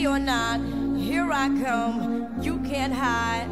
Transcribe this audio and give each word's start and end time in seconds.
Ready 0.00 0.08
or 0.08 0.18
not, 0.18 0.60
here 0.96 1.30
I 1.30 1.48
come. 1.62 2.40
You 2.40 2.58
can't 2.60 2.90
hide. 2.90 3.46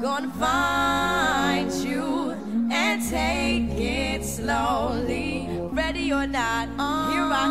Gonna 0.00 0.30
find 0.30 1.70
you 1.70 2.30
and 2.72 3.06
take 3.06 3.78
it 3.78 4.24
slowly. 4.24 5.46
Ready 5.70 6.10
or 6.14 6.26
not, 6.26 6.68
here 7.12 7.28
I 7.30 7.44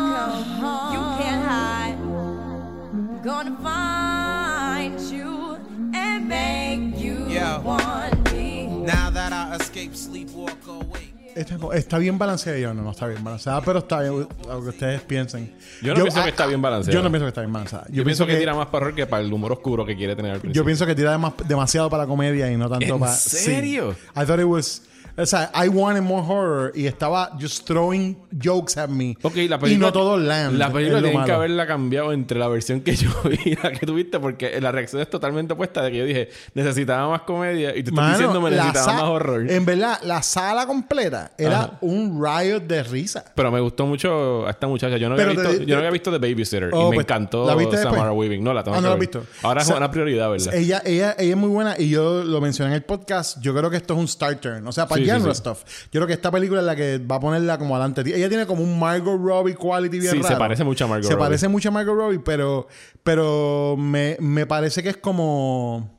come. 0.58 0.92
You 0.92 1.02
can't 1.22 1.44
hide. 1.46 3.22
Gonna 3.22 3.56
find 3.62 5.00
you 5.02 5.56
and 5.94 6.28
make 6.28 6.98
you 6.98 7.26
want 7.62 8.32
me. 8.32 8.66
Now 8.66 9.08
that 9.10 9.32
I 9.32 9.54
escape, 9.54 9.92
sleepwalk 9.92 10.66
awake. 10.66 11.07
Está, 11.38 11.56
está 11.74 11.98
bien 11.98 12.18
balanceada, 12.18 12.58
yo 12.58 12.74
no, 12.74 12.82
no 12.82 12.90
está 12.90 13.06
bien 13.06 13.22
balanceada, 13.22 13.60
pero 13.60 13.78
está 13.78 14.00
bien, 14.00 14.26
lo 14.46 14.62
que 14.62 14.68
ustedes 14.70 15.00
piensen. 15.02 15.54
Yo 15.82 15.94
no 15.94 16.02
pienso 16.02 16.20
ah, 16.20 16.24
que 16.24 16.30
está 16.30 16.46
bien 16.46 16.60
balanceada. 16.60 16.98
Yo 16.98 17.02
no 17.02 17.10
pienso 17.10 17.24
que 17.26 17.28
está 17.28 17.40
bien 17.42 17.52
balanceada. 17.52 17.86
Yo, 17.90 18.04
pienso 18.04 18.26
que, 18.26 18.36
tira 18.36 18.54
más 18.54 18.66
para 18.66 18.86
horror 18.86 18.94
que 18.96 19.06
para 19.06 19.22
el 19.22 19.32
humor 19.32 19.52
oscuro 19.52 19.86
que 19.86 19.96
quiere 19.96 20.16
tener 20.16 20.32
al 20.32 20.40
principio. 20.40 20.62
Yo 20.62 20.64
pienso 20.66 20.84
que 20.84 20.94
tira 20.94 21.16
dema- 21.16 21.34
demasiado 21.46 21.88
para 21.88 22.02
la 22.02 22.08
comedia 22.08 22.50
y 22.50 22.56
no 22.56 22.68
tanto 22.68 22.94
¿En 22.94 22.98
para. 23.00 23.12
serio? 23.12 23.94
Sí. 23.94 24.20
I 24.20 24.24
thought 24.26 24.40
it 24.40 24.46
was. 24.46 24.82
O 25.20 25.26
sea, 25.26 25.50
I 25.54 25.68
wanted 25.68 26.02
more 26.02 26.22
horror 26.24 26.72
y 26.74 26.86
estaba 26.86 27.30
just 27.40 27.66
throwing 27.66 28.16
jokes 28.42 28.78
at 28.78 28.88
me. 28.88 29.16
Ok, 29.22 29.34
la 29.48 29.58
película. 29.58 29.70
y 29.72 29.76
no 29.76 29.92
todo 29.92 30.16
land. 30.16 30.56
La 30.56 30.70
película 30.72 31.02
tienen 31.02 31.24
que 31.24 31.32
haberla 31.32 31.66
cambiado 31.66 32.12
entre 32.12 32.38
la 32.38 32.46
versión 32.48 32.80
que 32.82 32.94
yo 32.96 33.10
vi 33.24 33.38
y 33.44 33.56
la 33.56 33.72
que 33.72 33.84
tuviste, 33.84 34.20
porque 34.20 34.60
la 34.60 34.70
reacción 34.70 35.02
es 35.02 35.10
totalmente 35.10 35.54
opuesta 35.54 35.82
de 35.82 35.90
que 35.90 35.98
yo 35.98 36.04
dije 36.04 36.28
necesitaba 36.54 37.08
más 37.08 37.22
comedia 37.22 37.74
y 37.74 37.80
estoy 37.80 37.94
Mano, 37.94 38.10
diciendo 38.10 38.40
me 38.40 38.50
necesitaba 38.50 38.92
más 38.92 39.02
horror. 39.02 39.50
En 39.50 39.64
verdad, 39.64 39.98
la 40.04 40.22
sala 40.22 40.66
completa 40.66 41.32
era 41.36 41.58
Ajá. 41.62 41.78
un 41.80 42.22
riot 42.24 42.60
de 42.60 42.82
risa. 42.84 43.24
Pero 43.34 43.50
me 43.50 43.60
gustó 43.60 43.86
mucho 43.86 44.46
a 44.46 44.50
esta 44.50 44.66
muchacha. 44.68 44.96
Yo 44.98 45.08
no 45.08 45.14
había, 45.14 45.26
Pero 45.26 45.42
te- 45.42 45.48
visto, 45.48 45.64
yo 45.64 45.74
no 45.74 45.78
había 45.78 45.90
visto 45.90 46.10
The 46.12 46.18
Babysitter 46.18 46.70
Oh, 46.72 46.80
y 46.86 46.90
me 46.90 46.94
pues, 46.96 47.04
encantó 47.06 47.44
¿la 47.46 47.54
viste 47.56 47.76
después? 47.76 47.92
Samara 47.94 48.12
Weaving. 48.12 48.44
No, 48.44 48.52
la 48.54 48.62
tengo 48.62 48.76
Ah, 48.76 48.80
no 48.80 48.86
la 48.88 48.94
has 48.94 49.00
visto. 49.00 49.24
Ahora 49.42 49.62
O 49.62 49.64
sea, 49.64 49.74
es 49.74 49.78
una 49.78 49.90
prioridad, 49.90 50.30
¿verdad? 50.30 50.54
Ella, 50.54 50.82
ella, 50.84 51.16
ella 51.18 51.32
es 51.32 51.36
muy 51.36 51.48
buena 51.48 51.74
y 51.78 51.88
yo 51.88 52.22
lo 52.22 52.40
mencioné 52.40 52.70
en 52.70 52.76
el 52.76 52.82
podcast. 52.84 53.38
Yo 53.40 53.54
creo 53.54 53.68
que 53.68 53.78
esto 53.78 53.94
es 53.94 54.00
un 54.00 54.06
starter. 54.08 54.62
O 54.64 54.70
sea, 54.72 54.86
para 54.86 55.00
Sí, 55.00 55.07
sí. 55.16 55.34
stuff. 55.34 55.62
Yo 55.84 55.90
creo 56.00 56.06
que 56.06 56.12
esta 56.12 56.30
película 56.30 56.60
es 56.60 56.66
la 56.66 56.76
que 56.76 56.98
va 56.98 57.16
a 57.16 57.20
ponerla 57.20 57.58
como 57.58 57.74
adelante. 57.76 58.02
Ella 58.14 58.28
tiene 58.28 58.46
como 58.46 58.62
un 58.62 58.78
Margot 58.78 59.18
Robbie 59.20 59.54
quality 59.54 59.98
bien 60.00 60.12
Sí, 60.12 60.22
se 60.22 60.36
parece 60.36 60.64
mucho 60.64 60.84
a 60.84 60.88
Margot 60.88 61.06
Se 61.06 61.12
Robbie. 61.14 61.24
parece 61.26 61.48
mucho 61.48 61.68
a 61.68 61.72
Margot 61.72 61.94
Robbie, 61.96 62.18
pero, 62.20 62.66
pero 63.02 63.76
me, 63.78 64.16
me 64.20 64.46
parece 64.46 64.82
que 64.82 64.90
es 64.90 64.96
como. 64.96 65.96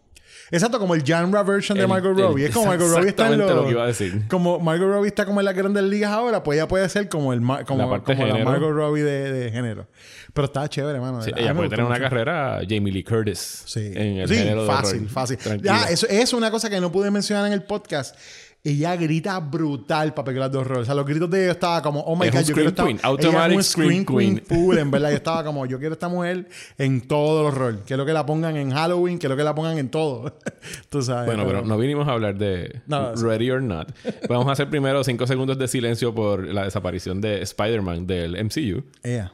Exacto, 0.51 0.79
como 0.79 0.95
el 0.95 1.03
genre 1.03 1.43
version 1.43 1.77
de 1.77 1.83
El- 1.83 1.89
Margot 1.89 2.17
el- 2.17 2.23
Robbie. 2.23 2.45
Es 2.45 2.51
como 2.55 2.65
Margot 2.65 2.89
Robbie 2.89 3.09
está 3.09 3.27
en 3.27 3.33
exactamente 3.33 3.53
los- 3.53 3.55
lo 3.61 3.65
que 3.67 3.71
iba 3.71 3.83
a 3.83 3.87
decir. 3.87 4.23
Como 4.27 4.59
Margot 4.59 4.87
Robbie 4.89 5.07
está 5.09 5.23
como 5.25 5.41
en 5.41 5.45
las 5.45 5.53
grandes 5.55 5.83
ligas 5.83 6.11
ahora, 6.11 6.41
pues 6.41 6.57
ella 6.57 6.67
puede 6.67 6.89
ser 6.89 7.07
como 7.07 7.33
el 7.33 7.39
como, 7.39 7.83
La 7.83 7.87
parte 7.89 8.15
como 8.15 8.25
la. 8.25 8.43
Margot 8.43 8.71
Robbie 8.73 9.03
de, 9.03 9.31
de 9.31 9.51
género. 9.51 9.85
Pero 10.33 10.45
está 10.45 10.67
chévere, 10.67 10.99
mano. 10.99 11.21
Sí, 11.21 11.31
ella 11.37 11.53
puede 11.53 11.69
tener 11.69 11.85
una 11.85 11.99
carrera 11.99 12.61
Jamie 12.67 12.91
Lee 12.91 13.03
Curtis 13.03 13.63
Sí, 13.65 13.91
en 13.93 14.17
el 14.21 14.27
Sí, 14.27 14.35
género 14.37 14.61
de 14.63 14.67
fácil, 14.67 14.97
horror. 15.01 15.09
fácil. 15.09 15.37
Tranquila. 15.37 15.81
Ya, 15.85 15.89
eso 15.89 16.07
es 16.09 16.33
una 16.33 16.49
cosa 16.49 16.67
que 16.67 16.81
no 16.81 16.91
pude 16.91 17.11
mencionar 17.11 17.45
en 17.45 17.53
el 17.53 17.61
podcast. 17.63 18.15
Ella 18.61 18.95
grita 18.97 19.39
brutal 19.39 20.13
para 20.13 20.25
películas 20.25 20.51
de 20.51 20.57
horror. 20.57 20.79
O 20.79 20.85
sea, 20.85 20.93
los 20.93 21.05
gritos 21.05 21.29
de 21.29 21.43
ella 21.43 21.51
estaba 21.53 21.81
como, 21.81 22.01
oh 22.01 22.15
my 22.15 22.27
Es 22.27 22.33
god, 22.33 22.41
yo 22.41 22.53
quiero 22.53 22.75
queen, 22.75 22.97
ella 22.97 23.07
automatic 23.07 23.51
es 23.51 23.55
un 23.55 23.63
scream 23.83 24.05
queen. 24.05 24.43
full, 24.45 24.77
en 24.77 24.91
verdad. 24.91 25.09
Yo 25.11 25.15
estaba 25.15 25.43
como, 25.45 25.65
yo 25.65 25.79
quiero 25.79 25.93
esta 25.93 26.09
mujer 26.09 26.49
en 26.77 27.01
todo 27.07 27.41
el 27.41 27.47
horror. 27.47 27.79
Quiero 27.85 28.05
que 28.05 28.11
la 28.11 28.25
pongan 28.25 28.57
en 28.57 28.71
Halloween, 28.71 29.17
quiero 29.17 29.37
que 29.37 29.43
la 29.43 29.55
pongan 29.55 29.77
en 29.77 29.89
todo. 29.89 30.37
Tú 30.89 31.01
sabes. 31.01 31.25
Bueno, 31.25 31.45
pero 31.47 31.63
no 31.63 31.77
vinimos 31.77 32.05
a 32.07 32.11
hablar 32.11 32.37
de 32.37 32.81
No, 32.85 33.15
sí. 33.15 33.23
Ready 33.23 33.49
or 33.49 33.61
Not. 33.61 33.91
Vamos 34.27 34.47
a 34.47 34.51
hacer 34.51 34.69
primero 34.69 35.03
cinco 35.05 35.25
segundos 35.25 35.57
de 35.57 35.67
silencio 35.69 36.13
por 36.13 36.43
la 36.45 36.65
desaparición 36.65 37.21
de 37.21 37.41
Spider-Man 37.41 38.07
del 38.07 38.43
MCU. 38.43 38.83
Ella. 39.03 39.31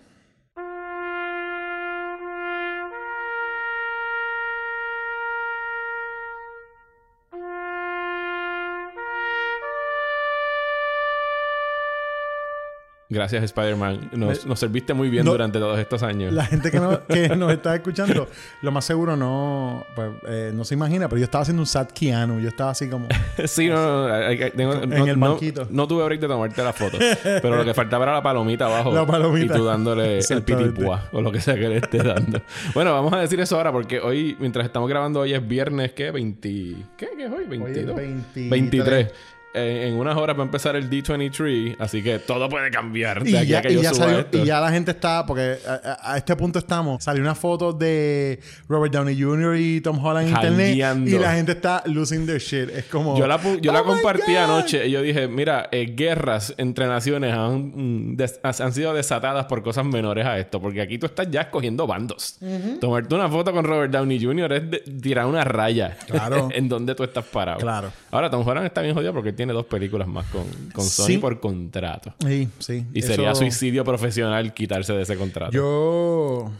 Gracias, 13.08 13.44
Spider-Man. 13.44 14.10
Nos, 14.14 14.48
nos 14.48 14.60
serviste 14.60 14.94
muy 14.96 15.10
bien 15.10 15.26
No- 15.26 15.32
durante 15.34 15.60
todos 15.60 15.78
estos 15.78 16.02
años. 16.02 16.34
La 16.34 16.46
gente 16.46 16.72
que, 16.72 16.80
no- 16.80 17.06
que 17.06 17.30
nos 17.38 17.52
está 17.54 17.76
escuchando, 17.76 18.28
lo 18.64 18.72
más 18.72 18.84
seguro 18.84 19.16
no, 19.16 19.86
pues, 19.96 20.10
eh, 20.28 20.52
no 20.54 20.64
se 20.66 20.74
imagina, 20.74 21.08
pero 21.08 21.20
yo 21.20 21.26
estaba 21.26 21.44
haciendo 21.44 21.62
un 21.62 21.68
sad 21.68 21.88
Keanu. 21.90 22.40
Yo 22.40 22.50
estaba 22.50 22.72
así 22.72 22.90
como... 22.90 23.08
sí, 23.46 23.68
no, 23.68 24.08
no, 24.10 24.18
tengo- 24.56 24.74
En 24.84 24.90
no- 24.90 25.06
el 25.06 25.18
banquito. 25.18 25.68
No, 25.70 25.88
tuve 25.88 26.04
break 26.06 26.20
de 26.22 26.28
tomarte 26.28 26.64
la 26.64 26.74
foto. 26.74 26.98
pero 27.24 27.56
lo 27.58 27.64
que 27.64 27.74
faltaba 27.76 28.06
era 28.06 28.14
la 28.14 28.24
palomita 28.24 28.66
abajo. 28.66 28.92
La 28.94 29.06
palomita. 29.06 29.54
Y 29.54 29.58
tú 29.58 29.66
dándole 29.66 30.20
el 30.20 30.42
pitipua 30.44 31.08
o 31.12 31.22
lo 31.22 31.32
que 31.32 31.42
sea 31.42 31.54
que 31.56 31.70
le 31.70 31.78
esté 31.78 32.00
dando. 32.00 32.42
bueno, 32.74 32.92
vamos 32.94 33.14
a 33.14 33.20
decir 33.20 33.40
eso 33.40 33.56
ahora 33.58 33.72
porque 33.72 34.00
hoy, 34.00 34.36
mientras 34.40 34.66
estamos 34.66 34.90
grabando, 34.90 35.20
hoy 35.20 35.34
es 35.34 35.48
viernes, 35.48 35.92
¿qué? 35.94 36.10
20... 36.10 36.50
¿Qué, 36.98 37.08
¿Qué 37.16 37.26
es 37.26 37.32
hoy? 37.32 37.46
22. 37.46 37.96
23. 37.96 38.50
23. 38.50 39.14
En 39.56 39.94
unas 39.96 40.16
horas 40.18 40.38
va 40.38 40.42
a 40.42 40.46
empezar 40.46 40.76
el 40.76 40.90
D23, 40.90 41.76
así 41.80 42.04
que 42.04 42.20
todo 42.20 42.50
puede 42.50 42.70
cambiar 42.72 43.24
de 43.24 43.30
Y 43.32 43.36
aquí 43.36 43.48
ya, 43.48 43.60
a 43.60 43.62
que 43.62 43.72
y 43.72 43.76
yo 43.76 43.82
ya 43.82 43.94
suba 43.94 44.06
salió- 44.06 44.20
esto. 44.20 44.38
y 44.40 44.46
ya 44.46 44.60
la 44.60 44.70
gente 44.72 44.92
está, 44.92 45.26
porque 45.26 45.58
a, 45.66 46.18
este 46.18 46.36
punto 46.36 46.60
estamos, 46.60 47.04
salió 47.04 47.22
una 47.22 47.36
foto 47.36 47.74
de 47.74 48.40
Robert 48.68 48.94
Downey 48.94 49.20
Jr. 49.22 49.56
y 49.58 49.82
Tom 49.82 50.04
Holland 50.04 50.28
en 50.28 50.34
internet 50.36 50.76
y 51.08 51.18
la 51.18 51.34
gente 51.34 51.54
está 51.54 51.84
losing 51.86 52.26
their 52.26 52.40
shit. 52.40 52.70
Es 52.70 52.86
como... 52.86 53.18
Yo 53.18 53.28
la, 53.28 53.40
yo 53.62 53.72
la 53.72 53.82
"Oh 53.82 53.86
compartí 53.86 54.34
God". 54.34 54.38
anoche 54.44 54.88
y 54.88 54.92
yo 54.92 55.02
dije, 55.02 55.28
mira, 55.28 55.70
eh, 55.72 55.94
guerras 55.96 56.54
entre 56.58 56.88
naciones 56.88 57.34
han, 57.34 57.72
mm, 58.12 58.16
des- 58.18 58.40
han 58.44 58.74
sido 58.74 58.94
desatadas 58.94 59.46
por 59.46 59.64
cosas 59.64 59.86
menores 59.86 60.26
a 60.26 60.38
esto, 60.38 60.60
porque 60.62 60.82
aquí 60.82 60.98
tú 60.98 61.06
estás 61.06 61.30
ya 61.30 61.42
escogiendo 61.42 61.88
bandos. 61.88 62.38
Tomarte 62.82 63.16
una 63.16 63.30
foto 63.30 63.52
con 63.54 63.64
Robert 63.66 63.92
Downey 63.92 64.24
Jr. 64.24 64.54
es 64.54 64.72
de- 64.72 64.80
tirar 65.02 65.26
una 65.26 65.44
raya 65.44 65.96
Claro. 66.08 66.50
en 66.54 66.68
donde 66.68 66.96
tú 66.96 67.04
estás 67.04 67.26
parado. 67.26 67.60
Claro. 67.60 67.92
Ahora, 68.12 68.30
Tom 68.30 68.48
Holland 68.48 68.66
está 68.66 68.82
bien 68.82 68.94
jodido 68.96 69.14
porque 69.14 69.30
él 69.30 69.36
tiene 69.46 69.54
dos 69.54 69.68
películas 69.68 70.08
más 70.08 70.26
con, 70.28 70.44
con 70.74 70.84
Sony 70.84 71.06
Sí. 71.06 71.18
por 71.20 71.40
contrato. 71.40 72.16
Sí, 72.26 72.48
sí. 72.58 72.84
Y 72.96 73.02
sería 73.04 73.36
suicidio 73.36 73.84
profesional 73.84 74.54
quitarse 74.56 74.92
de 74.94 75.04
ese 75.04 75.16
contrato. 75.16 75.52
Yo... 75.52 76.52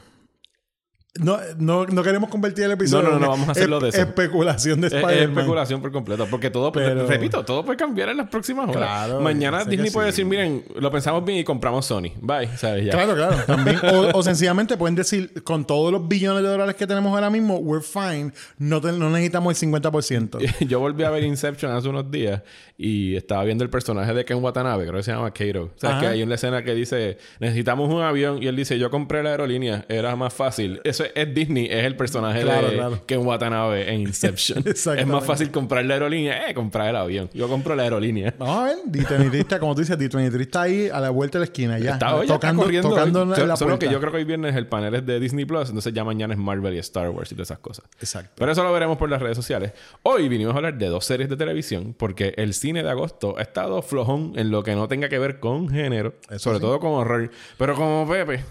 No, 1.18 1.40
no, 1.58 1.86
no 1.86 2.04
queremos 2.04 2.30
convertir 2.30 2.66
el 2.66 2.72
episodio 2.72 3.04
No, 3.08 3.12
no, 3.14 3.20
no, 3.20 3.30
vamos 3.30 3.48
a 3.48 3.52
hacerlo 3.54 3.80
de 3.80 3.88
eso. 3.90 4.02
especulación 4.02 4.82
de 4.82 4.88
Es- 4.88 4.94
es 4.94 5.00
Spider-Man. 5.00 5.38
especulación 5.38 5.82
por 5.82 5.92
completo. 5.94 6.28
Porque 6.30 6.50
todo, 6.50 6.74
Pero- 6.74 7.08
repito, 7.08 7.46
todo 7.46 7.64
puede 7.64 7.78
cambiar 7.78 8.10
en 8.10 8.18
las 8.18 8.28
próximas 8.30 8.68
horas. 8.68 8.76
Claro, 9.08 9.22
Mañana 9.22 9.64
Disney 9.64 9.92
puede 9.92 10.08
sí. 10.08 10.12
decir, 10.12 10.26
miren, 10.26 10.66
lo 10.76 10.92
pensamos 10.92 11.24
bien 11.24 11.40
y 11.40 11.44
compramos 11.46 11.86
Sony. 11.86 12.12
Bye. 12.22 12.50
¿Sabes? 12.58 12.86
Ya. 12.86 12.92
Claro, 12.92 13.16
claro. 13.16 13.38
También. 13.48 13.78
O, 13.84 14.18
o 14.18 14.24
sencillamente 14.24 14.76
pueden 14.76 14.96
decir, 14.96 15.42
con 15.44 15.66
todos 15.66 15.90
los 15.92 16.06
billones 16.06 16.44
de 16.44 16.50
dólares 16.50 16.76
que 16.76 16.86
tenemos 16.86 17.14
ahora 17.14 17.30
mismo, 17.30 17.60
we're 17.60 17.82
fine. 17.82 18.34
No, 18.58 18.82
te- 18.82 18.92
no 18.92 19.10
necesitamos 19.10 19.62
el 19.64 19.70
50%. 19.72 20.40
Yo 20.68 20.80
volví 20.82 21.04
a 21.06 21.10
ver 21.12 21.24
Inception 21.24 21.72
hace 21.72 21.88
unos 21.88 22.12
días 22.12 22.42
y 22.78 23.16
estaba 23.16 23.46
viendo 23.46 23.64
el 23.64 23.70
personaje 23.70 24.14
de 24.14 24.26
Ken 24.26 24.44
Watanabe, 24.44 24.84
creo 24.84 24.98
que 24.98 25.04
se 25.04 25.14
llama 25.14 25.32
Kato. 25.32 25.64
O 25.64 25.80
sea, 25.80 25.98
que 25.98 26.08
hay 26.08 26.24
una 26.24 26.36
escena 26.36 26.62
que 26.62 26.76
dice, 26.76 27.18
necesitamos 27.40 27.90
un 27.90 28.02
avión 28.02 28.44
y 28.44 28.48
él 28.48 28.56
dice, 28.58 28.78
yo 28.78 28.90
compré 28.90 29.24
la 29.24 29.30
aerolínea, 29.30 29.86
era 29.88 30.14
más 30.18 30.34
fácil. 30.34 30.82
Eso 30.84 31.05
es, 31.06 31.12
es 31.16 31.34
Disney, 31.34 31.66
es 31.70 31.84
el 31.86 31.96
personaje 31.96 32.42
Claro, 32.42 32.68
de 32.70 32.74
claro. 32.76 33.00
Ken 33.06 33.26
Watanabe 33.26 33.94
en 33.94 34.02
Inception. 34.02 34.64
es 34.68 35.08
más 35.08 35.26
fácil 35.26 35.52
comprar 35.52 35.86
la 35.86 35.96
aerolínea, 35.96 36.50
eh, 36.50 36.54
comprar 36.54 36.90
el 36.90 36.96
avión. 36.96 37.30
Yo 37.34 37.48
compro 37.48 37.76
la 37.76 37.84
aerolínea. 37.84 38.34
Vamos 38.38 38.58
a 38.58 38.64
ver, 38.66 38.78
D23 38.86 39.34
está, 39.36 39.60
como 39.60 39.74
tú 39.76 39.82
dices, 39.82 39.98
D23 39.98 40.42
está 40.42 40.64
ahí 40.64 40.90
a 40.92 41.00
la 41.00 41.10
vuelta 41.10 41.38
de 41.38 41.42
la 41.42 41.46
esquina 41.46 41.80
ya. 41.80 41.94
Está, 41.94 42.16
hoy 42.16 42.28
ya 42.28 42.36
está 42.36 42.48
tocando 42.48 42.64
corriendo. 42.64 42.90
tocando 42.90 43.22
hoy. 43.24 43.48
la 43.48 43.56
Solo 43.56 43.80
que 43.80 43.90
yo 43.90 44.00
creo 44.00 44.12
que 44.12 44.18
hoy 44.18 44.24
viernes 44.26 44.56
el 44.56 44.68
panel 44.68 44.96
es 44.96 45.06
de 45.06 45.20
Disney 45.20 45.46
Plus, 45.46 45.70
entonces 45.70 45.94
ya 45.94 46.04
mañana 46.04 46.34
es 46.34 46.40
Marvel 46.40 46.74
y 46.74 46.80
Star 46.80 47.10
Wars 47.10 47.32
y 47.32 47.36
todas 47.36 47.48
esas 47.50 47.60
cosas. 47.60 47.86
Exacto. 48.00 48.32
Pero 48.36 48.52
eso 48.52 48.64
lo 48.64 48.72
veremos 48.74 48.98
por 48.98 49.10
las 49.10 49.22
redes 49.22 49.38
sociales. 49.38 49.72
Hoy 50.04 50.28
vinimos 50.30 50.54
a 50.54 50.58
hablar 50.58 50.78
de 50.78 50.88
dos 50.88 51.06
series 51.06 51.30
de 51.30 51.38
televisión 51.38 51.96
porque 51.98 52.34
el 52.38 52.54
cine 52.54 52.84
de 52.84 52.90
agosto 52.90 53.36
ha 53.38 53.42
estado 53.42 53.82
flojón 53.82 54.34
en 54.36 54.52
lo 54.52 54.64
que 54.64 54.76
no 54.76 54.88
tenga 54.88 55.10
que 55.10 55.20
ver 55.20 55.40
con 55.40 55.70
género, 55.70 56.16
Eso 56.30 56.40
sobre 56.40 56.58
sí. 56.58 56.62
todo 56.64 56.80
con 56.80 56.92
horror. 56.92 57.30
Pero 57.58 57.76
como 57.76 58.08
Pepe, 58.10 58.44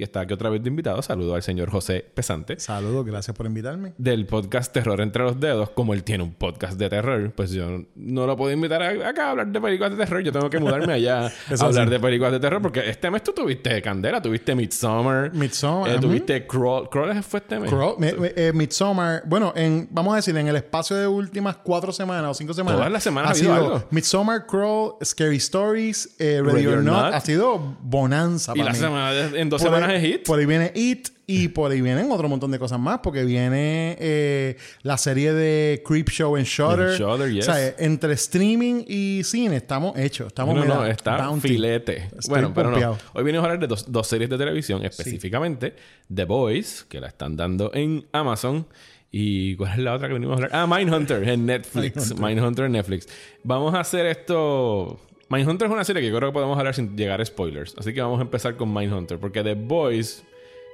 y 0.00 0.02
está 0.02 0.20
aquí 0.20 0.32
otra 0.32 0.48
vez 0.48 0.62
de 0.62 0.68
invitado, 0.70 1.02
saludo 1.02 1.34
al 1.34 1.42
señor 1.42 1.68
José 1.70 2.02
Pesante. 2.14 2.58
Saludos, 2.58 3.04
gracias 3.04 3.36
por 3.36 3.44
invitarme. 3.44 3.92
Del 3.98 4.24
podcast 4.24 4.72
Terror 4.72 4.98
entre 5.02 5.22
los 5.24 5.38
dedos, 5.38 5.68
como 5.70 5.92
él 5.92 6.02
tiene 6.04 6.24
un 6.24 6.32
podcast 6.32 6.78
de 6.78 6.88
terror, 6.88 7.32
pues 7.36 7.50
yo 7.52 7.82
no 7.96 8.26
lo 8.26 8.34
puedo 8.34 8.50
invitar 8.50 8.82
a- 8.82 9.08
acá 9.10 9.26
a 9.26 9.30
hablar 9.32 9.48
de 9.48 9.60
películas 9.60 9.90
de 9.90 9.98
terror. 9.98 10.22
Yo 10.22 10.32
tengo 10.32 10.48
que 10.48 10.58
mudarme 10.58 10.94
allá 10.94 11.26
a 11.60 11.64
hablar 11.64 11.84
sí. 11.84 11.90
de 11.90 12.00
películas 12.00 12.32
de 12.32 12.40
terror, 12.40 12.62
porque 12.62 12.88
este 12.88 13.10
mes 13.10 13.22
tú 13.22 13.32
tuviste 13.34 13.82
Candela, 13.82 14.22
tuviste 14.22 14.54
Midsommar, 14.54 15.34
Midsommar, 15.34 15.90
eh, 15.90 15.98
tuviste 16.00 16.46
Crawl. 16.46 16.88
¿Crawl 16.88 17.22
fue 17.22 17.40
este 17.40 17.60
mes? 17.60 17.70
Crawl- 17.70 17.96
eh, 18.36 18.52
Midsommar, 18.54 19.22
bueno, 19.26 19.52
en, 19.54 19.86
vamos 19.90 20.14
a 20.14 20.16
decir, 20.16 20.34
en 20.34 20.48
el 20.48 20.56
espacio 20.56 20.96
de 20.96 21.06
últimas 21.06 21.56
cuatro 21.58 21.92
semanas 21.92 22.30
o 22.30 22.34
cinco 22.34 22.54
semanas. 22.54 22.78
Todas 22.78 22.90
las 22.92 23.02
semanas 23.02 23.28
ha 23.28 23.32
ha 23.32 23.34
sido 23.34 23.52
algo. 23.52 23.84
Midsommar, 23.90 24.46
Crawl, 24.46 24.94
Scary 25.04 25.36
Stories, 25.36 26.16
eh, 26.18 26.40
Ready, 26.42 26.66
or 26.68 26.82
Not. 26.82 27.12
Ha 27.12 27.20
sido 27.20 27.76
bonanza 27.82 28.52
Y 28.54 28.60
para 28.60 28.70
la 28.70 28.72
mí. 28.72 28.78
semana 28.78 29.10
en 29.38 29.50
dos 29.50 29.60
semanas 29.60 29.89
Por 30.24 30.38
ahí 30.38 30.46
viene 30.46 30.72
It 30.74 31.08
y 31.26 31.48
por 31.48 31.70
ahí 31.70 31.80
vienen 31.80 32.10
otro 32.10 32.28
montón 32.28 32.50
de 32.50 32.58
cosas 32.58 32.80
más, 32.80 33.00
porque 33.02 33.24
viene 33.24 33.96
eh, 34.00 34.56
la 34.82 34.98
serie 34.98 35.32
de 35.32 35.82
Creep 35.86 36.08
Show 36.10 36.36
en 36.36 36.44
Shudder. 36.44 36.90
En 36.90 36.98
Shudder, 36.98 37.32
yes. 37.32 37.48
O 37.48 37.52
sea, 37.52 37.74
entre 37.78 38.14
streaming 38.14 38.84
y 38.88 39.22
cine 39.24 39.56
estamos 39.56 39.96
hechos. 39.96 40.28
Estamos 40.28 40.54
No, 40.56 40.64
no, 40.64 40.86
está 40.86 41.16
bounty. 41.18 41.48
filete. 41.48 42.08
Estoy 42.16 42.28
bueno, 42.28 42.52
pero 42.54 42.70
no. 42.72 42.98
Hoy 43.14 43.22
venimos 43.24 43.44
a 43.44 43.46
hablar 43.46 43.60
de 43.60 43.66
dos, 43.68 43.90
dos 43.90 44.06
series 44.06 44.28
de 44.28 44.38
televisión, 44.38 44.84
específicamente 44.84 45.74
The 46.12 46.24
Boys, 46.24 46.84
que 46.88 47.00
la 47.00 47.08
están 47.08 47.36
dando 47.36 47.70
en 47.74 48.06
Amazon. 48.12 48.66
¿Y 49.12 49.56
cuál 49.56 49.72
es 49.72 49.78
la 49.78 49.94
otra 49.94 50.08
que 50.08 50.14
venimos 50.14 50.34
a 50.34 50.44
hablar? 50.44 50.50
Ah, 50.52 50.66
Mindhunter 50.66 51.28
en 51.28 51.46
Netflix. 51.46 52.14
Mindhunter 52.16 52.66
en 52.66 52.72
Netflix. 52.72 53.08
Vamos 53.42 53.74
a 53.74 53.80
hacer 53.80 54.06
esto. 54.06 55.00
Mindhunter 55.30 55.66
es 55.68 55.72
una 55.72 55.84
serie 55.84 56.02
que 56.02 56.08
yo 56.10 56.16
creo 56.16 56.30
que 56.30 56.34
podemos 56.34 56.58
hablar 56.58 56.74
sin 56.74 56.96
llegar 56.96 57.20
a 57.20 57.24
spoilers. 57.24 57.74
Así 57.78 57.94
que 57.94 58.02
vamos 58.02 58.18
a 58.18 58.22
empezar 58.22 58.56
con 58.56 58.72
Mindhunter. 58.74 59.18
Porque 59.18 59.42
The 59.44 59.54
Boys, 59.54 60.24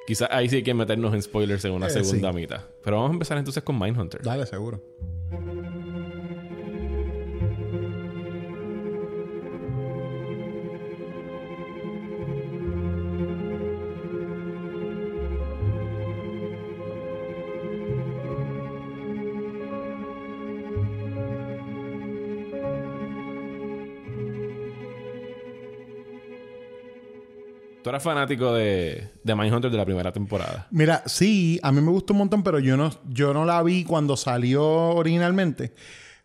quizás 0.07 0.29
ahí 0.33 0.49
sí 0.49 0.57
hay 0.57 0.63
que 0.63 0.73
meternos 0.75 1.13
en 1.15 1.21
spoilers 1.23 1.65
en 1.67 1.73
una 1.73 1.89
Eh, 1.89 1.91
segunda 1.91 2.31
sí. 2.31 2.37
mitad. 2.37 2.63
Pero 2.83 2.97
vamos 2.97 3.11
a 3.11 3.13
empezar 3.13 3.37
entonces 3.39 3.63
con 3.63 3.79
Mindhunter. 3.79 4.23
Dale, 4.23 4.47
seguro. 4.47 4.83
Tú 27.87 27.91
eras 27.91 28.03
fanático 28.03 28.53
de, 28.53 29.13
de 29.23 29.35
Mindhunter 29.37 29.71
de 29.71 29.77
la 29.77 29.85
primera 29.85 30.11
temporada. 30.11 30.67
Mira, 30.73 31.05
sí, 31.07 31.61
a 31.63 31.71
mí 31.71 31.81
me 31.81 31.93
gustó 31.93 32.15
un 32.15 32.19
montón, 32.19 32.43
pero 32.43 32.59
yo 32.59 32.77
no, 32.77 32.91
yo 33.09 33.33
no 33.33 33.45
la 33.45 33.63
vi 33.63 33.85
cuando 33.85 34.17
salió 34.17 34.65
originalmente. 34.65 35.73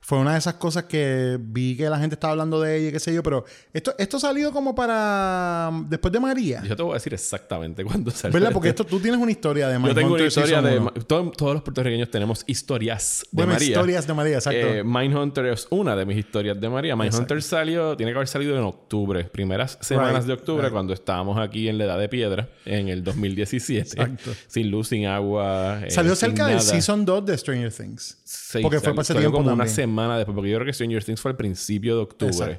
Fue 0.04 0.18
una 0.18 0.34
de 0.34 0.40
esas 0.40 0.56
cosas 0.56 0.86
que 0.86 1.38
vi 1.40 1.78
que 1.78 1.88
la 1.88 2.00
gente 2.00 2.16
estaba 2.16 2.32
hablando 2.32 2.60
de 2.60 2.76
ella 2.76 2.90
y 2.90 2.92
qué 2.92 3.00
sé 3.00 3.14
yo, 3.14 3.22
pero 3.22 3.46
esto, 3.72 3.94
esto 4.00 4.20
salió 4.20 4.52
como 4.52 4.74
para 4.74 5.70
um, 5.72 5.88
después 5.88 6.12
de 6.12 6.20
María. 6.20 6.64
Yo 6.68 6.76
te 6.76 6.82
voy 6.82 6.92
a 6.92 6.94
decir 6.96 7.14
exactamente 7.14 7.84
cuándo 7.86 8.10
salió. 8.10 8.34
¿Verdad? 8.34 8.52
Porque 8.52 8.70
esto 8.70 8.84
tú 8.84 9.00
tienes 9.00 9.22
una 9.22 9.32
historia 9.32 9.68
de 9.68 9.76
Yo 9.76 9.80
tengo 9.94 10.14
una 10.16 10.24
Mindhunter 10.24 10.28
historia 10.28 10.62
de... 10.62 11.04
todo- 11.06 11.32
todos 11.32 11.54
los 11.54 11.62
puertorriqueños 11.64 12.10
tenemos 12.10 12.44
historias 12.48 13.22
de 13.32 13.36
Bueno, 13.38 13.54
María. 13.54 13.68
historias 13.70 14.08
de 14.08 14.14
María, 14.16 14.36
exacto. 14.36 14.60
Eh, 14.60 14.84
Mindhunter 14.84 15.46
es 15.46 15.68
una 15.70 15.96
de 15.96 16.06
mis 16.06 16.18
historias 16.18 16.60
de 16.60 16.68
María. 16.70 16.96
Mindhunter 16.96 17.42
salió, 17.44 17.96
tiene 17.96 18.12
que 18.12 18.18
haber 18.18 18.28
salido 18.28 18.58
en 18.58 18.64
octubre, 18.64 19.24
primeras 19.26 19.78
semanas 19.82 20.16
Right, 20.24 20.26
de 20.28 20.34
octubre, 20.34 20.64
right. 20.64 20.74
cuando 20.74 20.94
estábamos 20.94 21.38
aquí 21.40 21.70
en 21.70 21.78
la 21.78 21.84
Edad 21.86 22.00
de 22.00 22.10
Piedra, 22.10 22.50
en 22.66 22.88
el 22.90 23.04
2017. 23.04 23.82
Exacto. 24.02 24.32
Sin 24.48 24.72
luz, 24.72 24.88
sin 24.90 25.06
agua. 25.06 25.82
eh, 25.86 25.92
salió 25.92 26.16
cerca 26.16 26.48
del. 26.48 26.60
Season 26.60 27.06
2 27.06 27.26
de 27.26 27.38
Stranger 27.38 27.72
Things. 27.72 28.18
Sí, 28.24 28.60
porque 28.62 28.80
fue 28.80 28.92
para 28.94 29.04
ese 29.04 29.14
tiempo 29.14 29.32
como 29.38 29.48
una 29.54 29.58
también. 29.66 29.76
Semana 29.92 30.18
después, 30.18 30.36
porque 30.36 30.50
yo 30.50 30.58
creo 30.58 30.66
que 30.66 30.74
Stranger 30.74 31.04
Things 31.04 31.22
fue 31.22 31.32
al 31.32 31.38
principio 31.38 31.96
de 31.96 32.02
octubre. 32.02 32.58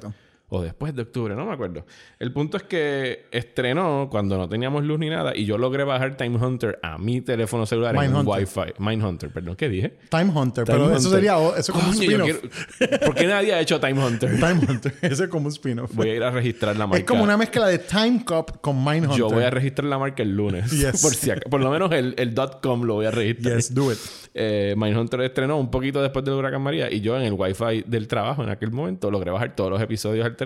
O 0.55 0.61
después 0.61 0.93
de 0.93 1.01
octubre, 1.01 1.33
no 1.35 1.47
me 1.47 1.53
acuerdo. 1.53 1.83
El 2.19 2.31
punto 2.31 2.57
es 2.57 2.63
que 2.63 3.25
estrenó 3.31 4.07
cuando 4.11 4.37
no 4.37 4.47
teníamos 4.47 4.83
luz 4.83 4.99
ni 4.99 5.09
nada 5.09 5.35
y 5.35 5.45
yo 5.45 5.57
logré 5.57 5.83
bajar 5.83 6.15
Time 6.15 6.37
Hunter 6.37 6.77
a 6.83 6.99
mi 6.99 7.21
teléfono 7.21 7.65
celular 7.65 7.95
en 7.95 8.01
un 8.01 8.17
Mindhunter. 8.23 8.43
Wi-Fi. 8.45 8.73
Mindhunter, 8.77 9.29
perdón, 9.31 9.55
¿qué 9.55 9.67
dije? 9.67 9.97
Time 10.09 10.25
Hunter, 10.25 10.63
Time 10.65 10.77
pero 10.77 10.89
eso 10.95 11.07
Hunter. 11.07 11.11
sería 11.11 11.37
o- 11.39 11.55
eso 11.55 11.59
es 11.59 11.69
como 11.71 11.89
un 11.89 11.95
Coño, 11.95 12.03
yo 12.03 12.25
spin-off. 12.35 12.67
quiero- 12.77 12.99
¿Por 13.05 13.15
qué 13.15 13.25
nadie 13.27 13.53
ha 13.53 13.61
hecho 13.61 13.79
Time 13.79 14.05
Hunter? 14.05 14.29
Time 14.39 14.59
Hunter, 14.69 14.93
eso 15.01 15.23
es 15.23 15.29
como 15.31 15.47
un 15.47 15.51
spin-off. 15.51 15.91
Voy 15.95 16.09
a 16.09 16.15
ir 16.17 16.23
a 16.23 16.29
registrar 16.29 16.75
la 16.77 16.85
marca. 16.85 16.99
Es 16.99 17.05
como 17.05 17.23
una 17.23 17.35
mezcla 17.35 17.65
de 17.65 17.79
Time 17.79 18.23
Cop 18.23 18.61
con 18.61 18.77
Mindhunter. 18.83 19.17
Yo 19.17 19.29
voy 19.29 19.43
a 19.43 19.49
registrar 19.49 19.85
la 19.87 19.97
marca 19.97 20.21
el 20.21 20.35
lunes. 20.35 20.69
Yes. 20.83 21.01
Por, 21.01 21.15
si 21.15 21.31
aca- 21.31 21.49
por 21.49 21.61
lo 21.61 21.71
menos 21.71 21.91
el, 21.93 22.13
el 22.17 22.35
.com 22.61 22.83
lo 22.83 22.93
voy 22.93 23.07
a 23.07 23.11
registrar. 23.11 23.55
Yes, 23.55 23.73
do 23.73 23.91
it. 23.91 23.97
Eh, 24.35 24.75
Mindhunter 24.77 25.21
estrenó 25.21 25.57
un 25.57 25.69
poquito 25.71 26.01
después 26.01 26.23
del 26.25 26.33
huracán 26.35 26.61
María 26.61 26.91
y 26.91 27.01
yo 27.01 27.15
en 27.17 27.23
el 27.23 27.33
wifi 27.33 27.83
del 27.87 28.07
trabajo 28.07 28.43
en 28.43 28.49
aquel 28.49 28.71
momento 28.71 29.09
logré 29.09 29.31
bajar 29.31 29.55
todos 29.55 29.69
los 29.71 29.81
episodios 29.81 30.25
al 30.25 30.35
teléfono 30.35 30.42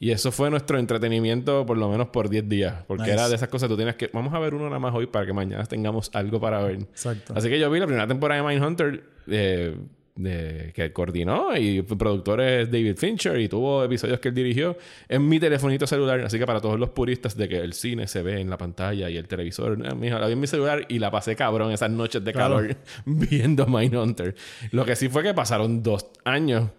y 0.00 0.10
eso 0.10 0.30
fue 0.32 0.50
nuestro 0.50 0.78
entretenimiento 0.78 1.66
por 1.66 1.76
lo 1.78 1.88
menos 1.88 2.08
por 2.08 2.28
10 2.28 2.48
días 2.48 2.74
porque 2.86 3.02
Nice. 3.04 3.14
era 3.14 3.28
de 3.28 3.34
esas 3.36 3.48
cosas 3.48 3.68
tú 3.68 3.76
tienes 3.76 3.96
que 3.96 4.08
vamos 4.12 4.32
a 4.34 4.38
ver 4.38 4.54
uno 4.54 4.64
nada 4.66 4.78
más 4.78 4.94
hoy 4.94 5.06
para 5.06 5.26
que 5.26 5.32
mañana 5.32 5.64
tengamos 5.66 6.10
algo 6.14 6.40
para 6.40 6.62
ver 6.62 6.76
Exacto. 6.76 7.34
así 7.36 7.48
que 7.48 7.58
yo 7.58 7.70
vi 7.70 7.80
la 7.80 7.86
primera 7.86 8.06
temporada 8.06 8.42
de 8.42 8.48
Mindhunter 8.48 9.02
eh, 9.28 9.76
de- 10.16 10.70
que 10.76 10.92
coordinó 10.92 11.56
y 11.56 11.78
el 11.78 11.84
productor 11.84 12.40
es 12.40 12.70
David 12.70 12.96
Fincher 12.96 13.40
y 13.40 13.48
tuvo 13.48 13.82
episodios 13.82 14.20
que 14.20 14.28
él 14.28 14.34
dirigió 14.34 14.76
en 15.08 15.28
mi 15.28 15.40
telefonito 15.40 15.88
celular 15.88 16.20
así 16.20 16.38
que 16.38 16.46
para 16.46 16.60
todos 16.60 16.78
los 16.78 16.90
puristas 16.90 17.36
de 17.36 17.48
que 17.48 17.56
el 17.58 17.72
cine 17.72 18.06
se 18.06 18.22
ve 18.22 18.40
en 18.40 18.48
la 18.48 18.56
pantalla 18.56 19.10
y 19.10 19.16
el 19.16 19.26
televisor 19.26 19.72
eh, 19.84 20.10
la 20.10 20.26
vi 20.26 20.32
en 20.34 20.40
mi 20.40 20.46
celular 20.46 20.86
y 20.88 21.00
la 21.00 21.10
pasé 21.10 21.34
cabrón 21.34 21.72
esas 21.72 21.90
noches 21.90 22.22
de 22.24 22.32
Claro. 22.32 22.56
calor 22.58 22.76
viendo 23.06 23.66
Mindhunter 23.66 24.36
lo 24.70 24.84
que 24.84 24.94
sí 24.94 25.08
fue 25.08 25.24
que 25.24 25.34
pasaron 25.34 25.82
dos 25.82 26.06
años 26.24 26.70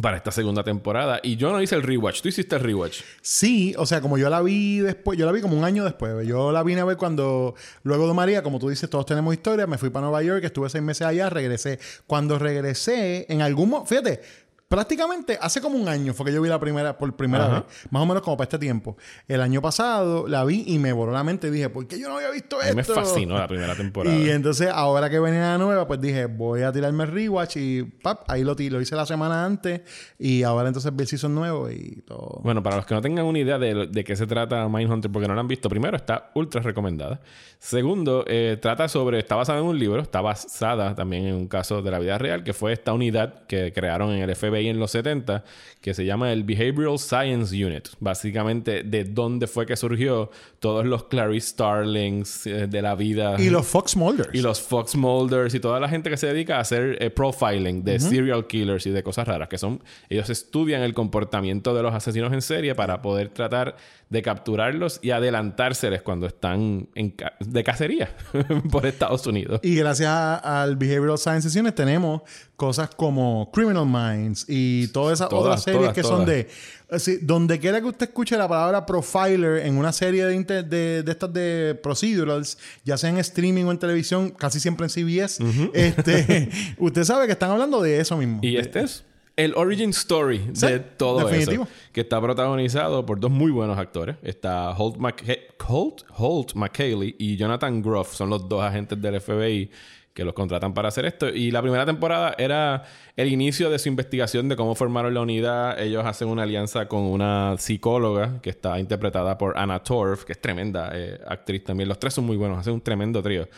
para 0.00 0.16
esta 0.16 0.32
segunda 0.32 0.64
temporada 0.64 1.20
y 1.22 1.36
yo 1.36 1.52
no 1.52 1.62
hice 1.62 1.76
el 1.76 1.82
rewatch 1.82 2.20
tú 2.20 2.28
hiciste 2.28 2.56
el 2.56 2.62
rewatch 2.62 3.02
Sí, 3.22 3.74
o 3.78 3.86
sea, 3.86 4.00
como 4.00 4.18
yo 4.18 4.28
la 4.28 4.42
vi 4.42 4.80
después, 4.80 5.18
yo 5.18 5.26
la 5.26 5.32
vi 5.32 5.40
como 5.40 5.56
un 5.56 5.64
año 5.64 5.84
después. 5.84 6.26
Yo 6.26 6.52
la 6.52 6.62
vine 6.62 6.80
a 6.80 6.84
ver 6.84 6.96
cuando, 6.96 7.54
luego 7.82 8.06
de 8.06 8.14
María, 8.14 8.42
como 8.42 8.58
tú 8.58 8.68
dices, 8.68 8.88
todos 8.90 9.06
tenemos 9.06 9.32
historia. 9.34 9.66
Me 9.66 9.78
fui 9.78 9.90
para 9.90 10.02
Nueva 10.02 10.22
York, 10.22 10.44
estuve 10.44 10.68
seis 10.68 10.84
meses 10.84 11.06
allá, 11.06 11.30
regresé. 11.30 11.78
Cuando 12.06 12.38
regresé, 12.38 13.26
en 13.28 13.42
algún 13.42 13.70
momento, 13.70 13.88
fíjate, 13.88 14.20
prácticamente 14.68 15.38
hace 15.40 15.60
como 15.60 15.78
un 15.78 15.88
año 15.88 16.14
fue 16.14 16.26
que 16.26 16.32
yo 16.32 16.42
vi 16.42 16.48
la 16.48 16.58
primera, 16.58 16.96
por 16.98 17.14
primera 17.14 17.46
Ajá. 17.46 17.54
vez, 17.60 17.64
más 17.90 18.02
o 18.02 18.06
menos 18.06 18.22
como 18.22 18.36
para 18.36 18.44
este 18.44 18.58
tiempo. 18.58 18.96
El 19.28 19.40
año 19.40 19.60
pasado 19.62 20.26
la 20.26 20.44
vi 20.44 20.64
y 20.66 20.78
me 20.78 20.92
voló 20.92 21.12
la 21.12 21.22
mente 21.22 21.48
y 21.48 21.50
dije, 21.50 21.68
¿por 21.68 21.86
qué 21.86 21.98
yo 21.98 22.08
no 22.08 22.16
había 22.16 22.30
visto 22.30 22.56
a 22.60 22.72
mí 22.72 22.80
esto? 22.80 22.94
me 22.94 23.00
fascinó 23.02 23.38
la 23.38 23.46
primera 23.46 23.74
temporada 23.74 24.16
Y 24.18 24.30
entonces, 24.30 24.68
ahora 24.72 25.08
que 25.10 25.18
venía 25.18 25.40
la 25.40 25.58
nueva, 25.58 25.86
pues 25.86 26.00
dije, 26.00 26.26
voy 26.26 26.62
a 26.62 26.72
tirarme 26.72 27.04
el 27.04 27.12
rewatch 27.12 27.56
y 27.56 27.82
pap, 27.82 28.28
ahí 28.28 28.42
lo, 28.42 28.54
lo 28.54 28.80
hice 28.80 28.96
la 28.96 29.06
semana 29.06 29.44
antes 29.44 29.82
y 30.18 30.42
ahora 30.42 30.68
entonces 30.68 30.94
vi 30.94 31.02
el 31.02 31.08
season 31.08 31.34
nuevo 31.34 31.70
y 31.70 32.02
todo. 32.06 32.40
Bueno, 32.42 32.62
para 32.62 32.76
los 32.76 32.86
que 32.86 32.94
no 32.94 33.00
tengan 33.00 33.26
una 33.26 33.38
idea 33.38 33.58
de, 33.58 33.86
de 33.86 34.04
qué 34.04 34.16
se 34.16 34.26
trata 34.26 34.68
Mindhunter, 34.68 35.10
porque 35.10 35.28
no 35.28 35.34
la 35.34 35.40
han 35.40 35.48
visto, 35.48 35.68
primero 35.68 35.96
está 35.96 36.30
ultra 36.34 36.62
recomendada. 36.62 37.20
Segundo, 37.58 38.24
eh, 38.26 38.58
trata 38.60 38.88
sobre, 38.88 39.18
está 39.18 39.36
basada 39.36 39.58
en 39.60 39.66
un 39.66 39.78
libro, 39.78 40.02
está 40.02 40.20
basada 40.20 40.94
también 40.94 41.26
en 41.26 41.34
un 41.34 41.48
caso 41.48 41.82
de 41.82 41.90
la 41.90 41.98
vida 41.98 42.18
real, 42.18 42.44
que 42.44 42.52
fue 42.52 42.72
esta 42.72 42.92
unidad 42.92 43.46
que 43.46 43.72
crearon 43.72 44.10
en 44.10 44.22
el 44.28 44.34
FBI 44.34 44.63
en 44.68 44.78
los 44.78 44.90
70, 44.92 45.44
que 45.80 45.94
se 45.94 46.04
llama 46.04 46.32
el 46.32 46.44
Behavioral 46.44 46.98
Science 46.98 47.54
Unit. 47.64 47.88
Básicamente, 48.00 48.82
de 48.82 49.04
dónde 49.04 49.46
fue 49.46 49.66
que 49.66 49.76
surgió 49.76 50.30
todos 50.58 50.84
los 50.86 51.04
Clarice 51.04 51.48
Starlings 51.48 52.46
eh, 52.46 52.66
de 52.66 52.82
la 52.82 52.94
vida. 52.94 53.36
Y 53.38 53.50
los 53.50 53.66
Fox 53.66 53.96
Mulders. 53.96 54.30
Y 54.32 54.40
los 54.40 54.60
Fox 54.60 54.96
Mulders 54.96 55.54
y 55.54 55.60
toda 55.60 55.80
la 55.80 55.88
gente 55.88 56.10
que 56.10 56.16
se 56.16 56.26
dedica 56.26 56.56
a 56.56 56.60
hacer 56.60 56.96
eh, 57.00 57.10
profiling 57.10 57.84
de 57.84 58.00
serial 58.00 58.46
killers 58.46 58.86
y 58.86 58.90
de 58.90 59.02
cosas 59.02 59.26
raras, 59.26 59.48
que 59.48 59.58
son, 59.58 59.82
ellos 60.08 60.30
estudian 60.30 60.82
el 60.82 60.94
comportamiento 60.94 61.74
de 61.74 61.82
los 61.82 61.94
asesinos 61.94 62.32
en 62.32 62.42
serie 62.42 62.74
para 62.74 63.02
poder 63.02 63.28
tratar 63.28 63.76
de 64.14 64.22
capturarlos 64.22 65.00
y 65.02 65.10
adelantárseles 65.10 66.00
cuando 66.00 66.26
están 66.26 66.88
en 66.94 67.10
ca- 67.10 67.34
de 67.40 67.62
cacería 67.62 68.08
por 68.70 68.86
Estados 68.86 69.26
Unidos. 69.26 69.60
Y 69.62 69.74
gracias 69.74 70.08
a- 70.08 70.62
al 70.62 70.76
Behavioral 70.76 71.18
Science 71.18 71.42
Sesiones 71.48 71.74
tenemos 71.74 72.22
cosas 72.56 72.88
como 72.94 73.50
Criminal 73.52 73.84
Minds 73.84 74.46
y 74.48 74.88
todas 74.88 75.18
esas 75.18 75.28
Todas, 75.28 75.44
otras 75.44 75.62
series 75.64 75.80
todas, 75.80 75.94
que 75.94 76.02
todas. 76.02 76.16
son 76.18 76.26
de... 76.26 76.48
así, 76.88 77.18
donde 77.20 77.58
quiera 77.58 77.80
que 77.80 77.86
usted 77.88 78.06
escuche 78.06 78.36
la 78.38 78.48
palabra 78.48 78.86
profiler 78.86 79.66
en 79.66 79.76
una 79.76 79.92
serie 79.92 80.24
de, 80.24 80.34
inter- 80.34 80.64
de, 80.64 81.02
de 81.02 81.10
estas 81.12 81.32
de 81.32 81.78
procedurals, 81.82 82.56
ya 82.84 82.96
sea 82.96 83.10
en 83.10 83.18
streaming 83.18 83.64
o 83.64 83.72
en 83.72 83.78
televisión, 83.78 84.30
casi 84.30 84.60
siempre 84.60 84.86
en 84.86 84.90
CBS, 84.90 85.42
este, 85.74 86.48
usted 86.78 87.04
sabe 87.04 87.26
que 87.26 87.32
están 87.32 87.50
hablando 87.50 87.82
de 87.82 87.98
eso 88.00 88.16
mismo. 88.16 88.38
Y 88.42 88.56
este 88.56 88.80
es 88.82 89.04
el 89.36 89.54
origin 89.56 89.90
story 89.90 90.50
Sí, 90.52 90.66
de 90.66 90.78
todo 90.80 91.26
definitivo. 91.26 91.64
eso. 91.64 91.72
Que 91.92 92.02
está 92.02 92.20
protagonizado 92.20 93.04
por 93.04 93.18
dos 93.20 93.30
muy 93.30 93.50
buenos 93.50 93.78
actores. 93.78 94.16
Está 94.22 94.70
Holt, 94.70 94.96
McH- 94.96 95.40
Holt, 95.66 96.02
Holt 96.16 96.54
McKaylee 96.54 97.16
y 97.18 97.36
Jonathan 97.36 97.82
Groff. 97.82 98.14
Son 98.14 98.30
los 98.30 98.48
dos 98.48 98.62
agentes 98.62 99.00
del 99.00 99.20
FBI 99.20 99.70
que 100.12 100.24
los 100.24 100.32
contratan 100.34 100.72
para 100.74 100.86
hacer 100.88 101.06
esto. 101.06 101.28
Y 101.28 101.50
la 101.50 101.60
primera 101.60 101.84
temporada 101.84 102.36
era 102.38 102.84
el 103.16 103.26
inicio 103.32 103.68
de 103.68 103.80
su 103.80 103.88
investigación 103.88 104.48
de 104.48 104.54
cómo 104.54 104.76
formaron 104.76 105.12
la 105.12 105.20
unidad. 105.22 105.80
Ellos 105.82 106.04
hacen 106.06 106.28
una 106.28 106.44
alianza 106.44 106.86
con 106.86 107.00
una 107.02 107.56
psicóloga 107.58 108.40
que 108.40 108.50
está 108.50 108.78
interpretada 108.78 109.36
por 109.36 109.58
Anna 109.58 109.82
Torf, 109.82 110.22
que 110.24 110.30
es 110.34 110.40
tremenda 110.40 110.90
eh, 110.94 111.18
actriz 111.26 111.64
también. 111.64 111.88
Los 111.88 111.98
tres 111.98 112.14
son 112.14 112.24
muy 112.26 112.36
buenos, 112.36 112.58
hacen 112.58 112.74
un 112.74 112.80
tremendo 112.80 113.20
trío. 113.24 113.48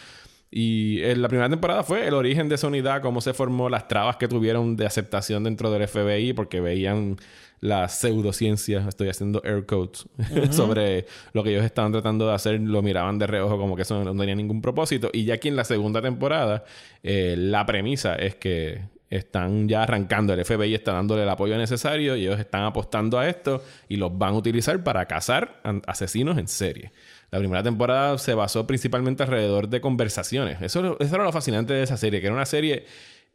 Y 0.50 1.02
en 1.02 1.22
la 1.22 1.28
primera 1.28 1.48
temporada 1.48 1.82
fue 1.82 2.06
el 2.06 2.14
origen 2.14 2.48
de 2.48 2.54
esa 2.54 2.68
unidad, 2.68 3.02
cómo 3.02 3.20
se 3.20 3.34
formó, 3.34 3.68
las 3.68 3.88
trabas 3.88 4.16
que 4.16 4.28
tuvieron 4.28 4.76
de 4.76 4.86
aceptación 4.86 5.44
dentro 5.44 5.70
del 5.70 5.86
FBI, 5.88 6.32
porque 6.32 6.60
veían 6.60 7.16
la 7.60 7.88
pseudociencia, 7.88 8.84
estoy 8.88 9.08
haciendo 9.08 9.42
air 9.44 9.66
quotes, 9.66 10.06
sobre 10.50 11.06
lo 11.32 11.42
que 11.42 11.50
ellos 11.50 11.64
estaban 11.64 11.92
tratando 11.92 12.28
de 12.28 12.34
hacer, 12.34 12.60
lo 12.60 12.82
miraban 12.82 13.18
de 13.18 13.26
reojo 13.26 13.58
como 13.58 13.76
que 13.76 13.82
eso 13.82 14.02
no 14.04 14.16
tenía 14.16 14.34
ningún 14.34 14.62
propósito. 14.62 15.10
Y 15.12 15.24
ya 15.24 15.34
aquí 15.34 15.48
en 15.48 15.56
la 15.56 15.64
segunda 15.64 16.00
temporada, 16.00 16.64
eh, 17.02 17.34
la 17.36 17.66
premisa 17.66 18.14
es 18.14 18.36
que 18.36 18.82
están 19.10 19.68
ya 19.68 19.84
arrancando, 19.84 20.32
el 20.32 20.44
FBI 20.44 20.74
está 20.74 20.92
dándole 20.92 21.22
el 21.22 21.28
apoyo 21.28 21.56
necesario 21.56 22.16
y 22.16 22.22
ellos 22.22 22.40
están 22.40 22.64
apostando 22.64 23.18
a 23.18 23.28
esto 23.28 23.62
y 23.88 23.96
los 23.96 24.16
van 24.16 24.34
a 24.34 24.38
utilizar 24.38 24.82
para 24.82 25.06
cazar 25.06 25.60
asesinos 25.86 26.38
en 26.38 26.48
serie. 26.48 26.92
La 27.30 27.38
primera 27.38 27.62
temporada 27.62 28.16
se 28.18 28.34
basó 28.34 28.66
principalmente 28.66 29.22
alrededor 29.22 29.68
de 29.68 29.80
conversaciones. 29.80 30.62
Eso, 30.62 30.96
eso 31.00 31.14
era 31.14 31.24
lo 31.24 31.32
fascinante 31.32 31.74
de 31.74 31.82
esa 31.82 31.96
serie, 31.96 32.20
que 32.20 32.26
era 32.26 32.34
una 32.34 32.46
serie 32.46 32.86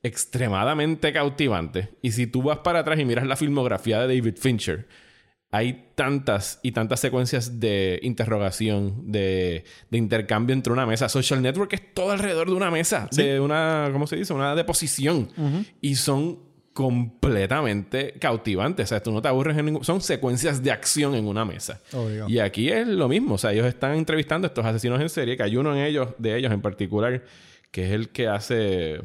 extremadamente 0.04 1.14
cautivante. 1.14 1.90
Y 2.02 2.12
si 2.12 2.28
tú 2.28 2.44
vas 2.44 2.60
para 2.60 2.80
atrás 2.80 3.00
y 3.00 3.06
miras 3.06 3.28
la 3.28 3.36
filmografía 3.36 4.00
de 4.00 4.16
David 4.16 4.38
Fincher, 4.38 4.88
hay 5.52 5.90
tantas 5.96 6.60
y 6.64 6.72
tantas 6.72 7.02
secuencias 7.02 7.60
de 7.60 8.00
interrogación, 8.04 9.12
de, 9.12 9.66
de, 9.90 9.98
intercambio 9.98 10.54
entre 10.54 10.72
una 10.72 10.86
mesa. 10.86 11.10
Social 11.10 11.42
Network 11.42 11.74
es 11.74 11.94
todo 11.94 12.12
alrededor 12.12 12.50
de 12.50 12.56
una 12.56 12.72
mesa, 12.72 13.10
de 13.12 13.40
una, 13.42 13.90
¿cómo 13.92 14.08
se 14.08 14.16
dice? 14.16 14.34
Una 14.34 14.56
deposición. 14.56 15.28
Y 15.82 15.96
son 15.96 16.40
completamente 16.74 18.14
cautivantes. 18.20 18.86
O 18.86 18.88
sea, 18.88 19.04
tú 19.04 19.12
no 19.12 19.22
te 19.22 19.28
aburres 19.28 19.58
en 19.58 19.66
ningún... 19.66 19.84
Son 19.84 20.02
secuencias 20.02 20.64
de 20.64 20.72
acción 20.72 21.16
en 21.16 21.28
una 21.28 21.46
mesa. 21.46 21.82
Obvio. 21.94 22.28
Y 22.30 22.40
aquí 22.40 22.70
es 22.70 22.88
lo 22.88 23.08
mismo. 23.08 23.36
O 23.36 23.38
sea, 23.38 23.52
ellos 23.52 23.66
están 23.66 23.96
entrevistando 23.96 24.46
a 24.46 24.50
estos 24.50 24.66
asesinos 24.66 25.02
en 25.02 25.10
serie, 25.10 25.38
que 25.38 25.44
hay 25.44 25.58
uno 25.58 25.76
en 25.76 25.84
ellos, 25.84 26.10
de 26.18 26.38
ellos 26.38 26.52
en 26.52 26.62
particular, 26.62 27.24
que 27.72 27.88
es 27.88 27.92
el 27.92 28.10
que 28.10 28.28
hace... 28.28 29.02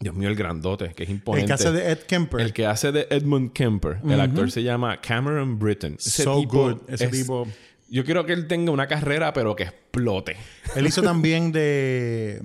Dios 0.00 0.14
mío, 0.14 0.28
el 0.28 0.36
grandote, 0.36 0.94
que 0.94 1.02
es 1.02 1.10
imponente. 1.10 1.42
El 1.42 1.48
que 1.48 1.52
hace 1.54 1.72
de 1.72 1.90
Ed 1.90 1.98
Kemper. 2.06 2.40
El 2.40 2.52
que 2.52 2.66
hace 2.66 2.92
de 2.92 3.08
Edmund 3.10 3.52
Kemper. 3.52 3.98
El 4.08 4.20
actor 4.20 4.48
se 4.50 4.62
llama 4.62 5.00
Cameron 5.00 5.58
Britton. 5.58 5.94
Ese 5.94 6.22
so 6.22 6.38
tipo 6.40 6.52
good. 6.52 6.76
Ese 6.88 7.06
es- 7.06 7.10
tipo... 7.10 7.48
Yo 7.90 8.04
quiero 8.04 8.26
que 8.26 8.34
él 8.34 8.46
tenga 8.46 8.70
una 8.70 8.86
carrera, 8.86 9.32
pero 9.32 9.56
que 9.56 9.62
explote. 9.62 10.36
Él 10.76 10.86
hizo 10.86 11.00
también 11.00 11.52
de... 11.52 12.42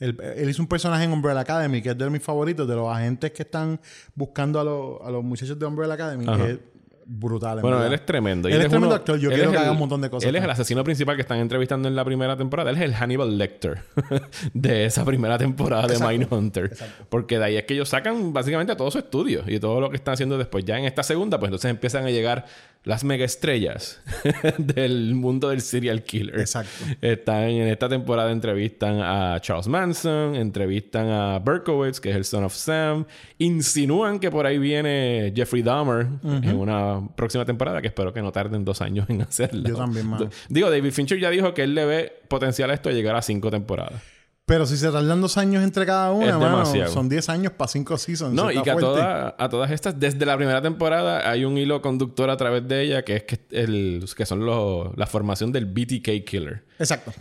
Él, 0.00 0.16
él 0.36 0.50
hizo 0.50 0.60
un 0.60 0.68
personaje 0.68 1.04
en 1.04 1.12
Umbrella 1.12 1.40
Academy, 1.40 1.80
que 1.80 1.90
es 1.90 1.98
de 1.98 2.10
mis 2.10 2.22
favoritos, 2.22 2.66
de 2.66 2.74
los 2.74 2.88
agentes 2.94 3.30
que 3.32 3.42
están 3.42 3.80
buscando 4.14 4.60
a, 4.60 4.64
los- 4.64 5.00
a 5.06 5.10
los 5.10 5.22
muchachos 5.22 5.58
de 5.58 5.66
Umbrella 5.66 5.94
Academy. 5.94 6.24
Ajá. 6.26 6.44
que 6.44 6.50
es 6.52 6.58
brutal. 7.06 7.58
en 7.58 7.62
Bueno, 7.62 7.76
verdad. 7.76 7.92
él 7.92 8.00
es 8.00 8.06
tremendo. 8.06 8.48
Él 8.48 8.54
es 8.54 8.60
tremendo 8.60 8.86
uno- 8.86 8.96
actor. 8.96 9.18
Yo 9.18 9.28
quiero 9.28 9.50
que 9.50 9.56
el- 9.58 9.62
haga 9.62 9.72
un 9.72 9.78
montón 9.78 10.00
de 10.00 10.08
cosas. 10.08 10.26
Él 10.26 10.36
es 10.36 10.42
el 10.42 10.48
asesino 10.48 10.82
principal 10.84 11.16
que 11.16 11.20
están 11.22 11.38
entrevistando 11.38 11.86
en 11.86 11.94
la 11.94 12.02
primera 12.04 12.34
temporada. 12.36 12.70
Él 12.70 12.76
es 12.76 12.82
el 12.82 12.94
Hannibal 12.94 13.36
Lecter 13.36 13.82
de 14.54 14.86
esa 14.86 15.04
primera 15.04 15.36
temporada 15.36 15.86
de 15.86 15.98
Mindhunter. 15.98 16.74
Porque 17.10 17.38
de 17.38 17.44
ahí 17.44 17.56
es 17.56 17.64
que 17.64 17.74
ellos 17.74 17.90
sacan 17.90 18.32
básicamente 18.32 18.74
todo 18.74 18.90
su 18.90 18.98
estudio 18.98 19.44
y 19.46 19.60
todo 19.60 19.80
lo 19.82 19.90
que 19.90 19.96
están 19.96 20.14
haciendo 20.14 20.38
después. 20.38 20.64
Ya 20.64 20.78
en 20.78 20.86
esta 20.86 21.02
segunda, 21.02 21.38
pues 21.38 21.48
entonces 21.50 21.70
empiezan 21.70 22.06
a 22.06 22.10
llegar 22.10 22.46
las 22.84 23.02
mega 23.02 23.24
estrellas 23.24 24.00
del 24.58 25.14
mundo 25.14 25.48
del 25.48 25.62
serial 25.62 26.02
killer. 26.02 26.38
Exacto. 26.38 26.84
Están 27.00 27.44
en 27.44 27.68
esta 27.68 27.88
temporada 27.88 28.30
entrevistan 28.30 29.00
a 29.00 29.40
Charles 29.40 29.68
Manson, 29.68 30.36
entrevistan 30.36 31.08
a 31.08 31.38
Berkowitz, 31.38 31.98
que 31.98 32.10
es 32.10 32.16
el 32.16 32.24
son 32.24 32.44
of 32.44 32.54
Sam, 32.54 33.06
insinúan 33.38 34.20
que 34.20 34.30
por 34.30 34.46
ahí 34.46 34.58
viene 34.58 35.32
Jeffrey 35.34 35.62
Dahmer 35.62 36.06
en 36.22 36.56
una 36.56 37.08
próxima 37.16 37.44
temporada 37.44 37.80
que 37.80 37.88
espero 37.88 38.12
que 38.12 38.20
no 38.20 38.32
tarden 38.32 38.64
dos 38.64 38.82
años 38.82 39.08
en 39.08 39.22
hacerla. 39.22 39.68
Yo 39.68 39.76
también, 39.76 40.06
mano. 40.06 40.28
Digo, 40.48 40.70
David 40.70 40.92
Fincher 40.92 41.18
ya 41.18 41.30
dijo 41.30 41.54
que 41.54 41.62
él 41.62 41.74
le 41.74 41.86
ve 41.86 42.12
potencial 42.28 42.70
a 42.70 42.74
esto 42.74 42.90
de 42.90 42.94
llegar 42.94 43.16
a 43.16 43.22
cinco 43.22 43.50
temporadas. 43.50 44.13
Pero 44.46 44.66
si 44.66 44.76
se 44.76 44.90
tardan 44.90 45.22
dos 45.22 45.38
años 45.38 45.64
entre 45.64 45.86
cada 45.86 46.12
una, 46.12 46.38
mano, 46.38 46.66
son 46.90 47.08
10 47.08 47.28
años 47.30 47.52
para 47.52 47.66
cinco 47.68 47.96
seasons. 47.96 48.34
No, 48.34 48.50
y 48.52 48.60
que 48.62 48.70
a, 48.70 48.76
toda- 48.76 49.34
a 49.38 49.48
todas 49.48 49.70
estas, 49.70 49.98
desde 49.98 50.26
la 50.26 50.36
primera 50.36 50.60
temporada, 50.60 51.28
hay 51.30 51.46
un 51.46 51.56
hilo 51.56 51.80
conductor 51.80 52.28
a 52.28 52.36
través 52.36 52.68
de 52.68 52.82
ella 52.82 53.02
que 53.04 53.16
es 53.16 53.22
que, 53.24 53.40
el, 53.52 54.04
que 54.14 54.26
son 54.26 54.44
los, 54.44 54.94
la 54.98 55.06
formación 55.06 55.50
del 55.50 55.64
BTK 55.64 56.24
Killer. 56.26 56.62
Exacto. 56.78 57.12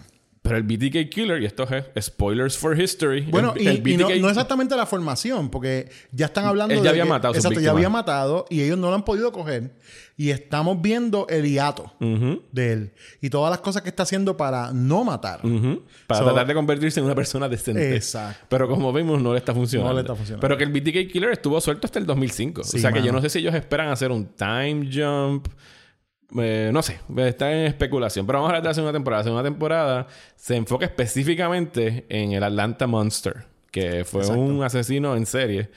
Pero 0.43 0.57
el 0.57 0.63
BTK 0.63 1.09
Killer, 1.09 1.41
y 1.41 1.45
esto 1.45 1.65
es 1.95 2.05
spoilers 2.05 2.57
for 2.57 2.77
history. 2.79 3.21
Bueno, 3.21 3.53
el, 3.55 3.61
y, 3.63 3.67
el 3.67 3.87
y 3.87 3.95
no, 3.97 4.07
BTK 4.09 4.19
no 4.21 4.27
exactamente 4.29 4.75
la 4.75 4.85
formación, 4.85 5.49
porque 5.49 5.89
ya 6.11 6.25
están 6.25 6.43
hablando 6.45 6.73
Él 6.73 6.79
ya 6.79 6.83
de 6.83 6.89
había 6.89 7.03
que- 7.03 7.09
matado 7.09 7.33
Exacto, 7.33 7.59
ya 7.61 7.71
había 7.71 7.87
matado 7.89 8.45
y 8.49 8.61
ellos 8.61 8.77
no 8.77 8.89
lo 8.89 8.95
han 8.95 9.05
podido 9.05 9.31
coger. 9.31 9.71
Y 10.17 10.31
estamos 10.31 10.79
viendo 10.81 11.25
el 11.29 11.45
hiato 11.49 11.93
de 12.51 12.73
él 12.73 12.91
y 13.21 13.29
todas 13.31 13.49
las 13.49 13.61
cosas 13.61 13.81
que 13.83 13.89
está 13.89 14.03
haciendo 14.03 14.35
para 14.37 14.71
no 14.73 15.03
matar. 15.05 15.39
Para 16.07 16.19
So- 16.19 16.25
tratar 16.25 16.45
de 16.45 16.53
convertirse 16.53 16.99
en 16.99 17.05
una 17.05 17.15
persona 17.15 17.47
decente. 17.47 17.95
Exacto. 17.95 18.45
Pero 18.49 18.67
como 18.67 18.91
vemos, 18.91 19.21
no 19.21 19.31
le 19.31 19.39
está 19.39 19.53
funcionando. 19.53 19.89
No 19.91 19.95
le 19.95 20.01
está 20.01 20.13
funcionando. 20.13 20.41
Pero 20.41 20.57
que 20.57 20.65
el 20.65 20.71
BTK 20.71 21.09
Killer 21.11 21.31
estuvo 21.31 21.59
suelto 21.61 21.87
hasta 21.87 21.99
el 21.99 22.05
2005. 22.05 22.63
Sí, 22.65 22.77
o 22.77 22.81
sea 22.81 22.91
que 22.91 23.01
yo 23.01 23.13
no 23.13 23.21
sé 23.21 23.29
si 23.29 23.39
ellos 23.39 23.55
esperan 23.55 23.87
hacer 23.87 24.11
un 24.11 24.25
time 24.35 24.89
jump. 24.93 25.47
Eh, 26.37 26.71
no 26.73 26.81
sé, 26.81 26.99
está 27.17 27.51
en 27.51 27.65
especulación. 27.65 28.25
Pero 28.25 28.39
vamos 28.39 28.47
a 28.47 28.51
hablar 28.51 28.63
de 28.63 28.69
la 28.69 28.73
segunda 28.73 28.93
temporada. 28.93 29.19
La 29.21 29.23
segunda 29.25 29.43
temporada 29.43 30.07
se 30.35 30.55
enfoca 30.55 30.85
específicamente 30.85 32.05
en 32.09 32.31
el 32.31 32.43
Atlanta 32.43 32.87
Monster, 32.87 33.45
que 33.71 34.03
fue 34.05 34.21
Exacto. 34.21 34.41
un 34.41 34.63
asesino 34.63 35.15
en 35.15 35.25
serie 35.25 35.69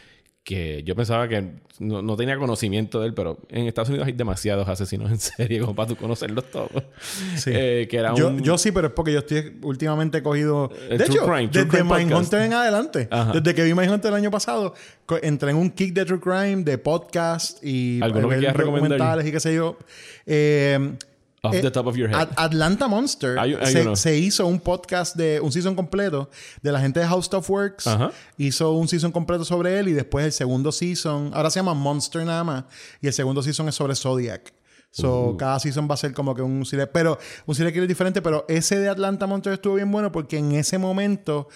que 0.46 0.84
yo 0.84 0.94
pensaba 0.94 1.26
que 1.26 1.44
no, 1.80 2.02
no 2.02 2.16
tenía 2.16 2.38
conocimiento 2.38 3.00
de 3.00 3.08
él, 3.08 3.14
pero 3.14 3.36
en 3.48 3.66
Estados 3.66 3.88
Unidos 3.88 4.06
hay 4.06 4.12
demasiados 4.12 4.68
asesinos 4.68 5.10
en 5.10 5.18
serie 5.18 5.58
como 5.58 5.74
para 5.74 5.88
tú 5.88 5.96
conocerlos 5.96 6.44
todos. 6.52 6.70
Sí. 7.34 7.50
Eh, 7.52 7.88
que 7.90 7.96
era 7.96 8.14
yo, 8.14 8.28
un... 8.28 8.40
yo 8.44 8.56
sí, 8.56 8.70
pero 8.70 8.86
es 8.86 8.92
porque 8.92 9.12
yo 9.12 9.18
estoy 9.18 9.58
últimamente 9.62 10.22
cogido. 10.22 10.70
Eh, 10.88 10.98
de 10.98 11.04
True 11.04 11.16
hecho, 11.16 11.26
Crime, 11.26 11.48
desde. 11.48 11.82
Mindhunter 11.82 12.42
en 12.42 12.52
adelante. 12.52 13.08
Ajá. 13.10 13.32
Desde 13.32 13.56
que 13.56 13.64
vi 13.64 13.74
Mindhunter 13.74 14.10
el 14.12 14.14
año 14.14 14.30
pasado, 14.30 14.74
entré 15.20 15.50
en 15.50 15.56
un 15.56 15.70
kick 15.70 15.92
de 15.92 16.04
True 16.04 16.20
Crime, 16.20 16.62
de 16.62 16.78
podcast 16.78 17.58
y 17.64 18.00
¿Alguno 18.00 18.28
que 18.28 18.34
ver 18.34 18.38
quieras 18.38 18.56
recomendar? 18.56 18.90
documentales 18.90 19.26
y 19.26 19.32
qué 19.32 19.40
sé 19.40 19.52
yo. 19.52 19.76
Eh, 20.26 20.94
Off 21.46 21.54
eh, 21.54 21.60
the 21.62 21.70
top 21.70 21.86
of 21.86 21.96
your 21.96 22.08
head. 22.08 22.20
At- 22.20 22.32
Atlanta 22.36 22.88
Monster 22.88 23.38
se, 23.96 24.18
hizo 24.18 24.46
un 24.46 24.60
podcast 24.60 25.16
de 25.16 25.40
un 25.40 25.50
season 25.52 25.74
completo 25.74 26.28
de 26.62 26.72
la 26.72 26.80
gente 26.80 27.00
de 27.00 27.06
House 27.06 27.32
of 27.32 27.48
Works. 27.50 27.88
Hizo 28.38 28.72
un 28.72 28.88
season 28.88 29.12
completo 29.12 29.44
sobre 29.44 29.78
él 29.78 29.88
y 29.88 29.92
después 29.92 30.24
el 30.24 30.32
segundo 30.32 30.72
season, 30.72 31.30
ahora 31.34 31.50
se 31.50 31.58
llama 31.60 31.74
Monster 31.74 32.24
nada 32.24 32.44
más, 32.44 32.64
y 33.00 33.06
el 33.06 33.12
segundo 33.12 33.42
season 33.42 33.68
es 33.68 33.74
sobre 33.74 33.94
Zodiac. 33.94 34.52
So, 34.92 35.30
Uh. 35.30 35.36
cada 35.36 35.58
season 35.60 35.86
va 35.90 35.94
a 35.94 35.96
ser 35.98 36.14
como 36.14 36.34
que 36.34 36.40
un 36.40 36.64
serial, 36.64 36.88
pero 36.88 37.18
un 37.44 37.54
serial 37.54 37.72
killer 37.72 37.88
diferente, 37.88 38.22
pero 38.22 38.46
ese 38.48 38.78
de 38.78 38.88
Atlanta 38.88 39.26
Monster 39.26 39.52
estuvo 39.52 39.74
bien 39.74 39.90
bueno 39.92 40.10
porque 40.10 40.38
en 40.38 40.52
ese 40.52 40.78
momento 40.78 41.48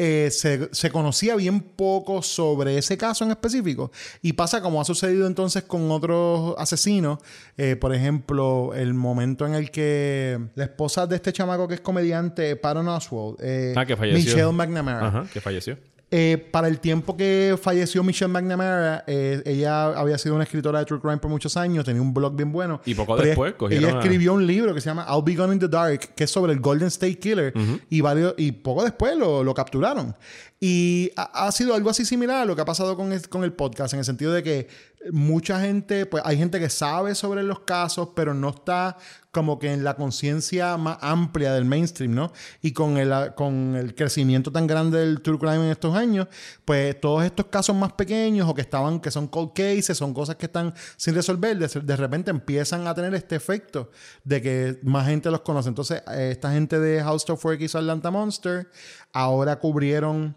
eh, 0.00 0.30
se, 0.30 0.68
se 0.72 0.90
conocía 0.90 1.34
bien 1.34 1.60
poco 1.60 2.22
sobre 2.22 2.78
ese 2.78 2.96
caso 2.96 3.24
en 3.24 3.32
específico. 3.32 3.90
Y 4.22 4.34
pasa 4.34 4.62
como 4.62 4.80
ha 4.80 4.84
sucedido 4.84 5.26
entonces 5.26 5.64
con 5.64 5.90
otros 5.90 6.54
asesinos. 6.56 7.18
Eh, 7.56 7.74
por 7.74 7.92
ejemplo, 7.92 8.72
el 8.74 8.94
momento 8.94 9.44
en 9.44 9.54
el 9.54 9.70
que 9.72 10.38
la 10.54 10.64
esposa 10.64 11.06
de 11.08 11.16
este 11.16 11.32
chamaco 11.32 11.66
que 11.66 11.74
es 11.74 11.80
comediante, 11.80 12.54
Patton 12.56 12.86
Oswald, 12.86 13.36
eh, 13.40 13.74
Ah, 13.76 13.84
que 13.84 13.96
falleció. 13.96 14.18
Michelle 14.34 14.52
McNamara. 14.52 15.06
Ajá, 15.08 15.26
que 15.32 15.40
falleció. 15.40 15.76
Eh, 16.10 16.48
para 16.50 16.68
el 16.68 16.80
tiempo 16.80 17.18
que 17.18 17.58
falleció 17.60 18.02
Michelle 18.02 18.32
McNamara, 18.32 19.04
eh, 19.06 19.42
ella 19.44 19.88
había 19.88 20.16
sido 20.16 20.36
una 20.36 20.44
escritora 20.44 20.78
de 20.78 20.86
True 20.86 21.00
Crime 21.02 21.18
por 21.18 21.30
muchos 21.30 21.54
años, 21.58 21.84
tenía 21.84 22.00
un 22.00 22.14
blog 22.14 22.34
bien 22.34 22.50
bueno. 22.50 22.80
Y 22.86 22.94
poco 22.94 23.14
después 23.16 23.50
ella, 23.50 23.58
cogieron 23.58 23.84
ella 23.90 23.98
a- 23.98 24.00
escribió 24.00 24.32
un 24.32 24.46
libro 24.46 24.72
que 24.72 24.80
se 24.80 24.86
llama 24.88 25.06
I'll 25.06 25.22
Be 25.22 25.34
Gone 25.34 25.52
in 25.52 25.58
the 25.60 25.68
Dark, 25.68 26.14
que 26.16 26.24
es 26.24 26.30
sobre 26.30 26.54
el 26.54 26.60
Golden 26.60 26.88
State 26.88 27.18
Killer, 27.18 27.52
y, 27.90 28.00
varios, 28.00 28.32
y 28.38 28.52
poco 28.52 28.84
después 28.84 29.18
lo, 29.18 29.44
lo 29.44 29.52
capturaron. 29.52 30.16
Y 30.58 31.10
ha, 31.16 31.46
ha 31.46 31.52
sido 31.52 31.74
algo 31.74 31.90
así 31.90 32.06
similar 32.06 32.38
a 32.42 32.44
lo 32.46 32.56
que 32.56 32.62
ha 32.62 32.64
pasado 32.64 32.96
con 32.96 33.12
el, 33.12 33.28
con 33.28 33.44
el 33.44 33.52
podcast, 33.52 33.92
en 33.92 33.98
el 33.98 34.04
sentido 34.06 34.32
de 34.32 34.42
que 34.42 34.68
mucha 35.12 35.60
gente, 35.60 36.06
pues 36.06 36.22
hay 36.26 36.36
gente 36.36 36.58
que 36.58 36.68
sabe 36.68 37.14
sobre 37.14 37.42
los 37.42 37.60
casos, 37.60 38.10
pero 38.14 38.34
no 38.34 38.50
está 38.50 38.96
como 39.30 39.58
que 39.58 39.72
en 39.72 39.84
la 39.84 39.94
conciencia 39.94 40.76
más 40.76 40.98
amplia 41.00 41.52
del 41.52 41.64
mainstream, 41.64 42.14
¿no? 42.14 42.32
Y 42.62 42.72
con 42.72 42.96
el, 42.96 43.34
con 43.34 43.76
el 43.76 43.94
crecimiento 43.94 44.50
tan 44.50 44.66
grande 44.66 44.98
del 44.98 45.20
true 45.20 45.38
crime 45.38 45.66
en 45.66 45.70
estos 45.70 45.94
años, 45.94 46.26
pues 46.64 47.00
todos 47.00 47.24
estos 47.24 47.46
casos 47.46 47.76
más 47.76 47.92
pequeños 47.92 48.48
o 48.48 48.54
que 48.54 48.62
estaban, 48.62 49.00
que 49.00 49.10
son 49.10 49.28
cold 49.28 49.52
cases, 49.54 49.96
son 49.96 50.12
cosas 50.12 50.36
que 50.36 50.46
están 50.46 50.74
sin 50.96 51.14
resolver, 51.14 51.56
de, 51.56 51.80
de 51.80 51.96
repente 51.96 52.30
empiezan 52.30 52.86
a 52.86 52.94
tener 52.94 53.14
este 53.14 53.36
efecto 53.36 53.90
de 54.24 54.42
que 54.42 54.80
más 54.82 55.06
gente 55.06 55.30
los 55.30 55.42
conoce. 55.42 55.68
Entonces, 55.68 56.02
eh, 56.10 56.30
esta 56.32 56.52
gente 56.52 56.80
de 56.80 57.02
House 57.02 57.28
of 57.30 57.44
Work 57.44 57.60
hizo 57.60 57.78
Atlanta 57.78 58.10
Monster, 58.10 58.68
ahora 59.12 59.58
cubrieron 59.58 60.36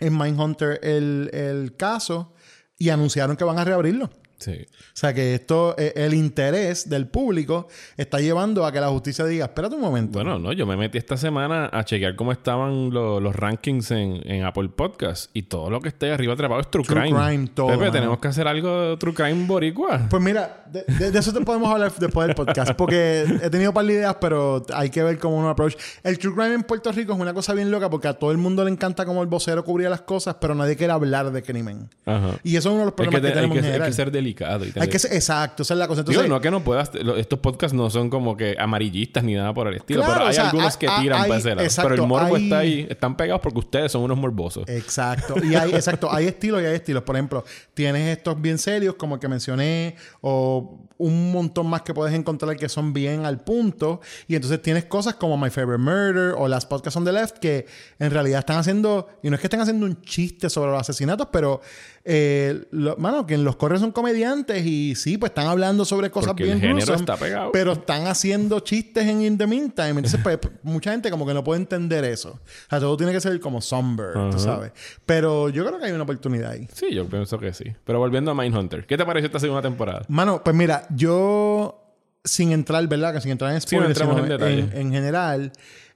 en 0.00 0.16
Mindhunter 0.16 0.80
el, 0.82 1.30
el 1.32 1.76
caso 1.76 2.32
y 2.78 2.90
anunciaron 2.90 3.36
que 3.36 3.44
van 3.44 3.58
a 3.58 3.64
reabrirlo. 3.64 4.10
Sí. 4.38 4.52
O 4.52 4.74
sea 4.96 5.14
que 5.14 5.34
esto, 5.34 5.74
eh, 5.78 5.92
el 5.96 6.14
interés 6.14 6.88
del 6.88 7.06
público 7.06 7.68
está 7.96 8.20
llevando 8.20 8.66
a 8.66 8.72
que 8.72 8.80
la 8.80 8.88
justicia 8.88 9.24
diga, 9.24 9.46
espérate 9.46 9.74
un 9.76 9.80
momento. 9.80 10.12
Bueno, 10.18 10.38
no, 10.38 10.52
yo 10.52 10.66
me 10.66 10.76
metí 10.76 10.98
esta 10.98 11.16
semana 11.16 11.70
a 11.72 11.84
chequear 11.84 12.14
cómo 12.16 12.32
estaban 12.32 12.90
lo- 12.90 13.20
los 13.20 13.34
rankings 13.34 13.90
en, 13.92 14.20
en 14.30 14.44
Apple 14.44 14.68
Podcast 14.68 15.30
y 15.34 15.42
todo 15.44 15.70
lo 15.70 15.80
que 15.80 15.88
esté 15.88 16.10
arriba 16.12 16.34
atrapado 16.34 16.60
es 16.60 16.70
True, 16.70 16.84
True 16.84 17.00
Crime. 17.02 17.18
Crime, 17.26 17.48
todo, 17.54 17.68
Pepe, 17.68 17.90
tenemos 17.90 18.18
que 18.18 18.28
hacer 18.28 18.46
algo 18.48 18.90
de 18.90 18.96
True 18.96 19.14
Crime 19.14 19.46
boricua. 19.46 20.06
Pues 20.10 20.22
mira, 20.22 20.64
de, 20.70 20.84
de- 20.86 21.10
de 21.10 21.18
eso 21.18 21.32
te 21.32 21.40
podemos 21.40 21.70
hablar 21.72 21.92
después 21.98 22.26
del 22.26 22.36
podcast, 22.36 22.72
porque 22.72 23.24
he 23.42 23.50
tenido 23.50 23.70
un 23.70 23.74
par 23.74 23.86
de 23.86 23.92
ideas, 23.94 24.16
pero 24.20 24.64
hay 24.74 24.90
que 24.90 25.02
ver 25.02 25.18
cómo 25.18 25.36
uno 25.38 25.48
approach. 25.48 25.74
El 26.02 26.18
true 26.18 26.34
crime 26.34 26.54
en 26.54 26.62
Puerto 26.64 26.90
Rico 26.92 27.12
es 27.14 27.18
una 27.18 27.32
cosa 27.32 27.54
bien 27.54 27.70
loca 27.70 27.88
porque 27.88 28.08
a 28.08 28.14
todo 28.14 28.30
el 28.32 28.38
mundo 28.38 28.64
le 28.64 28.70
encanta 28.70 29.04
como 29.06 29.22
el 29.22 29.28
vocero 29.28 29.64
cubría 29.64 29.88
las 29.88 30.02
cosas, 30.02 30.36
pero 30.40 30.54
nadie 30.54 30.76
quiere 30.76 30.92
hablar 30.92 31.30
de 31.30 31.42
crimen. 31.42 31.88
Ajá. 32.04 32.30
Y 32.42 32.56
eso 32.56 32.68
es 32.68 32.72
uno 32.72 32.80
de 32.80 32.84
los 32.86 32.94
problemas 32.94 33.20
que, 33.20 33.26
te- 33.28 33.34
tenemos 33.34 33.58
que- 33.58 33.74
en 33.76 33.82
que 33.82 33.92
ser 33.92 34.10
delicado. 34.24 34.64
Y 34.64 34.72
Hay 34.80 34.88
que 34.88 34.98
ser, 34.98 35.12
exacto, 35.12 35.62
esa 35.62 35.74
es 35.74 35.78
la 35.78 35.86
cosa. 35.88 36.02
Digo, 36.02 36.22
no 36.24 36.40
que 36.40 36.50
no 36.50 36.62
puedas... 36.64 36.90
Estos 37.16 37.38
podcasts 37.38 37.74
no 37.76 37.90
son 37.90 38.10
como 38.10 38.36
que 38.36 38.56
amarillistas 38.58 39.22
ni 39.24 39.34
nada 39.34 39.52
por 39.54 39.68
el 39.68 39.74
estilo. 39.76 40.00
Claro, 40.00 40.14
pero 40.14 40.24
hay 40.26 40.30
o 40.30 40.34
sea, 40.34 40.50
algunos 40.50 40.76
que 40.76 40.88
tiran 41.00 41.22
hay- 41.22 41.28
para 41.28 41.38
ese 41.40 41.48
lado. 41.50 41.62
exacto, 41.62 41.90
pero 41.90 42.02
el 42.02 42.08
morbo 42.08 42.36
hay- 42.36 42.44
está 42.44 42.58
ahí. 42.58 42.86
Están 42.90 43.16
pegados 43.16 43.40
porque 43.42 43.58
ustedes 43.58 43.92
son 43.92 44.02
unos 44.02 44.18
morbosos. 44.18 44.68
Exacto. 44.68 45.34
Y 45.44 45.54
hay, 45.54 45.72
exacto, 45.74 46.12
hay 46.12 46.26
estilos 46.26 46.62
y 46.62 46.66
hay 46.66 46.74
estilos. 46.74 47.02
Por 47.02 47.16
ejemplo, 47.16 47.44
tienes 47.74 48.16
estos 48.16 48.40
bien 48.40 48.58
serios, 48.58 48.94
como 48.94 49.16
el 49.16 49.20
que 49.20 49.28
mencioné, 49.28 49.96
o 50.20 50.80
un 50.96 51.32
montón 51.32 51.66
más 51.66 51.82
que 51.82 51.92
puedes 51.92 52.14
encontrar 52.14 52.56
que 52.56 52.68
son 52.68 52.92
bien 52.92 53.24
al 53.26 53.42
punto. 53.42 54.00
Y 54.28 54.36
entonces 54.36 54.62
tienes 54.62 54.84
cosas 54.84 55.14
como 55.14 55.36
My 55.36 55.50
Favorite 55.50 55.82
Murder 55.82 56.34
o 56.38 56.48
las 56.48 56.66
podcasts 56.66 56.96
on 56.96 57.04
the 57.04 57.12
left 57.12 57.38
que 57.38 57.66
en 57.98 58.10
realidad 58.10 58.38
están 58.40 58.58
haciendo, 58.58 59.08
y 59.22 59.28
no 59.28 59.34
es 59.34 59.40
que 59.40 59.48
estén 59.48 59.60
haciendo 59.60 59.86
un 59.86 60.00
chiste 60.02 60.48
sobre 60.48 60.70
los 60.70 60.80
asesinatos, 60.80 61.28
pero, 61.32 61.60
eh, 62.06 62.66
lo- 62.70 62.96
mano, 62.98 63.26
que 63.26 63.32
en 63.34 63.44
los 63.44 63.56
correos 63.56 63.80
son 63.80 63.90
comediantes 63.92 64.64
y 64.66 64.94
sí, 64.94 65.16
pues 65.16 65.30
están 65.30 65.46
hablando 65.46 65.84
sobre 65.86 66.10
cosas 66.10 66.28
Porque 66.32 66.44
bien 66.44 66.56
el 66.56 66.60
género 66.60 66.76
gruesas, 66.86 67.00
está 67.00 67.16
pegado. 67.16 67.50
Pero 67.52 67.72
están 67.72 68.06
haciendo 68.06 68.60
chistes 68.60 69.06
en 69.06 69.22
In 69.22 69.38
the 69.38 69.46
Meantime. 69.46 69.90
Entonces, 69.90 70.20
pues, 70.22 70.38
mucha 70.62 70.90
gente 70.92 71.10
como 71.10 71.26
que 71.26 71.32
no 71.32 71.42
puede 71.42 71.60
entender 71.60 72.04
eso. 72.04 72.30
O 72.32 72.70
sea, 72.70 72.78
todo 72.80 72.96
tiene 72.96 73.12
que 73.12 73.20
ser 73.20 73.40
como 73.40 73.60
somber, 73.62 74.12
tú 74.12 74.18
Ajá. 74.20 74.38
sabes. 74.38 74.72
Pero 75.06 75.48
yo 75.48 75.64
creo 75.64 75.78
que 75.78 75.86
hay 75.86 75.92
una 75.92 76.02
oportunidad 76.02 76.50
ahí. 76.52 76.68
Sí, 76.74 76.92
yo 76.94 77.06
pienso 77.06 77.38
que 77.38 77.54
sí. 77.54 77.64
Pero 77.84 77.98
volviendo 77.98 78.30
a 78.30 78.34
Mindhunter. 78.34 78.86
¿Qué 78.86 78.96
te 78.98 79.04
pareció 79.06 79.26
esta 79.26 79.40
segunda 79.40 79.62
temporada? 79.62 80.02
Mano, 80.08 80.42
pues 80.44 80.54
mira, 80.54 80.86
yo 80.94 81.80
sin 82.22 82.52
entrar, 82.52 82.86
¿verdad? 82.88 83.14
Que 83.14 83.20
sin 83.20 83.32
entrar 83.32 83.52
en 83.54 83.60
Sí, 83.60 83.76
no 83.76 83.94
spoilers, 83.94 84.42
en, 84.42 84.70
en 84.74 84.92
general, 84.92 85.52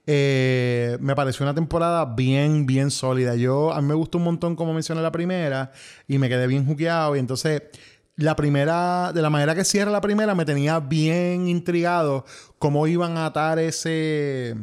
eh, 0.07 0.97
me 1.01 1.15
pareció 1.15 1.45
una 1.45 1.53
temporada 1.53 2.05
bien, 2.05 2.65
bien 2.65 2.91
sólida. 2.91 3.35
Yo, 3.35 3.73
a 3.73 3.81
mí 3.81 3.87
me 3.87 3.93
gustó 3.93 4.17
un 4.17 4.23
montón 4.25 4.55
como 4.55 4.73
mencioné 4.73 5.01
la 5.01 5.11
primera 5.11 5.71
y 6.07 6.17
me 6.17 6.29
quedé 6.29 6.47
bien 6.47 6.65
juqueado. 6.65 7.15
Y 7.15 7.19
entonces, 7.19 7.61
la 8.15 8.35
primera, 8.35 9.11
de 9.13 9.21
la 9.21 9.29
manera 9.29 9.55
que 9.55 9.63
cierra 9.63 9.91
la 9.91 10.01
primera, 10.01 10.35
me 10.35 10.45
tenía 10.45 10.79
bien 10.79 11.47
intrigado 11.47 12.25
cómo 12.57 12.87
iban 12.87 13.17
a 13.17 13.27
atar 13.27 13.59
ese 13.59 14.55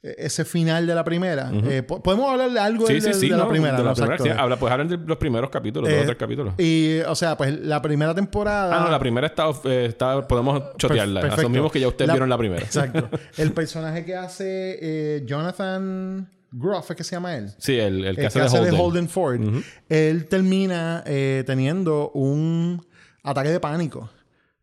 ese 0.00 0.44
final 0.44 0.86
de 0.86 0.94
la 0.94 1.02
primera. 1.04 1.50
Eh, 1.68 1.82
po- 1.82 2.00
¿Podemos 2.02 2.30
hablar 2.30 2.50
de 2.52 2.60
algo 2.60 2.86
Sí, 2.86 2.94
de, 2.94 3.00
sí, 3.00 3.06
de- 3.08 3.14
sí. 3.14 3.28
de 3.28 3.36
la 3.36 3.44
no, 3.44 3.48
primera? 3.48 3.76
de 3.76 3.82
la 3.84 3.94
primera, 3.94 4.18
sí. 4.18 4.28
Habla, 4.28 4.56
pues 4.56 4.72
hablan 4.72 4.88
de 4.88 4.96
los 4.96 5.16
primeros 5.18 5.50
capítulos, 5.50 5.88
dos 5.90 5.98
Eh, 5.98 6.02
o 6.02 6.06
tres 6.06 6.16
capítulos. 6.16 6.54
Y, 6.58 7.00
o 7.00 7.14
sea, 7.16 7.36
pues 7.36 7.58
la 7.60 7.82
primera 7.82 8.14
temporada... 8.14 8.76
Ah, 8.76 8.84
no, 8.84 8.90
la 8.90 8.98
primera 9.00 9.26
está, 9.26 9.50
eh, 9.64 9.86
está 9.88 10.26
podemos 10.28 10.62
chotearla. 10.76 11.20
Perfecto. 11.22 11.40
Asumimos 11.42 11.72
que 11.72 11.80
ya 11.80 11.88
ustedes 11.88 12.06
La- 12.06 12.14
vieron 12.14 12.28
la 12.28 12.38
primera. 12.38 12.62
Exacto. 12.62 13.08
El 13.38 13.52
personaje 13.52 14.04
que 14.04 14.14
hace 14.14 14.78
eh, 14.80 15.22
Jonathan 15.26 16.30
Groff, 16.52 16.90
¿es 16.92 16.96
que 16.96 17.04
se 17.04 17.16
llama 17.16 17.34
él? 17.36 17.50
Sí, 17.58 17.78
el, 17.78 18.04
el 18.04 18.14
que 18.14 18.22
El 18.22 18.26
hace 18.28 18.38
de 18.60 18.70
Holden. 18.70 19.08
Ford. 19.08 19.40
Él 19.88 20.26
termina 20.28 21.02
eh, 21.06 21.42
teniendo 21.46 22.10
un 22.12 22.86
ataque 23.22 23.50
de 23.50 23.60
pánico. 23.60 24.08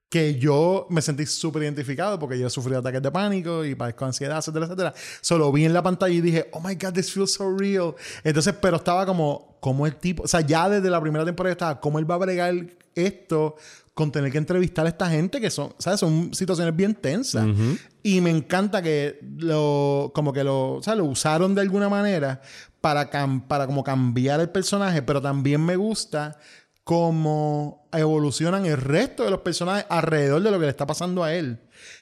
Que 0.10 0.36
yo 0.36 0.86
me 0.90 1.02
sentí 1.02 1.26
súper 1.26 1.64
identificado 1.64 2.18
porque 2.20 2.38
yo 2.40 2.50
sufrí 2.50 2.74
ataques 2.76 3.02
de 3.02 3.12
pánico 3.12 3.66
y 3.66 3.76
padezco 3.76 4.06
ansiedad, 4.06 4.38
etcétera, 4.38 4.66
etcétera. 4.66 4.94
Solo 5.20 5.52
vi 5.52 5.66
en 5.66 5.74
la 5.74 5.82
pantalla 5.84 6.14
y 6.14 6.22
dije, 6.22 6.48
oh 6.54 6.62
my 6.62 6.76
God, 6.76 6.94
this 6.94 7.12
feels 7.12 7.34
so 7.34 7.56
real. 7.58 7.96
Entonces, 8.24 8.54
pero 8.62 8.78
estaba 8.78 9.06
como, 9.06 9.58
como 9.60 9.86
el 9.88 9.96
tipo, 9.96 10.24
o 10.24 10.28
sea, 10.28 10.42
ya 10.42 10.70
desde 10.70 10.90
la 10.90 11.02
primera 11.02 11.26
temporada 11.26 11.52
estaba, 11.52 11.80
¿cómo 11.82 12.00
él 12.00 12.10
va 12.10 12.16
a 12.16 12.20
bregar 12.20 12.54
esto 12.94 13.56
con 13.94 14.12
tener 14.12 14.32
que 14.32 14.38
entrevistar 14.38 14.86
a 14.86 14.90
esta 14.90 15.10
gente 15.10 15.42
que 15.42 15.50
son, 15.50 15.74
¿sabes? 15.80 16.00
Son 16.02 16.34
situaciones 16.34 16.76
bien 16.76 16.94
tensas. 16.94 17.46
Y 18.04 18.22
me 18.22 18.30
encanta 18.30 18.82
que 18.82 19.20
lo, 19.38 20.12
como 20.14 20.32
que 20.34 20.44
lo, 20.44 20.74
o 20.74 20.84
sea, 20.84 20.96
lo 20.96 21.06
usaron 21.06 21.56
de 21.56 21.62
alguna 21.62 21.90
manera 21.90 22.42
para, 22.80 23.10
cam- 23.10 23.48
para 23.48 23.66
como 23.66 23.84
cambiar 23.84 24.40
el 24.40 24.50
personaje, 24.50 25.02
pero 25.02 25.22
también 25.22 25.66
me 25.66 25.76
gusta 25.78 26.38
cómo 26.86 27.88
evolucionan 27.92 28.66
el 28.68 28.78
resto 28.78 29.24
de 29.26 29.32
los 29.32 29.40
personajes 29.42 29.86
alrededor 29.90 30.42
de 30.44 30.52
lo 30.52 30.60
que 30.60 30.66
le 30.66 30.70
está 30.72 30.86
pasando 30.86 31.24
a 31.24 31.34
él. 31.34 31.58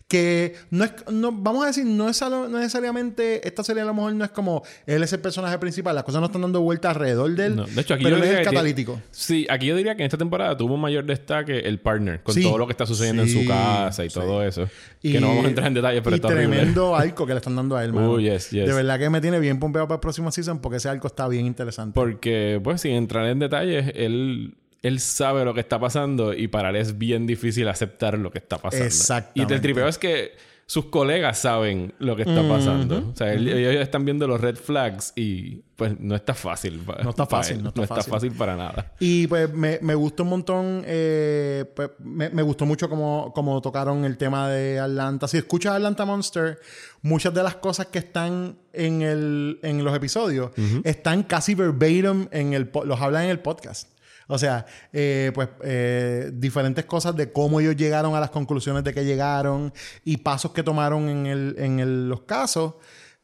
Que 0.07 0.55
no 0.69 0.83
es, 0.83 0.93
no, 1.11 1.31
vamos 1.31 1.63
a 1.63 1.67
decir, 1.67 1.85
no 1.85 2.09
es 2.09 2.21
no 2.21 2.47
necesariamente, 2.49 3.47
esta 3.47 3.63
serie 3.63 3.81
a 3.81 3.85
lo 3.85 3.93
mejor 3.93 4.13
no 4.13 4.25
es 4.25 4.31
como 4.31 4.61
él 4.85 5.01
es 5.01 5.13
el 5.13 5.19
personaje 5.21 5.57
principal, 5.57 5.95
las 5.95 6.03
cosas 6.03 6.19
no 6.19 6.27
están 6.27 6.41
dando 6.41 6.61
vuelta 6.61 6.89
alrededor 6.89 7.31
de 7.33 7.45
él, 7.45 7.55
No, 7.55 7.65
De 7.65 7.81
hecho, 7.81 7.93
aquí 7.93 8.03
pero 8.03 8.17
yo 8.17 8.23
él 8.23 8.29
es 8.29 8.29
el 8.31 8.37
que 8.37 8.43
tiene- 8.43 8.55
catalítico. 8.57 9.01
Sí, 9.11 9.47
aquí 9.49 9.67
yo 9.67 9.75
diría 9.75 9.95
que 9.95 10.03
en 10.03 10.07
esta 10.07 10.17
temporada 10.17 10.55
tuvo 10.57 10.75
un 10.75 10.81
mayor 10.81 11.05
destaque 11.05 11.59
el 11.59 11.79
partner, 11.79 12.21
con 12.21 12.35
Sí. 12.35 12.43
todo 12.43 12.57
lo 12.57 12.67
que 12.67 12.73
está 12.73 12.85
sucediendo 12.85 13.23
en 13.23 13.29
su 13.29 13.47
casa 13.47 14.03
y 14.05 14.09
sí. 14.09 14.13
todo 14.19 14.43
eso. 14.43 14.67
Y- 15.01 15.13
que 15.13 15.21
no 15.21 15.29
vamos 15.29 15.45
a 15.45 15.47
entrar 15.49 15.67
en 15.67 15.73
detalles, 15.75 16.01
pero 16.03 16.15
y 16.15 16.17
está 16.17 16.27
horrible. 16.27 16.57
tremendo 16.57 16.95
arco 16.95 17.25
que 17.25 17.33
le 17.33 17.37
están 17.39 17.55
dando 17.55 17.75
a 17.77 17.83
él, 17.85 17.93
mano. 17.93 18.11
Oh, 18.11 18.19
yes, 18.19 18.49
yes. 18.51 18.67
De 18.67 18.73
verdad 18.73 18.99
que 18.99 19.09
me 19.09 19.21
tiene 19.21 19.39
bien 19.39 19.59
pompeado 19.59 19.87
para 19.87 19.95
el 19.95 20.01
próximo 20.01 20.31
season 20.31 20.59
porque 20.59 20.77
ese 20.77 20.89
arco 20.89 21.07
está 21.07 21.27
bien 21.29 21.45
interesante. 21.45 21.93
Porque, 21.95 22.59
pues, 22.63 22.81
sin 22.81 22.91
entrar 22.93 23.25
en 23.27 23.39
detalles, 23.39 23.91
él, 23.95 24.55
él 24.83 24.99
sabe 24.99 25.43
lo 25.45 25.53
que 25.55 25.61
está 25.61 25.79
pasando 25.79 26.33
y 26.33 26.47
para 26.47 26.69
él 26.69 26.75
es 26.75 26.97
bien 26.99 27.25
difícil 27.25 27.67
aceptar 27.67 28.17
lo 28.19 28.29
que 28.31 28.37
está 28.37 28.57
pasando. 28.59 28.85
Exactamente. 28.85 29.53
Y 29.53 29.55
el 29.55 29.61
tripeo 29.61 29.87
es 29.87 29.97
que 29.97 30.33
sus 30.65 30.85
colegas 30.85 31.39
saben 31.39 31.93
lo 31.99 32.15
que 32.15 32.21
está 32.23 32.47
pasando. 32.47 33.09
O 33.13 33.15
sea, 33.15 33.33
él- 33.33 33.47
ellos 33.49 33.81
están 33.81 34.05
viendo 34.05 34.27
los 34.27 34.39
red 34.39 34.55
flags 34.55 35.11
y, 35.15 35.61
pues, 35.75 35.99
no 35.99 36.15
está 36.15 36.33
fácil. 36.33 36.79
pa- 36.79 36.99
No 37.03 37.09
está 37.09 37.25
fácil, 37.25 37.57
él. 37.57 37.63
no 37.63 37.69
está 37.83 37.95
fácil. 37.95 38.11
fácil 38.13 38.31
para 38.31 38.55
nada. 38.55 38.93
Y 38.99 39.27
pues 39.27 39.53
me, 39.53 39.79
me 39.81 39.93
gustó 39.93 40.23
un 40.23 40.29
montón, 40.29 40.83
eh, 40.85 41.65
pues, 41.75 41.89
me, 41.99 42.29
me 42.29 42.41
gustó 42.43 42.65
mucho 42.65 42.87
como, 42.89 43.33
como 43.35 43.61
tocaron 43.61 44.05
el 44.05 44.17
tema 44.17 44.49
de 44.49 44.79
Atlanta. 44.79 45.27
Si 45.27 45.37
escuchas 45.37 45.73
Atlanta 45.73 46.05
Monster, 46.05 46.57
muchas 47.01 47.33
de 47.33 47.43
las 47.43 47.55
cosas 47.57 47.87
que 47.87 47.99
están 47.99 48.57
en, 48.71 49.01
el, 49.01 49.59
en 49.63 49.83
los 49.83 49.93
episodios 49.95 50.51
están 50.85 51.23
casi 51.23 51.55
verbatim 51.55 52.27
en 52.31 52.53
el 52.53 52.69
los 52.85 52.99
hablan 53.01 53.25
en 53.25 53.29
el 53.31 53.39
podcast. 53.39 53.89
O 54.27 54.37
sea, 54.37 54.65
eh, 54.91 55.31
pues 55.33 55.49
eh, 55.63 56.31
diferentes 56.33 56.85
cosas 56.85 57.15
de 57.15 57.31
cómo 57.31 57.59
ellos 57.59 57.75
llegaron 57.75 58.15
a 58.15 58.19
las 58.19 58.29
conclusiones 58.29 58.83
de 58.83 58.93
que 58.93 59.03
llegaron 59.05 59.73
y 60.03 60.17
pasos 60.17 60.51
que 60.51 60.63
tomaron 60.63 61.09
en, 61.09 61.25
el, 61.25 61.55
en 61.57 61.79
el- 61.79 62.09
los 62.09 62.21
casos 62.21 62.75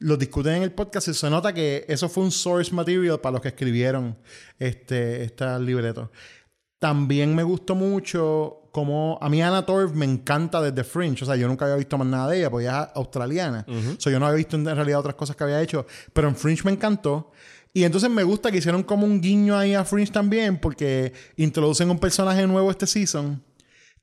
los 0.02 0.18
discuten 0.18 0.54
en 0.54 0.64
el 0.64 0.72
podcast 0.72 1.10
y 1.10 1.14
se 1.14 1.30
nota 1.30 1.54
que 1.54 1.84
eso 1.90 2.08
fue 2.08 2.24
un 2.24 2.32
source 2.32 2.74
material 2.74 3.20
para 3.20 3.34
los 3.34 3.42
que 3.42 3.50
escribieron 3.50 4.18
este, 4.58 5.24
este 5.24 5.60
libreto. 5.60 6.10
También 6.80 7.36
me 7.36 7.44
gustó 7.44 7.76
mucho 7.76 8.70
como... 8.72 9.18
A 9.22 9.28
mí 9.28 9.42
Anna 9.42 9.66
Torv 9.66 9.94
me 9.94 10.06
encanta 10.06 10.62
desde 10.62 10.86
Fringe. 10.86 11.24
O 11.24 11.26
sea, 11.26 11.36
yo 11.36 11.48
nunca 11.50 11.66
había 11.66 11.76
visto 11.76 11.98
más 11.98 12.08
nada 12.08 12.30
de 12.30 12.38
ella 12.40 12.50
porque 12.50 12.68
ella 12.68 12.84
es 12.84 12.96
australiana. 12.96 13.66
O 13.68 14.00
sea, 14.00 14.10
yo 14.14 14.20
no 14.20 14.28
había 14.28 14.38
visto 14.38 14.56
en 14.56 14.64
realidad 14.66 15.00
otras 15.00 15.16
cosas 15.16 15.36
que 15.36 15.44
había 15.44 15.62
hecho. 15.62 15.86
Pero 16.14 16.30
en 16.30 16.36
Fringe 16.38 16.64
me 16.64 16.72
encantó. 16.72 17.32
Y 17.74 17.84
entonces 17.84 18.10
me 18.10 18.24
gusta 18.24 18.52
que 18.52 18.58
hicieron 18.58 18.84
como 18.84 19.06
un 19.06 19.22
guiño 19.22 19.58
ahí 19.58 19.74
a 19.76 19.86
Fringe 19.86 20.12
también 20.12 20.58
porque 20.58 21.14
introducen 21.38 21.90
un 21.90 22.00
personaje 22.00 22.46
nuevo 22.48 22.72
este 22.72 22.88
season 22.88 23.44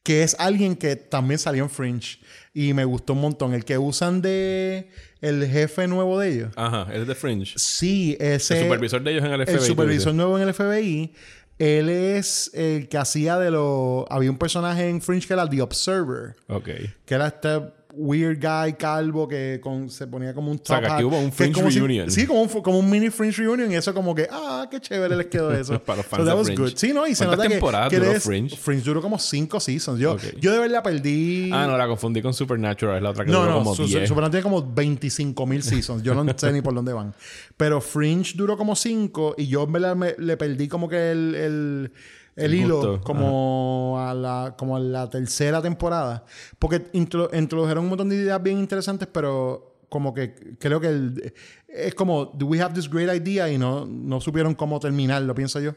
que 0.07 0.23
es 0.23 0.37
alguien 0.39 0.77
que 0.77 0.95
también 0.95 1.37
salió 1.37 1.65
en 1.65 1.69
Fringe 1.69 2.21
y 2.55 2.73
me 2.75 2.85
gustó 2.85 3.15
un 3.15 3.23
montón. 3.23 3.55
El 3.55 3.65
que 3.65 3.77
usan 3.77 4.23
de 4.23 4.89
el 5.21 5.45
jefe 5.49 5.89
nuevo 5.89 6.21
de 6.21 6.33
ellos. 6.33 6.53
Ajá, 6.55 6.87
es 6.95 7.09
de 7.09 7.15
Fringe. 7.17 7.55
Sí, 7.57 8.17
ese. 8.21 8.57
el 8.57 8.65
supervisor 8.67 9.03
de 9.03 9.11
ellos 9.11 9.25
en 9.25 9.33
el 9.33 9.45
FBI. 9.45 9.55
El 9.57 9.61
supervisor 9.63 10.15
nuevo 10.15 10.39
en 10.39 10.47
el 10.47 10.55
FBI. 10.55 11.13
Él 11.59 11.89
es 11.89 12.53
el 12.55 12.89
que 12.89 12.99
hacía 12.99 13.37
de 13.37 13.51
lo. 13.51 14.07
Había 14.09 14.31
un 14.31 14.39
personaje 14.39 14.89
en 14.89 15.03
Fringe 15.03 15.27
que 15.27 15.33
era 15.33 15.51
The 15.51 15.61
Observer. 15.63 16.37
Ok. 16.47 16.69
Que 17.05 17.15
era 17.15 17.27
este 17.27 17.63
weird 17.99 18.39
guy 18.41 18.75
calvo 18.75 19.27
que 19.27 19.59
con- 19.63 19.89
se 19.89 20.07
ponía 20.07 20.35
como 20.35 20.51
un 20.51 20.59
top 20.59 20.67
sea, 20.67 20.81
que 20.81 20.87
aquí 20.87 21.05
hubo 21.05 21.19
un 21.19 21.33
Fringe 21.33 21.71
si- 21.71 21.79
reunion. 21.81 22.11
sí, 22.11 22.27
como 22.27 22.43
un, 22.43 22.49
como 22.49 22.79
un 22.79 22.91
mini 22.91 23.11
Fringe 23.11 23.39
reunion. 23.43 23.73
Y 23.73 23.77
eso 23.77 23.95
como 23.95 24.15
que, 24.15 24.29
ah, 24.31 24.69
qué 24.71 24.81
chévere 24.81 25.17
les 25.17 25.27
quedó 25.27 25.53
eso. 25.53 25.81
Para 25.85 25.99
los 25.99 26.07
So 26.07 26.11
fans 26.17 26.25
that 26.25 26.33
de 26.33 26.39
was 26.39 26.47
Fringe. 26.49 26.63
good. 26.63 26.73
Sí, 26.77 26.93
¿no? 26.93 27.07
Y 27.07 27.15
se 27.15 27.25
¿Cuántas 27.25 27.39
nota 27.39 27.49
que, 27.49 27.55
temporadas 27.55 27.89
que 27.91 27.99
duró 27.99 28.21
Fringe? 28.21 28.57
Fringe 28.57 28.85
duró 28.85 29.01
como 29.03 29.19
cinco 29.19 29.59
seasons. 29.61 29.99
Yo, 29.99 30.13
Ok. 30.13 30.23
yo 30.41 30.53
de 30.53 30.59
verdad 30.59 30.83
perdí... 30.83 31.51
Ah, 31.53 31.67
no, 31.67 31.77
la 31.79 31.87
confundí 31.87 32.21
con 32.23 32.35
Supernatural. 32.35 32.97
Es 32.99 33.03
la 33.03 33.11
otra 33.11 33.25
que 33.25 33.31
No, 33.33 33.41
duró 33.41 33.51
no, 33.53 33.59
como 33.59 33.75
su- 33.75 33.87
10. 33.87 34.09
Supernatural 34.09 34.31
tiene 34.31 34.43
como 34.43 34.75
25 34.75 35.47
mil 35.47 35.63
seasons. 35.63 36.03
Yo 36.03 36.15
no 36.15 36.25
sé 36.37 36.53
ni 36.53 36.61
por 36.63 36.75
dónde 36.75 36.93
van. 36.93 37.15
Pero 37.57 37.81
Fringe 37.81 38.35
duró 38.37 38.57
como 38.57 38.77
5 38.77 39.35
y 39.39 39.47
yo 39.47 39.63
en 39.65 39.73
verdad 39.73 39.97
me- 39.97 40.15
le 40.19 40.37
perdí 40.37 40.69
como 40.69 40.89
que 40.89 41.11
el, 41.11 41.35
el, 41.35 41.93
el 42.37 42.55
hilo 42.55 43.01
como 43.03 43.96
a, 43.99 44.14
la, 44.14 44.55
como 44.59 44.77
a 44.77 44.81
la 44.81 45.09
tercera 45.11 45.61
temporada. 45.62 46.25
Porque 46.59 46.85
intro- 46.92 47.31
introdujeron 47.33 47.85
un 47.85 47.88
montón 47.90 48.09
de 48.11 48.16
ideas 48.16 48.42
bien 48.42 48.59
interesantes, 48.59 49.09
pero 49.11 49.79
como 49.88 50.12
que 50.14 50.57
creo 50.59 50.81
que 50.81 50.88
el- 50.88 51.33
es 51.68 51.94
como, 51.94 52.27
do 52.27 52.46
we 52.46 52.61
have 52.61 52.75
this 52.75 52.88
great 52.90 53.14
idea? 53.14 53.51
Y 53.51 53.59
no, 53.59 53.85
no 53.87 54.20
supieron 54.20 54.55
cómo 54.55 54.79
terminarlo, 54.81 55.35
pienso 55.35 55.61
yo. 55.61 55.75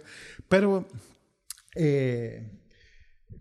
Pero, 0.48 0.86
eh, 1.76 2.50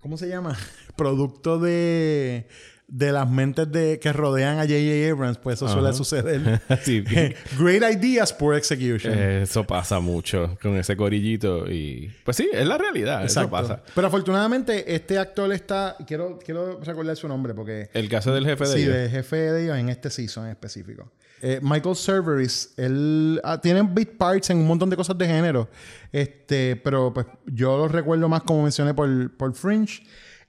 ¿cómo 0.01 0.17
se 0.17 0.29
llama? 0.29 0.57
Producto 0.97 1.59
de 1.59 2.49
de 2.91 3.13
las 3.13 3.29
mentes 3.29 3.71
de, 3.71 3.99
que 4.01 4.15
rodean 4.15 4.57
a 4.59 4.63
J.J. 4.63 5.11
Abrams, 5.13 5.37
pues 5.37 5.57
eso 5.59 5.69
suele 5.69 5.93
suceder. 5.93 6.63
Sí. 6.83 7.05
Great 7.59 7.83
ideas, 7.93 8.33
poor 8.33 8.57
execution. 8.57 9.13
Eh, 9.15 9.43
Eso 9.43 9.65
pasa 9.65 10.01
mucho 10.01 10.57
con 10.63 10.75
ese 10.77 10.97
corillito 10.97 11.71
y... 11.71 12.11
Pues 12.25 12.39
sí, 12.39 12.49
es 12.51 12.67
la 12.67 12.79
realidad. 12.79 13.25
Eso 13.25 13.41
Exacto. 13.41 13.51
pasa. 13.51 13.83
Pero 13.95 14.07
afortunadamente 14.07 14.95
este 14.95 15.19
actor 15.19 15.53
está... 15.53 15.97
Quiero, 16.07 16.39
quiero 16.43 16.81
recordar 16.81 17.15
su 17.17 17.29
nombre 17.29 17.53
porque... 17.53 17.91
El 17.93 18.09
caso 18.09 18.33
del 18.33 18.47
jefe 18.47 18.65
de 18.67 18.73
Sí, 18.73 18.83
ellos. 18.83 18.95
de 18.95 19.11
jefe 19.11 19.37
de 19.37 19.65
ellos 19.65 19.77
en 19.77 19.91
este 19.91 20.09
season 20.09 20.45
en 20.47 20.53
específico. 20.53 21.13
Eh, 21.43 21.61
Michael 21.63 21.95
Cerveris, 21.95 22.73
él 22.79 23.39
ah, 23.45 23.61
tiene 23.61 23.83
big 23.83 24.17
parts 24.17 24.49
en 24.51 24.59
un 24.59 24.67
montón 24.67 24.89
de 24.89 24.97
cosas 24.97 25.17
de 25.19 25.27
género. 25.27 25.69
Este, 26.11 26.75
pero 26.77 27.13
pues 27.13 27.27
yo 27.47 27.77
lo 27.77 27.87
recuerdo 27.89 28.29
más 28.29 28.43
como 28.45 28.63
mencioné 28.63 28.95
por, 28.95 29.31
por 29.37 29.53
Fringe. 29.55 30.03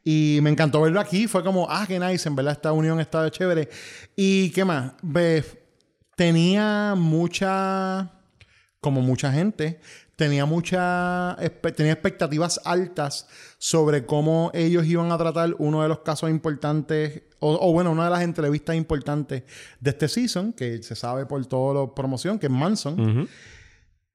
Y 0.03 0.39
me 0.41 0.49
encantó 0.49 0.81
verlo 0.81 0.99
aquí. 0.99 1.27
Fue 1.27 1.43
como, 1.43 1.69
ah, 1.69 1.85
qué 1.87 1.99
nice. 1.99 2.27
En 2.27 2.35
verdad, 2.35 2.53
esta 2.53 2.71
unión 2.71 2.99
está 2.99 3.29
chévere. 3.29 3.69
Y 4.15 4.49
qué 4.51 4.65
más. 4.65 4.93
Ve, 5.01 5.43
tenía 6.15 6.95
mucha. 6.97 8.11
Como 8.79 9.01
mucha 9.01 9.31
gente. 9.31 9.79
Tenía 10.15 10.45
mucha. 10.45 11.35
Tenía 11.75 11.93
expectativas 11.93 12.61
altas 12.63 13.27
sobre 13.57 14.05
cómo 14.05 14.51
ellos 14.53 14.85
iban 14.85 15.11
a 15.11 15.17
tratar 15.17 15.55
uno 15.59 15.81
de 15.83 15.89
los 15.89 15.99
casos 15.99 16.29
importantes. 16.29 17.23
O, 17.39 17.71
bueno, 17.71 17.91
una 17.91 18.05
de 18.05 18.09
las 18.09 18.21
entrevistas 18.21 18.75
importantes 18.75 19.43
de 19.79 19.89
este 19.89 20.07
season. 20.07 20.53
Que 20.53 20.81
se 20.81 20.95
sabe 20.95 21.25
por 21.25 21.45
toda 21.45 21.81
la 21.81 21.93
promoción, 21.93 22.39
que 22.39 22.47
es 22.47 22.51
Manson. 22.51 23.27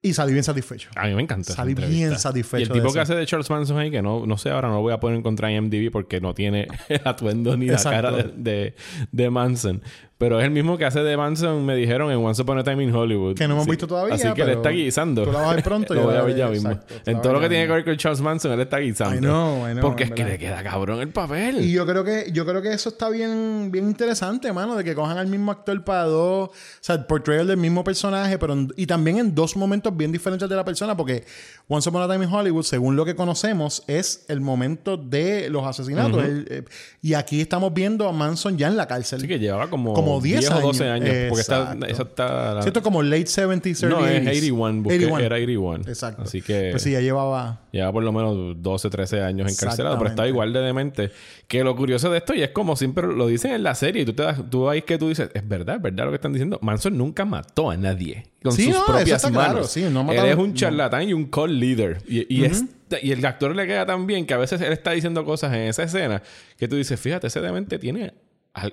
Y 0.05 0.13
salí 0.13 0.33
bien 0.33 0.43
satisfecho. 0.43 0.89
A 0.95 1.07
mí 1.07 1.15
me 1.15 1.23
encanta. 1.23 1.51
Salí 1.51 1.73
bien 1.73 2.19
satisfecho 2.19 2.59
Y 2.59 2.63
el 2.63 2.69
tipo 2.71 2.93
que 2.93 2.99
hace 2.99 3.15
de 3.15 3.25
Charles 3.25 3.49
Manson 3.49 3.79
ahí, 3.79 3.89
que 3.89 4.03
no, 4.03 4.27
no 4.27 4.37
sé, 4.37 4.51
ahora 4.51 4.67
no 4.67 4.75
lo 4.75 4.81
voy 4.81 4.93
a 4.93 4.99
poner 4.99 5.17
en 5.17 5.23
contra 5.23 5.51
en 5.51 5.63
MDB 5.65 5.89
porque 5.91 6.21
no 6.21 6.35
tiene 6.35 6.67
el 6.89 7.01
atuendo 7.05 7.57
ni 7.57 7.69
Exacto. 7.71 7.89
la 7.89 8.01
cara 8.11 8.11
de, 8.11 8.31
de, 8.35 8.75
de 9.11 9.29
Manson. 9.31 9.81
Pero 10.17 10.39
es 10.39 10.45
el 10.45 10.51
mismo 10.51 10.77
que 10.77 10.85
hace 10.85 11.01
de 11.01 11.17
Manson, 11.17 11.65
me 11.65 11.75
dijeron, 11.75 12.09
en 12.09 12.17
Once 12.23 12.41
Upon 12.41 12.57
a 12.57 12.63
Time 12.63 12.81
in 12.85 12.95
Hollywood. 12.95 13.35
Que 13.35 13.49
no 13.49 13.55
hemos 13.55 13.67
visto 13.67 13.85
todavía, 13.85 14.15
Así 14.15 14.23
que 14.29 14.33
pero 14.33 14.45
le 14.47 14.53
está 14.53 14.69
guisando. 14.69 15.23
tú 15.25 15.31
la 15.33 15.39
vas 15.41 15.51
a 15.51 15.55
ver 15.55 15.63
pronto, 15.63 15.93
lo 15.93 16.03
voy 16.03 16.15
a 16.15 16.21
ver 16.21 16.35
ya 16.37 16.47
mismo. 16.47 16.71
exacto, 16.71 17.11
en 17.11 17.21
todo 17.21 17.33
lo 17.33 17.41
que 17.41 17.49
tiene 17.49 17.67
que 17.67 17.73
ver 17.73 17.83
con 17.83 17.97
Charles 17.97 18.21
Manson, 18.21 18.53
él 18.53 18.61
está 18.61 18.77
guisando. 18.77 19.15
I 19.15 19.19
know, 19.19 19.67
I 19.67 19.71
know, 19.73 19.81
Porque 19.81 20.05
es 20.05 20.11
que 20.11 20.23
le 20.23 20.37
queda 20.37 20.63
cabrón 20.63 21.01
el 21.01 21.09
papel. 21.09 21.65
Y 21.65 21.73
yo 21.73 21.85
creo 21.85 22.05
que 22.05 22.29
yo 22.31 22.45
creo 22.45 22.61
que 22.61 22.71
eso 22.71 22.87
está 22.89 23.09
bien 23.09 23.69
bien 23.73 23.87
interesante, 23.89 24.53
mano, 24.53 24.77
de 24.77 24.85
que 24.85 24.95
cojan 24.95 25.17
al 25.17 25.27
mismo 25.27 25.51
actor 25.51 25.83
para 25.83 26.03
dos, 26.03 26.49
o 26.49 26.53
sea, 26.79 26.95
el 26.95 27.05
portrayal 27.05 27.47
del 27.47 27.57
mismo 27.57 27.83
personaje, 27.83 28.37
pero 28.37 28.53
en- 28.53 28.71
y 28.77 28.85
también 28.87 29.17
en 29.17 29.35
dos 29.35 29.57
momentos 29.57 29.95
bien 29.97 30.13
diferentes 30.13 30.47
de 30.47 30.55
la 30.55 30.63
persona, 30.63 30.95
porque 30.95 31.25
Once 31.67 31.89
Upon 31.89 32.01
a 32.03 32.07
Time 32.13 32.23
in 32.23 32.31
Hollywood, 32.33 32.63
según 32.63 32.95
lo 32.95 33.03
que 33.03 33.15
conocemos, 33.15 33.83
es 33.87 34.23
el 34.29 34.39
momento 34.39 34.95
de 34.95 35.49
los 35.49 35.65
asesinatos. 35.65 36.23
El- 36.23 36.47
eh, 36.49 36.63
y 37.01 37.15
aquí 37.15 37.41
estamos 37.41 37.73
viendo 37.73 38.07
a 38.07 38.13
Manson 38.13 38.57
ya 38.57 38.67
en 38.67 38.77
la 38.77 38.87
cárcel. 38.87 39.17
Así 39.19 39.27
que 39.27 39.39
llevaba 39.39 39.69
como, 39.69 39.93
Como 39.93 40.04
10 40.21 40.51
o 40.51 40.59
12 40.61 40.89
años. 40.89 41.09
años. 41.09 41.25
Porque 41.29 41.41
está, 41.41 41.77
eso 41.87 42.03
está... 42.03 42.53
la- 42.55 42.61
Cierto 42.61 42.81
como 42.81 43.03
late 43.03 43.23
70s, 43.25 43.83
early 43.83 43.95
no, 43.95 44.05
es 44.07 44.21
80s. 44.21 44.27
81. 44.29 44.83
Busqué, 44.83 44.95
81. 45.05 45.19
Era 45.25 45.35
81. 45.35 45.83
Exacto. 45.87 46.21
Así 46.23 46.41
que... 46.41 46.69
Pues 46.71 46.83
sí, 46.83 46.91
ya 46.91 47.01
llevaba 47.01 47.61
Lleva 47.71 47.91
por 47.91 48.03
lo 48.03 48.11
menos 48.13 48.55
12, 48.61 48.89
13 48.89 49.21
años 49.21 49.51
encarcelado, 49.51 49.97
pero 49.97 50.09
está 50.09 50.23
Exactamente. 50.25 50.29
igual 50.29 50.53
de 50.53 50.59
demente. 50.61 51.11
Que 51.47 51.63
lo 51.63 51.75
curioso 51.75 52.09
de 52.09 52.19
esto, 52.19 52.33
y 52.33 52.41
es 52.41 52.49
como 52.51 52.75
siempre 52.75 53.05
lo 53.05 53.27
dicen 53.27 53.51
en 53.51 53.63
la 53.63 53.75
serie, 53.75 54.03
y 54.03 54.05
tú 54.05 54.13
te 54.13 54.23
das, 54.23 54.39
tú 54.49 54.69
ahí 54.69 54.81
que 54.83 54.97
tú 54.97 55.09
dices, 55.09 55.29
es 55.33 55.47
verdad, 55.47 55.75
es 55.75 55.81
verdad 55.81 56.05
lo 56.05 56.11
que 56.11 56.15
están 56.15 56.31
diciendo. 56.33 56.57
Manson 56.61 56.97
nunca 56.97 57.25
mató 57.25 57.69
a 57.69 57.75
nadie 57.77 58.27
con 58.41 58.53
Sí, 58.53 58.65
sus 58.65 58.75
no, 58.75 58.85
propias 58.85 59.23
manos. 59.25 59.43
claro, 59.43 59.63
sí, 59.65 59.85
no 59.91 60.09
ha 60.09 60.13
él 60.15 60.25
es 60.25 60.35
un 60.37 60.49
no. 60.49 60.55
charlatán 60.55 61.09
y 61.09 61.13
un 61.13 61.25
call 61.25 61.59
leader. 61.59 61.97
Y, 62.07 62.33
y, 62.33 62.45
es- 62.45 62.63
y 63.01 63.11
el 63.11 63.25
actor 63.25 63.53
le 63.55 63.67
queda 63.67 63.85
tan 63.85 64.07
bien 64.07 64.25
que 64.25 64.33
a 64.33 64.37
veces 64.37 64.61
él 64.61 64.71
está 64.71 64.91
diciendo 64.91 65.25
cosas 65.25 65.53
en 65.53 65.61
esa 65.63 65.83
escena 65.83 66.21
que 66.57 66.67
tú 66.67 66.75
dices, 66.77 66.97
fíjate, 66.99 67.27
ese 67.27 67.41
demente 67.41 67.77
tiene. 67.77 68.13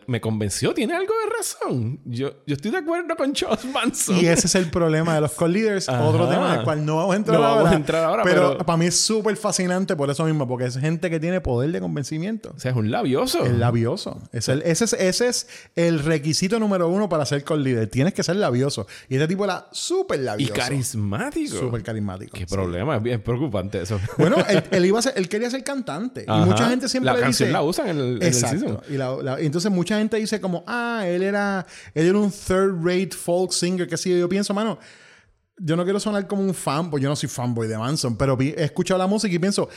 Me 0.06 0.20
convenció, 0.20 0.72
tiene 0.74 0.94
algo 0.94 1.12
de 1.24 1.36
razón. 1.36 2.00
Yo, 2.04 2.30
yo 2.46 2.54
estoy 2.54 2.70
de 2.70 2.76
acuerdo 2.78 3.16
con 3.16 3.32
Charles 3.32 3.64
Manson. 3.64 4.16
Y 4.16 4.26
ese 4.26 4.46
es 4.46 4.54
el 4.54 4.70
problema 4.70 5.14
de 5.16 5.20
los 5.22 5.32
call 5.32 5.52
leaders. 5.52 5.88
Ajá. 5.88 6.04
Otro 6.04 6.28
tema 6.28 6.54
del 6.54 6.64
cual 6.64 6.86
no 6.86 6.96
vamos 6.98 7.12
a 7.14 7.16
entrar 7.16 7.38
No 7.40 7.44
ahora. 7.44 7.56
vamos 7.62 7.72
a 7.72 7.76
entrar 7.76 8.04
ahora, 8.04 8.22
pero, 8.22 8.52
pero- 8.52 8.64
para 8.66 8.76
mí 8.76 8.86
es 8.86 9.00
súper 9.00 9.36
fascinante 9.36 9.96
por 9.96 10.08
eso 10.08 10.24
mismo. 10.24 10.46
Porque 10.46 10.66
es 10.66 10.78
gente 10.78 11.10
que 11.10 11.18
tiene 11.18 11.40
poder 11.40 11.72
de 11.72 11.80
convencimiento. 11.80 12.52
O 12.56 12.60
sea, 12.60 12.70
es 12.70 12.76
un 12.76 12.92
labioso. 12.92 13.44
Es 13.44 13.52
labioso. 13.52 14.20
Es 14.32 14.48
el- 14.48 14.62
ese, 14.62 14.84
es, 14.84 14.92
ese 14.92 15.28
es 15.28 15.48
el 15.74 15.98
requisito 15.98 16.60
número 16.60 16.88
uno 16.88 17.08
para 17.08 17.26
ser 17.26 17.42
call 17.42 17.64
leader. 17.64 17.88
Tienes 17.88 18.14
que 18.14 18.22
ser 18.22 18.36
labioso. 18.36 18.86
Y 19.08 19.16
este 19.16 19.26
tipo 19.26 19.44
era 19.44 19.66
súper 19.72 20.20
y 20.20 20.22
labioso. 20.22 20.54
carismático. 20.54 21.56
Súper 21.56 21.82
carismático. 21.82 22.32
Qué 22.34 22.46
sí. 22.46 22.54
problema, 22.54 22.96
es 22.98 23.02
bien 23.02 23.20
preocupante 23.20 23.82
eso. 23.82 23.98
Bueno, 24.16 24.36
él, 24.48 24.62
él 24.70 24.86
iba 24.86 25.00
a 25.00 25.02
ser- 25.02 25.14
él 25.16 25.28
quería 25.28 25.50
ser 25.50 25.64
cantante. 25.64 26.24
Ajá. 26.28 26.42
Y 26.42 26.48
mucha 26.48 26.68
gente 26.68 26.88
siempre 26.88 27.06
La 27.10 27.14
dice... 27.18 27.24
canción 27.24 27.52
la 27.52 27.62
usan 27.62 27.88
en 27.88 27.98
el, 27.98 28.04
en 28.16 28.22
el 28.22 28.28
Exacto. 28.28 28.82
y, 28.88 28.92
la- 28.96 29.16
la- 29.20 29.40
y 29.42 29.46
entonces 29.46 29.71
mucha 29.72 29.98
gente 29.98 30.16
dice 30.16 30.40
como, 30.40 30.64
ah, 30.66 31.02
él 31.06 31.22
era, 31.22 31.66
él 31.94 32.06
era 32.06 32.18
un 32.18 32.30
third 32.30 32.84
rate 32.84 33.10
folk 33.10 33.52
singer, 33.52 33.88
que 33.88 33.96
sí, 33.96 34.18
yo. 34.18 34.28
Pienso, 34.28 34.54
mano, 34.54 34.78
yo 35.58 35.76
no 35.76 35.84
quiero 35.84 36.00
sonar 36.00 36.26
como 36.26 36.42
un 36.42 36.54
fan, 36.54 36.90
pues 36.90 37.02
yo 37.02 37.08
no 37.08 37.16
soy 37.16 37.28
fanboy 37.28 37.68
de 37.68 37.78
Manson, 37.78 38.16
pero 38.16 38.36
he 38.40 38.62
escuchado 38.62 38.98
la 38.98 39.06
música 39.06 39.34
y 39.34 39.38
pienso, 39.38 39.68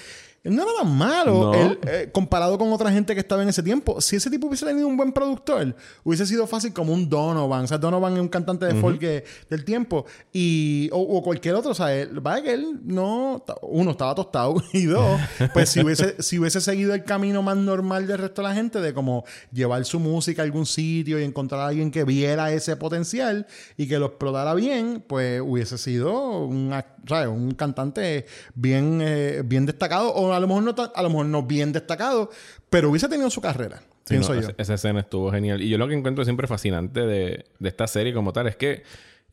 no 0.46 0.64
era 0.64 0.72
tan 0.82 0.96
malo 0.98 1.34
No. 1.52 1.54
él, 1.54 1.80
eh, 1.88 2.10
comparado 2.12 2.58
con 2.58 2.72
otra 2.72 2.92
gente 2.92 3.14
que 3.14 3.20
estaba 3.20 3.44
en 3.44 3.50
ese 3.50 3.62
tiempo. 3.64 4.00
Si 4.02 4.16
ese 4.16 4.30
tipo 4.30 4.48
hubiese 4.48 4.66
tenido 4.66 4.88
un 4.88 4.96
buen 4.98 5.12
productor, 5.12 5.76
hubiese 6.04 6.26
sido 6.26 6.48
fácil 6.48 6.72
como 6.74 6.94
un 6.94 7.10
Donovan. 7.10 7.64
O 7.64 7.68
sea, 7.68 7.78
Donovan 7.78 8.14
es 8.14 8.20
un 8.20 8.28
cantante 8.30 8.66
de 8.66 8.76
folk 8.76 9.00
que- 9.00 9.24
del 9.50 9.66
tiempo. 9.66 10.06
Y, 10.32 10.90
o, 10.92 11.00
o 11.00 11.22
cualquier 11.24 11.56
otro. 11.56 11.72
O 11.72 11.76
sea, 11.76 11.94
él, 11.96 12.20
vaya 12.20 12.44
que 12.44 12.54
él 12.54 12.80
no. 12.84 13.44
Uno, 13.64 13.92
estaba 13.92 14.14
tostado. 14.16 14.56
Y 14.74 14.86
dos, 14.86 15.20
pues 15.54 15.70
si 15.70 15.82
hubiese, 15.82 16.16
si 16.22 16.38
hubiese 16.40 16.60
seguido 16.62 16.94
el 16.94 17.04
camino 17.04 17.42
más 17.42 17.58
normal 17.58 18.08
del 18.08 18.18
resto 18.20 18.42
de 18.42 18.48
la 18.50 18.54
gente, 18.56 18.82
de 18.82 18.94
como 18.94 19.24
llevar 19.52 19.84
su 19.86 20.00
música 20.00 20.42
a 20.42 20.46
algún 20.46 20.66
sitio 20.66 21.20
y 21.20 21.24
encontrar 21.24 21.62
a 21.62 21.68
alguien 21.68 21.92
que 21.92 22.04
viera 22.04 22.52
ese 22.52 22.76
potencial 22.76 23.48
y 23.78 23.88
que 23.88 23.98
lo 24.00 24.08
explotara 24.08 24.54
bien, 24.54 25.04
pues 25.08 25.42
hubiese 25.42 25.78
sido 25.78 26.40
un, 26.46 26.72
ac- 26.72 26.86
¿sabes? 27.08 27.30
un 27.30 27.52
cantante 27.52 28.26
bien, 28.54 29.00
eh, 29.02 29.42
bien 29.46 29.66
destacado. 29.66 30.14
O 30.14 30.35
a 30.36 30.40
lo 30.40 30.48
mejor 30.48 30.64
no 30.64 30.76
tan- 30.76 30.92
a 30.94 31.02
lo 31.02 31.10
mejor 31.10 31.26
no 31.28 31.44
bien 31.44 31.72
destacado, 31.72 32.30
pero 32.70 32.90
hubiese 32.90 33.08
tenido 33.10 33.30
su 33.30 33.42
carrera. 33.42 33.80
Sí, 34.06 34.10
pienso 34.16 34.34
no, 34.36 34.42
yo. 34.42 34.50
esa, 34.58 34.74
escena 34.76 35.00
estuvo 35.00 35.32
genial. 35.32 35.62
Y 35.62 35.70
yo 35.70 35.78
lo 35.78 35.88
que 35.88 35.96
encuentro 35.96 36.24
siempre 36.24 36.48
fascinante 36.48 37.02
de, 37.02 37.46
de 37.60 37.70
esta 37.70 37.88
serie 37.88 38.14
como 38.14 38.34
tal 38.34 38.48
es 38.48 38.56
que 38.56 38.84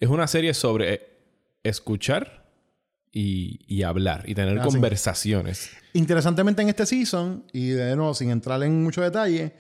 es 0.00 0.08
una 0.08 0.26
serie 0.26 0.54
sobre 0.54 0.94
eh, 0.94 1.08
escuchar 1.62 2.46
y, 3.12 3.60
y 3.66 3.82
hablar 3.82 4.24
y 4.26 4.34
tener 4.34 4.58
Ah, 4.58 4.64
sí. 4.64 4.70
conversaciones. 4.70 5.70
Interesantemente 5.92 6.62
en 6.62 6.70
este 6.70 6.86
season, 6.86 7.44
y 7.52 7.68
de 7.68 7.94
nuevo 7.96 8.14
sin 8.14 8.30
entrar 8.30 8.62
en 8.62 8.82
mucho 8.82 9.02
detalle, 9.02 9.52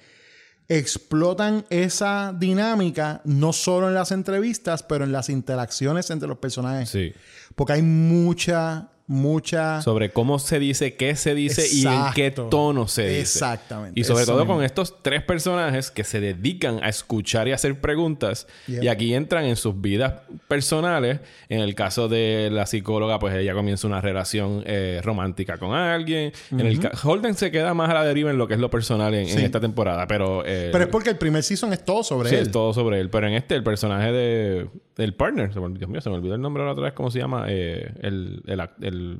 explotan 0.68 1.66
esa 1.68 2.34
dinámica 2.38 3.20
no 3.24 3.52
solo 3.52 3.88
en 3.88 3.94
las 3.94 4.10
entrevistas, 4.12 4.82
pero 4.82 5.04
en 5.04 5.12
las 5.12 5.28
interacciones 5.28 6.08
entre 6.10 6.28
los 6.28 6.38
personajes. 6.38 6.88
Sí. 6.88 7.12
Porque 7.54 7.74
hay 7.74 7.82
mucha, 7.82 8.88
mucha... 9.12 9.80
Sobre 9.82 10.10
cómo 10.10 10.38
se 10.38 10.58
dice, 10.58 10.94
qué 10.94 11.14
se 11.16 11.34
dice 11.34 11.64
y 11.72 11.86
en 11.86 12.02
qué 12.14 12.30
tono 12.30 12.88
se 12.88 13.02
dice. 13.06 13.20
Exactamente. 13.20 14.00
Y 14.00 14.04
sobre 14.04 14.22
Eso 14.22 14.32
todo 14.32 14.40
mismo. 14.42 14.54
con 14.56 14.64
estos 14.64 15.02
tres 15.02 15.22
personajes 15.22 15.90
que 15.90 16.02
se 16.04 16.20
dedican 16.20 16.82
a 16.82 16.88
escuchar 16.88 17.46
y 17.48 17.52
hacer 17.52 17.80
preguntas. 17.80 18.46
Yep. 18.66 18.82
Y 18.82 18.88
aquí 18.88 19.14
entran 19.14 19.44
en 19.44 19.56
sus 19.56 19.80
vidas 19.80 20.14
personales. 20.48 21.20
En 21.48 21.60
el 21.60 21.74
caso 21.74 22.08
de 22.08 22.48
la 22.50 22.66
psicóloga, 22.66 23.18
pues 23.18 23.34
ella 23.34 23.54
comienza 23.54 23.86
una 23.86 24.00
relación 24.00 24.62
eh, 24.66 25.00
romántica 25.04 25.58
con 25.58 25.74
alguien. 25.74 26.32
En 26.50 26.60
el 26.60 26.80
Holden 27.04 27.34
se 27.34 27.50
queda 27.50 27.74
más 27.74 27.90
a 27.90 27.94
la 27.94 28.04
deriva 28.04 28.30
en 28.30 28.38
lo 28.38 28.48
que 28.48 28.54
es 28.54 28.60
lo 28.60 28.70
personal 28.70 29.12
en, 29.14 29.28
en 29.28 29.38
Sí. 29.38 29.44
esta 29.44 29.60
temporada. 29.60 30.06
Pero, 30.06 30.42
eh, 30.46 30.70
Pero 30.72 30.84
es 30.84 30.90
porque 30.90 31.10
el 31.10 31.18
primer 31.18 31.42
season 31.42 31.72
es 31.72 31.84
todo 31.84 32.02
sobre 32.02 32.30
sí, 32.30 32.36
él. 32.36 32.42
es 32.42 32.50
todo 32.50 32.72
sobre 32.72 33.00
él. 33.00 33.10
Pero 33.10 33.26
en 33.28 33.34
este, 33.34 33.54
el 33.54 33.62
personaje 33.62 34.10
de... 34.12 34.68
El 34.98 35.14
partner. 35.14 35.50
Dios 35.54 35.88
mío, 35.88 36.00
se 36.02 36.10
me 36.10 36.16
olvidó 36.16 36.34
el 36.34 36.40
nombre 36.42 36.62
la 36.64 36.72
otra 36.72 36.84
vez. 36.84 36.92
¿Cómo 36.92 37.10
se 37.10 37.18
llama? 37.18 37.46
Eh, 37.48 37.92
el, 38.02 38.42
el, 38.46 38.60
ac- 38.60 38.74
el 39.02 39.18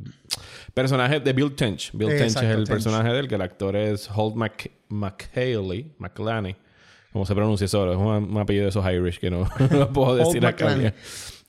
personaje 0.75 1.21
de 1.21 1.33
Bill 1.33 1.55
Tench. 1.55 1.91
Bill 1.93 2.09
Tench 2.09 2.23
Exacto, 2.23 2.49
es 2.49 2.55
el 2.57 2.65
Tench. 2.65 2.69
personaje 2.69 3.13
del 3.13 3.29
que 3.29 3.35
el 3.35 3.43
actor 3.43 3.77
es 3.77 4.09
Holt 4.15 4.37
Mc, 4.37 4.71
McHaley. 4.89 5.93
McLaney. 5.99 6.57
¿Cómo 7.13 7.27
se 7.27 7.35
pronuncia 7.35 7.65
eso? 7.67 7.91
Es 7.93 7.97
un, 7.99 8.07
un 8.07 8.39
apellido 8.39 8.65
de 8.65 8.71
esos 8.71 8.85
Irish 8.91 9.19
que 9.19 9.31
no, 9.31 9.49
no 9.71 9.93
puedo 9.93 10.17
decir 10.17 10.45
acá. 10.47 10.75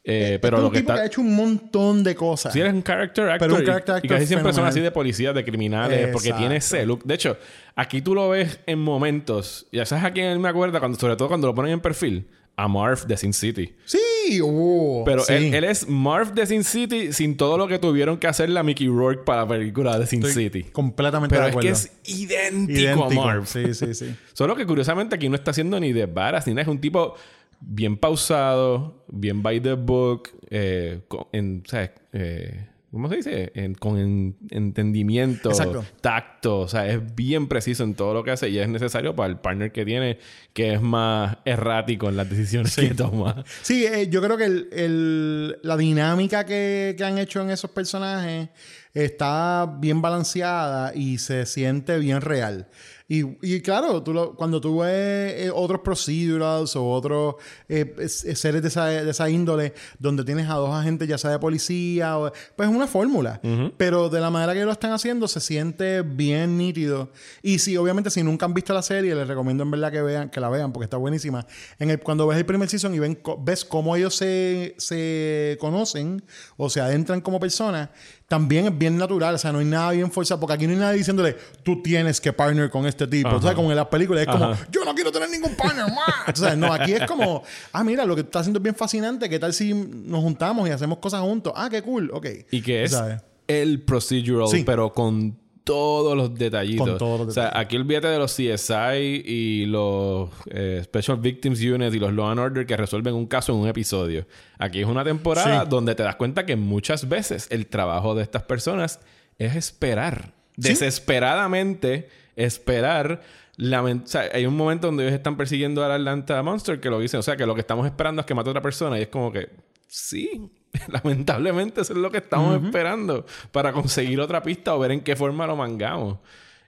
Eh, 0.05 0.37
pero 0.41 0.57
Este 0.57 0.57
es 0.57 0.61
lo 0.61 0.67
un 0.67 0.73
que 0.73 0.79
tipo 0.79 0.87
que 0.87 0.91
ha 0.91 0.95
está... 0.95 1.05
hecho 1.05 1.21
un 1.21 1.33
montón 1.33 2.03
de 2.03 2.13
cosas. 2.13 2.51
Si 2.51 2.59
eres 2.59 2.73
un 2.73 2.83
character 2.83 3.29
actor, 3.29 3.47
Pero 3.47 3.55
un 3.55 3.63
y- 3.63 3.65
character 3.65 3.93
y, 3.95 3.97
actor 3.99 4.09
casi 4.17 4.27
siempre 4.27 4.47
son 4.51 4.55
fenomenal. 4.55 4.69
así 4.71 4.79
de 4.81 4.91
policías, 4.91 5.33
de 5.33 5.45
criminales, 5.45 6.09
porque 6.11 6.27
Exacto. 6.27 6.39
tiene 6.41 6.55
ese 6.57 6.85
look. 6.85 7.05
De 7.05 7.13
hecho, 7.13 7.37
aquí 7.77 8.01
tú 8.01 8.13
lo 8.13 8.27
ves 8.27 8.59
en 8.65 8.79
momentos. 8.79 9.65
Ya 9.71 9.85
sabes 9.85 10.03
a 10.03 10.11
quién 10.11 10.41
me 10.41 10.49
acuerda, 10.49 10.79
cuando, 10.79 10.99
sobre 10.99 11.15
todo 11.15 11.29
cuando 11.29 11.47
lo 11.47 11.55
ponen 11.55 11.71
en 11.71 11.79
perfil. 11.79 12.27
A 12.55 12.67
Marv 12.67 13.07
de 13.07 13.17
Sin 13.17 13.33
City. 13.33 13.73
Sí, 13.85 14.39
uh, 14.41 15.03
Pero 15.05 15.23
sí. 15.23 15.33
él, 15.33 15.53
él 15.55 15.63
es 15.63 15.87
Marv 15.89 16.33
de 16.33 16.45
Sin 16.45 16.63
City 16.63 17.11
sin 17.11 17.35
todo 17.35 17.57
lo 17.57 17.67
que 17.67 17.79
tuvieron 17.79 18.17
que 18.17 18.27
hacer 18.27 18.49
la 18.49 18.61
Mickey 18.61 18.87
Rourke 18.87 19.23
para 19.25 19.41
la 19.41 19.47
película 19.47 19.97
de 19.97 20.05
Sin 20.05 20.23
Estoy 20.23 20.43
City. 20.45 20.63
completamente 20.71 21.33
Pero 21.35 21.43
de 21.45 21.49
es 21.49 21.53
acuerdo. 21.55 21.67
que 21.67 21.73
es 21.73 21.91
idéntico, 22.05 22.79
idéntico. 22.79 23.21
a 23.21 23.25
Marv. 23.25 23.47
Sí, 23.47 23.73
sí, 23.73 23.93
sí. 23.95 24.15
Solo 24.33 24.55
que 24.55 24.65
curiosamente 24.67 25.15
aquí 25.15 25.29
no 25.29 25.35
está 25.35 25.51
haciendo 25.51 25.79
ni 25.79 25.93
de 25.93 26.05
varas 26.05 26.45
ni 26.45 26.53
nada. 26.53 26.61
Es 26.61 26.67
un 26.67 26.79
tipo 26.79 27.15
bien 27.59 27.97
pausado, 27.97 29.03
bien 29.07 29.41
by 29.41 29.59
the 29.61 29.73
book, 29.73 30.29
eh, 30.49 30.99
en, 31.31 31.63
¿sabes? 31.65 31.91
Eh, 32.11 32.67
¿cómo 32.93 33.09
se 33.09 33.17
dice? 33.17 33.51
En- 33.55 33.73
con 33.75 33.97
en- 33.97 34.37
entendimiento, 34.51 35.49
Exacto. 35.49 35.83
tacto, 35.99 36.59
o 36.61 36.67
sea, 36.69 36.87
es 36.87 36.99
bien 37.15 37.47
preciso 37.47 37.83
en 37.83 37.93
todo 37.95 38.13
lo 38.13 38.23
que 38.23 38.31
hace 38.31 38.47
y 38.49 38.59
es 38.59 38.69
necesario 38.69 39.13
para 39.15 39.27
el 39.29 39.37
partner 39.39 39.71
que 39.73 39.83
tiene, 39.83 40.19
que 40.53 40.73
es 40.73 40.81
más 40.81 41.37
errático 41.43 42.07
en 42.07 42.15
las 42.17 42.29
decisiones 42.29 42.73
que 42.75 42.93
toma. 42.93 43.43
Sí, 43.63 43.85
eh, 43.85 44.07
yo 44.09 44.21
creo 44.21 44.37
que 44.37 44.45
el- 44.45 44.69
el- 44.71 45.57
la 45.63 45.75
dinámica 45.75 46.45
que, 46.45 46.95
que 46.97 47.03
han 47.03 47.17
hecho 47.17 47.41
en 47.41 47.49
esos 47.49 47.69
personajes 47.71 48.47
está 48.93 49.65
bien 49.79 50.01
balanceada 50.01 50.93
y 50.95 51.17
se 51.17 51.45
siente 51.45 51.97
bien 51.97 52.21
real. 52.21 52.67
Y, 53.07 53.23
y 53.41 53.61
claro, 53.61 54.01
tú 54.01 54.13
lo- 54.13 54.35
cuando 54.35 54.61
tú 54.61 54.79
ves 54.79 55.33
eh, 55.45 55.51
otros 55.53 55.81
procedurals 55.81 56.75
o 56.75 56.89
otros 56.89 57.35
eh, 57.67 57.93
es- 57.99 58.23
es 58.23 58.39
series 58.39 58.61
de 58.61 58.69
esa, 58.69 58.85
de 58.87 59.09
esa 59.11 59.29
índole 59.29 59.73
donde 59.99 60.23
tienes 60.23 60.49
a 60.49 60.53
dos 60.55 60.69
agentes, 60.73 61.07
ya 61.07 61.17
sea 61.17 61.31
de 61.31 61.39
policía, 61.39 62.17
o, 62.17 62.31
pues 62.55 62.69
es 62.69 62.75
una 62.75 62.87
fórmula. 62.87 63.41
Pero 63.77 64.09
de 64.09 64.19
la 64.21 64.29
manera 64.29 64.53
que 64.53 64.63
lo 64.65 64.71
están 64.71 64.91
haciendo 64.93 65.27
se 65.27 65.39
siente 65.41 66.01
bien 66.01 66.57
nítido. 66.57 67.11
Y 67.41 67.59
sí, 67.59 67.75
obviamente, 67.77 68.09
si 68.09 68.23
nunca 68.23 68.45
han 68.45 68.53
visto 68.53 68.73
la 68.73 68.81
serie, 68.81 69.13
les 69.15 69.27
recomiendo 69.27 69.63
en 69.63 69.71
verdad 69.71 69.91
que 69.91 70.01
vean, 70.01 70.29
que 70.29 70.39
la 70.39 70.49
vean 70.49 70.71
porque 70.71 70.85
está 70.85 70.97
buenísima. 70.97 71.45
En 71.79 71.89
el, 71.89 71.99
cuando 71.99 72.25
ves 72.27 72.37
el 72.37 72.45
primer 72.45 72.69
season 72.69 72.93
y 72.95 72.99
ven, 72.99 73.19
ves 73.39 73.65
cómo 73.65 73.95
ellos 73.95 74.15
se, 74.15 74.75
se 74.77 75.57
conocen 75.59 76.23
o 76.57 76.69
se 76.69 76.79
adentran 76.81 77.21
como 77.21 77.39
personas, 77.39 77.89
también 78.33 78.65
es 78.65 78.75
bien 78.75 78.97
natural. 78.97 79.35
O 79.35 79.37
sea, 79.37 79.51
no 79.51 79.59
hay 79.59 79.65
nada 79.65 79.91
bien 79.91 80.11
forzado. 80.11 80.39
Porque 80.39 80.55
aquí 80.55 80.65
no 80.65 80.73
hay 80.73 80.79
nadie 80.79 80.97
diciéndole, 80.97 81.37
tú 81.61 81.83
tienes 81.83 82.19
que 82.19 82.33
partner 82.33 82.67
con 82.71 82.87
este 82.87 83.05
tipo. 83.05 83.29
O 83.29 83.39
sea, 83.39 83.53
como 83.53 83.69
en 83.69 83.75
las 83.75 83.85
películas 83.85 84.23
es 84.23 84.27
como, 84.27 84.45
Ajá. 84.45 84.67
yo 84.71 84.83
no 84.83 84.95
quiero 84.95 85.11
tener 85.11 85.29
ningún 85.29 85.55
partner 85.55 85.85
más. 85.85 86.33
O 86.33 86.35
sea, 86.35 86.55
no, 86.55 86.73
aquí 86.73 86.93
es 86.93 87.05
como, 87.05 87.43
ah, 87.71 87.83
mira, 87.83 88.05
lo 88.05 88.15
que 88.15 88.21
está 88.21 88.39
haciendo 88.39 88.57
es 88.57 88.63
bien 88.63 88.73
fascinante. 88.73 89.29
¿Qué 89.29 89.37
tal 89.37 89.53
si 89.53 89.71
nos 89.75 90.21
juntamos 90.23 90.67
y 90.67 90.71
hacemos 90.71 90.97
cosas 90.97 91.21
juntos? 91.21 91.53
Ah, 91.55 91.69
qué 91.69 91.83
cool. 91.83 92.09
Ok. 92.11 92.25
Y 92.49 92.63
que 92.63 92.83
es 92.85 92.91
¿Sabes? 92.91 93.21
el 93.47 93.83
procedural, 93.83 94.47
Sí. 94.47 94.63
pero 94.65 94.91
con 94.93 95.37
todos 95.63 96.15
los 96.17 96.35
detallitos. 96.35 96.87
Con 96.89 96.97
todos 96.97 97.19
los 97.21 97.29
O 97.29 97.31
sea, 97.31 97.51
aquí 97.53 97.75
olvídate 97.77 98.07
de 98.07 98.17
los 98.19 98.33
CSI 98.35 99.23
y 99.25 99.65
los 99.65 100.29
eh, 100.51 100.81
Special 100.83 101.17
Victims 101.17 101.61
Unit 101.61 101.93
y 101.93 101.99
los 101.99 102.11
Law 102.13 102.27
and 102.29 102.39
Order 102.39 102.65
que 102.65 102.75
resuelven 102.77 103.13
un 103.13 103.25
caso 103.27 103.53
en 103.53 103.59
un 103.59 103.67
episodio. 103.67 104.25
Aquí 104.59 104.81
es 104.81 104.87
una 104.87 105.03
temporada 105.03 105.63
Sí. 105.63 105.67
donde 105.69 105.95
te 105.95 106.03
das 106.03 106.15
cuenta 106.17 106.45
que 106.45 106.55
muchas 106.55 107.07
veces 107.07 107.47
el 107.49 107.67
trabajo 107.67 108.13
de 108.15 108.23
estas 108.23 108.43
personas 108.43 108.99
es 109.37 109.55
esperar. 109.55 110.33
Sí. 110.57 110.69
Desesperadamente 110.69 112.09
esperar. 112.35 113.21
Lament- 113.57 114.03
o 114.05 114.07
sea, 114.07 114.23
hay 114.33 114.45
un 114.45 114.55
momento 114.57 114.87
donde 114.87 115.03
ellos 115.03 115.13
están 115.15 115.37
persiguiendo 115.37 115.83
al 115.83 115.91
Atlanta 115.91 116.41
Monster 116.43 116.79
que 116.79 116.89
lo 116.89 116.99
dicen. 116.99 117.19
O 117.19 117.23
sea, 117.23 117.35
que 117.37 117.45
lo 117.45 117.53
que 117.55 117.61
estamos 117.61 117.85
esperando 117.85 118.19
es 118.21 118.25
que 118.25 118.33
mate 118.33 118.49
a 118.49 118.51
otra 118.51 118.61
persona. 118.61 118.97
Y 118.99 119.03
es 119.03 119.07
como 119.09 119.31
que, 119.31 119.49
sí, 119.87 120.49
lamentablemente 120.87 121.81
eso 121.81 121.93
es 121.93 121.99
lo 121.99 122.11
que 122.11 122.17
estamos 122.17 122.63
esperando 122.63 123.25
para 123.51 123.71
conseguir 123.71 124.19
otra 124.19 124.41
pista 124.41 124.73
o 124.75 124.79
ver 124.79 124.91
en 124.91 125.01
qué 125.01 125.15
forma 125.15 125.45
lo 125.47 125.55
mangamos. 125.55 126.17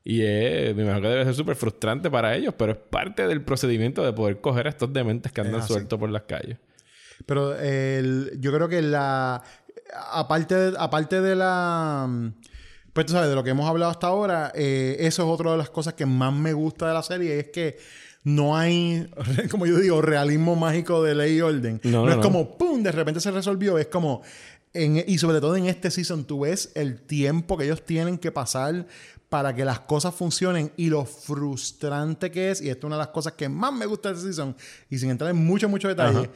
Y 0.04 0.22
es, 0.22 0.76
me 0.76 0.84
imagino 0.84 1.02
que 1.02 1.08
debe 1.08 1.24
ser 1.26 1.34
súper 1.34 1.56
frustrante 1.56 2.12
para 2.12 2.36
ellos, 2.36 2.54
pero 2.58 2.74
es 2.74 2.78
parte 2.78 3.28
del 3.28 3.42
procedimiento 3.42 4.04
de 4.06 4.14
poder 4.14 4.40
coger 4.40 4.68
a 4.68 4.70
estos 4.70 4.94
dementes 4.94 5.32
que 5.32 5.42
andan 5.42 5.62
sueltos 5.68 5.98
por 6.00 6.10
las 6.12 6.22
calles. 6.24 6.58
Pero 7.26 7.56
el- 7.60 8.38
yo 8.40 8.54
creo 8.54 8.70
que 8.70 8.82
la. 8.84 9.42
Aparte 10.12 10.54
de, 10.56 10.78
aparte 10.78 11.22
de 11.22 11.36
la. 11.36 12.08
Pues 12.94 13.08
tú 13.08 13.14
sabes, 13.14 13.30
de 13.30 13.36
lo 13.36 13.44
que 13.44 13.50
hemos 13.50 13.68
hablado 13.68 13.90
hasta 13.92 14.08
ahora, 14.08 14.52
eh, 14.54 14.98
eso 15.00 15.24
es 15.24 15.30
otra 15.30 15.52
de 15.52 15.58
las 15.58 15.70
cosas 15.70 15.96
que 15.96 16.06
más 16.06 16.32
me 16.34 16.54
gusta 16.54 16.88
de 16.88 16.94
la 16.94 17.02
serie, 17.04 17.40
es 17.40 17.48
que 17.50 17.78
no 18.26 18.58
hay, 18.58 19.08
como 19.50 19.66
yo 19.66 19.80
digo, 19.80 20.02
realismo 20.02 20.58
mágico 20.58 21.02
de 21.02 21.16
ley 21.16 21.38
y 21.38 21.42
orden. 21.42 21.80
No, 21.84 21.92
No, 21.92 22.06
no, 22.06 22.12
es 22.12 22.18
no. 22.18 22.22
como, 22.24 22.58
¡pum!, 22.58 22.84
de 22.84 22.92
repente 22.92 23.22
se 23.22 23.32
resolvió. 23.32 23.78
Es 23.78 23.88
como, 23.88 24.22
en- 24.74 25.02
y 25.08 25.18
sobre 25.18 25.40
todo 25.40 25.56
en 25.56 25.68
este 25.68 25.90
season, 25.90 26.26
tú 26.26 26.42
ves 26.42 26.72
el 26.76 27.00
tiempo 27.00 27.58
que 27.58 27.64
ellos 27.64 27.86
tienen 27.86 28.18
que 28.18 28.32
pasar 28.34 28.86
para 29.30 29.56
que 29.56 29.64
las 29.66 29.80
cosas 29.82 30.14
funcionen 30.14 30.72
y 30.78 30.88
lo 30.90 31.06
frustrante 31.06 32.30
que 32.32 32.52
es, 32.52 32.62
y 32.62 32.70
esto 32.70 32.80
es 32.80 32.90
una 32.90 32.96
de 32.98 33.04
las 33.04 33.10
cosas 33.10 33.34
que 33.34 33.50
más 33.50 33.74
me 33.74 33.86
gusta 33.86 34.10
de 34.10 34.16
este 34.16 34.28
season, 34.28 34.56
y 34.90 34.98
sin 34.98 35.10
entrar 35.10 35.30
en 35.32 35.38
mucho, 35.38 35.68
mucho 35.70 35.88
detalle, 35.88 36.18
Ajá. 36.20 36.30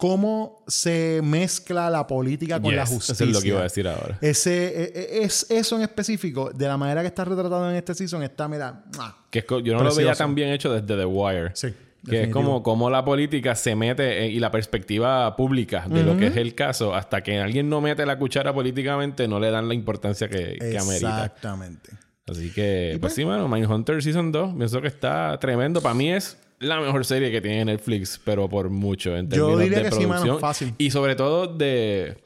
Cómo 0.00 0.64
se 0.66 1.20
mezcla 1.22 1.90
la 1.90 2.06
política 2.06 2.58
con 2.60 2.74
la 2.74 2.84
Yes, 2.84 2.90
justicia. 2.94 3.12
Eso 3.12 3.24
es 3.24 3.30
lo 3.32 3.40
que 3.42 3.48
iba 3.48 3.60
a 3.60 3.64
decir 3.64 3.86
ahora. 3.86 4.16
Ese, 4.22 4.66
e- 4.84 4.92
e- 5.20 5.24
es, 5.24 5.46
eso 5.50 5.76
en 5.76 5.82
específico, 5.82 6.50
de 6.54 6.66
la 6.66 6.78
manera 6.78 7.02
que 7.02 7.08
está 7.08 7.22
retratado 7.26 7.68
en 7.70 7.76
este 7.76 7.94
season, 7.94 8.22
está, 8.22 8.48
mira. 8.48 8.82
Que 9.30 9.40
es 9.40 9.44
yo 9.46 9.58
no 9.74 9.82
lo 9.84 9.90
veía 9.94 9.94
Precioso. 9.94 10.18
tan 10.18 10.34
bien 10.34 10.48
hecho 10.48 10.72
desde 10.72 10.96
The 10.96 11.04
Wire. 11.04 11.50
Sí, 11.52 11.68
Que 11.68 11.72
es 11.72 12.10
definitivo. 12.28 12.32
como, 12.32 12.62
como 12.62 12.88
la 12.88 13.04
política 13.04 13.54
se 13.54 13.76
mete 13.76 14.24
en- 14.24 14.30
y 14.32 14.40
la 14.40 14.50
perspectiva 14.50 15.36
pública 15.36 15.84
de 15.86 16.02
lo 16.02 16.16
que 16.16 16.28
es 16.28 16.36
el 16.38 16.54
caso, 16.54 16.94
hasta 16.94 17.22
que 17.22 17.38
alguien 17.38 17.68
no 17.68 17.82
mete 17.82 18.06
la 18.06 18.18
cuchara 18.18 18.54
políticamente, 18.54 19.28
no 19.28 19.38
le 19.38 19.50
dan 19.50 19.68
la 19.68 19.74
importancia 19.74 20.28
que, 20.30 20.56
que 20.58 20.78
amerita. 20.78 21.26
Exactamente. 21.26 21.90
Así 22.26 22.50
que, 22.52 22.90
pues 22.92 23.00
pues- 23.00 23.14
sí, 23.16 23.24
mano, 23.26 23.48
Mindhunter 23.48 24.02
Season 24.02 24.32
2, 24.32 24.54
pienso 24.56 24.80
que 24.80 24.88
está 24.88 25.36
tremendo. 25.40 25.82
Para 25.82 25.94
mí 25.94 26.10
es 26.10 26.38
la 26.60 26.80
mejor 26.80 27.04
serie 27.04 27.30
que 27.30 27.40
tiene 27.40 27.64
Netflix, 27.64 28.20
pero 28.24 28.48
por 28.48 28.70
mucho 28.70 29.16
en 29.16 29.28
Yo 29.28 29.46
términos 29.48 29.60
diría 29.60 29.78
de 29.78 29.84
que 29.84 29.90
sí, 29.90 29.96
producción. 30.02 30.26
mano, 30.28 30.38
fácil. 30.38 30.74
Y 30.78 30.90
sobre 30.90 31.16
todo 31.16 31.46
de, 31.46 32.18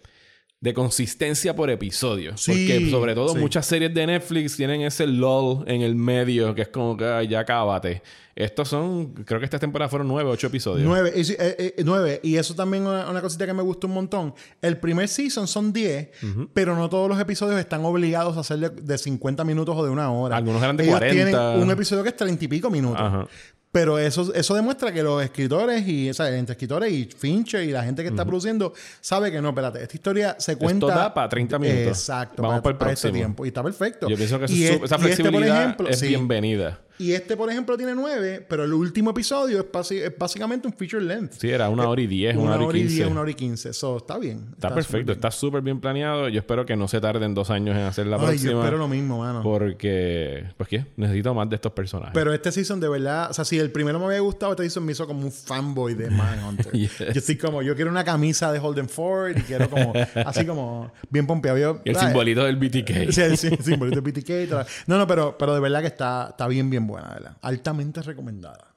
de 0.60 0.74
consistencia 0.74 1.54
por 1.54 1.70
episodio. 1.70 2.36
Sí, 2.36 2.50
Porque 2.66 2.90
sobre 2.90 3.14
todo 3.14 3.28
sí. 3.34 3.38
muchas 3.38 3.64
series 3.66 3.94
de 3.94 4.06
Netflix 4.06 4.56
tienen 4.56 4.82
ese 4.82 5.06
lull 5.06 5.64
en 5.66 5.82
el 5.82 5.94
medio, 5.94 6.54
que 6.54 6.62
es 6.62 6.68
como 6.68 6.96
que 6.96 7.04
"Ay, 7.04 7.28
ya 7.28 7.44
cábate. 7.44 8.02
Estos 8.36 8.68
son, 8.68 9.12
creo 9.24 9.38
que 9.38 9.44
esta 9.44 9.60
temporada 9.60 9.88
fueron 9.88 10.08
nueve, 10.08 10.28
ocho 10.28 10.48
episodios. 10.48 10.84
Nueve, 10.84 11.12
y, 11.14 11.22
sí, 11.22 11.34
eh, 11.38 11.74
eh, 11.78 11.82
nueve. 11.84 12.18
Y 12.24 12.34
eso 12.34 12.52
también 12.56 12.82
es 12.82 12.88
una, 12.88 13.08
una 13.08 13.20
cosita 13.22 13.46
que 13.46 13.52
me 13.52 13.62
gusta 13.62 13.86
un 13.86 13.94
montón. 13.94 14.34
El 14.60 14.78
primer 14.78 15.06
season 15.06 15.46
son 15.46 15.72
10, 15.72 16.08
pero 16.52 16.74
no 16.74 16.88
todos 16.88 17.08
los 17.08 17.20
episodios 17.20 17.60
están 17.60 17.84
obligados 17.84 18.36
a 18.36 18.42
ser 18.42 18.58
de, 18.58 18.70
de 18.70 18.98
50 18.98 19.44
minutos 19.44 19.76
o 19.78 19.84
de 19.84 19.90
una 19.90 20.10
hora. 20.10 20.36
Algunos 20.36 20.60
eran 20.60 20.76
de 20.76 20.82
Ellos 20.82 20.98
40. 20.98 21.14
tienen 21.30 21.62
un 21.62 21.70
episodio 21.70 22.02
que 22.02 22.08
es 22.08 22.16
30 22.16 22.44
y 22.44 22.48
pico 22.48 22.70
minutos. 22.70 23.00
Ajá. 23.00 23.28
Pero 23.74 23.98
eso, 23.98 24.32
eso 24.32 24.54
demuestra 24.54 24.92
que 24.92 25.02
los 25.02 25.20
escritores 25.20 25.84
y, 25.88 26.08
o 26.08 26.14
sea, 26.14 26.28
entre 26.36 26.52
escritores 26.52 26.92
y 26.92 27.06
Fincher 27.06 27.64
y 27.64 27.72
la 27.72 27.82
gente 27.82 28.02
que 28.04 28.08
está 28.08 28.24
produciendo 28.24 28.72
sabe 29.00 29.32
que 29.32 29.42
no, 29.42 29.48
espérate, 29.48 29.82
esta 29.82 29.96
historia 29.96 30.36
se 30.38 30.54
cuenta. 30.54 30.86
da 30.86 31.12
para 31.12 31.28
30 31.28 31.58
minutos. 31.58 31.88
Exacto, 31.88 32.40
Vamos 32.40 32.60
para, 32.62 32.78
para 32.78 32.90
el 32.92 32.94
este 32.94 33.10
tiempo. 33.10 33.44
Y 33.44 33.48
está 33.48 33.64
perfecto. 33.64 34.08
Yo 34.08 34.16
pienso 34.16 34.38
que 34.38 34.44
Y 34.52 34.62
es- 34.64 34.78
su- 34.78 34.84
esa 34.84 34.94
y 34.94 34.98
este, 34.98 34.98
por 34.98 35.00
flexibilidad 35.00 35.62
ejemplo, 35.62 35.88
es 35.88 35.98
sí. 35.98 36.06
bienvenida. 36.06 36.78
Y 36.98 37.12
este, 37.12 37.36
por 37.36 37.50
ejemplo, 37.50 37.76
tiene 37.76 37.94
nueve, 37.94 38.44
pero 38.48 38.64
el 38.64 38.72
último 38.72 39.10
episodio 39.10 39.58
es, 39.60 39.66
basi- 39.72 40.00
es 40.02 40.12
básicamente 40.16 40.68
un 40.68 40.74
feature 40.74 41.02
length. 41.02 41.32
Sí, 41.38 41.50
era 41.50 41.68
una 41.68 41.88
hora 41.88 42.00
y 42.00 42.06
diez, 42.06 42.36
una, 42.36 42.54
hora 42.54 42.64
y 42.78 42.80
quince. 42.82 42.94
diez, 42.94 43.08
una 43.10 43.20
hora 43.22 43.30
y 43.30 43.34
quince. 43.34 43.68
Eso 43.70 43.96
está 43.96 44.16
bien. 44.18 44.46
Está, 44.52 44.68
súper 44.68 44.74
perfecto, 44.74 45.06
bien. 45.06 45.16
está 45.18 45.30
súper 45.32 45.62
bien 45.62 45.80
planeado. 45.80 46.28
Yo 46.28 46.38
espero 46.38 46.64
que 46.64 46.76
no 46.76 46.86
se 46.86 47.00
tarden 47.00 47.34
dos 47.34 47.50
años 47.50 47.76
en 47.76 47.82
hacer 47.82 48.06
la 48.06 48.16
Ay, 48.16 48.22
próxima. 48.26 48.52
yo 48.52 48.58
espero 48.60 48.78
lo 48.78 48.86
mismo, 48.88 49.18
mano. 49.18 49.42
Porque, 49.42 50.44
pues 50.56 50.68
qué, 50.68 50.86
necesito 50.96 51.34
más 51.34 51.48
de 51.50 51.56
estos 51.56 51.72
personajes. 51.72 52.12
Pero 52.14 52.32
este 52.32 52.52
season 52.52 52.78
de 52.78 52.88
verdad, 52.88 53.30
o 53.30 53.34
sea, 53.34 53.44
si 53.44 53.58
el 53.58 53.70
primero 53.72 53.98
me 53.98 54.06
había 54.06 54.20
gustado, 54.20 54.52
este 54.52 54.62
season 54.64 54.84
me 54.84 54.92
hizo 54.92 55.06
como 55.06 55.22
un 55.24 55.32
fanboy 55.32 55.94
de 55.94 56.10
Manhunter. 56.10 56.72
Yes. 56.74 56.98
Yo 56.98 57.06
estoy 57.20 57.36
como, 57.36 57.62
yo 57.62 57.74
quiero 57.74 57.90
una 57.90 58.04
camisa 58.04 58.52
de 58.52 58.58
Holden 58.58 58.88
Ford 58.88 59.36
y 59.36 59.40
quiero 59.42 59.68
como, 59.70 59.92
así 60.26 60.44
como, 60.46 60.92
bien 61.10 61.26
pompeado. 61.26 61.58
Yo- 61.58 61.80
el 61.84 61.96
simbolito 61.96 62.44
del 62.44 62.56
BTK. 62.56 63.10
Sí, 63.10 63.20
el, 63.20 63.32
el 63.32 63.38
simbolito 63.64 64.00
de 64.00 64.10
BTK. 64.12 64.86
No, 64.86 64.98
no, 64.98 65.06
pero, 65.06 65.36
pero 65.38 65.54
de 65.54 65.60
verdad 65.60 65.80
que 65.80 65.86
está, 65.88 66.28
está 66.30 66.46
bien, 66.48 66.70
bien 66.70 66.83
buena, 66.86 67.08
de 67.08 67.14
¿verdad? 67.14 67.36
Altamente 67.42 68.02
recomendada. 68.02 68.73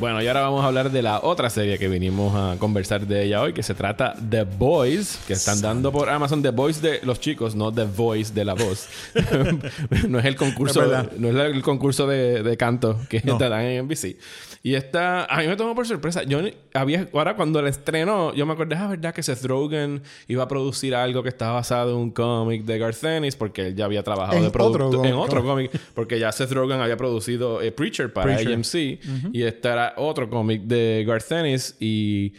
Bueno, 0.00 0.22
y 0.22 0.26
ahora 0.28 0.40
vamos 0.40 0.64
a 0.64 0.68
hablar 0.68 0.90
de 0.90 1.02
la 1.02 1.20
otra 1.22 1.50
serie 1.50 1.78
que 1.78 1.86
vinimos 1.86 2.34
a 2.34 2.58
conversar 2.58 3.06
de 3.06 3.24
ella 3.24 3.42
hoy, 3.42 3.52
que 3.52 3.62
se 3.62 3.74
trata 3.74 4.14
The 4.30 4.44
Boys, 4.44 5.20
que 5.26 5.34
están 5.34 5.60
dando 5.60 5.92
por 5.92 6.08
Amazon 6.08 6.42
The 6.42 6.50
Boys 6.50 6.80
de 6.80 7.00
los 7.02 7.20
chicos, 7.20 7.54
no 7.54 7.70
The 7.70 7.84
Voice 7.84 8.32
de 8.32 8.46
la 8.46 8.54
voz. 8.54 8.88
no 10.08 10.18
es 10.18 10.24
el 10.24 10.36
concurso, 10.36 10.82
Es 10.82 11.18
no 11.18 11.28
es 11.28 11.54
el 11.54 11.60
concurso 11.62 12.06
de, 12.06 12.42
de 12.42 12.56
canto 12.56 12.98
que 13.10 13.20
No. 13.24 13.36
te 13.36 13.46
dan 13.50 13.60
en 13.60 13.84
NBC. 13.84 14.16
Y 14.62 14.74
esta, 14.74 15.24
a 15.24 15.38
mí 15.40 15.46
me 15.46 15.56
tomó 15.56 15.74
por 15.74 15.86
sorpresa. 15.86 16.22
Yo 16.22 16.40
había, 16.74 17.06
ahora 17.14 17.34
cuando 17.34 17.60
la 17.62 17.68
estrenó, 17.70 18.34
yo 18.34 18.44
me 18.46 18.52
acordé, 18.54 18.76
ah, 18.76 18.88
verdad 18.88 19.14
que 19.14 19.22
Seth 19.22 19.44
Rogen 19.44 20.02
iba 20.28 20.42
a 20.44 20.48
producir 20.48 20.94
algo 20.94 21.22
que 21.22 21.30
estaba 21.30 21.54
basado 21.54 21.92
en 21.92 21.96
un 21.96 22.10
cómic 22.10 22.64
de 22.64 22.78
Garth 22.78 23.02
Ennis, 23.04 23.36
porque 23.36 23.68
él 23.68 23.74
ya 23.76 23.86
había 23.86 24.02
trabajado 24.02 24.36
En 24.36 24.42
de 24.42 24.48
otro 24.48 24.72
productor 24.72 24.96
cómic, 25.00 25.12
en 25.12 25.18
otro 25.18 25.42
cómic, 25.44 25.70
porque 25.94 26.18
ya 26.18 26.30
Seth 26.32 26.52
Rogen 26.52 26.80
había 26.80 26.96
producido 26.96 27.60
eh, 27.62 27.70
Preacher 27.72 28.12
para. 28.12 28.30
AMC 28.40 28.74
y 29.32 29.42
este 29.42 29.68
era 29.68 29.89
otro 29.96 30.28
cómic 30.30 30.62
de 30.62 31.04
Garth 31.06 31.30
Ennis 31.32 31.76
y 31.80 32.34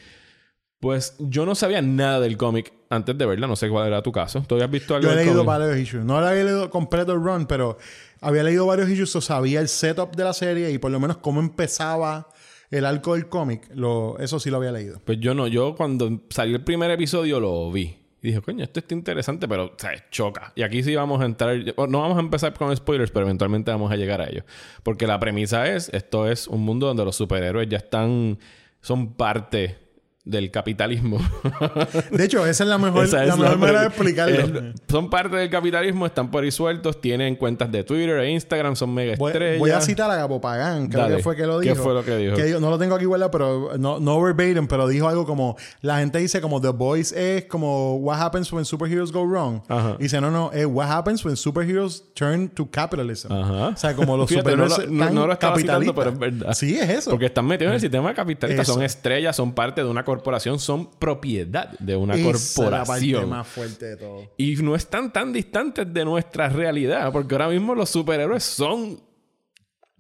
pues 0.80 1.16
yo 1.20 1.46
no 1.46 1.54
sabía 1.54 1.82
nada 1.82 2.20
del 2.20 2.38
cómic 2.38 2.74
antes 2.90 3.16
de 3.18 3.26
verla, 3.26 3.48
no 3.48 3.56
sé 3.56 3.70
cuál 3.70 3.88
era 3.88 4.02
tu 4.02 4.12
caso. 4.12 4.44
¿Tú 4.48 4.56
habías 4.56 4.72
visto 4.72 4.96
algo 4.96 5.08
Yo 5.08 5.14
he 5.14 5.16
del 5.18 5.26
leído 5.28 5.46
cómic? 5.46 5.60
varios 5.60 5.78
issues. 5.80 6.04
No 6.04 6.18
había 6.18 6.44
leído 6.44 6.70
completo 6.70 7.14
el 7.14 7.20
run, 7.24 7.46
pero 7.46 7.78
había 8.20 8.44
leído 8.44 8.66
varios 8.66 8.90
issues, 8.90 9.16
o 9.16 9.22
sabía 9.22 9.60
el 9.62 9.68
setup 9.68 10.16
de 10.16 10.24
la 10.24 10.34
serie 10.34 10.72
y 10.72 10.78
por 10.80 10.92
lo 10.92 11.00
menos 11.00 11.18
cómo 11.18 11.40
empezaba 11.40 12.28
el 12.72 12.86
arco 12.86 13.14
del 13.14 13.30
cómic. 13.30 13.70
Lo, 13.76 14.18
eso 14.20 14.40
sí 14.40 14.50
lo 14.50 14.58
había 14.58 14.72
leído. 14.72 15.00
Pues 15.06 15.20
yo 15.20 15.34
no, 15.36 15.48
yo 15.48 15.76
cuando 15.76 16.22
salió 16.30 16.56
el 16.56 16.64
primer 16.64 16.90
episodio 16.92 17.40
lo 17.40 17.72
vi. 17.72 17.96
Y 18.22 18.28
dije, 18.28 18.42
coño, 18.42 18.64
esto 18.64 18.80
está 18.80 18.94
interesante, 18.94 19.48
pero, 19.48 19.66
o 19.66 19.76
choca. 20.12 20.54
Y 20.56 20.62
aquí 20.62 20.84
sí 20.84 20.96
vamos 20.96 21.22
a 21.22 21.26
entrar. 21.26 21.58
No 21.90 22.02
vamos 22.02 22.18
a 22.18 22.22
empezar 22.22 22.54
con 22.54 22.76
spoilers, 22.76 23.12
pero 23.12 23.26
eventualmente 23.26 23.72
vamos 23.72 23.92
a 23.92 23.96
llegar 23.96 24.22
a 24.22 24.30
ellos. 24.30 24.44
Porque 24.84 25.08
la 25.08 25.20
premisa 25.20 25.68
es: 25.68 25.90
esto 25.90 26.30
es 26.30 26.48
un 26.48 26.62
mundo 26.62 26.88
donde 26.88 27.04
los 27.04 27.16
superhéroes 27.16 27.68
ya 27.68 27.78
están. 27.78 28.38
Son 28.80 29.14
parte 29.14 29.78
del 30.24 30.52
capitalismo. 30.52 31.18
De 32.12 32.26
hecho, 32.26 32.46
esa 32.46 32.64
es 32.64 32.70
la 32.70 32.78
mejor, 32.78 33.12
la 33.12 33.36
mejor 33.36 33.58
manera 33.58 33.82
de 33.82 33.88
explicarlo. 33.88 34.60
Eh, 34.60 34.74
son 34.88 35.10
parte 35.10 35.36
del 35.36 35.50
capitalismo, 35.50 36.06
están 36.06 36.30
por 36.30 36.44
ahí 36.44 36.52
sueltos, 36.52 37.02
tienen 37.02 37.36
cuentas 37.36 37.72
de 37.72 37.84
Twitter 37.84 38.18
e 38.20 38.30
Instagram, 38.32 38.76
son 38.76 38.94
mega 38.94 39.16
Voy, 39.18 39.32
estrellas. 39.32 39.60
voy 39.60 39.72
a 39.72 39.82
citar 39.82 40.12
a 40.12 40.16
Gabo 40.16 40.40
Pagán, 40.40 40.88
creo 40.90 41.04
Dale. 41.04 41.18
que 41.18 41.24
fue 41.24 41.36
que 41.36 41.48
lo 41.48 41.60
¿Qué 41.60 41.70
dijo. 41.72 41.84
fue 41.84 41.94
lo 41.94 42.06
que 42.06 42.16
dijo? 42.18 42.60
no 42.60 42.70
lo 42.70 42.78
tengo 42.78 42.96
aquí 42.96 43.06
guardado, 43.06 43.32
pero 43.32 43.72
no, 43.80 44.00
no 44.00 44.22
verbatim, 44.22 44.68
pero 44.68 44.88
dijo 44.88 45.08
algo 45.08 45.26
como: 45.26 45.58
la 45.82 46.00
gente 46.00 46.20
dice 46.20 46.40
como 46.42 46.62
The 46.62 46.70
Voice 46.70 47.38
es 47.38 47.46
como 47.46 47.96
What 47.98 48.22
happens 48.22 48.52
when 48.54 48.64
superheroes 48.66 49.12
go 49.12 49.26
wrong. 49.26 49.62
Ajá. 49.68 49.96
Y 50.00 50.04
dice, 50.04 50.22
no, 50.22 50.30
no, 50.30 50.52
es 50.52 50.66
What 50.68 50.90
happens 50.92 51.26
when 51.26 51.36
superheroes 51.36 52.04
turn 52.14 52.48
to 52.50 52.70
capitalism. 52.70 53.32
Ajá. 53.34 53.68
O 53.70 53.78
sea, 53.78 53.96
como 53.96 54.16
los 54.18 54.30
Fíjate, 54.30 54.56
no 54.56 54.70
superhéroes 54.70 54.92
lo- 55.00 55.06
no- 55.06 55.12
no 55.12 55.28
lo 55.28 55.34
estaba 55.34 55.56
citando, 55.58 55.94
capitalistas. 55.94 55.96
pero 55.96 56.10
es 56.12 56.38
verdad. 56.40 56.54
Sí, 56.54 56.78
es 56.78 56.90
eso. 56.90 57.10
Porque 57.12 57.26
están 57.26 57.46
metidos 57.48 57.72
en 57.72 57.76
el 57.76 57.82
sistema 57.82 58.14
capitalista, 58.14 58.62
Eso. 58.62 58.74
son 58.76 58.84
estrellas, 58.84 59.36
son 59.36 59.54
parte 59.54 59.84
de 59.84 59.90
una 59.90 60.04
corporación, 60.12 60.60
son 60.60 60.92
propiedad 60.92 61.78
de 61.80 61.96
una 61.96 62.16
Esa 62.16 62.30
es 62.30 62.58
la 62.58 62.84
parte 62.84 62.86
corporación. 62.86 63.30
más 63.30 63.48
fuerte 63.48 63.86
de 63.86 63.98
todo. 63.98 64.32
Y 64.38 64.56
no 64.58 64.76
están 64.76 65.14
tan 65.14 65.32
distantes 65.32 65.92
de 65.94 66.04
nuestra 66.06 66.50
realidad, 66.50 67.12
porque 67.12 67.34
ahora 67.36 67.50
mismo 67.50 67.74
los 67.76 67.90
superhéroes 67.90 68.44
son 68.44 69.00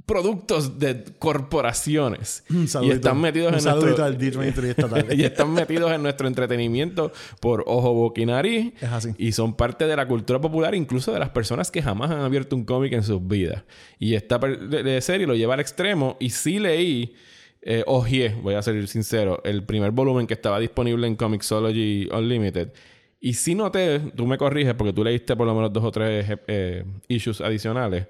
productos 0.05 0.77
de 0.77 1.05
corporaciones. 1.19 2.43
Un 2.49 2.67
y 2.83 2.91
están 2.91 3.21
metidos 3.21 3.53
Un 3.53 3.59
en 3.59 3.63
nuestro... 3.63 4.03
al 4.03 4.17
D23 4.17 4.63
esta 4.65 4.89
tarde. 4.89 5.15
y 5.15 5.23
están 5.23 5.53
metidos 5.53 5.89
en 5.93 6.03
nuestro 6.03 6.27
entretenimiento 6.27 7.13
por 7.39 7.63
ojo, 7.65 7.93
boca 7.93 8.19
y 8.19 8.25
nariz. 8.25 8.73
Es 8.81 8.91
así. 8.91 9.09
Y 9.17 9.31
son 9.31 9.55
parte 9.55 9.85
de 9.85 9.95
la 9.95 10.05
cultura 10.07 10.41
popular, 10.41 10.75
incluso 10.75 11.13
de 11.13 11.19
las 11.19 11.29
personas 11.29 11.71
que 11.71 11.81
jamás 11.81 12.11
han 12.11 12.19
abierto 12.19 12.57
un 12.57 12.65
cómic 12.65 12.91
en 12.91 13.03
sus 13.03 13.25
vidas. 13.25 13.63
Y 13.99 14.15
esta 14.15 14.37
de 14.37 14.99
serie 14.99 15.25
lo 15.25 15.35
lleva 15.35 15.53
al 15.53 15.61
extremo. 15.61 16.17
Y 16.19 16.31
sí 16.31 16.59
leí, 16.59 17.15
eh, 17.61 17.83
ojeé, 17.85 18.35
voy 18.41 18.55
a 18.55 18.61
ser 18.61 18.87
sincero, 18.87 19.41
el 19.43 19.63
primer 19.63 19.91
volumen 19.91 20.27
que 20.27 20.33
estaba 20.33 20.59
disponible 20.59 21.07
en 21.07 21.15
Comixology 21.15 22.09
Unlimited. 22.11 22.73
Y 23.19 23.33
sí 23.33 23.53
noté, 23.53 23.99
tú 23.99 24.25
me 24.25 24.37
corriges 24.37 24.73
porque 24.73 24.93
tú 24.93 25.03
leíste 25.03 25.35
por 25.35 25.45
lo 25.45 25.53
menos 25.53 25.71
dos 25.71 25.83
o 25.83 25.91
tres 25.91 26.25
eh, 26.47 26.83
issues 27.07 27.39
adicionales. 27.39 28.07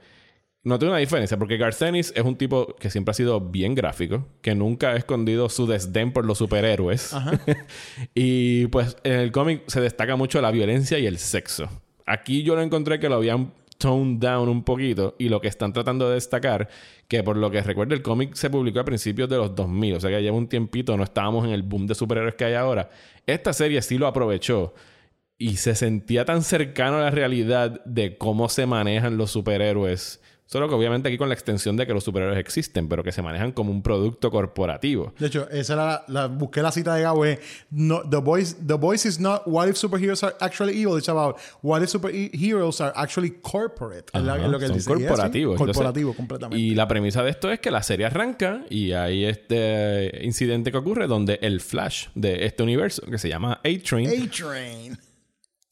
Noté 0.64 0.86
una 0.86 0.98
diferencia 0.98 1.38
porque 1.38 1.58
Garcenis 1.58 2.14
es 2.16 2.24
un 2.24 2.38
tipo 2.38 2.76
que 2.80 2.90
siempre 2.90 3.12
ha 3.12 3.14
sido 3.16 3.42
bien 3.42 3.76
gráfico, 3.76 4.28
que 4.42 4.56
nunca 4.56 4.92
ha 4.92 4.96
escondido 4.96 5.50
su 5.50 5.68
desdén 5.68 6.14
por 6.14 6.24
los 6.24 6.38
superhéroes. 6.38 7.14
y 8.16 8.68
pues 8.68 8.96
en 9.04 9.14
el 9.14 9.32
cómic 9.32 9.64
se 9.68 9.82
destaca 9.82 10.16
mucho 10.16 10.40
la 10.40 10.52
violencia 10.52 10.98
y 11.00 11.08
el 11.08 11.18
sexo. 11.18 11.68
Aquí 12.06 12.44
yo 12.44 12.56
lo 12.56 12.62
encontré 12.62 13.00
que 13.00 13.10
lo 13.10 13.16
habían 13.16 13.54
toned 13.82 14.20
down 14.20 14.48
un 14.48 14.64
poquito 14.64 15.16
y 15.18 15.28
lo 15.28 15.42
que 15.42 15.48
están 15.48 15.74
tratando 15.74 16.08
de 16.08 16.14
destacar, 16.14 16.70
que 17.08 17.24
por 17.24 17.36
lo 17.36 17.50
que 17.50 17.62
recuerdo 17.62 17.96
el 17.96 18.04
cómic 18.04 18.36
se 18.36 18.50
publicó 18.52 18.80
a 18.80 18.86
principios 18.86 19.28
de 19.28 19.38
los 19.38 19.56
2000, 19.56 19.96
o 19.96 20.00
sea 20.00 20.12
que 20.12 20.22
lleva 20.22 20.38
un 20.38 20.48
tiempito, 20.48 20.96
no 20.96 21.04
estábamos 21.04 21.46
en 21.46 21.52
el 21.52 21.64
boom 21.64 21.88
de 21.88 21.96
superhéroes 21.96 22.36
que 22.36 22.46
hay 22.46 22.54
ahora. 22.54 22.90
Esta 23.26 23.54
serie 23.54 23.82
sí 23.82 23.98
lo 23.98 24.06
aprovechó 24.06 24.76
y 25.38 25.58
se 25.58 25.74
sentía 25.74 26.24
tan 26.24 26.44
cercano 26.44 26.98
a 26.98 27.02
la 27.02 27.10
realidad 27.10 27.84
de 27.86 28.18
cómo 28.18 28.48
se 28.48 28.68
manejan 28.68 29.18
los 29.18 29.32
superhéroes. 29.32 30.22
Solo 30.52 30.68
que 30.68 30.76
obviamente 30.76 31.08
aquí 31.08 31.18
con 31.18 31.30
la 31.30 31.34
extensión 31.34 31.78
de 31.78 31.88
que 31.88 31.94
los 31.94 32.04
superhéroes 32.04 32.38
existen, 32.38 32.90
pero 32.90 33.04
que 33.06 33.14
se 33.14 33.22
manejan 33.22 33.54
como 33.54 33.72
un 33.72 33.82
producto 33.82 34.30
corporativo. 34.30 35.14
De 35.18 35.28
hecho, 35.28 35.48
esa 35.50 35.74
era 35.74 35.86
la, 35.86 36.04
la- 36.08 36.28
busqué 36.28 36.62
la 36.62 36.74
cita 36.74 36.94
de 36.94 37.04
Gabo. 37.04 37.24
No, 37.70 38.02
the 38.10 38.18
voice, 38.18 38.58
the 38.68 38.74
voice 38.74 39.08
is 39.08 39.18
not 39.18 39.44
what 39.46 39.70
if 39.70 39.78
superheroes 39.78 40.24
are 40.26 40.36
actually 40.42 40.74
evil. 40.78 40.98
It's 40.98 41.08
about 41.08 41.38
what 41.62 41.82
if 41.82 41.90
superheroes 41.90 42.82
are 42.82 42.92
actually 42.98 43.32
corporate. 43.42 44.12
La- 44.14 44.34
Ajá, 44.34 44.48
lo 44.50 44.60
que 44.60 44.66
él 44.66 44.72
son 44.72 44.78
dice. 44.78 44.92
Es 44.92 44.98
así, 44.98 45.08
corporativos. 45.08 45.54
Entonces, 45.54 45.76
corporativo, 45.78 46.14
completamente. 46.14 46.62
Y 46.62 46.76
la 46.76 46.86
premisa 46.88 47.24
de 47.24 47.30
esto 47.30 47.50
es 47.50 47.62
que 47.62 47.72
la 47.72 47.82
serie 47.82 48.08
arranca 48.08 48.66
y 48.70 48.92
hay 48.92 49.24
este 49.24 50.20
incidente 50.24 50.70
que 50.74 50.78
ocurre 50.78 51.08
donde 51.08 51.40
el 51.42 51.62
Flash 51.62 52.08
de 52.14 52.46
este 52.46 52.62
universo, 52.62 53.04
que 53.10 53.18
se 53.18 53.30
llama 53.30 53.62
A-Train, 53.64 54.10
A-Train. 54.10 54.98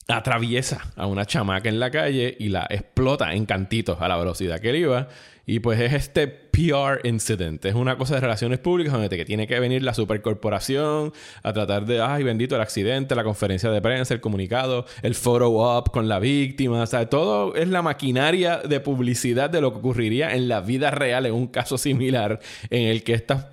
Atraviesa 0.09 0.91
a 0.95 1.05
una 1.05 1.25
chamaca 1.25 1.69
en 1.69 1.79
la 1.79 1.91
calle 1.91 2.35
y 2.39 2.49
la 2.49 2.65
explota 2.69 3.33
en 3.33 3.45
cantitos 3.45 4.01
a 4.01 4.07
la 4.07 4.17
velocidad 4.17 4.59
que 4.59 4.71
él 4.71 4.77
iba. 4.77 5.07
Y 5.45 5.61
pues 5.61 5.79
es 5.79 5.93
este 5.93 6.27
PR 6.27 7.07
incident. 7.07 7.65
Es 7.65 7.73
una 7.73 7.97
cosa 7.97 8.15
de 8.15 8.21
relaciones 8.21 8.59
públicas 8.59 8.93
donde 8.93 9.09
que 9.09 9.25
tiene 9.25 9.47
que 9.47 9.59
venir 9.59 9.81
la 9.81 9.95
supercorporación 9.95 11.11
a 11.41 11.53
tratar 11.53 11.85
de, 11.85 12.01
ay, 12.01 12.23
bendito 12.23 12.55
el 12.55 12.61
accidente, 12.61 13.15
la 13.15 13.23
conferencia 13.23 13.71
de 13.71 13.81
prensa, 13.81 14.13
el 14.13 14.21
comunicado, 14.21 14.85
el 15.01 15.15
op 15.23 15.89
con 15.89 16.07
la 16.07 16.19
víctima. 16.19 16.83
O 16.83 16.85
sea, 16.85 17.09
todo 17.09 17.55
es 17.55 17.67
la 17.67 17.81
maquinaria 17.81 18.57
de 18.57 18.79
publicidad 18.79 19.49
de 19.49 19.61
lo 19.61 19.71
que 19.71 19.79
ocurriría 19.79 20.35
en 20.35 20.49
la 20.49 20.61
vida 20.61 20.91
real 20.91 21.25
en 21.25 21.33
un 21.33 21.47
caso 21.47 21.79
similar 21.79 22.39
en 22.69 22.87
el 22.87 23.03
que 23.03 23.13
estas 23.13 23.47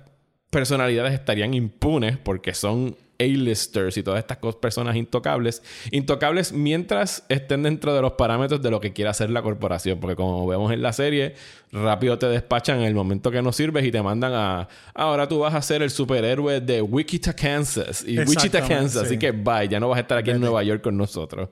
personalidades 0.51 1.13
estarían 1.13 1.53
impunes 1.53 2.17
porque 2.17 2.53
son 2.53 2.95
A-listers 3.19 3.97
y 3.97 4.03
todas 4.03 4.19
estas 4.19 4.37
personas 4.55 4.95
intocables. 4.95 5.63
Intocables 5.91 6.53
mientras 6.53 7.23
estén 7.29 7.63
dentro 7.63 7.93
de 7.93 8.01
los 8.01 8.13
parámetros 8.13 8.61
de 8.61 8.71
lo 8.71 8.79
que 8.79 8.93
quiera 8.93 9.11
hacer 9.11 9.29
la 9.29 9.41
corporación. 9.41 9.99
Porque 9.99 10.15
como 10.15 10.45
vemos 10.47 10.71
en 10.71 10.81
la 10.81 10.93
serie, 10.93 11.35
rápido 11.71 12.17
te 12.17 12.27
despachan 12.27 12.79
en 12.79 12.85
el 12.85 12.93
momento 12.93 13.31
que 13.31 13.41
no 13.41 13.51
sirves 13.51 13.85
y 13.85 13.91
te 13.91 14.01
mandan 14.01 14.33
a... 14.33 14.67
Ahora 14.93 15.27
tú 15.27 15.39
vas 15.39 15.53
a 15.53 15.61
ser 15.61 15.81
el 15.81 15.89
superhéroe 15.89 16.61
de 16.61 16.81
Wichita, 16.81 17.33
Kansas. 17.33 18.03
Y 18.07 18.19
Wichita, 18.19 18.61
Kansas. 18.67 19.03
Así 19.03 19.15
sí. 19.15 19.19
que 19.19 19.31
bye, 19.31 19.67
ya 19.67 19.79
no 19.79 19.89
vas 19.89 19.97
a 19.97 20.01
estar 20.01 20.17
aquí 20.17 20.31
en 20.31 20.39
Nueva 20.39 20.63
York 20.63 20.81
con 20.81 20.97
nosotros. 20.97 21.49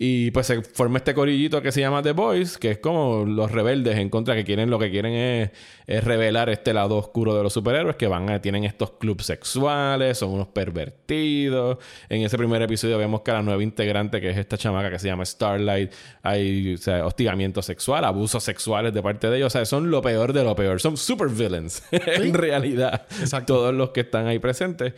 Y 0.00 0.30
pues 0.30 0.46
se 0.46 0.62
forma 0.62 0.98
este 0.98 1.12
corillito 1.12 1.60
que 1.60 1.72
se 1.72 1.80
llama 1.80 2.04
The 2.04 2.12
Boys, 2.12 2.56
que 2.56 2.70
es 2.70 2.78
como 2.78 3.24
los 3.24 3.50
rebeldes 3.50 3.96
en 3.96 4.10
contra 4.10 4.36
que 4.36 4.44
quieren, 4.44 4.70
lo 4.70 4.78
que 4.78 4.92
quieren 4.92 5.12
es, 5.12 5.50
es 5.88 6.04
revelar 6.04 6.48
este 6.50 6.72
lado 6.72 6.96
oscuro 6.96 7.34
de 7.34 7.42
los 7.42 7.52
superhéroes, 7.52 7.96
que 7.96 8.06
van 8.06 8.30
a, 8.30 8.40
tienen 8.40 8.62
estos 8.62 8.92
clubes 8.92 9.26
sexuales, 9.26 10.16
son 10.16 10.30
unos 10.30 10.46
pervertidos. 10.48 11.78
En 12.08 12.22
ese 12.22 12.38
primer 12.38 12.62
episodio 12.62 12.96
vemos 12.96 13.22
que 13.22 13.32
la 13.32 13.42
nueva 13.42 13.60
integrante, 13.60 14.20
que 14.20 14.30
es 14.30 14.38
esta 14.38 14.56
chamaca 14.56 14.88
que 14.88 15.00
se 15.00 15.08
llama 15.08 15.24
Starlight, 15.24 15.92
hay 16.22 16.74
o 16.74 16.78
sea, 16.78 17.04
hostigamiento 17.04 17.60
sexual, 17.60 18.04
abusos 18.04 18.44
sexuales 18.44 18.94
de 18.94 19.02
parte 19.02 19.28
de 19.28 19.38
ellos. 19.38 19.48
O 19.48 19.50
sea, 19.58 19.64
son 19.64 19.90
lo 19.90 20.00
peor 20.00 20.32
de 20.32 20.44
lo 20.44 20.54
peor. 20.54 20.80
Son 20.80 20.96
super 20.96 21.28
villains, 21.28 21.82
en 21.90 22.34
realidad. 22.34 23.04
Exacto. 23.18 23.54
Todos 23.54 23.74
los 23.74 23.90
que 23.90 24.02
están 24.02 24.28
ahí 24.28 24.38
presentes. 24.38 24.94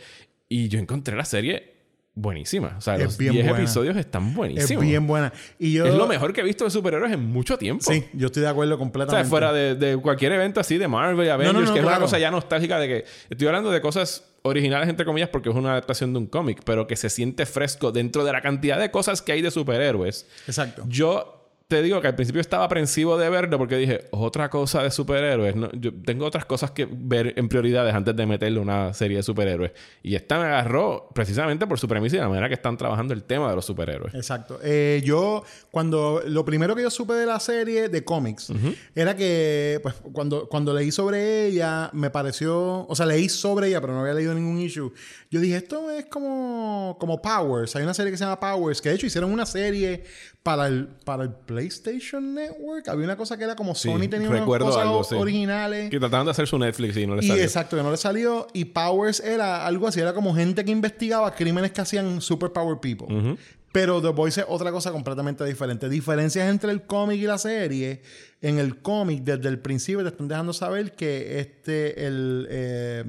Y 0.47 0.67
yo 0.67 0.77
encontré 0.77 1.15
la 1.15 1.25
serie 1.25 1.70
buenísima. 2.13 2.75
O 2.77 2.81
sea, 2.81 2.95
Es 2.95 3.03
los 3.03 3.17
bien 3.17 3.33
10 3.33 3.45
buena. 3.47 3.59
episodios 3.63 3.97
están 3.97 4.27
Es 4.29 4.35
buenísimos. 4.35 4.83
bien 4.85 5.07
buena. 5.07 5.31
Y 5.57 5.73
yo, 5.73 5.85
Es 5.85 5.93
lo 5.95 6.07
mejor 6.07 6.33
que 6.33 6.41
he 6.41 6.43
visto 6.43 6.63
de 6.65 6.69
superhéroes 6.69 7.11
en 7.11 7.25
mucho 7.25 7.57
tiempo. 7.57 7.83
Sí, 7.89 8.05
yo 8.13 8.27
estoy 8.27 8.43
de 8.43 8.49
acuerdo 8.49 8.75
O 8.75 8.77
completamente. 8.77 9.23
sea, 9.23 9.29
fuera 9.29 9.53
de, 9.53 9.75
de 9.75 9.97
cualquier 9.97 10.31
evento 10.33 10.59
así 10.59 10.77
de 10.77 10.87
Marvel, 10.87 11.29
Avengers, 11.29 11.53
no, 11.53 11.65
no, 11.65 11.73
que 11.73 11.79
es 11.79 11.85
una 11.85 11.99
cosa 11.99 12.19
ya 12.19 12.29
nostálgica 12.31 12.79
de 12.79 12.87
que 12.87 13.05
estoy 13.29 13.47
hablando 13.47 13.71
de 13.71 13.81
cosas 13.81 14.25
originales 14.43 14.89
entre 14.89 15.05
comillas 15.05 15.29
porque 15.29 15.49
es 15.49 15.55
una 15.55 15.71
adaptación 15.71 16.13
de 16.13 16.19
un 16.19 16.27
cómic, 16.27 16.61
pero 16.65 16.87
que 16.87 16.95
se 16.95 17.09
siente 17.09 17.45
fresco 17.45 17.91
dentro 17.91 18.23
de 18.25 18.31
la 18.31 18.41
cantidad 18.41 18.79
de 18.79 18.89
cosas 18.91 19.21
que 19.21 19.31
hay 19.33 19.41
de 19.41 19.51
superhéroes. 19.51 20.27
Exacto. 20.47 20.83
Yo 20.87 21.40
te 21.71 21.81
digo 21.81 22.01
que 22.01 22.07
al 22.07 22.15
principio 22.15 22.41
estaba 22.41 22.65
aprensivo 22.65 23.17
de 23.17 23.29
verlo 23.29 23.57
porque 23.57 23.77
dije, 23.77 24.09
otra 24.11 24.49
cosa 24.49 24.83
de 24.83 24.91
superhéroes. 24.91 25.55
No, 25.55 25.71
yo 25.71 25.93
tengo 26.03 26.25
otras 26.25 26.43
cosas 26.43 26.71
que 26.71 26.85
ver 26.85 27.33
en 27.37 27.47
prioridades 27.47 27.95
antes 27.95 28.13
de 28.13 28.25
meterle 28.25 28.59
una 28.59 28.93
serie 28.93 29.15
de 29.15 29.23
superhéroes. 29.23 29.71
Y 30.03 30.15
esta 30.15 30.37
me 30.37 30.47
agarró 30.47 31.07
precisamente 31.15 31.65
por 31.65 31.79
su 31.79 31.87
premisa 31.87 32.17
y 32.17 32.19
la 32.19 32.27
manera 32.27 32.49
que 32.49 32.55
están 32.55 32.75
trabajando 32.75 33.13
el 33.13 33.23
tema 33.23 33.49
de 33.49 33.55
los 33.55 33.63
superhéroes. 33.63 34.13
Exacto. 34.13 34.59
Eh, 34.61 35.01
yo, 35.05 35.45
cuando 35.71 36.21
lo 36.27 36.43
primero 36.43 36.75
que 36.75 36.81
yo 36.81 36.89
supe 36.89 37.13
de 37.13 37.25
la 37.25 37.39
serie 37.39 37.87
de 37.87 38.03
cómics 38.03 38.51
era 38.93 39.15
que, 39.15 39.79
pues, 39.81 39.95
cuando, 40.11 40.49
cuando 40.49 40.73
leí 40.73 40.91
sobre 40.91 41.45
ella, 41.45 41.89
me 41.93 42.09
pareció, 42.09 42.85
o 42.85 42.95
sea, 42.97 43.05
leí 43.05 43.29
sobre 43.29 43.69
ella, 43.69 43.79
pero 43.79 43.93
no 43.93 44.01
había 44.01 44.13
leído 44.13 44.33
ningún 44.33 44.59
issue. 44.59 44.91
Yo 45.29 45.39
dije, 45.39 45.55
esto 45.55 45.89
es 45.89 46.07
como, 46.07 46.97
como 46.99 47.21
Powers. 47.21 47.77
Hay 47.77 47.83
una 47.83 47.93
serie 47.93 48.11
que 48.11 48.17
se 48.17 48.25
llama 48.25 48.41
Powers, 48.41 48.81
que 48.81 48.89
de 48.89 48.95
hecho 48.95 49.05
hicieron 49.05 49.31
una 49.31 49.45
serie 49.45 50.03
para 50.43 50.67
el, 50.67 50.87
para 51.05 51.23
el 51.23 51.31
PlayStation 51.61 52.33
Network. 52.33 52.87
Había 52.87 53.05
una 53.05 53.15
cosa 53.15 53.37
que 53.37 53.43
era 53.43 53.55
como 53.55 53.75
Sony 53.75 54.07
tenía 54.09 54.29
unas 54.29 54.45
cosas 54.45 54.77
algo, 54.77 55.03
sí. 55.03 55.15
originales. 55.15 55.89
Que 55.89 55.99
trataban 55.99 56.25
de 56.25 56.31
hacer 56.31 56.47
su 56.47 56.57
Netflix 56.57 56.97
y 56.97 57.05
no 57.07 57.15
les 57.15 57.25
Y 57.25 57.27
salió. 57.29 57.43
exacto, 57.43 57.77
que 57.77 57.83
no 57.83 57.91
le 57.91 57.97
salió. 57.97 58.47
Y 58.53 58.65
Powers 58.65 59.19
era 59.19 59.65
algo 59.65 59.87
así, 59.87 59.99
era 59.99 60.13
como 60.13 60.33
gente 60.35 60.65
que 60.65 60.71
investigaba 60.71 61.33
crímenes 61.35 61.71
que 61.71 61.81
hacían 61.81 62.21
Superpower 62.21 62.79
People. 62.79 63.37
Pero 63.71 64.01
The 64.01 64.09
Voice 64.09 64.41
es 64.41 64.47
otra 64.49 64.69
cosa 64.71 64.91
completamente 64.91 65.45
diferente. 65.45 65.87
Diferencias 65.87 66.49
entre 66.49 66.71
el 66.71 66.81
cómic 66.85 67.19
y 67.21 67.25
la 67.25 67.37
serie. 67.37 68.01
En 68.41 68.59
el 68.59 68.81
cómic, 68.81 69.23
desde 69.23 69.47
el 69.47 69.59
principio, 69.59 70.01
te 70.03 70.09
están 70.09 70.27
dejando 70.27 70.51
saber 70.51 70.91
que 70.93 71.39
este, 71.39 72.05
el, 72.05 72.47
eh, 72.49 73.05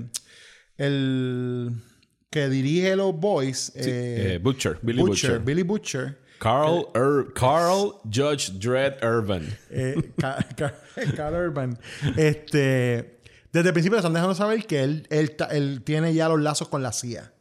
el 0.76 1.72
que 2.30 2.48
dirige 2.48 2.94
los 2.96 3.14
Boys, 3.18 3.72
eh, 3.74 4.34
Eh, 4.34 4.38
Butcher, 4.42 4.78
Billy 4.82 5.02
Butcher. 5.02 5.40
Billy 5.40 5.62
Butcher, 5.62 6.18
Carl, 6.42 6.88
Ir- 6.94 7.32
Carl 7.34 8.00
Judge 8.10 8.50
Dredd 8.58 8.94
Irvin. 9.02 9.56
eh, 9.70 9.94
Ca- 10.18 10.44
Ca- 10.56 10.74
Carl 11.16 11.34
Urban, 11.34 11.78
este, 12.16 13.20
desde 13.52 13.68
el 13.68 13.72
principio 13.72 13.98
están 13.98 14.12
dejando 14.12 14.34
saber 14.34 14.66
que 14.66 14.82
él, 14.82 15.06
él, 15.10 15.36
él 15.50 15.82
tiene 15.84 16.14
ya 16.14 16.28
los 16.28 16.40
lazos 16.40 16.68
con 16.68 16.82
la 16.82 16.92
CIA. 16.92 17.31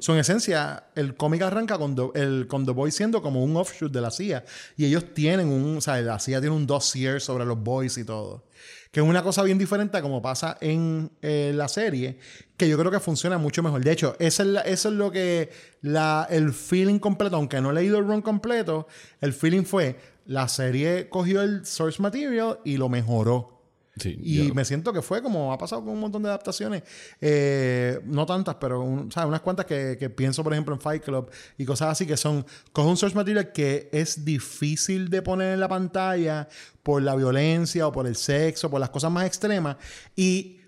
So, 0.00 0.12
en 0.14 0.20
esencia, 0.20 0.84
el 0.94 1.16
cómic 1.16 1.42
arranca 1.42 1.76
con, 1.78 1.96
el, 2.14 2.46
con 2.46 2.64
The 2.64 2.72
Boys 2.72 2.94
siendo 2.94 3.20
como 3.20 3.42
un 3.42 3.56
offshoot 3.56 3.92
de 3.92 4.00
la 4.00 4.10
CIA. 4.10 4.44
Y 4.76 4.84
ellos 4.84 5.12
tienen 5.12 5.48
un... 5.48 5.78
O 5.78 5.80
sea, 5.80 6.00
la 6.00 6.18
CIA 6.18 6.40
tiene 6.40 6.54
un 6.54 6.66
dossier 6.66 7.20
sobre 7.20 7.44
los 7.44 7.58
Boys 7.58 7.98
y 7.98 8.04
todo. 8.04 8.44
Que 8.92 9.00
es 9.00 9.06
una 9.06 9.22
cosa 9.22 9.42
bien 9.42 9.58
diferente 9.58 9.96
a 9.96 10.02
como 10.02 10.22
pasa 10.22 10.56
en 10.60 11.10
eh, 11.20 11.52
la 11.54 11.68
serie, 11.68 12.18
que 12.56 12.68
yo 12.68 12.78
creo 12.78 12.90
que 12.90 13.00
funciona 13.00 13.38
mucho 13.38 13.62
mejor. 13.62 13.82
De 13.82 13.92
hecho, 13.92 14.14
eso 14.18 14.42
es, 14.42 14.64
eso 14.66 14.88
es 14.88 14.94
lo 14.94 15.10
que 15.10 15.50
la, 15.82 16.26
el 16.30 16.52
feeling 16.52 16.98
completo, 16.98 17.36
aunque 17.36 17.60
no 17.60 17.70
he 17.70 17.74
leído 17.74 17.98
el 17.98 18.06
run 18.06 18.22
completo, 18.22 18.86
el 19.20 19.32
feeling 19.32 19.64
fue, 19.64 19.98
la 20.26 20.48
serie 20.48 21.08
cogió 21.08 21.42
el 21.42 21.66
source 21.66 22.00
material 22.00 22.60
y 22.64 22.76
lo 22.76 22.88
mejoró. 22.88 23.55
Sí, 23.98 24.18
Y 24.22 24.48
yo- 24.48 24.54
me 24.54 24.64
siento 24.64 24.92
que 24.92 25.00
fue 25.00 25.22
como 25.22 25.52
ha 25.52 25.58
pasado 25.58 25.82
con 25.82 25.94
un 25.94 26.00
montón 26.00 26.22
de 26.22 26.28
adaptaciones. 26.28 26.82
Eh, 27.20 27.98
no 28.04 28.26
tantas, 28.26 28.56
pero 28.56 28.82
un- 28.82 29.10
¿sabes? 29.10 29.28
unas 29.28 29.40
cuantas 29.40 29.64
que, 29.66 29.96
que 29.98 30.10
pienso, 30.10 30.44
por 30.44 30.52
ejemplo, 30.52 30.74
en 30.74 30.80
Fight 30.80 31.02
Club 31.02 31.30
y 31.56 31.64
cosas 31.64 31.88
así 31.92 32.06
que 32.06 32.16
son. 32.16 32.44
Coge 32.72 32.88
un 32.88 32.96
source 32.96 33.16
material 33.16 33.52
que 33.52 33.88
es 33.92 34.24
difícil 34.24 35.08
de 35.08 35.22
poner 35.22 35.54
en 35.54 35.60
la 35.60 35.68
pantalla 35.68 36.46
por 36.82 37.00
la 37.02 37.16
violencia 37.16 37.86
o 37.86 37.92
por 37.92 38.06
el 38.06 38.16
sexo, 38.16 38.70
por 38.70 38.80
las 38.80 38.90
cosas 38.90 39.10
más 39.10 39.26
extremas. 39.26 39.76
Y 40.14 40.58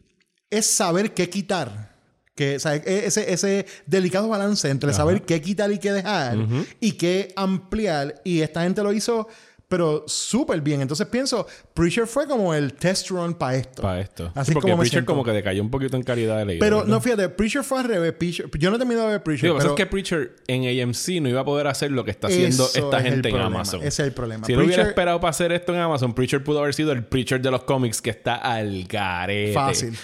es 0.51 0.65
saber 0.67 1.13
qué 1.13 1.29
quitar. 1.29 1.97
Que, 2.35 2.57
o 2.57 2.61
sea, 2.61 2.77
e- 2.77 3.07
ese, 3.07 3.33
ese 3.33 3.67
delicado 3.87 4.29
balance 4.29 4.71
entre 4.71 4.93
saber 4.95 5.23
qué 5.23 5.43
quitar 5.43 5.71
y 5.73 5.79
qué 5.79 5.93
dejar 5.93 6.39
y 6.81 6.93
qué 6.93 7.33
ampliar. 7.37 8.21
Y 8.25 8.41
esta 8.43 8.63
gente 8.63 8.81
lo 8.83 8.93
hizo, 8.93 9.27
pero 9.69 10.05
súper 10.07 10.61
bien. 10.63 10.81
Entonces 10.81 11.07
pienso, 11.09 11.47
Preacher 11.75 12.07
fue 12.07 12.27
como 12.27 12.55
el 12.55 12.73
test 12.73 13.11
run 13.11 13.35
para 13.35 13.57
esto. 13.57 13.83
Para 13.83 14.01
esto. 14.01 14.33
Así 14.35 14.49
Sí, 14.49 14.55
porque 14.55 14.71
como 14.71 14.81
Preacher 14.81 15.05
como 15.05 15.23
que 15.25 15.33
decayó 15.33 15.63
un 15.63 15.71
poquito 15.71 15.97
en 15.97 16.03
calidad 16.03 16.39
de 16.39 16.47
leído. 16.47 16.61
Pero 16.61 16.77
¿verdad? 16.79 16.91
no, 16.91 17.01
fíjate, 17.01 17.29
Preacher 17.29 17.63
fue 17.63 17.79
al 17.81 17.85
revés. 17.85 18.15
Preacher- 18.19 18.49
yo 18.59 18.71
no 18.71 18.77
he 18.77 18.79
terminado 18.79 19.07
de 19.09 19.13
ver 19.13 19.23
Preacher. 19.23 19.41
Sí, 19.43 19.47
lo 19.49 19.53
que 19.55 19.57
pasa 19.59 19.67
pero 19.69 19.75
es 19.75 19.77
que 19.77 19.87
Preacher 19.91 20.37
en 20.47 20.83
AMC 20.83 21.21
no 21.21 21.29
iba 21.29 21.41
a 21.41 21.45
poder 21.45 21.67
hacer 21.67 21.91
lo 21.93 22.05
que 22.05 22.11
está 22.11 22.29
haciendo 22.29 22.65
Eso 22.67 22.79
esta 22.79 22.99
es 22.99 23.05
gente 23.05 23.29
en. 23.29 23.37
Amazon. 23.37 23.81
Ese 23.81 23.89
es 23.89 23.99
el 24.09 24.13
problema. 24.13 24.47
Si 24.47 24.53
él 24.53 24.59
hubiera 24.61 24.85
Preacher- 24.85 24.89
esperado 24.89 25.21
para 25.21 25.31
hacer 25.31 25.53
esto 25.53 25.75
en 25.75 25.81
Amazon, 25.81 26.15
Preacher 26.15 26.43
pudo 26.43 26.61
haber 26.61 26.73
sido 26.75 26.93
el 26.93 27.05
Preacher 27.05 27.41
de 27.41 27.51
los 27.51 27.65
cómics 27.65 28.01
que 28.01 28.11
está 28.11 28.37
al 28.37 28.85
garete. 28.85 29.53
Fácil. 29.53 29.95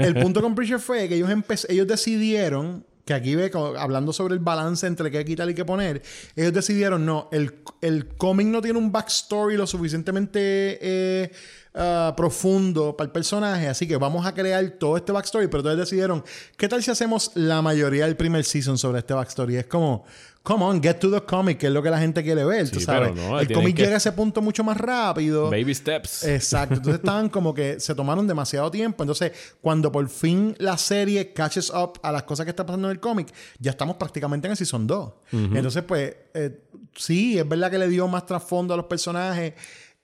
El 0.00 0.14
punto 0.16 0.42
con 0.42 0.54
Preacher 0.56 0.80
fue 0.80 1.08
que 1.08 1.14
ellos, 1.14 1.30
ellos 1.68 1.86
decidieron, 1.86 2.84
que 3.04 3.14
aquí 3.14 3.34
ve, 3.34 3.50
hablando 3.78 4.12
sobre 4.12 4.34
el 4.34 4.40
balance 4.40 4.86
entre 4.86 5.10
qué 5.10 5.24
quitar 5.24 5.48
y 5.50 5.54
qué 5.54 5.64
poner, 5.64 6.02
ellos 6.36 6.52
decidieron, 6.52 7.04
no, 7.04 7.28
el, 7.32 7.54
el 7.80 8.08
cómic 8.16 8.46
no 8.46 8.60
tiene 8.60 8.78
un 8.78 8.92
backstory 8.92 9.56
lo 9.56 9.66
suficientemente 9.66 10.78
eh, 10.80 11.32
ah, 11.74 12.14
profundo 12.16 12.96
para 12.96 13.06
el 13.06 13.12
personaje, 13.12 13.68
así 13.68 13.88
que 13.88 13.96
vamos 13.96 14.24
a 14.24 14.34
crear 14.34 14.68
todo 14.78 14.96
este 14.96 15.10
backstory, 15.10 15.48
pero 15.48 15.58
entonces 15.58 15.80
decidieron, 15.80 16.24
¿qué 16.56 16.68
tal 16.68 16.82
si 16.82 16.90
hacemos 16.90 17.32
la 17.34 17.60
mayoría 17.60 18.06
del 18.06 18.16
primer 18.16 18.44
season 18.44 18.78
sobre 18.78 19.00
este 19.00 19.14
backstory? 19.14 19.56
Es 19.56 19.66
como... 19.66 20.04
Come 20.44 20.64
on, 20.64 20.82
get 20.82 20.94
to 20.98 21.08
the 21.08 21.20
comic, 21.24 21.58
que 21.58 21.68
es 21.68 21.72
lo 21.72 21.82
que 21.84 21.90
la 21.90 21.98
gente 22.00 22.20
quiere 22.24 22.44
ver, 22.44 22.68
tú 22.68 22.80
Sí, 22.80 22.84
sabes. 22.84 23.14
no, 23.14 23.38
el 23.38 23.52
cómic 23.52 23.76
que- 23.76 23.82
llega 23.82 23.94
a 23.94 23.98
ese 23.98 24.10
punto 24.10 24.42
mucho 24.42 24.64
más 24.64 24.76
rápido. 24.76 25.44
Baby 25.50 25.72
steps. 25.72 26.24
Exacto. 26.24 26.74
Entonces 26.74 27.00
estaban 27.04 27.28
como 27.28 27.54
que 27.54 27.78
se 27.78 27.94
tomaron 27.94 28.26
demasiado 28.26 28.68
tiempo. 28.68 29.04
Entonces, 29.04 29.30
cuando 29.60 29.92
por 29.92 30.08
fin 30.08 30.56
la 30.58 30.76
serie 30.78 31.32
catches 31.32 31.70
up 31.70 31.92
a 32.02 32.10
las 32.10 32.24
cosas 32.24 32.44
que 32.44 32.50
están 32.50 32.66
pasando 32.66 32.88
en 32.88 32.92
el 32.92 32.98
cómic, 33.00 33.28
ya 33.60 33.70
estamos 33.70 33.94
prácticamente 33.96 34.48
en 34.48 34.50
el 34.50 34.56
season 34.56 34.84
2. 34.86 35.12
Entonces, 35.30 35.84
pues, 35.84 36.12
eh, 36.34 36.60
sí, 36.96 37.38
es 37.38 37.48
verdad 37.48 37.70
que 37.70 37.78
le 37.78 37.86
dio 37.88 38.08
más 38.08 38.26
trasfondo 38.26 38.74
a 38.74 38.76
los 38.76 38.86
personajes. 38.86 39.52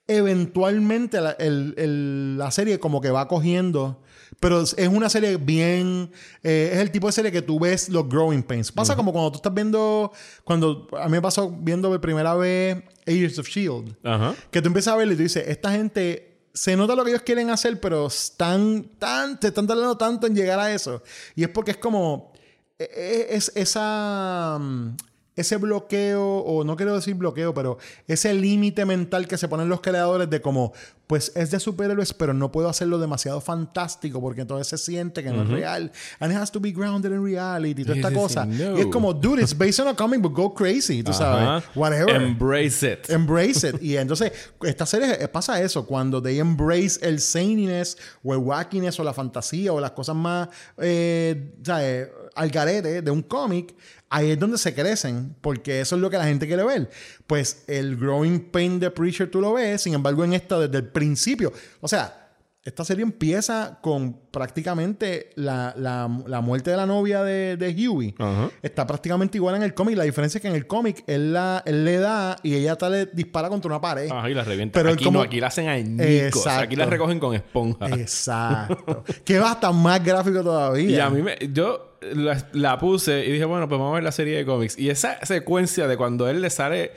Eventualmente 0.07 1.21
la, 1.21 1.31
el- 1.31 1.73
el- 1.77 2.37
la 2.37 2.49
serie 2.51 2.79
como 2.79 3.01
que 3.01 3.09
va 3.11 3.27
cogiendo. 3.27 4.01
Pero 4.39 4.61
es 4.61 4.75
una 4.87 5.09
serie 5.09 5.35
bien. 5.37 6.11
eh, 6.43 6.69
es 6.73 6.79
el 6.79 6.91
tipo 6.91 7.07
de 7.07 7.13
serie 7.13 7.31
que 7.31 7.41
tú 7.41 7.59
ves 7.59 7.89
los 7.89 8.07
growing 8.07 8.41
pains. 8.43 8.71
Pasa 8.71 8.95
como 8.95 9.11
cuando 9.11 9.31
tú 9.33 9.37
estás 9.39 9.53
viendo. 9.53 10.11
Cuando 10.45 10.87
a 10.97 11.05
mí 11.05 11.11
me 11.11 11.21
pasó 11.21 11.49
viendo 11.51 11.89
por 11.89 11.99
primera 11.99 12.33
vez 12.35 12.81
Agents 13.05 13.37
of 13.39 13.47
Shield. 13.47 13.95
Ajá. 14.03 14.35
Que 14.51 14.61
tú 14.61 14.67
empiezas 14.67 14.93
a 14.93 14.97
verlo 14.97 15.13
y 15.13 15.17
tú 15.17 15.23
dices, 15.23 15.43
esta 15.47 15.71
gente 15.71 16.37
se 16.53 16.75
nota 16.75 16.95
lo 16.95 17.03
que 17.03 17.11
ellos 17.11 17.21
quieren 17.23 17.49
hacer, 17.49 17.79
pero 17.81 18.07
están 18.07 18.89
tan, 18.97 19.39
te 19.39 19.47
están 19.47 19.67
tardando 19.67 19.97
tanto 19.97 20.25
en 20.27 20.35
llegar 20.35 20.59
a 20.59 20.73
eso. 20.73 21.03
Y 21.35 21.43
es 21.43 21.49
porque 21.49 21.71
es 21.71 21.77
como, 21.77 22.31
e- 22.77 22.83
e- 22.83 23.35
es 23.35 23.51
esa, 23.55 24.57
mm, 24.59 24.95
ese 25.39 25.57
bloqueo, 25.57 26.23
o 26.23 26.63
no 26.63 26.75
quiero 26.75 26.95
decir 26.95 27.15
bloqueo, 27.15 27.53
pero 27.53 27.77
ese 28.07 28.33
límite 28.33 28.85
mental 28.85 29.27
que 29.27 29.37
se 29.37 29.47
ponen 29.47 29.69
los 29.69 29.81
creadores 29.81 30.29
de 30.29 30.41
como, 30.41 30.73
pues 31.07 31.31
es 31.35 31.49
de 31.51 31.59
superhéroes, 31.59 32.13
pero 32.13 32.33
no 32.33 32.51
puedo 32.51 32.69
hacerlo 32.69 32.99
demasiado 32.99 33.41
fantástico 33.41 34.21
porque 34.21 34.41
entonces 34.41 34.67
se 34.67 34.77
siente 34.77 35.23
que 35.23 35.31
no 35.31 35.43
es 35.43 35.49
real. 35.49 35.91
And 36.19 36.31
it 36.31 36.37
has 36.37 36.51
to 36.51 36.59
be 36.59 36.71
grounded 36.71 37.11
in 37.11 37.23
reality, 37.23 37.83
toda 37.83 37.95
esta 37.95 38.11
cosa. 38.11 38.45
no. 38.45 38.77
Y 38.77 38.81
es 38.81 38.87
como, 38.87 39.13
dude, 39.13 39.41
it's 39.41 39.57
based 39.57 39.79
on 39.79 39.87
a 39.87 39.95
comic 39.95 40.21
book, 40.21 40.33
go 40.33 40.53
crazy, 40.53 41.01
tú 41.01 41.13
sabes. 41.13 41.63
Whatever. 41.73 42.15
Embrace 42.15 42.83
it. 42.83 43.09
Embrace 43.09 43.67
it. 43.67 43.81
Y 43.81 43.97
entonces, 43.97 44.31
esta 44.61 44.85
serie 44.85 45.17
eh, 45.19 45.27
pasa 45.27 45.61
eso. 45.61 45.85
Cuando 45.85 46.21
they 46.21 46.39
embrace 46.39 46.99
el 47.01 47.19
zaniness 47.19 47.97
o 48.23 48.33
el 48.33 48.39
wackiness 48.39 48.99
o 48.99 49.03
la 49.03 49.13
fantasía 49.13 49.73
o 49.73 49.79
las 49.79 49.91
cosas 49.91 50.15
más, 50.15 50.49
eh, 50.77 51.53
¿sabes? 51.63 52.09
Al 52.39 52.49
garete 52.49 53.01
de 53.01 53.11
un 53.11 53.21
cómic, 53.21 53.75
ahí 54.09 54.31
es 54.31 54.39
donde 54.39 54.57
se 54.57 54.73
crecen. 54.73 55.35
Porque 55.41 55.81
eso 55.81 55.95
es 55.95 56.01
lo 56.01 56.09
que 56.09 56.17
la 56.17 56.25
gente 56.25 56.47
quiere 56.47 56.63
ver. 56.63 56.89
Pues 57.27 57.63
el 57.67 57.97
growing 57.97 58.39
pain 58.51 58.79
de 58.79 58.89
Preacher 58.91 59.29
tú 59.29 59.41
lo 59.41 59.53
ves. 59.53 59.81
Sin 59.81 59.93
embargo, 59.93 60.23
en 60.23 60.33
esta 60.33 60.57
desde 60.59 60.77
el 60.77 60.87
principio. 60.87 61.51
O 61.81 61.87
sea, 61.87 62.15
esta 62.63 62.83
serie 62.85 63.03
empieza 63.03 63.79
con 63.81 64.19
prácticamente 64.31 65.31
la, 65.35 65.73
la- 65.77 66.09
la 66.27 66.41
muerte 66.41 66.69
de 66.71 66.77
la 66.77 66.85
novia 66.85 67.23
de, 67.23 67.57
de 67.57 67.87
Huey. 67.87 68.13
Ajá. 68.19 68.49
Está 68.61 68.85
prácticamente 68.85 69.37
igual 69.37 69.55
en 69.55 69.63
el 69.63 69.73
cómic. 69.73 69.95
La 69.97 70.03
diferencia 70.03 70.37
es 70.37 70.41
que 70.41 70.49
en 70.49 70.55
el 70.55 70.67
cómic 70.67 71.03
él, 71.07 71.33
la, 71.33 71.63
él 71.65 71.83
le 71.85 71.97
da 71.97 72.35
y 72.43 72.53
ella 72.55 72.75
tal 72.77 72.91
le 72.91 73.05
dispara 73.07 73.49
contra 73.49 73.69
una 73.71 73.81
pared. 73.81 74.11
Ajá, 74.11 74.29
y 74.29 74.33
la 74.33 74.43
revienta. 74.43 74.77
Pero 74.79 74.91
aquí 74.93 75.03
como- 75.05 75.19
no, 75.19 75.23
aquí 75.25 75.39
la 75.39 75.47
hacen 75.47 75.67
añicos. 75.67 76.05
Exacto. 76.05 76.63
Aquí 76.63 76.75
la 76.75 76.85
recogen 76.85 77.19
con 77.19 77.33
esponja. 77.33 77.87
Exacto. 77.89 79.03
que 79.25 79.39
va 79.39 79.51
hasta 79.51 79.71
más 79.71 80.03
gráfico 80.03 80.43
todavía. 80.43 80.89
Y 80.89 80.99
a 80.99 81.09
mí 81.09 81.21
me... 81.21 81.37
Yo 81.51 81.88
la, 82.13 82.47
la 82.53 82.77
puse 82.79 83.25
y 83.25 83.31
dije, 83.31 83.45
bueno, 83.45 83.67
pues 83.67 83.79
vamos 83.79 83.91
a 83.93 83.95
ver 83.95 84.03
la 84.03 84.11
serie 84.11 84.37
de 84.37 84.45
cómics. 84.45 84.77
Y 84.77 84.89
esa 84.89 85.23
secuencia 85.25 85.87
de 85.87 85.97
cuando 85.97 86.29
él 86.29 86.41
le 86.41 86.49
sale 86.49 86.91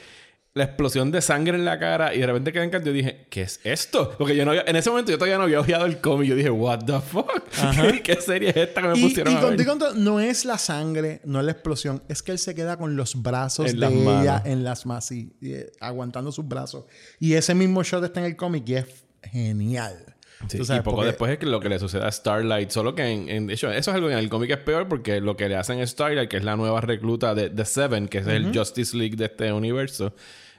la 0.55 0.65
explosión 0.65 1.11
de 1.11 1.23
sangre 1.23 1.57
en 1.57 1.65
la 1.65 1.79
cara 1.79 2.15
y 2.15 2.19
de 2.21 2.27
repente 2.27 2.53
queda 2.53 2.65
en 2.65 2.71
yo 2.71 2.93
dije, 2.93 3.27
¿qué 3.31 3.41
es 3.41 3.59
esto? 3.65 4.15
Porque 4.19 4.37
yo 4.37 4.45
no 4.45 4.51
había- 4.51 4.65
en 4.67 4.77
ese 4.77 4.91
momento 4.91 5.11
yo 5.11 5.17
todavía 5.17 5.39
no 5.39 5.45
había 5.45 5.61
ojeado 5.61 5.87
el 5.87 5.99
cómic. 5.99 6.29
Yo 6.29 6.35
dije, 6.37 6.51
what 6.51 6.81
the 6.85 7.01
fuck? 7.01 7.43
¿Qué 8.05 8.17
serie 8.17 8.51
es 8.51 8.57
esta 8.57 8.83
que 8.83 8.89
me 8.89 8.99
Y, 8.99 9.03
pusieron 9.03 9.33
y 9.33 9.37
a 9.37 9.41
ver? 9.47 9.97
no 9.97 10.21
es 10.21 10.45
la 10.45 10.59
sangre, 10.59 11.23
no 11.25 11.39
es 11.41 11.47
la 11.47 11.53
explosión, 11.53 12.03
es 12.09 12.23
que 12.23 12.33
él 12.33 12.39
se 12.39 12.55
queda 12.55 12.77
con 12.77 12.97
los 12.97 13.23
brazos 13.23 13.65
En 13.71 13.77
de 13.77 13.79
las 13.81 13.93
ella 13.93 14.05
manos. 14.05 14.43
en 14.45 14.65
las 14.65 14.85
manos, 14.85 15.11
y, 15.13 15.33
eh, 15.41 15.73
aguantando 15.81 16.31
sus 16.33 16.47
brazos. 16.47 16.85
Y 17.19 17.33
ese 17.33 17.55
mismo 17.55 17.83
shot 17.83 18.05
está 18.05 18.21
en 18.21 18.27
el 18.27 18.37
cómic 18.37 18.69
y 18.69 18.75
es 18.75 18.87
genial. 19.23 20.12
Sí, 20.49 20.59
Tú 20.59 20.65
sabes, 20.65 20.81
y 20.81 20.85
poco 20.85 20.97
porque- 20.97 21.09
después 21.09 21.33
es 21.33 21.39
que 21.39 21.47
lo 21.47 21.61
que 21.61 21.69
le 21.69 21.79
sucede 21.79 22.05
a 22.05 22.11
Starlight. 22.13 22.71
Solo 22.71 22.95
que 22.95 23.03
en, 23.07 23.29
en- 23.29 23.47
de 23.47 23.55
hecho, 23.55 23.71
eso 23.71 23.91
es 23.91 23.95
algo 23.95 24.09
que 24.09 24.13
en 24.15 24.19
el 24.19 24.29
cómic 24.29 24.51
es 24.51 24.59
peor 24.59 24.89
porque 24.89 25.21
lo 25.21 25.37
que 25.37 25.49
le 25.49 25.57
hacen 25.57 25.81
a 25.81 25.87
Starlight, 25.87 26.29
que 26.29 26.37
es 26.37 26.45
la 26.45 26.57
nueva 26.57 26.81
recluta 26.81 27.35
de 27.35 27.49
The 27.51 27.65
Seven, 27.65 28.09
que 28.09 28.19
es 28.19 28.27
el 28.27 28.57
Justice 28.57 28.97
League 28.97 29.17
de 29.17 29.27
este 29.27 29.53
universo. 29.53 30.15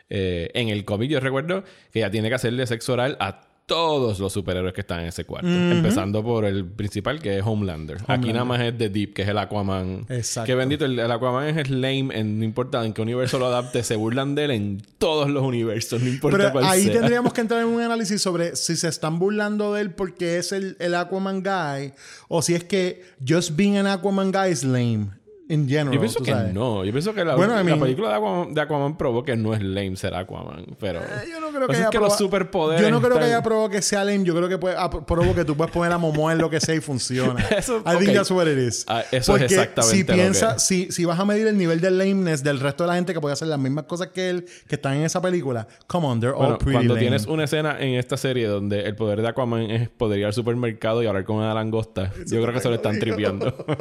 eh, 0.09 0.51
en 0.53 0.69
el 0.69 0.85
cómic 0.85 1.09
yo 1.09 1.19
recuerdo 1.19 1.63
que 1.91 1.99
ella 1.99 2.11
tiene 2.11 2.29
que 2.29 2.35
hacerle 2.35 2.67
sexo 2.67 2.93
oral 2.93 3.17
a 3.19 3.41
todos 3.65 4.19
los 4.19 4.33
superhéroes 4.33 4.73
que 4.73 4.81
están 4.81 5.01
en 5.01 5.07
ese 5.07 5.25
cuarto. 5.25 5.47
Empezando 5.47 6.23
por 6.23 6.45
el 6.45 6.65
principal, 6.65 7.21
que 7.21 7.37
es 7.37 7.43
Homelander. 7.45 7.97
Aquí 8.07 8.33
nada 8.33 8.45
más 8.45 8.61
es 8.61 8.77
The 8.77 8.89
Deep, 8.89 9.13
que 9.13 9.21
es 9.21 9.29
el 9.29 9.37
Aquaman. 9.37 10.05
Exacto. 10.09 10.47
Que 10.47 10.55
bendito, 10.55 10.85
el, 10.85 10.99
el 10.99 11.11
Aquaman 11.11 11.57
es 11.57 11.69
lame, 11.69 12.09
en, 12.11 12.39
no 12.39 12.45
importa 12.45 12.85
en 12.85 12.93
qué 12.93 13.01
universo 13.01 13.39
lo 13.39 13.45
adapte, 13.47 13.83
se 13.83 13.95
burlan 13.95 14.35
de 14.35 14.45
él 14.45 14.51
en 14.51 14.81
todos 14.97 15.29
los 15.29 15.43
universos, 15.43 16.01
no 16.01 16.09
importa 16.09 16.37
Pero 16.37 16.51
cuál 16.51 16.65
ahí 16.65 16.83
sea. 16.83 16.93
tendríamos 16.93 17.33
que 17.33 17.41
entrar 17.41 17.61
en 17.61 17.67
un 17.67 17.81
análisis 17.81 18.21
sobre 18.21 18.55
si 18.55 18.75
se 18.75 18.87
están 18.87 19.17
burlando 19.19 19.73
de 19.73 19.81
él 19.81 19.91
porque 19.91 20.37
es 20.37 20.51
el, 20.51 20.75
el 20.79 20.93
Aquaman 20.95 21.41
guy 21.41 21.93
o 22.27 22.41
si 22.41 22.55
es 22.55 22.63
que 22.63 23.03
just 23.25 23.55
being 23.55 23.77
an 23.77 23.87
Aquaman 23.87 24.31
guy 24.31 24.51
is 24.51 24.63
lame 24.63 25.07
in 25.49 25.67
general. 25.67 25.93
Yo 25.93 25.99
pienso 25.99 26.23
que 26.23 26.31
sabes. 26.31 26.53
no. 26.53 26.85
Yo 26.85 26.91
pienso 26.91 27.13
que 27.13 27.25
la, 27.25 27.35
Bueno, 27.35 27.53
I 27.53 27.57
la 27.57 27.63
mean- 27.63 27.79
película 27.79 28.09
de 28.09 28.15
Aquaman, 28.15 28.53
de 28.53 28.61
Aquaman 28.61 28.97
probó 28.97 29.23
que 29.23 29.35
no 29.35 29.53
es 29.53 29.61
lame 29.61 29.95
ser 29.95 30.13
Aquaman. 30.15 30.65
Pero. 30.79 30.99
Eh, 31.01 31.05
Yo 31.29 31.39
no 31.41 31.49
creo 31.49 31.67
que 31.67 31.75
haya 31.75 31.85
es 31.85 31.89
que 31.91 31.99
los 31.99 32.17
superpoderes. 32.17 32.81
Yo 32.81 32.89
no 32.91 33.01
creo 33.01 33.17
que 33.19 33.25
haya 33.25 33.43
probado 33.43 33.69
que 33.69 33.81
sea 33.81 34.03
lame. 34.03 34.23
Yo 34.23 34.33
creo 34.35 34.47
que 34.47 34.57
puede, 34.57 34.75
ah, 34.77 34.89
probó 34.89 35.35
que 35.35 35.43
tú 35.45 35.55
puedes 35.57 35.71
poner 35.73 35.91
a 35.91 35.97
Momoa 35.97 36.31
en 36.33 36.37
lo 36.39 36.49
que 36.49 36.59
sea 36.59 36.75
y 36.75 36.79
funciona. 36.79 37.43
Eso- 37.57 37.83
I 37.85 37.97
think 37.97 38.13
that's 38.13 38.31
what 38.31 38.47
it 38.47 38.57
is. 38.57 38.85
Ah, 38.87 39.03
eso 39.11 39.35
es 39.35 39.43
exactamente 39.43 40.13
si 40.13 40.29
lo 40.39 40.53
que 40.53 40.59
si, 40.59 40.91
si 40.91 41.05
vas 41.05 41.19
a 41.19 41.25
medir 41.25 41.47
el 41.47 41.57
nivel 41.57 41.81
de 41.81 41.91
lameness 41.91 42.43
del 42.43 42.59
resto 42.59 42.83
de 42.83 42.89
la 42.89 42.95
gente 42.95 43.13
que 43.13 43.19
puede 43.19 43.33
hacer 43.33 43.47
las 43.49 43.59
mismas 43.59 43.83
cosas 43.85 44.07
que 44.09 44.29
él, 44.29 44.45
que 44.67 44.75
están 44.75 44.93
en 44.95 45.03
esa 45.03 45.21
película, 45.21 45.67
come 45.87 46.07
on, 46.07 46.19
they're 46.19 46.33
Bueno, 46.35 46.53
all 46.53 46.57
pretty 46.57 46.73
cuando 46.73 46.93
lame. 46.93 47.01
tienes 47.01 47.25
una 47.27 47.43
escena 47.43 47.79
en 47.79 47.95
esta 47.95 48.15
serie 48.17 48.47
donde 48.47 48.81
el 48.83 48.95
poder 48.95 49.21
de 49.21 49.27
Aquaman 49.27 49.69
es 49.71 49.89
poder 49.89 50.19
ir 50.19 50.25
al 50.25 50.33
supermercado 50.33 51.03
y 51.03 51.07
hablar 51.07 51.25
con 51.25 51.37
una 51.37 51.53
langosta, 51.53 52.11
yo 52.27 52.41
creo 52.41 52.53
que 52.53 52.59
se 52.61 52.69
lo 52.69 52.75
están 52.75 52.97
tripeando. 52.99 53.53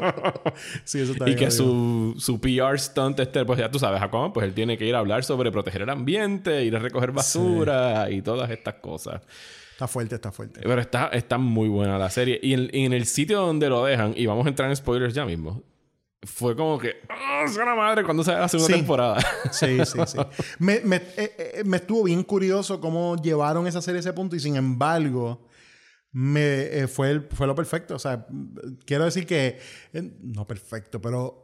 Sí, 0.85 1.01
eso 1.01 1.13
está 1.13 1.25
y 1.29 1.35
bien 1.35 1.39
que. 1.39 1.52
Su, 1.57 2.15
su 2.19 2.41
PR 2.41 2.79
stunt, 2.79 3.21
este, 3.21 3.45
pues 3.45 3.59
ya 3.59 3.71
tú 3.71 3.79
sabes, 3.79 4.01
Aquaman, 4.03 4.33
pues 4.33 4.47
él 4.47 4.55
tiene 4.55 4.77
que 4.79 4.87
ir 4.87 4.95
a 4.95 4.99
hablar 4.99 5.25
sobre 5.25 5.51
proteger 5.53 5.83
el 5.83 5.91
ambiente, 5.91 6.65
ir 6.65 6.75
a 6.77 6.79
recoger 6.79 7.13
basura 7.13 8.11
y 8.11 8.23
todas 8.23 8.51
estas 8.51 8.75
cosas. 8.75 9.23
Está 9.73 9.89
fuerte, 9.89 10.15
está 10.15 10.31
fuerte. 10.31 10.61
Pero 10.63 10.81
está, 10.81 11.09
está 11.09 11.39
muy 11.39 11.69
buena 11.69 11.99
la 11.99 12.11
serie. 12.11 12.39
Y 12.43 12.53
en, 12.55 12.71
y 12.73 12.85
en 12.85 12.93
el 12.93 13.07
sitio 13.07 13.41
donde 13.41 13.69
lo 13.69 13.85
dejan, 13.85 14.13
y 14.17 14.27
vamos 14.27 14.47
a 14.47 14.49
entrar 14.51 14.69
en 14.69 14.77
spoilers 14.77 15.15
ya 15.15 15.25
mismo. 15.25 15.63
fue 16.25 16.55
como 16.55 16.79
que, 16.79 16.97
¡ah, 17.09 17.45
suena 17.53 17.75
madre! 17.75 18.05
cuando 18.05 18.23
sale 18.23 18.39
la 18.39 18.49
segunda 18.49 18.69
Sí. 18.69 18.79
temporada. 18.81 19.19
Sí, 19.51 19.79
sí, 19.85 19.99
sí. 20.07 20.19
me, 20.61 20.81
me, 20.83 20.97
eh, 20.97 21.03
eh, 21.17 21.63
me 21.65 21.79
estuvo 21.79 22.05
bien 22.05 22.23
curioso 22.23 22.81
cómo 22.81 23.17
llevaron 23.21 23.67
esa 23.67 23.83
serie 23.83 23.99
a 23.99 24.01
ese 24.01 24.13
punto 24.13 24.37
y 24.37 24.41
sin 24.41 24.55
embargo 24.55 25.49
me, 26.13 26.63
eh, 26.83 26.87
fue, 26.87 27.11
el- 27.11 27.29
fue 27.33 27.47
lo 27.49 27.55
perfecto. 27.57 27.97
O 27.97 27.99
sea, 27.99 28.25
quiero 28.87 29.05
decir 29.05 29.27
que... 29.27 29.59
eh, 29.95 30.13
no 30.23 30.47
perfecto, 30.47 31.01
pero... 31.01 31.42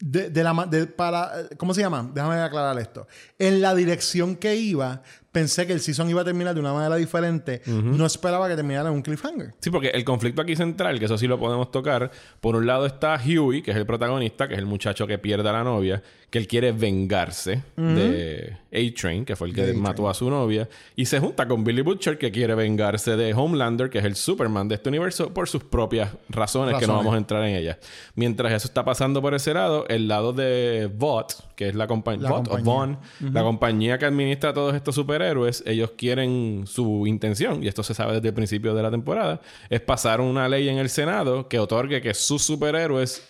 De, 0.00 0.30
de 0.30 0.44
la, 0.44 0.66
de- 0.70 0.86
para, 0.86 1.40
eh, 1.40 1.56
¿Cómo 1.56 1.74
se 1.74 1.80
llama? 1.80 2.08
Déjame 2.14 2.36
aclarar 2.40 2.78
esto. 2.78 3.08
En 3.38 3.60
la 3.60 3.74
dirección 3.74 4.36
que 4.36 4.54
iba, 4.54 5.02
pensé 5.32 5.66
que 5.66 5.72
el 5.72 5.80
season 5.80 6.08
iba 6.10 6.22
a 6.22 6.24
terminar 6.24 6.54
de 6.54 6.60
una 6.60 6.72
manera 6.72 6.96
diferente. 6.96 7.62
No 7.66 8.06
esperaba 8.06 8.48
que 8.48 8.56
terminara 8.56 8.88
en 8.88 8.94
un 8.94 9.02
cliffhanger. 9.02 9.54
Sí, 9.60 9.70
porque 9.70 9.88
el 9.88 10.04
conflicto 10.04 10.42
aquí 10.42 10.56
central, 10.56 10.98
que 10.98 11.04
eso 11.04 11.18
sí 11.18 11.26
lo 11.26 11.38
podemos 11.38 11.70
tocar, 11.70 12.10
por 12.40 12.56
un 12.56 12.66
lado 12.66 12.86
está 12.86 13.20
Huey, 13.24 13.62
que 13.62 13.70
es 13.72 13.76
el 13.76 13.86
protagonista, 13.86 14.48
que 14.48 14.54
es 14.54 14.58
el 14.58 14.66
muchacho 14.66 15.06
que 15.06 15.18
pierde 15.18 15.48
a 15.48 15.52
la 15.52 15.64
novia, 15.64 16.02
que 16.30 16.38
él 16.38 16.46
quiere 16.46 16.72
vengarse 16.72 17.62
de 17.76 18.56
A-Train, 18.72 19.24
que 19.24 19.34
fue 19.36 19.48
el 19.48 19.54
que 19.54 19.64
De 19.66 19.72
mató 19.74 20.08
a 20.08 20.14
su 20.14 20.28
novia, 20.28 20.68
y 20.96 21.06
se 21.06 21.20
junta 21.20 21.46
con 21.48 21.64
Billy 21.64 21.80
Butcher, 21.82 22.18
que 22.18 22.30
quiere 22.30 22.54
vengarse 22.54 23.16
de 23.16 23.32
Homelander, 23.32 23.88
que 23.90 23.98
es 23.98 24.04
el 24.04 24.14
Superman 24.14 24.68
de 24.68 24.74
este 24.76 24.88
universo, 24.90 25.32
por 25.32 25.48
sus 25.48 25.64
propias 25.64 26.10
razones, 26.28 26.74
que 26.74 26.86
no 26.86 26.94
Razones. 26.94 26.96
vamos 26.98 27.14
a 27.14 27.18
entrar 27.18 27.44
en 27.44 27.54
ellas. 27.56 27.78
Mientras 28.14 28.52
eso 28.52 28.66
está 28.68 28.84
pasando 28.84 29.22
por 29.22 29.34
ese 29.34 29.54
lado, 29.54 29.86
el 29.88 30.06
lado 30.08 30.32
de 30.32 30.90
Vought, 30.94 31.32
que 31.56 31.68
es 31.68 31.74
la, 31.74 31.86
compa- 31.88 32.18
La 32.18 32.28
Vought 32.30 32.48
compañía. 32.48 32.64
Vaughn, 32.72 32.98
la 33.32 33.42
compañía 33.42 33.98
que 33.98 34.04
administra 34.04 34.52
todos 34.52 34.74
estos 34.74 34.94
superhéroes, 35.18 35.64
ellos 35.66 35.92
quieren 35.96 36.64
su 36.66 37.06
intención, 37.06 37.62
y 37.64 37.66
esto 37.66 37.82
se 37.82 37.92
sabe 37.92 38.14
desde 38.14 38.28
el 38.28 38.34
principio 38.34 38.72
de 38.72 38.82
la 38.82 38.90
temporada, 38.90 39.40
es 39.68 39.80
pasar 39.80 40.20
una 40.20 40.48
ley 40.48 40.68
en 40.68 40.78
el 40.78 40.88
Senado 40.88 41.48
que 41.48 41.58
otorgue 41.58 42.00
que 42.00 42.14
sus 42.14 42.42
superhéroes 42.42 43.26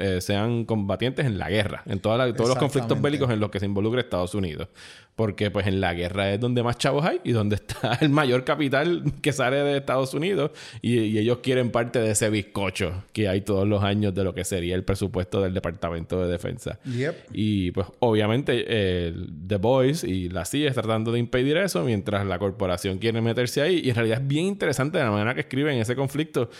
eh, 0.00 0.20
sean 0.20 0.64
combatientes 0.64 1.26
en 1.26 1.38
la 1.38 1.48
guerra, 1.50 1.82
en 1.86 1.98
toda 2.00 2.18
la- 2.18 2.32
todos 2.34 2.50
los 2.50 2.58
conflictos 2.58 3.00
bélicos 3.00 3.30
en 3.30 3.40
los 3.40 3.50
que 3.50 3.60
se 3.60 3.66
involucre 3.66 4.00
Estados 4.00 4.34
Unidos. 4.34 4.68
Porque 5.16 5.50
pues 5.52 5.68
en 5.68 5.80
la 5.80 5.94
guerra 5.94 6.32
es 6.32 6.40
donde 6.40 6.64
más 6.64 6.76
chavos 6.76 7.04
hay 7.04 7.20
y 7.22 7.30
donde 7.30 7.54
está 7.54 7.92
el 8.00 8.08
mayor 8.08 8.42
capital 8.44 9.04
que 9.22 9.32
sale 9.32 9.58
de 9.58 9.76
Estados 9.76 10.12
Unidos 10.12 10.50
y, 10.82 10.98
y 10.98 11.18
ellos 11.18 11.38
quieren 11.38 11.70
parte 11.70 12.00
de 12.00 12.10
ese 12.10 12.30
bizcocho 12.30 13.04
que 13.12 13.28
hay 13.28 13.40
todos 13.42 13.66
los 13.68 13.84
años 13.84 14.12
de 14.12 14.24
lo 14.24 14.34
que 14.34 14.44
sería 14.44 14.74
el 14.74 14.82
presupuesto 14.82 15.40
del 15.40 15.54
Departamento 15.54 16.20
de 16.20 16.32
Defensa. 16.32 16.80
Yep. 16.84 17.28
Y 17.32 17.70
pues 17.70 17.86
obviamente 18.00 18.64
eh, 18.66 19.14
The 19.46 19.56
Boys 19.58 20.02
y 20.02 20.28
la 20.30 20.44
CIA 20.44 20.70
están 20.70 20.82
tratando 20.84 21.12
de 21.12 21.20
impedir 21.20 21.56
eso 21.58 21.84
mientras 21.84 22.26
la 22.26 22.38
corporación 22.40 22.98
quiere 22.98 23.20
meterse 23.20 23.62
ahí. 23.62 23.82
Y 23.84 23.90
en 23.90 23.94
realidad 23.94 24.20
es 24.20 24.26
bien 24.26 24.46
interesante 24.46 24.98
la 24.98 25.12
manera 25.12 25.32
que 25.34 25.42
escriben 25.42 25.78
ese 25.78 25.94
conflicto 25.94 26.50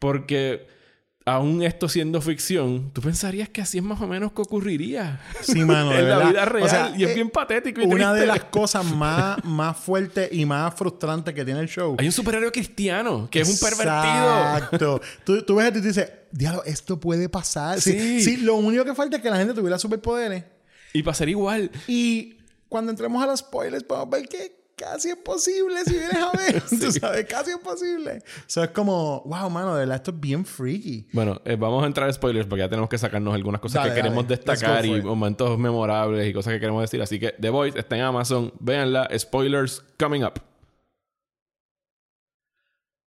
porque 0.00 0.66
aún 1.30 1.62
esto 1.62 1.88
siendo 1.88 2.20
ficción, 2.20 2.90
tú 2.92 3.00
pensarías 3.00 3.48
que 3.48 3.60
así 3.60 3.78
es 3.78 3.84
más 3.84 4.00
o 4.00 4.06
menos 4.06 4.32
que 4.32 4.42
ocurriría 4.42 5.20
Sí, 5.42 5.64
mano, 5.64 5.90
de 5.90 6.00
en 6.00 6.08
la 6.08 6.18
vida 6.18 6.44
real. 6.44 6.66
O 6.66 6.68
sea, 6.68 6.94
y 6.96 7.04
es 7.04 7.10
eh, 7.10 7.14
bien 7.14 7.30
patético 7.30 7.80
y 7.80 7.84
Una 7.84 8.12
de 8.12 8.26
las 8.26 8.44
cosas 8.44 8.84
más, 8.84 9.42
más 9.44 9.76
fuertes 9.76 10.28
y 10.32 10.44
más 10.44 10.74
frustrantes 10.74 11.34
que 11.34 11.44
tiene 11.44 11.60
el 11.60 11.68
show. 11.68 11.96
Hay 11.98 12.06
un 12.06 12.12
superhéroe 12.12 12.52
cristiano 12.52 13.28
que 13.30 13.40
es 13.40 13.48
un 13.48 13.58
pervertido. 13.58 14.56
Exacto. 14.56 15.00
tú, 15.24 15.42
tú 15.42 15.54
ves 15.56 15.66
esto 15.66 15.78
y 15.78 15.82
dices, 15.82 16.12
diablo, 16.30 16.62
esto 16.64 16.98
puede 16.98 17.28
pasar. 17.28 17.80
Sí. 17.80 17.92
Sí. 17.92 18.22
sí, 18.22 18.36
lo 18.38 18.56
único 18.56 18.84
que 18.84 18.94
falta 18.94 19.16
es 19.16 19.22
que 19.22 19.30
la 19.30 19.36
gente 19.36 19.54
tuviera 19.54 19.78
superpoderes. 19.78 20.44
Y 20.92 21.02
para 21.02 21.14
ser 21.14 21.28
igual. 21.28 21.70
Y 21.86 22.38
cuando 22.68 22.90
entremos 22.90 23.22
a 23.22 23.26
los 23.26 23.40
spoilers, 23.40 23.84
podemos 23.84 24.10
ver 24.10 24.28
que 24.28 24.59
casi 24.80 25.10
es 25.10 25.16
posible 25.16 25.84
si 25.84 25.92
vienes 25.92 26.14
a 26.14 26.32
ver. 26.32 26.62
Tú 26.68 26.90
sabes, 26.90 27.26
casi 27.26 27.50
es 27.50 27.58
posible. 27.58 28.22
O 28.24 28.42
sea, 28.46 28.64
es 28.64 28.70
como, 28.70 29.22
wow, 29.26 29.50
mano, 29.50 29.74
de 29.74 29.80
verdad, 29.80 29.96
esto 29.96 30.10
es 30.10 30.20
bien 30.20 30.44
freaky. 30.44 31.08
Bueno, 31.12 31.40
eh, 31.44 31.56
vamos 31.56 31.84
a 31.84 31.86
entrar 31.86 32.08
en 32.08 32.14
spoilers 32.14 32.46
porque 32.46 32.60
ya 32.60 32.68
tenemos 32.68 32.88
que 32.88 32.96
sacarnos 32.96 33.34
algunas 33.34 33.60
cosas 33.60 33.82
Dale, 33.82 33.90
que 33.90 33.96
queremos 33.96 34.24
dale. 34.26 34.36
destacar 34.36 34.86
y 34.86 35.02
momentos 35.02 35.58
memorables 35.58 36.26
y 36.26 36.32
cosas 36.32 36.54
que 36.54 36.60
queremos 36.60 36.82
decir. 36.82 37.02
Así 37.02 37.20
que 37.20 37.32
The 37.38 37.50
Voice 37.50 37.78
está 37.78 37.96
en 37.96 38.02
Amazon. 38.02 38.52
Véanla. 38.58 39.08
Spoilers 39.18 39.84
coming 39.98 40.22
up. 40.24 40.40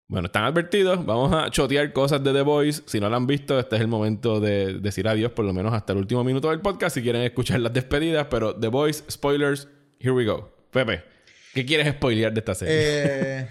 Bueno, 0.08 0.28
están 0.28 0.44
advertidos. 0.44 1.04
Vamos 1.04 1.34
a 1.34 1.50
chotear 1.50 1.92
cosas 1.92 2.24
de 2.24 2.34
The 2.34 2.44
Voice. 2.44 2.84
Si 2.86 3.00
no 3.00 3.10
la 3.10 3.18
han 3.18 3.26
visto, 3.26 3.58
este 3.58 3.78
es 3.78 3.82
el 3.82 3.88
momento 3.88 4.40
de 4.40 4.76
decir 4.76 5.08
adiós, 5.08 5.32
por 5.32 5.44
lo 5.44 5.54
menos 5.54 5.74
hasta 5.74 5.94
el 5.94 6.00
último 6.00 6.24
minuto 6.24 6.52
del 6.52 6.62
podcast, 6.62 6.94
si 6.96 7.02
quieren 7.02 7.24
escuchar 7.24 7.60
las 7.62 7.74
despedidas. 7.74 8.28
Pero 8.30 8.56
The 8.56 8.68
Voice, 8.68 9.04
spoilers, 9.10 9.68
here 10.00 10.12
we 10.12 10.26
go. 10.26 10.52
Pepe, 10.70 11.13
¿qué 11.54 11.66
quieres 11.66 11.94
spoilear 11.94 12.34
de 12.34 12.40
esta 12.40 12.56
serie? 12.56 12.76
Eh, 12.78 13.48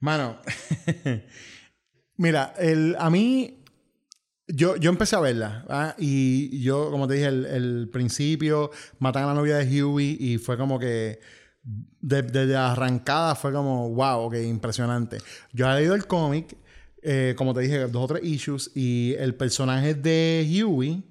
mano, 0.00 0.40
mira, 2.16 2.54
el, 2.58 2.96
a 2.98 3.10
mí, 3.10 3.64
yo, 4.48 4.76
yo 4.76 4.90
empecé 4.90 5.16
a 5.16 5.20
verla 5.20 5.94
y 5.98 6.60
yo, 6.60 6.90
como 6.90 7.08
te 7.08 7.14
dije, 7.14 7.26
el, 7.26 7.88
principio, 7.92 8.70
matan 8.98 9.24
a 9.24 9.26
la 9.28 9.34
novia 9.34 9.56
de 9.56 9.84
Huey 9.84 10.16
y 10.20 10.38
fue 10.38 10.56
como 10.56 10.78
que 10.78 11.20
de- 11.62 12.22
desde 12.22 12.56
arrancada 12.56 13.34
fue 13.34 13.52
como, 13.52 13.90
wow, 13.90 14.20
ok, 14.26 14.34
impresionante. 14.44 15.18
Yo 15.52 15.70
he 15.70 15.74
leído 15.76 15.94
el 15.94 16.06
cómic, 16.06 16.56
eh, 17.02 17.34
como 17.36 17.54
te 17.54 17.60
dije, 17.60 17.86
dos 17.86 18.04
o 18.04 18.06
tres 18.08 18.24
issues 18.24 18.70
y 18.74 19.14
el 19.18 19.34
personaje 19.34 19.94
de 19.94 20.62
Huey, 20.64 21.02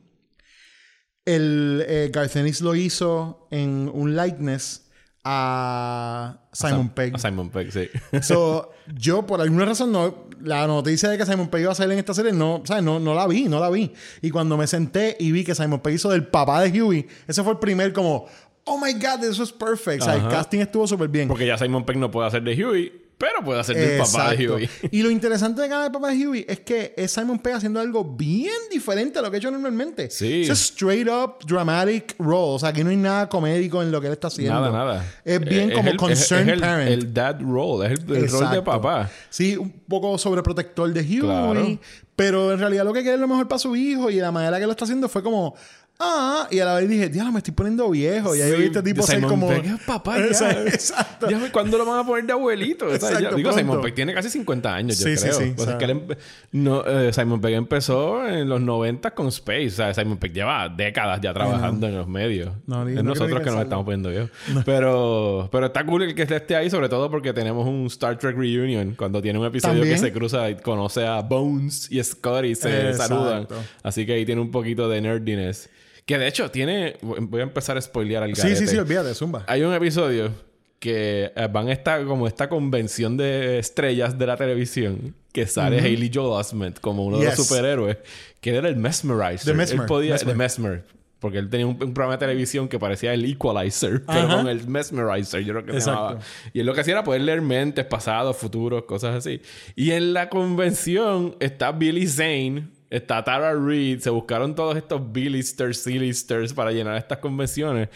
el 1.26 1.84
eh, 1.88 2.10
Garth 2.12 2.36
lo 2.62 2.76
hizo 2.76 3.48
en 3.50 3.90
un 3.94 4.16
likeness 4.16 4.83
a 5.24 6.38
Simon 6.52 6.90
Pegg. 6.90 7.16
A 7.16 7.20
Simon 7.20 7.50
Pegg, 7.50 7.72
sí. 7.72 7.90
So, 8.22 8.72
yo 8.96 9.26
por 9.26 9.42
alguna 9.42 9.66
razón 9.66 9.92
no, 9.92 10.28
la 10.42 10.68
noticia 10.68 11.10
de 11.10 11.18
que 11.18 11.26
Simon 11.26 11.48
Pegg 11.48 11.62
iba 11.62 11.72
a 11.72 11.76
salir 11.76 11.94
en 11.94 12.00
esta 12.00 12.14
serie 12.14 12.34
no, 12.34 12.62
¿sabes? 12.66 12.84
No, 12.84 13.00
no 13.00 13.14
la 13.14 13.28
vi, 13.28 13.46
no 13.46 13.60
la 13.60 13.70
vi. 13.70 13.94
Y 14.22 14.30
cuando 14.32 14.58
me 14.58 14.68
senté 14.68 15.16
y 15.20 15.32
vi 15.32 15.44
que 15.44 15.56
Simon 15.56 15.80
Pegg 15.80 15.96
hizo 15.96 16.10
del 16.10 16.28
papá 16.28 16.62
de 16.62 16.82
Huey, 16.82 17.08
ese 17.28 17.44
fue 17.44 17.54
el 17.54 17.60
primer 17.60 17.94
como, 17.94 18.26
oh 18.66 18.78
my 18.78 18.94
god, 18.94 19.24
eso 19.24 19.44
es 19.44 19.52
perfect. 19.52 20.02
O 20.02 20.06
sea, 20.06 20.16
el 20.16 20.28
casting 20.28 20.60
estuvo 20.60 20.88
súper 20.88 21.08
bien. 21.08 21.28
Porque 21.28 21.46
ya 21.46 21.58
Simon 21.58 21.86
Pegg 21.86 21.98
no 21.98 22.12
puede 22.12 22.28
hacer 22.28 22.44
de 22.44 22.64
Huey, 22.64 23.03
pero 23.24 23.46
puede 23.46 23.62
hacer 23.62 23.78
del 23.78 24.00
papá 24.00 24.36
de. 24.36 24.50
Huey. 24.50 24.70
Y 24.92 25.02
lo 25.02 25.10
interesante 25.10 25.62
de 25.62 25.70
cada 25.70 25.90
papá 25.90 26.10
de 26.12 26.28
Huey 26.28 26.46
es 26.46 26.60
que 26.60 26.94
es 26.98 27.10
Simon 27.10 27.40
Pegg 27.40 27.54
haciendo 27.54 27.80
algo 27.80 28.04
bien 28.04 28.52
diferente 28.70 29.18
a 29.20 29.22
lo 29.22 29.32
que 29.32 29.38
ha 29.38 29.40
hecho 29.40 29.50
normalmente. 29.50 30.10
Sí. 30.10 30.42
Es 30.42 30.50
straight 30.50 31.08
up 31.08 31.36
dramatic 31.48 32.16
role. 32.20 32.56
O 32.56 32.60
sea, 32.60 32.70
aquí 32.70 32.84
no 32.84 32.90
hay 32.90 32.98
nada 32.98 33.30
comédico 33.30 33.82
en 33.82 33.94
lo 33.94 34.02
que 34.02 34.08
él 34.08 34.14
está 34.14 34.28
haciendo. 34.28 34.60
Nada, 34.60 34.72
nada. 34.72 35.06
Es 35.24 35.40
bien 35.40 35.72
como 35.72 35.90
el- 35.90 35.96
concerned 35.96 36.50
es 36.50 36.54
el, 36.56 36.60
parent. 36.60 36.92
El 36.92 37.14
dad 37.14 37.40
role, 37.40 37.94
es 37.94 38.00
el, 38.00 38.16
el 38.16 38.30
rol 38.30 38.52
de 38.52 38.62
papá. 38.62 39.10
Sí, 39.30 39.56
un 39.56 39.72
poco 39.72 40.18
sobreprotector 40.18 40.92
de 40.92 41.00
Huey. 41.00 41.20
Claro. 41.20 41.80
Pero 42.18 42.52
en 42.52 42.60
realidad 42.60 42.84
lo 42.84 42.92
que 42.92 43.02
quiere 43.04 43.16
es 43.16 43.22
lo 43.22 43.28
mejor 43.30 43.48
para 43.48 43.60
su 43.60 43.74
hijo. 43.78 44.10
Y 44.10 44.18
la 44.18 44.32
manera 44.32 44.60
que 44.60 44.66
lo 44.66 44.72
está 44.72 44.84
haciendo 44.84 45.08
fue 45.08 45.24
como. 45.24 45.56
Ah, 46.00 46.48
y 46.52 46.60
a 46.60 46.66
la 46.66 46.74
vez 46.76 46.90
dije, 46.90 47.08
diablo, 47.08 47.32
me 47.32 47.38
estoy 47.38 47.54
poniendo 47.54 47.90
viejo. 47.90 48.36
Y 48.36 48.42
ahí 48.42 48.52
Sí, 48.52 48.58
vi 48.58 48.64
este 48.66 48.82
tipo 48.82 49.04
ser 49.04 49.22
como. 49.22 49.48
Pegg 49.48 49.66
es 49.66 49.80
papá 49.86 50.18
ya. 50.32 50.52
Exacto. 50.64 51.30
Ya, 51.30 51.40
¿Cuándo 51.52 51.78
lo 51.78 51.86
van 51.86 52.00
a 52.00 52.06
poner 52.06 52.26
de 52.26 52.34
abuelito? 52.34 52.86
O 52.86 52.90
sea, 52.90 52.96
Exacto, 52.96 53.20
ya- 53.20 53.30
digo, 53.36 53.50
pronto. 53.52 53.58
Simon 53.60 53.82
Pegg 53.82 53.96
tiene 53.96 54.14
casi 54.14 54.30
50 54.30 54.74
años, 54.76 55.00
yo 55.00 55.06
Sí, 55.08 55.16
sí, 55.16 55.24
creo. 55.24 55.34
sí, 55.40 55.54
sea, 55.56 55.64
o 55.64 55.66
sea. 55.68 55.78
que 55.78 55.86
él 55.86 56.18
no, 56.52 56.84
eh, 56.86 57.14
Simon 57.14 57.40
Pegg 57.40 57.54
empezó 57.54 58.28
en 58.28 58.50
los 58.50 58.60
90 58.60 59.12
con 59.12 59.28
Space. 59.28 59.68
O 59.68 59.72
sea, 59.72 59.94
Simon 59.94 60.18
Pegg 60.18 60.34
lleva 60.34 60.68
décadas 60.68 61.22
ya 61.22 61.34
trabajando 61.34 61.88
en 61.88 61.96
los 61.96 62.08
medios. 62.08 62.52
No, 62.66 62.84
ni- 62.84 62.92
es 62.92 62.98
no 62.98 63.04
nosotros 63.12 63.40
ni 63.40 63.46
que 63.46 63.52
nos 63.52 63.62
estamos 63.62 63.86
poniendo 63.86 64.10
viejos. 64.10 64.32
Pero, 64.66 65.48
pero 65.52 65.68
está 65.68 65.86
cool 65.86 66.04
el 66.04 66.16
que 66.16 66.24
esté 66.24 66.56
ahí, 66.56 66.70
sobre 66.70 66.90
todo 66.90 67.10
porque 67.10 67.32
tenemos 67.34 67.66
un 67.68 67.86
Star 67.86 68.18
Trek 68.18 68.36
Reunion. 68.36 68.96
Cuando 68.98 69.22
tiene 69.22 69.40
un 69.40 69.46
episodio 69.46 69.76
También. 69.76 69.96
que 69.96 70.02
se 70.02 70.12
cruza 70.12 70.50
y 70.50 70.56
conoce 70.56 71.06
a 71.06 71.22
Bones 71.22 71.90
y 71.92 72.04
Scott 72.04 72.46
y 72.46 72.56
se 72.56 72.90
Exacto. 72.90 73.16
saludan. 73.16 73.48
Así 73.84 74.06
que 74.06 74.14
ahí 74.14 74.26
tiene 74.26 74.42
un 74.42 74.52
poquito 74.52 74.90
de 74.90 75.00
nerdiness. 75.00 75.70
Que 76.06 76.18
de 76.18 76.28
hecho 76.28 76.52
tiene... 76.52 76.98
Voy 77.02 77.40
a 77.40 77.44
empar 77.44 77.78
a 77.78 77.82
spoilear 77.82 78.24
al 78.24 78.36
Sí, 78.36 78.56
sí, 78.56 78.68
sí, 78.68 78.78
olvídate, 78.78 79.14
Zumba. 79.14 79.46
Hay 79.48 79.62
un 79.64 79.74
episodio 79.74 80.32
que 80.80 81.32
eh, 81.34 81.48
van 81.50 81.70
a 81.70 81.72
estar 81.72 82.04
como 82.06 82.28
esta 82.28 82.50
convención 82.50 83.16
de 83.16 83.58
estrellas 83.60 84.18
de 84.20 84.28
la 84.28 84.36
televisión 84.36 85.16
que 85.32 85.48
sale 85.48 85.80
Hailey 85.80 86.12
Joel 86.14 86.34
Osment 86.34 86.80
como 86.80 87.06
uno 87.06 87.18
de 87.20 87.28
Yes. 87.30 87.38
los 87.38 87.48
superhéroes 87.48 87.98
que 88.42 88.54
era 88.54 88.68
el 88.68 88.76
Mesmerizer. 88.76 89.46
The 89.46 89.54
Mesmer, 89.54 89.82
Él 89.82 89.86
podía... 89.88 90.12
Mesmer. 90.14 90.34
The 90.34 90.38
Mesmer. 90.38 90.84
Porque 91.20 91.38
él 91.38 91.50
tenía 91.50 91.66
un, 91.66 91.82
un 91.82 91.94
programa 91.94 92.16
de 92.16 92.18
televisión 92.18 92.68
que 92.68 92.78
parecía 92.78 93.14
el 93.14 93.24
Equalizer, 93.24 94.04
pero 94.06 94.20
Ajá. 94.20 94.36
con 94.36 94.50
el 94.50 94.68
Mesmerizer, 94.68 95.42
yo 95.46 95.54
creo 95.54 95.66
que 95.66 95.80
se 95.80 95.90
llamaba. 95.90 96.20
Y 96.52 96.60
él 96.60 96.66
lo 96.66 96.74
que 96.74 96.82
hacía 96.82 96.96
era 96.96 97.04
poder 97.06 97.22
leer 97.22 97.42
mentes, 97.42 97.86
pasados, 97.86 98.36
futuros, 98.36 98.84
cosas 98.84 99.16
así. 99.16 99.40
Y 99.78 99.92
en 99.92 100.12
la 100.12 100.28
convención 100.28 101.38
está 101.40 101.72
Billy 101.72 102.08
Zane, 102.08 102.68
está 102.94 103.24
Tara 103.24 103.56
Reid, 103.56 104.00
se 104.00 104.10
buscaron 104.12 104.54
todos 104.54 104.78
estos 104.78 105.12
Billisters, 105.12 105.80
C-listers 105.80 106.54
para 106.54 106.72
llenar 106.72 106.96
estas 106.98 107.18
convenciones. 107.18 107.90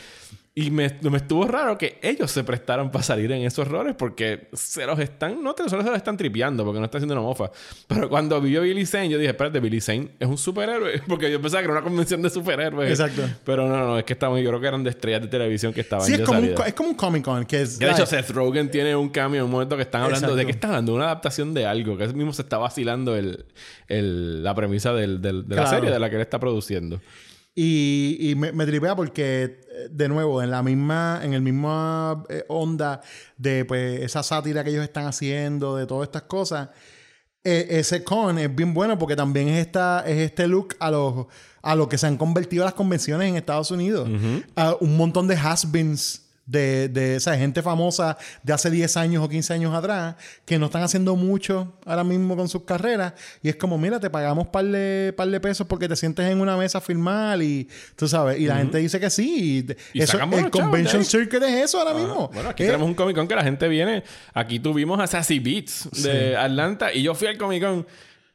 Y 0.59 0.71
me, 0.71 0.91
me 1.03 1.17
estuvo 1.17 1.45
raro 1.47 1.77
que 1.77 1.99
ellos 2.01 2.31
se 2.31 2.43
prestaran 2.43 2.89
para 2.91 3.03
salir 3.03 3.31
en 3.31 3.43
esos 3.43 3.67
roles 3.67 3.93
porque 3.95 4.47
se 4.53 4.87
los 4.87 4.97
están, 4.97 5.43
no 5.43 5.53
te, 5.53 5.69
solo 5.69 5.83
se 5.83 5.89
los 5.89 5.97
están 5.97 6.17
tripeando 6.17 6.65
porque 6.65 6.79
no 6.79 6.85
están 6.85 6.97
haciendo 6.97 7.13
una 7.13 7.21
mofa. 7.21 7.51
Pero 7.85 8.09
cuando 8.09 8.41
vi 8.41 8.55
a 8.57 8.61
Billy 8.61 8.83
Zane, 8.87 9.07
yo 9.09 9.19
dije, 9.19 9.29
espérate, 9.29 9.59
Billy 9.59 9.79
Zane 9.79 10.07
es 10.19 10.27
un 10.27 10.35
superhéroe. 10.35 10.99
Porque 11.07 11.31
yo 11.31 11.39
pensaba 11.39 11.61
que 11.61 11.65
era 11.65 11.73
una 11.73 11.83
convención 11.83 12.23
de 12.23 12.31
superhéroes. 12.31 12.89
Exacto. 12.89 13.21
Pero 13.45 13.67
no, 13.67 13.77
no, 13.77 13.97
es 13.99 14.03
que 14.03 14.13
estaban, 14.13 14.41
yo 14.41 14.49
creo 14.49 14.59
que 14.59 14.65
eran 14.67 14.83
de 14.83 14.89
estrellas 14.89 15.21
de 15.21 15.27
televisión 15.27 15.73
que 15.73 15.81
estaban 15.81 16.03
Sí, 16.03 16.13
es 16.13 16.21
como, 16.21 16.39
un, 16.39 16.45
es 16.65 16.73
como 16.73 16.89
un 16.89 16.95
Comic 16.95 17.23
Con, 17.23 17.45
que 17.45 17.61
es... 17.61 17.77
Que 17.77 17.85
de 17.85 17.91
hecho, 17.91 18.07
Seth 18.07 18.31
Rogen 18.31 18.71
tiene 18.71 18.95
un 18.95 19.09
cambio 19.09 19.41
en 19.41 19.45
un 19.45 19.51
momento 19.51 19.75
que 19.75 19.83
están 19.83 20.01
hablando. 20.01 20.35
¿De 20.35 20.43
qué 20.43 20.51
están 20.53 20.71
hablando? 20.71 20.95
Una 20.95 21.05
adaptación 21.05 21.53
de 21.53 21.67
algo. 21.67 21.95
Que 21.99 22.05
él 22.05 22.15
mismo 22.15 22.33
se 22.33 22.41
está 22.41 22.57
vacilando 22.57 23.15
el, 23.15 23.45
el- 23.87 24.43
la 24.43 24.55
premisa 24.55 24.91
del- 24.91 25.21
del- 25.21 25.47
de 25.47 25.55
la 25.55 25.67
serie 25.67 25.91
de 25.91 25.99
la 25.99 26.09
que 26.09 26.15
él 26.15 26.21
está 26.23 26.39
produciendo. 26.39 26.99
Y, 27.59 28.17
y 28.19 28.35
me, 28.35 28.51
me 28.51 28.67
tripea 28.67 28.95
porque, 28.95 29.61
eh, 29.71 29.87
de 29.89 30.07
nuevo, 30.07 30.43
en 30.43 30.51
la 30.51 30.61
misma, 30.61 31.21
en 31.23 31.33
el 31.33 31.41
mismo 31.41 32.23
eh, 32.29 32.45
onda 32.49 33.01
de 33.35 33.65
pues 33.65 33.99
esa 34.01 34.21
sátira 34.21 34.63
que 34.63 34.69
ellos 34.69 34.83
están 34.83 35.07
haciendo, 35.07 35.75
de 35.75 35.87
todas 35.87 36.05
estas 36.07 36.21
cosas, 36.21 36.69
eh, 37.43 37.65
ese 37.71 38.03
con 38.03 38.37
es 38.37 38.55
bien 38.55 38.75
bueno 38.75 38.99
porque 38.99 39.15
también 39.15 39.47
es 39.47 39.65
esta, 39.65 40.03
es 40.05 40.19
este 40.19 40.47
look 40.47 40.75
a 40.79 40.91
los 40.91 41.25
a 41.63 41.75
lo 41.75 41.89
que 41.89 41.97
se 41.97 42.05
han 42.05 42.17
convertido 42.17 42.63
las 42.63 42.75
convenciones 42.75 43.27
en 43.27 43.37
Estados 43.37 43.71
Unidos. 43.71 44.07
A 44.55 44.75
un 44.79 44.95
montón 44.95 45.27
de 45.27 45.35
has-beens 45.35 46.26
de, 46.47 46.89
de 46.89 47.17
esa 47.17 47.37
gente 47.37 47.61
famosa 47.61 48.17
de 48.41 48.53
hace 48.53 48.71
10 48.71 48.97
años 48.97 49.23
o 49.23 49.29
15 49.29 49.53
años 49.53 49.75
atrás 49.75 50.15
que 50.45 50.57
no 50.57 50.65
están 50.67 50.81
haciendo 50.81 51.15
mucho 51.15 51.73
ahora 51.85 52.03
mismo 52.03 52.35
con 52.35 52.49
sus 52.49 52.63
carreras 52.63 53.13
y 53.43 53.49
es 53.49 53.55
como 53.57 53.77
mira 53.77 53.99
te 53.99 54.09
pagamos 54.09 54.47
par 54.47 54.65
de, 54.65 55.13
par 55.15 55.27
de 55.27 55.39
pesos 55.39 55.67
porque 55.67 55.87
te 55.87 55.95
sientes 55.95 56.25
en 56.25 56.41
una 56.41 56.57
mesa 56.57 56.79
a 56.79 56.81
filmar 56.81 57.41
y 57.41 57.67
tú 57.95 58.07
sabes 58.07 58.39
y 58.39 58.47
la 58.47 58.57
gente 58.57 58.79
dice 58.79 58.99
que 58.99 59.09
sí 59.09 59.65
y 59.93 59.99
Y 59.99 60.01
eso, 60.01 60.17
el 60.17 60.23
chavos 60.23 60.49
convention 60.49 61.01
ahí. 61.01 61.05
circuit 61.05 61.43
es 61.43 61.65
eso 61.65 61.79
ahora 61.79 61.93
mismo 61.93 62.29
Bueno, 62.33 62.49
aquí 62.49 62.63
Eh, 62.63 62.67
tenemos 62.67 62.87
un 62.87 62.95
Comic 62.95 63.15
Con 63.15 63.27
que 63.27 63.35
la 63.35 63.43
gente 63.43 63.67
viene. 63.67 64.03
Aquí 64.33 64.59
tuvimos 64.59 64.99
a 64.99 65.07
Sassy 65.07 65.39
Beats 65.39 65.89
de 66.03 66.35
Atlanta 66.37 66.93
y 66.93 67.03
yo 67.03 67.13
fui 67.13 67.27
al 67.27 67.37
Comic 67.37 67.61
Con. 67.63 67.85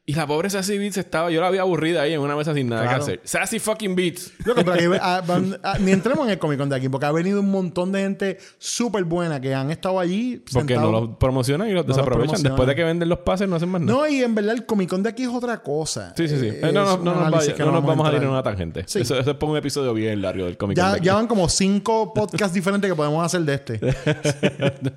Y 0.05 0.15
la 0.15 0.27
pobre 0.27 0.51
Sassy 0.51 0.79
Beats 0.79 0.97
estaba, 0.97 1.31
yo 1.31 1.41
la 1.41 1.47
había 1.47 1.61
aburrida 1.61 2.03
ahí 2.03 2.13
en 2.13 2.19
una 2.21 2.35
mesa 2.35 2.53
sin 2.53 2.69
nada 2.69 2.83
Claro. 2.83 2.97
que 2.99 3.03
hacer. 3.13 3.21
Sassy 3.23 3.61
fucking 3.61 3.95
Beats. 3.95 4.33
Loco, 4.45 4.63
pero 4.65 4.73
aquí, 4.73 4.85
ah, 5.01 5.23
ah, 5.63 5.77
ni 5.79 5.93
entremos 5.93 6.25
en 6.27 6.33
el 6.33 6.39
Comic 6.41 6.59
Con 6.59 6.69
de 6.69 6.75
aquí, 6.75 6.89
porque 6.89 7.07
ha 7.07 7.13
venido 7.13 7.39
un 7.39 7.53
montón 7.53 7.93
de 7.93 8.01
gente 8.03 8.39
súper 8.59 9.05
buena 9.05 9.41
que 9.41 9.55
han 9.55 9.71
estado 9.71 10.01
allí. 10.01 10.43
Porque 10.53 10.75
no 10.75 10.91
los 10.91 11.11
promocionan 11.19 11.69
y 11.69 11.73
los 11.73 11.87
No 11.87 11.95
desaprovechan. 11.95 12.43
Después 12.43 12.67
de 12.67 12.75
que 12.75 12.83
venden 12.83 13.09
los 13.09 13.21
pases, 13.21 13.49
no 13.49 13.55
hacen 13.55 13.69
más 13.69 13.81
nada. 13.81 13.97
No, 13.97 14.09
y 14.09 14.23
en 14.25 14.35
verdad 14.35 14.55
el 14.57 14.67
Comic 14.67 14.91
Con 14.91 15.05
de 15.05 15.11
aquí 15.11 15.23
es 15.23 15.29
otra 15.29 15.63
cosa. 15.63 16.13
Sí, 16.17 16.27
sí, 16.27 16.37
sí. 16.37 16.47
Eh, 16.49 16.61
Eh, 16.65 16.73
no, 16.73 16.85
no, 16.85 16.97
no, 17.15 17.15
nos, 17.21 17.31
vaya- 17.31 17.55
no 17.59 17.71
nos 17.71 17.87
vamos 17.87 18.09
a 18.09 18.13
ir 18.17 18.23
en 18.25 18.29
una 18.29 18.43
tangente. 18.43 18.83
Sí. 18.89 19.03
Eso, 19.03 19.17
eso 19.17 19.31
es 19.31 19.37
por 19.37 19.51
un 19.51 19.57
episodio 19.57 19.95
bien 19.95 20.21
largo 20.21 20.47
del 20.47 20.57
Comic 20.57 20.79
Con. 20.79 20.85
Ya, 20.85 20.91
de 20.91 20.97
aquí. 20.97 21.07
ya 21.07 21.15
van 21.15 21.29
como 21.29 21.49
cinco 21.49 22.13
podcasts 22.13 22.53
diferentes 22.55 22.91
que 22.91 22.97
podemos 22.97 23.25
hacer 23.25 23.43
de 23.43 23.55
este. 23.55 23.79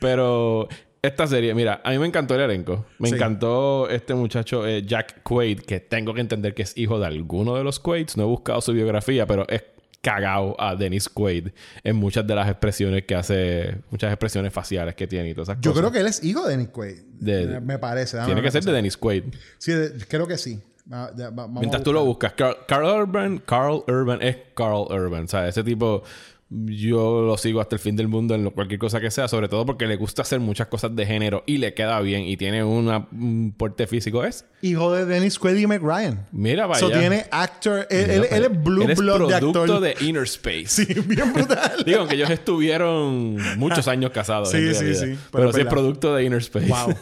Pero 0.00 0.68
esta 1.02 1.26
serie, 1.26 1.54
mira, 1.54 1.80
a 1.84 1.90
mí 1.90 1.98
me 1.98 2.06
encantó 2.06 2.34
el 2.34 2.40
elenco. 2.42 2.84
Me 2.98 3.08
Sí. 3.08 3.14
encantó 3.14 3.88
este 3.88 4.14
muchacho 4.14 4.66
eh, 4.66 4.82
Jack 4.84 5.22
Quaid, 5.22 5.60
que 5.60 5.80
tengo 5.80 6.12
que 6.14 6.20
entender 6.20 6.54
que 6.54 6.62
es 6.62 6.76
hijo 6.76 6.98
de 6.98 7.06
alguno 7.06 7.54
de 7.56 7.64
los 7.64 7.78
Quaids. 7.80 8.16
No 8.16 8.24
he 8.24 8.26
buscado 8.26 8.60
su 8.60 8.72
biografía, 8.72 9.26
pero 9.26 9.46
es 9.48 9.62
cagado 10.00 10.54
a 10.60 10.76
Dennis 10.76 11.08
Quaid 11.08 11.48
en 11.82 11.96
muchas 11.96 12.26
de 12.26 12.34
las 12.34 12.48
expresiones 12.48 13.04
que 13.04 13.14
hace, 13.16 13.78
muchas 13.90 14.12
expresiones 14.12 14.52
faciales 14.52 14.94
que 14.94 15.06
tiene 15.06 15.30
y 15.30 15.34
todas 15.34 15.48
esas 15.50 15.60
Yo 15.60 15.72
cosas. 15.72 15.80
creo 15.82 15.92
que 15.92 15.98
él 16.00 16.06
es 16.06 16.22
hijo 16.24 16.46
de 16.46 16.56
Nick 16.56 16.70
Quaid. 16.70 16.98
De- 17.18 17.60
me, 17.60 17.78
parece. 17.78 18.16
dame 18.16 18.26
Tiene 18.28 18.40
una 18.40 18.48
que 18.48 18.52
ser 18.52 18.64
de. 18.64 18.72
Dennis 18.72 18.96
Quaid. 18.96 19.24
Sí, 19.58 19.72
de- 19.72 19.92
creo 20.06 20.26
que 20.26 20.38
sí. 20.38 20.60
Va- 20.90 21.10
va- 21.30 21.48
Mientras 21.48 21.82
tú 21.82 21.92
lo 21.92 22.02
buscas, 22.04 22.32
Carl, 22.32 22.56
Carl 22.66 22.86
Urban, 22.86 23.42
Carl 23.44 23.82
Urban 23.88 24.22
es 24.22 24.36
Carl 24.54 24.86
Urban. 24.90 25.24
O 25.24 25.28
sea, 25.28 25.46
ese 25.46 25.62
tipo 25.62 26.02
yo 26.50 27.22
lo 27.22 27.36
sigo 27.36 27.60
hasta 27.60 27.76
el 27.76 27.80
fin 27.80 27.94
del 27.94 28.08
mundo 28.08 28.34
en 28.34 28.42
lo- 28.44 28.52
cualquier 28.52 28.78
cosa 28.80 29.00
que 29.00 29.10
sea, 29.10 29.28
sobre 29.28 29.48
todo 29.48 29.66
porque 29.66 29.86
le 29.86 29.96
gusta 29.96 30.22
hacer 30.22 30.40
muchas 30.40 30.68
cosas 30.68 30.96
de 30.96 31.04
género 31.04 31.44
y 31.46 31.58
le 31.58 31.74
queda 31.74 32.00
bien 32.00 32.22
y 32.22 32.36
tiene 32.38 32.64
una- 32.64 33.06
un 33.12 33.52
porte 33.56 33.86
físico. 33.86 34.24
Es, 34.24 34.46
Hijo 34.62 34.92
de 34.92 35.04
Dennis 35.04 35.38
Quaid 35.38 35.56
y 35.58 35.66
McRyan. 35.66 36.26
mira, 36.32 36.66
vaya. 36.66 36.80
So 36.80 36.90
tiene 36.90 37.26
actor. 37.30 37.86
Él, 37.90 37.98
Mira, 38.02 38.14
él- 38.14 38.20
vaya. 38.22 38.36
él 38.38 38.44
es 38.44 38.62
blue 38.64 38.82
Él 38.84 38.90
es 38.90 38.98
blood 38.98 39.12
de 39.28 39.38
producto 39.38 39.60
actor. 39.62 39.80
de 39.82 39.94
Inner 40.04 40.22
Space. 40.24 40.66
Sí, 40.68 40.86
bien 41.06 41.32
brutal. 41.32 41.72
Digo, 41.86 41.98
aunque 42.00 42.14
ellos 42.14 42.30
estuvieron 42.30 43.36
muchos 43.58 43.86
años 43.88 44.10
casados. 44.10 44.50
Sí, 44.50 44.74
sí, 44.74 44.94
sí. 44.94 45.04
Pero, 45.06 45.18
Pero 45.30 45.48
es 45.50 45.54
sí 45.54 45.60
es 45.60 45.66
producto 45.68 46.14
de 46.14 46.24
Inner 46.24 46.38
Space. 46.40 46.66
Wow. 46.66 46.94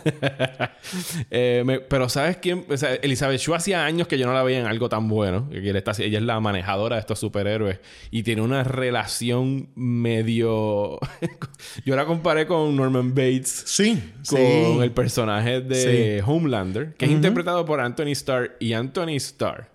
Eh, 1.31 1.63
me- 1.65 1.81
pero 1.81 2.09
¿sabes 2.09 2.37
quién? 2.39 2.65
O 2.69 2.77
sea, 2.77 2.95
Elizabeth 2.95 3.41
Shue 3.41 3.55
hacía 3.55 3.85
años 3.85 4.09
que 4.09 4.19
yo 4.19 4.27
no 4.27 4.35
la 4.35 4.43
veía 4.43 4.59
en 4.61 4.67
algo 4.67 4.89
tan 4.89 5.09
bueno. 5.09 5.49
Que 5.51 5.59
ella, 5.59 5.79
está- 5.79 5.93
ella 6.03 6.19
es 6.19 6.25
la 6.25 6.39
manejadora 6.41 6.97
de 6.97 7.01
estos 7.01 7.19
superhéroes. 7.19 7.79
Y 8.11 8.23
tiene 8.23 8.43
una 8.43 8.65
relación 8.65 9.36
medio... 9.75 10.99
yo 11.85 11.97
la 11.97 12.07
comparé 12.07 12.47
con 12.47 12.77
Norman 12.77 13.11
Bates. 13.11 13.65
Sí, 13.67 14.03
Con 14.29 14.39
sí. 14.39 14.79
el 14.83 14.93
personaje 14.93 15.61
de 15.61 16.23
Homelander, 16.25 16.95
que 16.95 17.05
es 17.07 17.11
interpretado 17.11 17.65
por 17.65 17.81
Anthony 17.81 18.13
Starr. 18.13 18.57
Y 18.61 18.73
Anthony 18.73 19.17
Starr, 19.17 19.69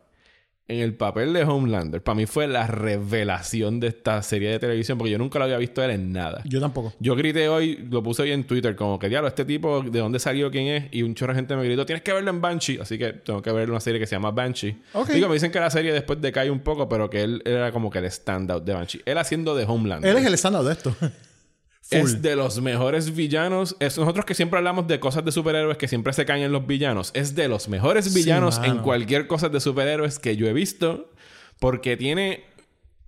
en 0.72 0.80
el 0.80 0.94
papel 0.94 1.34
de 1.34 1.44
Homelander, 1.44 2.02
para 2.02 2.16
mí 2.16 2.26
fue 2.26 2.48
la 2.48 2.68
revelación 2.68 3.80
de 3.80 3.88
esta 3.88 4.22
serie 4.24 4.50
de 4.50 4.60
televisión, 4.60 4.98
porque 4.98 5.12
yo 5.12 5.18
nunca 5.18 5.40
lo 5.40 5.46
había 5.46 5.58
visto 5.58 5.84
él 5.84 5.92
en 5.92 6.12
nada. 6.12 6.42
Yo 6.46 6.60
tampoco. 6.60 6.94
Yo 7.00 7.16
grité 7.16 7.50
hoy, 7.50 7.86
lo 7.90 8.02
puse 8.02 8.24
hoy 8.24 8.32
en 8.32 8.46
Twitter, 8.46 8.76
como 8.76 8.98
que 8.98 9.10
diablo, 9.10 9.28
este 9.28 9.46
tipo, 9.46 9.82
¿de 9.82 10.00
dónde 10.00 10.20
salió? 10.20 10.50
¿Quién 10.50 10.68
es? 10.68 10.84
Y 10.92 11.04
un 11.04 11.16
chorro 11.16 11.34
de 11.34 11.40
gente 11.40 11.56
me 11.56 11.64
gritó, 11.64 11.86
tienes 11.86 12.04
que 12.04 12.14
verlo 12.14 12.30
en 12.30 12.42
Banshee. 12.42 12.80
Así 12.82 12.98
que 12.98 13.14
tengo 13.14 13.42
que 13.42 13.52
ver 13.52 13.70
una 13.70 13.80
serie 13.80 14.00
que 14.00 14.08
se 14.08 14.16
llama 14.16 14.32
Banshee. 14.32 14.78
Ok. 14.94 15.10
Digo, 15.10 15.28
me 15.28 15.34
dicen 15.34 15.52
que 15.52 15.60
la 15.60 15.70
serie 15.70 15.94
después 15.94 16.22
decae 16.22 16.50
un 16.50 16.60
poco, 16.60 16.88
pero 16.88 17.10
que 17.10 17.22
él 17.24 17.42
era 17.46 17.72
como 17.72 17.90
que 17.90 18.00
el 18.00 18.10
standout 18.10 18.64
de 18.64 18.74
Banshee. 18.74 19.02
Él 19.06 19.18
haciendo 19.18 19.56
de 19.56 19.66
Homelander. 19.66 20.10
Él 20.10 20.18
es 20.18 20.26
el 20.26 20.34
estándar 20.34 20.64
de 20.64 20.74
esto. 20.74 20.96
Full. 21.92 22.00
Es 22.00 22.22
de 22.22 22.36
los 22.36 22.62
mejores 22.62 23.14
villanos. 23.14 23.76
Es 23.80 23.98
nosotros 23.98 24.26
que 24.26 24.34
siempre 24.34 24.58
hablamos 24.58 24.88
de 24.88 25.00
cosas 25.00 25.26
de 25.26 25.32
superhéroes 25.32 25.78
que 25.78 25.88
siempre 25.88 26.14
se 26.14 26.26
caen 26.26 26.44
en 26.44 26.52
los 26.52 26.66
villanos. 26.66 27.12
Es 27.14 27.36
de 27.36 27.48
los 27.48 27.68
mejores 27.68 28.14
villanos 28.14 28.62
en 28.64 28.78
cualquier 28.80 29.28
cosa 29.28 29.50
de 29.50 29.60
superhéroes 29.60 30.18
que 30.18 30.38
yo 30.38 30.48
he 30.48 30.54
visto. 30.54 31.12
Porque 31.60 31.98
tiene 31.98 32.46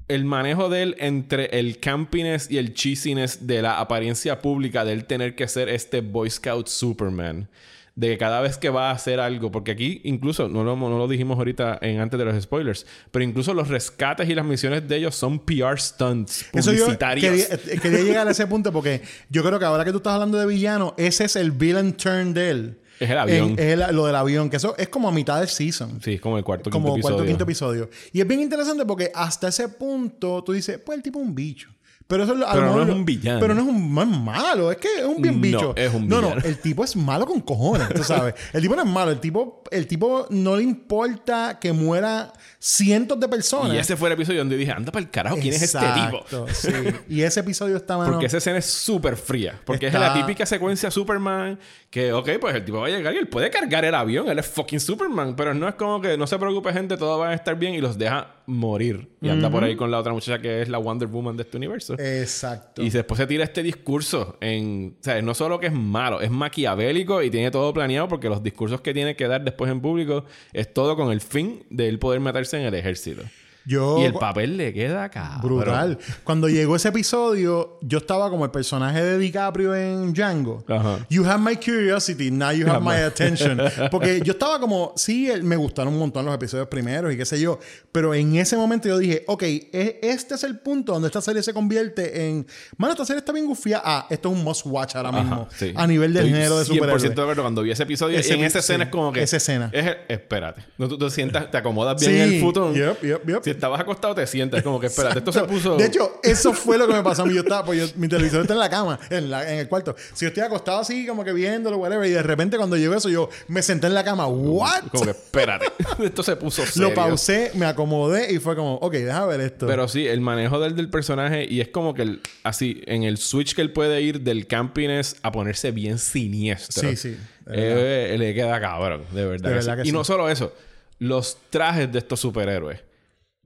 el 0.07 0.25
manejo 0.25 0.69
de 0.69 0.83
él 0.83 0.95
entre 0.99 1.45
el 1.57 1.79
campiness 1.79 2.51
y 2.51 2.57
el 2.57 2.73
cheesiness 2.73 3.47
de 3.47 3.61
la 3.61 3.79
apariencia 3.79 4.41
pública 4.41 4.83
de 4.83 4.93
él 4.93 5.05
tener 5.05 5.35
que 5.35 5.47
ser 5.47 5.69
este 5.69 6.01
Boy 6.01 6.29
Scout 6.29 6.67
Superman. 6.67 7.49
De 7.95 8.07
que 8.09 8.17
cada 8.17 8.41
vez 8.41 8.57
que 8.57 8.71
va 8.71 8.89
a 8.89 8.93
hacer 8.93 9.19
algo, 9.19 9.51
porque 9.51 9.69
aquí 9.71 10.01
incluso, 10.03 10.49
no 10.49 10.63
lo, 10.63 10.75
no 10.75 10.97
lo 10.97 11.07
dijimos 11.07 11.37
ahorita 11.37 11.77
en 11.81 11.99
antes 11.99 12.17
de 12.17 12.25
los 12.25 12.41
spoilers, 12.43 12.87
pero 13.11 13.23
incluso 13.23 13.53
los 13.53 13.67
rescates 13.67 14.27
y 14.27 14.33
las 14.33 14.43
misiones 14.45 14.87
de 14.87 14.95
ellos 14.97 15.13
son 15.15 15.37
PR 15.37 15.79
stunts 15.79 16.43
Eso 16.53 16.71
yo 16.73 16.79
publicitarios. 16.85 17.31
quería, 17.47 17.73
eh, 17.75 17.79
quería 17.79 17.99
llegar 17.99 18.27
a 18.27 18.31
ese 18.31 18.47
punto 18.47 18.71
porque 18.73 19.03
yo 19.29 19.43
creo 19.43 19.59
que 19.59 19.65
ahora 19.65 19.85
que 19.85 19.91
tú 19.91 19.97
estás 19.97 20.13
hablando 20.13 20.39
de 20.39 20.47
villano, 20.47 20.95
ese 20.97 21.25
es 21.25 21.35
el 21.35 21.51
villain 21.51 21.93
turn 21.93 22.33
de 22.33 22.49
él. 22.49 22.79
Es 22.99 23.09
el 23.11 23.17
avión. 23.19 23.53
Es 23.59 23.79
el- 23.79 23.95
lo 23.95 24.07
del 24.07 24.15
avión, 24.15 24.49
que 24.49 24.57
eso 24.57 24.75
es 24.77 24.89
como 24.89 25.07
a 25.07 25.11
mitad 25.11 25.37
del 25.39 25.47
season. 25.49 25.99
Sí, 26.01 26.13
es 26.13 26.21
como 26.21 26.39
el 26.39 26.43
cuarto 26.43 26.71
como 26.71 26.93
quinto 26.95 27.01
cuarto 27.01 27.17
episodio. 27.19 27.27
quinto 27.29 27.43
episodio. 27.43 27.89
Y 28.11 28.21
es 28.21 28.27
bien 28.27 28.39
interesante 28.41 28.85
porque 28.87 29.11
hasta 29.13 29.49
ese 29.49 29.69
punto 29.69 30.43
tú 30.43 30.51
dices, 30.53 30.79
pues 30.83 30.97
el 30.97 31.03
tipo 31.03 31.19
es 31.19 31.25
un 31.27 31.35
bicho. 31.35 31.69
Pero 32.13 32.25
eso 32.25 32.35
Pero 32.53 32.75
no 32.75 32.83
es 32.83 32.89
un 32.89 33.05
villano. 33.05 33.39
Pero 33.39 33.55
no 33.55 33.61
es 33.61 33.67
un 33.67 33.91
no 33.95 34.05
malo, 34.05 34.71
es 34.71 34.77
que 34.77 34.99
es 34.99 35.03
un 35.03 35.19
bien 35.19 35.33
No, 35.35 35.41
bicho. 35.41 35.73
es 35.75 35.91
un 35.91 36.07
No, 36.07 36.21
no, 36.21 36.33
el 36.33 36.59
tipo 36.59 36.83
es 36.83 36.95
malo 36.95 37.25
con 37.25 37.41
cojones, 37.41 37.89
tú 37.89 38.03
sabes. 38.03 38.35
El 38.53 38.61
tipo 38.61 38.75
no 38.75 38.83
es 38.83 38.87
malo, 38.87 39.09
el 39.09 39.19
tipo, 39.19 39.63
el 39.71 39.87
tipo 39.87 40.27
no 40.29 40.55
le 40.55 40.61
importa 40.61 41.57
que 41.59 41.73
muera 41.73 42.31
cientos 42.59 43.19
de 43.19 43.27
personas. 43.27 43.73
Y 43.73 43.77
ese 43.79 43.97
fue 43.97 44.09
el 44.09 44.13
episodio 44.13 44.39
donde 44.41 44.57
dije, 44.57 44.71
anda 44.71 44.91
para 44.91 45.03
el 45.03 45.09
carajo, 45.09 45.37
¿quién 45.41 45.55
es 45.55 45.61
este 45.63 45.79
tipo? 45.79 46.47
Sí. 46.53 46.69
Y 47.09 47.21
ese 47.23 47.39
episodio 47.39 47.77
está 47.77 47.97
mano, 47.97 48.11
Porque 48.11 48.27
esa 48.27 48.37
escena 48.37 48.59
es 48.59 48.65
súper 48.65 49.17
fría. 49.17 49.59
Porque 49.65 49.87
Está- 49.87 49.97
es 49.97 50.03
la 50.03 50.13
típica 50.13 50.45
secuencia 50.45 50.91
Superman 50.91 51.57
que, 51.89 52.13
ok, 52.13 52.29
pues 52.39 52.53
el 52.55 52.63
tipo 52.63 52.79
va 52.79 52.87
a 52.87 52.89
llegar 52.89 53.13
y 53.15 53.17
él 53.17 53.27
puede 53.27 53.49
cargar 53.49 53.85
el 53.85 53.95
avión. 53.95 54.29
Él 54.29 54.37
es 54.37 54.45
fucking 54.47 54.79
Superman. 54.79 55.35
Pero 55.35 55.53
no 55.55 55.67
es 55.67 55.75
como 55.75 55.99
que 55.99 56.15
no 56.15 56.27
se 56.27 56.37
preocupe, 56.37 56.71
gente, 56.73 56.95
todo 56.95 57.17
va 57.17 57.29
a 57.29 57.33
estar 57.33 57.55
bien 57.57 57.73
y 57.73 57.81
los 57.81 57.97
deja 57.97 58.27
morir. 58.45 59.09
Y 59.21 59.29
anda 59.29 59.49
por 59.49 59.63
ahí 59.63 59.75
con 59.75 59.91
la 59.91 59.99
otra 59.99 60.13
muchacha 60.13 60.41
que 60.41 60.61
es 60.61 60.69
la 60.69 60.77
Wonder 60.77 61.07
Woman 61.07 61.37
de 61.37 61.43
este 61.43 61.57
universo. 61.57 61.93
Exacto. 61.99 62.81
Y 62.81 62.89
después 62.89 63.17
se 63.17 63.27
tira 63.27 63.43
este 63.43 63.63
discurso 63.63 64.37
en... 64.41 64.97
O 64.99 65.03
sea, 65.03 65.21
no 65.21 65.33
solo 65.33 65.59
que 65.59 65.67
es 65.67 65.73
malo, 65.73 66.21
es 66.21 66.31
maquiavélico 66.31 67.21
y 67.21 67.29
tiene 67.29 67.51
todo 67.51 67.73
planeado 67.73 68.07
porque 68.07 68.29
los 68.29 68.43
discursos 68.43 68.81
que 68.81 68.93
tiene 68.93 69.15
que 69.15 69.27
dar 69.27 69.43
después 69.43 69.71
en 69.71 69.81
público 69.81 70.25
es 70.51 70.73
todo 70.73 70.95
con 70.95 71.11
el 71.11 71.21
fin 71.21 71.63
de 71.69 71.87
él 71.87 71.99
poder 71.99 72.19
meterse 72.19 72.59
en 72.59 72.65
el 72.65 72.73
ejército. 72.73 73.23
Yo 73.65 73.99
Y 73.99 74.03
el 74.03 74.13
papel 74.13 74.57
le 74.57 74.73
queda 74.73 75.05
acá. 75.05 75.39
Brutal. 75.41 75.97
Cuando 76.23 76.49
llegó 76.49 76.75
ese 76.75 76.89
episodio, 76.89 77.77
yo 77.81 77.99
estaba 77.99 78.29
como 78.29 78.43
el 78.45 78.51
personaje 78.51 79.01
de 79.03 79.17
DiCaprio 79.17 79.73
en 79.75 80.13
Django. 80.13 80.63
Ajá. 80.67 81.05
You 81.09 81.23
have 81.25 81.39
my 81.41 81.55
curiosity, 81.55 82.29
now 82.31 82.51
you 82.51 82.67
have 82.67 82.81
my 82.81 82.95
attention. 83.05 83.59
Porque 83.91 84.21
yo 84.23 84.33
estaba 84.33 84.59
como, 84.59 84.93
sí, 84.95 85.29
me 85.43 85.55
gustaron 85.55 85.93
un 85.93 85.99
montón 85.99 86.25
los 86.25 86.35
episodios 86.35 86.67
primeros 86.67 87.13
y 87.13 87.17
qué 87.17 87.25
sé 87.25 87.39
yo. 87.39 87.59
Pero 87.91 88.13
en 88.13 88.35
ese 88.35 88.57
momento 88.57 88.87
yo 88.89 88.97
dije, 88.97 89.23
ok, 89.27 89.43
e- 89.43 89.99
este 90.03 90.35
es 90.35 90.43
el 90.43 90.59
punto 90.59 90.93
donde 90.93 91.07
esta 91.07 91.21
serie 91.21 91.41
se 91.43 91.53
convierte 91.53 92.27
en. 92.27 92.45
Mano, 92.77 92.93
esta 92.93 93.05
serie 93.05 93.19
está 93.19 93.31
bien 93.31 93.45
gufía. 93.45 93.81
Ah, 93.83 94.07
esto 94.09 94.29
es 94.31 94.35
un 94.37 94.43
must 94.43 94.65
watch 94.65 94.95
ahora 94.95 95.11
mismo. 95.11 95.47
Ajá, 95.47 95.47
sí. 95.57 95.73
A 95.75 95.87
nivel 95.87 96.13
del 96.13 96.25
Estoy 96.25 96.37
género 96.39 96.57
de 96.59 96.65
100% 96.65 96.67
superhéroes. 96.67 97.01
de 97.15 97.21
acuerdo. 97.21 97.41
Cuando 97.43 97.61
vi 97.61 97.71
ese 97.71 97.83
episodio, 97.83 98.17
Ese- 98.19 98.35
y 98.35 98.39
en 98.39 98.43
esa 98.45 98.61
sí, 98.61 98.65
escena 98.73 98.83
es 98.85 98.89
como 98.89 99.11
que... 99.13 99.21
esa 99.23 99.37
escena. 99.37 99.69
es 99.71 99.85
el- 99.85 99.97
espérate. 100.09 100.63
No, 100.77 100.87
tú 100.87 100.97
te 100.97 101.09
sientas, 101.09 101.49
te 101.49 101.57
acomodas 101.57 101.99
bien 102.01 102.11
Sí. 102.11 102.17
en 102.19 102.33
el 102.33 102.41
futón. 102.41 102.73
Yep, 102.73 103.01
yep, 103.03 103.27
yep. 103.27 103.43
Estabas 103.53 103.79
acostado 103.81 104.13
te 104.13 104.27
sientas. 104.27 104.61
Como 104.61 104.79
que, 104.79 104.87
espérate, 104.87 105.19
esto 105.19 105.31
se 105.31 105.41
puso... 105.45 105.77
De 105.77 105.85
hecho, 105.85 106.19
eso 106.21 106.53
fue 106.53 106.77
lo 106.77 106.87
que 106.87 106.93
me 106.93 107.01
pasó 107.01 107.23
a 107.23 107.25
mí. 107.25 107.33
Yo 107.33 107.41
estaba, 107.41 107.65
pues 107.65 107.79
yo- 107.79 107.97
mi 107.99 108.07
televisor 108.07 108.41
está 108.41 108.53
en 108.53 108.59
la 108.59 108.69
cama, 108.69 108.99
en, 109.09 109.29
la- 109.29 109.51
en 109.51 109.59
el 109.59 109.67
cuarto. 109.67 109.95
Si 110.13 110.25
yo 110.25 110.29
estoy 110.29 110.43
acostado 110.43 110.79
así, 110.79 111.05
como 111.07 111.23
que 111.23 111.33
viéndolo, 111.33 111.77
whatever, 111.77 112.07
y 112.07 112.11
de 112.11 112.21
repente 112.23 112.57
cuando 112.57 112.75
llegó 112.77 112.93
eso, 112.95 113.09
yo 113.09 113.29
me 113.47 113.61
senté 113.61 113.87
en 113.87 113.93
la 113.93 114.03
cama. 114.03 114.27
¿What? 114.27 114.83
Como 114.91 115.05
que, 115.05 115.11
espérate. 115.11 115.65
esto 116.03 116.23
se 116.23 116.35
puso 116.35 116.61
Lo 116.63 116.67
serio. 116.71 116.93
pausé, 116.93 117.51
me 117.55 117.65
acomodé 117.65 118.31
y 118.33 118.39
fue 118.39 118.55
como, 118.55 118.75
ok, 118.75 118.93
déjame 118.93 119.27
ver 119.27 119.41
esto. 119.41 119.67
Pero 119.67 119.87
sí, 119.87 120.05
el 120.07 120.21
manejo 120.21 120.59
del, 120.59 120.75
del 120.75 120.89
personaje 120.89 121.45
y 121.49 121.61
es 121.61 121.69
como 121.69 121.93
que 121.93 122.01
el- 122.03 122.21
así, 122.43 122.81
en 122.87 123.03
el 123.03 123.17
switch 123.17 123.55
que 123.55 123.61
él 123.61 123.71
puede 123.71 124.01
ir 124.01 124.21
del 124.21 124.47
campiness 124.47 125.15
a 125.23 125.31
ponerse 125.31 125.71
bien 125.71 125.97
siniestro. 125.99 126.89
Sí, 126.89 126.95
sí, 126.97 127.17
Eh, 127.51 128.15
le 128.17 128.33
queda 128.33 128.59
cabrón, 128.59 129.03
de 129.11 129.25
verdad. 129.25 129.49
De 129.49 129.55
verdad 129.55 129.73
sí. 129.75 129.81
que 129.83 129.87
y 129.87 129.91
sí. 129.91 129.97
no 129.97 130.03
solo 130.03 130.29
eso, 130.29 130.53
los 130.99 131.37
trajes 131.49 131.91
de 131.91 131.99
estos 131.99 132.19
superhéroes 132.19 132.79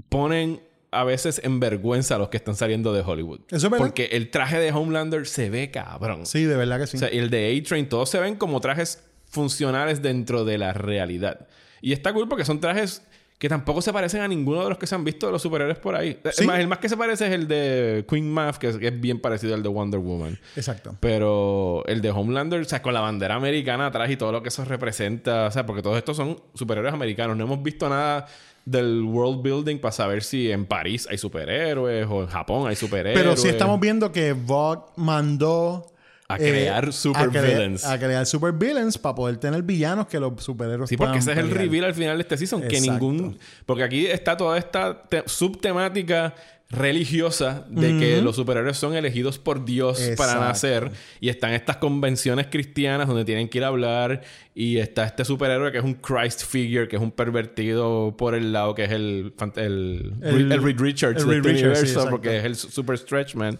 ponen 0.10 0.62
a 0.92 1.04
veces 1.04 1.42
en 1.44 1.60
vergüenza 1.60 2.16
a 2.16 2.18
los 2.18 2.30
que 2.30 2.38
están 2.38 2.56
saliendo 2.56 2.94
de 2.94 3.02
Hollywood. 3.02 3.42
Eso 3.50 3.56
es 3.56 3.64
verdad. 3.64 3.78
Porque 3.78 4.06
el 4.14 4.30
traje 4.30 4.60
de 4.60 4.72
Homelander 4.72 5.28
se 5.28 5.50
ve 5.50 5.70
cabrón. 5.70 6.26
sí, 6.26 6.44
de 6.44 6.56
verdad 6.56 6.80
que 6.80 6.88
sí. 6.88 6.98
O 6.98 7.00
sea, 7.00 7.14
y 7.14 7.18
el 7.18 7.30
de 7.30 7.58
A-Train, 7.58 7.90
todos 7.90 8.10
se 8.10 8.20
ven 8.20 8.36
como 8.36 8.62
trajes 8.62 9.04
funcionales 9.30 10.02
dentro 10.02 10.46
de 10.46 10.58
la 10.58 10.74
realidad. 10.74 11.48
Y 11.82 11.94
está 11.94 12.14
cool 12.14 12.28
porque 12.28 12.46
son 12.46 12.60
trajes 12.60 13.04
que 13.38 13.50
tampoco 13.50 13.84
se 13.84 13.94
parecen 13.94 14.22
a 14.22 14.28
ninguno 14.28 14.64
de 14.64 14.70
los 14.70 14.80
que 14.80 14.88
se 14.88 14.96
han 14.96 15.04
visto 15.04 15.28
de 15.28 15.32
los 15.32 15.42
superhéroes 15.42 15.78
por 15.78 15.96
ahí. 15.96 16.20
Sí. 16.32 16.46
más, 16.48 16.60
el 16.60 16.68
más 16.68 16.80
que 16.80 16.90
se 16.90 16.98
parece 16.98 17.28
es 17.28 17.34
el 17.34 17.48
de 17.48 18.04
Queen 18.10 18.28
Math, 18.32 18.58
que 18.58 18.70
es, 18.70 18.78
que 18.78 18.88
es 18.88 19.00
bien 19.00 19.20
parecido 19.20 19.54
al 19.54 19.62
de 19.62 19.70
Wonder 19.70 20.00
Woman. 20.00 20.40
Exacto. 20.56 20.96
Pero 21.00 21.84
el 21.86 22.02
de 22.02 22.10
Homelander, 22.10 22.62
o 22.62 22.66
sea, 22.66 22.82
con 22.82 22.96
la 22.96 23.02
bandera 23.02 23.36
americana 23.36 23.88
atrás 23.88 24.10
y 24.10 24.18
todo 24.18 24.32
lo 24.32 24.42
que 24.42 24.50
eso 24.50 24.66
representa, 24.66 25.46
o 25.48 25.52
sea, 25.52 25.68
porque 25.68 25.84
todos 25.84 25.98
estos 25.98 26.18
son 26.18 26.42
superhéroes 26.56 26.94
americanos. 26.94 27.38
No 27.38 27.44
hemos 27.44 27.62
visto 27.62 27.88
nada 27.90 28.26
del 28.70 29.02
world 29.04 29.42
building 29.42 29.78
para 29.80 29.94
saber 29.94 30.24
si 30.24 30.52
en 30.52 30.66
París 30.66 31.08
hay 31.10 31.18
superhéroes 31.18 32.06
o 32.10 32.22
en 32.24 32.28
Japón 32.28 32.68
hay 32.68 32.76
superhéroes. 32.76 33.18
Pero 33.18 33.38
sí 33.38 33.48
estamos 33.48 33.80
viendo 33.80 34.12
que 34.12 34.34
Vogue 34.34 34.82
mandó 34.98 35.86
A 36.28 36.36
eh, 36.36 36.40
crear 36.40 36.92
super 36.92 37.24
a 37.24 37.26
cre-. 37.28 37.86
A 37.86 37.98
crear 37.98 38.26
super 38.26 38.52
villains 38.52 38.98
para 38.98 39.16
poder 39.16 39.38
tener 39.38 39.64
villanos 39.64 40.08
que 40.08 40.20
los 40.20 40.44
superhéroes 40.44 40.90
Sí, 40.90 40.98
porque 40.98 41.20
ese 41.20 41.32
es 41.32 41.38
el 41.38 41.50
reveal 41.50 41.86
al 41.86 41.94
final 41.94 42.18
de 42.18 42.24
este 42.24 42.36
season. 42.38 42.62
Que 42.64 42.82
ningún. 42.82 43.38
Porque 43.66 43.84
aquí 43.84 44.06
está 44.06 44.36
toda 44.36 44.58
esta 44.58 45.02
te- 45.04 45.24
subtemática 45.26 46.36
religiosa 46.70 47.66
de 47.70 47.98
que 47.98 48.22
los 48.22 48.36
superhéroes 48.36 48.78
son 48.78 48.94
elegidos 48.96 49.38
por 49.40 49.64
Dios 49.66 50.00
para 50.18 50.34
nacer. 50.40 50.92
Y 51.20 51.30
están 51.30 51.54
estas 51.54 51.78
convenciones 51.78 52.48
cristianas 52.48 53.08
donde 53.08 53.24
tienen 53.26 53.48
que 53.50 53.60
ir 53.60 53.64
a 53.64 53.68
hablar. 53.68 54.22
Y 54.54 54.78
está 54.78 55.06
este 55.06 55.24
superhéroe 55.24 55.72
que 55.72 55.78
es 55.78 55.84
un 55.84 55.94
Christ 55.94 56.44
figure, 56.46 56.88
que 56.88 56.96
es 56.98 57.02
un 57.02 57.12
pervertido 57.12 58.16
por 58.18 58.36
el 58.36 58.52
lado, 58.52 58.76
que 58.76 58.84
es 58.86 58.92
el, 58.92 59.34
el, 59.56 60.14
El- 60.22 60.52
el 60.52 60.64
Reed 60.64 60.80
Richards 60.80 61.22
el 61.24 61.28
de 61.30 61.34
Reed 61.36 61.46
este 61.46 61.52
Richards, 61.70 61.82
universo, 61.84 62.10
porque 62.10 62.38
es 62.38 62.44
el 62.46 62.56
super 62.56 62.98
stretch 62.98 63.36
man. 63.36 63.58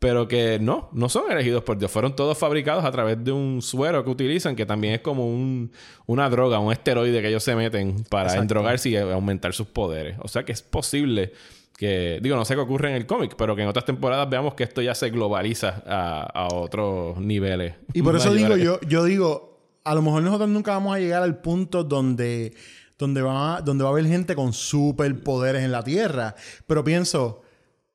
Pero 0.00 0.28
que 0.28 0.58
no, 0.60 0.88
no 0.92 1.08
son 1.08 1.30
elegidos 1.30 1.64
por 1.64 1.76
Dios. 1.76 1.90
Fueron 1.90 2.14
todos 2.14 2.38
fabricados 2.38 2.84
a 2.84 2.90
través 2.92 3.22
de 3.24 3.32
un 3.32 3.60
suero 3.60 4.04
que 4.04 4.10
utilizan, 4.10 4.54
que 4.54 4.64
también 4.64 4.94
es 4.94 5.00
como 5.00 5.26
un, 5.28 5.72
una 6.06 6.30
droga, 6.30 6.60
un 6.60 6.72
esteroide 6.72 7.20
que 7.20 7.28
ellos 7.28 7.42
se 7.42 7.56
meten 7.56 8.04
para 8.08 8.32
endrogarse 8.36 8.90
y 8.90 8.96
aumentar 8.96 9.52
sus 9.54 9.66
poderes. 9.66 10.14
O 10.20 10.28
sea 10.28 10.44
que 10.44 10.52
es 10.52 10.62
posible 10.62 11.32
que, 11.78 12.18
digo, 12.20 12.34
no 12.34 12.44
sé 12.44 12.56
qué 12.56 12.60
ocurre 12.60 12.90
en 12.90 12.96
el 12.96 13.06
cómic, 13.06 13.36
pero 13.38 13.54
que 13.54 13.62
en 13.62 13.68
otras 13.68 13.84
temporadas 13.84 14.28
veamos 14.28 14.54
que 14.54 14.64
esto 14.64 14.82
ya 14.82 14.96
se 14.96 15.10
globaliza 15.10 15.80
a, 15.86 16.22
a 16.22 16.48
otros 16.52 17.18
niveles. 17.18 17.76
Y 17.94 18.02
por 18.02 18.16
eso 18.16 18.34
digo 18.34 18.56
yo, 18.56 18.80
yo 18.80 19.04
digo, 19.04 19.60
a 19.84 19.94
lo 19.94 20.02
mejor 20.02 20.24
nosotros 20.24 20.48
nunca 20.48 20.72
vamos 20.72 20.96
a 20.96 20.98
llegar 20.98 21.22
al 21.22 21.40
punto 21.40 21.84
donde, 21.84 22.52
donde, 22.98 23.22
va, 23.22 23.60
donde 23.60 23.84
va 23.84 23.90
a 23.90 23.92
haber 23.92 24.06
gente 24.06 24.34
con 24.34 24.52
superpoderes 24.52 25.62
en 25.62 25.70
la 25.70 25.84
Tierra. 25.84 26.34
Pero 26.66 26.82
pienso, 26.82 27.42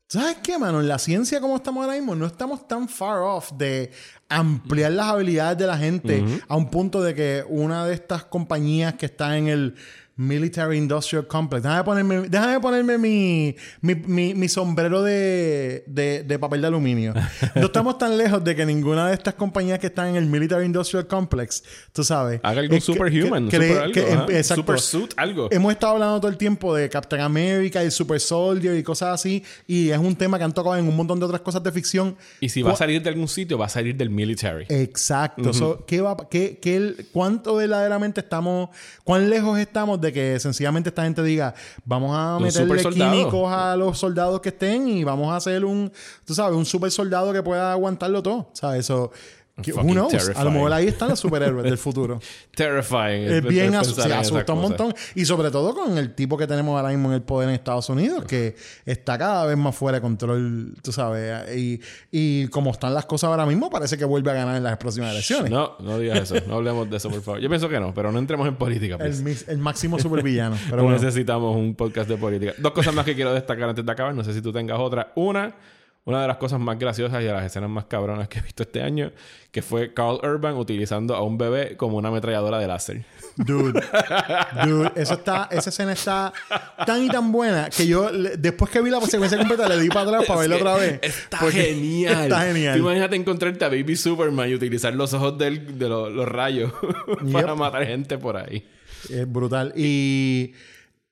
¿sabes 0.08 0.38
qué, 0.42 0.58
mano? 0.58 0.80
En 0.80 0.88
la 0.88 0.98
ciencia 0.98 1.42
como 1.42 1.58
estamos 1.58 1.84
ahora 1.84 1.98
mismo, 1.98 2.16
no 2.16 2.26
estamos 2.26 2.66
tan 2.66 2.88
far 2.88 3.20
off 3.20 3.52
de 3.52 3.92
ampliar 4.30 4.94
las 4.94 5.08
habilidades 5.08 5.58
de 5.58 5.68
la 5.68 5.78
gente 5.78 6.24
a 6.48 6.56
un 6.56 6.70
punto 6.70 7.04
de 7.04 7.14
que 7.14 7.44
una 7.50 7.86
de 7.86 7.96
estas 7.96 8.24
compañías 8.24 8.94
que 8.94 9.08
está 9.08 9.38
en 9.38 9.50
el 9.50 9.76
Military 10.16 10.78
Industrial 10.78 11.26
Complex. 11.26 11.64
Déjame 11.64 11.84
ponerme, 11.84 12.30
déjame 12.30 12.59
ponerme 12.59 12.97
mi, 12.99 13.55
mi, 13.82 13.95
mi- 13.95 14.34
mi 14.36 14.47
sombrero 14.47 15.01
de, 15.01 15.84
de- 15.88 16.24
de 16.24 16.39
papel 16.39 16.61
de 16.61 16.68
aluminio. 16.68 17.14
No 17.55 17.66
estamos 17.66 17.97
tan 17.97 18.18
lejos 18.18 18.43
de 18.43 18.55
que 18.55 18.66
ninguna 18.66 19.07
de 19.07 19.14
estas 19.16 19.34
compañías 19.36 19.80
que 19.80 19.88
están 19.88 20.09
en 20.09 20.16
el 20.18 20.26
Military 20.28 20.66
Industrial 20.66 21.07
Complex, 21.07 21.64
tú 21.91 22.03
sabes. 22.03 22.39
Haga 22.43 22.68
que- 22.68 22.80
superhuman, 22.82 23.47
que- 23.49 23.57
super 23.57 23.70
cree- 23.72 23.80
algo, 23.80 23.93
que- 23.93 24.11
em, 24.11 24.38
exacto. 24.38 24.61
Super 24.61 24.80
suit, 24.80 25.14
algo. 25.18 25.47
Hemos 25.51 25.72
estado 25.72 25.93
hablando 25.93 26.20
todo 26.20 26.30
el 26.32 26.38
tiempo 26.38 26.76
de 26.76 26.89
Captain 26.89 27.22
America 27.22 27.84
y 27.84 27.89
Super 27.91 28.20
Soldier 28.20 28.78
y 28.78 28.84
cosas 28.84 29.14
así. 29.16 29.43
Y 29.68 29.89
es 29.89 29.97
un 29.97 30.16
tema 30.16 30.38
que 30.38 30.43
han 30.43 30.53
tocado 30.53 30.78
en 30.78 30.88
un 30.88 30.95
montón 30.95 31.20
de 31.20 31.26
otras 31.26 31.41
cosas 31.41 31.64
de 31.64 31.72
ficción. 31.72 32.16
Y 32.39 32.49
si 32.49 32.61
va 32.61 32.74
a 32.74 32.76
salir 32.76 33.01
de 33.01 33.09
algún 33.09 33.28
sitio, 33.28 33.57
va 33.57 33.66
a 33.66 33.70
salir 33.70 33.95
del 33.95 34.09
military. 34.09 34.66
Exacto. 34.70 35.53
So, 35.53 35.86
¿qué 35.86 36.01
va, 36.01 36.16
qué, 36.30 36.59
qué 36.61 36.93
¿Cuánto 37.11 37.55
verdaderamente 37.55 38.20
estamos, 38.22 38.70
cuán 39.03 39.30
lejos 39.30 39.57
estamos 39.59 39.99
de 40.04 40.14
que 40.14 40.39
sencillamente 40.39 40.89
esta 40.89 41.04
gente 41.04 41.24
diga, 41.24 41.56
vamos 41.84 42.16
a 42.16 42.38
Un 42.38 42.43
meterle 42.43 42.84
químicos 42.84 43.51
a 43.51 43.76
los 43.76 43.97
soldados 43.97 44.39
que 44.41 44.49
estén 44.49 44.88
y 44.88 45.04
vamos 45.04 45.32
a 45.34 45.38
hacer 45.38 45.66
un, 45.66 45.91
tú 46.26 46.36
sabes, 46.36 46.56
un 46.56 46.66
super 46.66 46.91
soldado 46.91 47.34
que 47.34 47.41
pueda 47.41 47.72
aguantarlo 47.72 48.22
todo? 48.22 48.49
¿Sabes? 48.54 48.82
Eso, 48.82 49.12
who 49.56 49.93
knows? 49.93 50.14
A 50.14 50.18
terrifying. 50.18 50.45
lo 50.45 50.51
mejor 50.51 50.74
ahí 50.74 50.88
están 50.88 51.10
los 51.10 51.20
superhéroes 51.20 51.64
del 51.64 51.78
futuro. 51.78 52.20
Terrifying. 52.56 53.24
Es 53.32 53.43
bien 53.43 53.74
asu- 53.74 53.91
esas 53.91 54.12
asusta 54.12 54.54
un 54.54 54.62
montón. 54.62 54.93
Y 55.16 55.26
sobre 55.26 55.51
todo 55.51 55.74
con 55.76 55.97
el 55.97 56.16
tipo 56.16 56.38
que 56.38 56.47
tenemos 56.47 56.76
ahora 56.76 56.89
mismo 56.89 57.10
en 57.10 57.16
el 57.16 57.22
poder 57.22 57.49
en 57.49 57.56
Estados 57.56 57.88
Unidos, 57.89 58.26
que 58.26 58.56
está 58.86 59.18
cada 59.18 59.45
vez 59.45 59.58
más 59.58 59.76
fuera 59.76 59.97
de 59.97 60.01
control, 60.01 60.74
tú 60.82 60.91
sabes. 60.91 61.56
Y, 61.56 61.80
y 62.12 62.47
como 62.47 62.72
están 62.72 62.93
las 62.93 63.06
cosas 63.06 63.30
ahora 63.30 63.45
mismo, 63.45 63.70
parece 63.70 63.97
que 63.97 64.06
vuelve 64.06 64.32
a 64.32 64.34
ganar 64.34 64.56
en 64.58 64.64
las 64.64 64.78
próximas 64.78 65.12
elecciones. 65.12 65.51
No, 65.51 65.74
no 65.80 65.99
digas 65.99 66.32
eso. 66.32 66.43
No 66.47 66.56
hablemos 66.56 66.89
de 66.89 66.97
eso, 66.97 67.10
por 67.10 67.22
favor. 67.22 67.39
Yo 67.39 67.49
pienso 67.49 67.70
que 67.70 67.80
no, 67.80 67.93
pero 67.93 68.12
no 68.12 68.20
entremos 68.20 68.47
en 68.47 68.56
política. 68.56 68.97
El, 68.99 69.38
el 69.47 69.58
máximo 69.60 69.99
supervillano. 69.99 70.56
Pero 70.66 70.78
No 70.78 70.84
bueno. 70.84 70.99
necesitamos 70.99 71.56
un 71.56 71.76
podcast 71.76 72.10
de 72.10 72.18
política. 72.18 72.54
Dos 72.58 72.72
cosas 72.72 72.93
más 72.93 73.06
que 73.06 73.14
quiero 73.16 73.34
destacar 73.34 73.70
antes 73.70 73.86
de 73.86 73.91
acabar. 73.91 74.14
No 74.16 74.24
sé 74.24 74.34
si 74.34 74.41
tú 74.41 74.51
tengas 74.51 74.80
otra. 74.80 75.12
Una, 75.16 75.54
una 76.06 76.22
de 76.22 76.28
las 76.28 76.36
cosas 76.38 76.60
más 76.60 76.78
graciosas 76.78 77.22
y 77.22 77.26
de 77.26 77.32
las 77.32 77.45
escenas 77.45 77.70
más 77.70 77.86
cabronas 77.86 78.28
que 78.28 78.39
he 78.39 78.41
visto 78.41 78.64
este 78.64 78.82
año, 78.82 79.12
que 79.51 79.62
fue 79.62 79.93
Carl 79.93 80.20
Urban 80.24 80.56
utilizando 80.58 81.16
a 81.16 81.24
un 81.24 81.38
bebé 81.38 81.78
como 81.78 81.95
una 81.97 82.10
ametralladora 82.10 82.60
de 82.60 82.68
láser. 82.68 83.06
Dude, 83.38 83.82
dude, 84.66 84.91
eso 84.95 85.14
está, 85.14 85.47
esa 85.49 85.70
escena 85.70 85.93
está 85.93 86.34
tan 86.86 87.04
y 87.04 87.08
tan 87.10 87.32
buena 87.32 87.70
que 87.70 87.88
yo, 87.88 88.10
después 88.12 88.70
que 88.70 88.82
vi 88.82 88.89
la 88.89 88.99
secuencia 89.01 89.38
completa, 89.38 89.68
le 89.70 89.80
di 89.80 89.88
para 89.88 90.01
atrás 90.01 90.26
para 90.28 90.39
verla 90.41 90.56
otra 90.58 90.76
vez. 90.76 90.99
Está 91.01 91.38
genial. 91.49 92.24
Está 92.24 92.41
genial. 92.41 92.78
Tú 92.78 92.84
imagínate 92.84 93.16
encontrarte 93.16 93.64
a 93.66 93.70
Baby 93.70 93.95
Superman 93.95 94.49
y 94.49 94.56
utilizar 94.56 94.93
los 94.93 95.14
ojos 95.14 95.38
del- 95.38 95.80
de, 95.80 95.88
los- 95.89 96.12
los 96.12 96.28
rayos 96.28 96.72
para 97.32 97.47
Yep. 97.47 97.56
matar 97.58 97.86
gente 97.86 98.18
por 98.18 98.38
ahí. 98.38 98.68
Es 99.10 99.32
brutal. 99.32 99.74
Y 99.76 100.54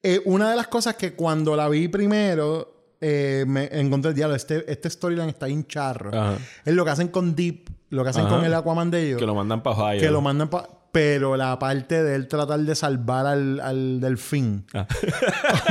eh, 0.04 0.22
una 0.26 0.50
de 0.50 0.56
las 0.58 0.68
cosas 0.68 0.96
que 0.96 1.14
cuando 1.14 1.56
la 1.56 1.70
vi 1.70 1.88
primero, 1.88 2.81
eh, 3.02 3.44
me 3.48 3.68
encontré 3.80 4.10
el 4.10 4.16
diablo. 4.16 4.36
Este, 4.36 4.72
este 4.72 4.90
storyline 4.90 5.30
está 5.30 5.48
bien 5.48 5.66
charro. 5.68 6.10
Ajá. 6.14 6.38
Es 6.64 6.74
lo 6.74 6.86
que 6.86 6.92
hacen 6.92 7.08
con 7.10 7.36
Deep, 7.36 7.70
lo 7.90 8.04
que 8.04 8.10
hacen 8.12 8.26
Ajá. 8.26 8.36
con 8.38 8.46
el 8.46 8.54
Aquaman 8.54 8.90
de 8.92 9.08
ellos. 9.08 9.20
Que 9.20 9.26
lo 9.26 9.36
mandan 9.36 9.62
para 9.64 9.76
Ohio. 9.76 10.00
que 10.00 10.10
lo 10.12 10.22
mandan 10.22 10.50
pa- 10.50 10.70
Pero 10.92 11.38
la 11.38 11.58
parte 11.58 12.04
de 12.04 12.16
él 12.16 12.28
tratar 12.28 12.60
de 12.60 12.76
salvar 12.76 13.26
al, 13.26 13.60
al 13.62 14.00
delfín. 14.02 14.66
Ah. 14.74 14.86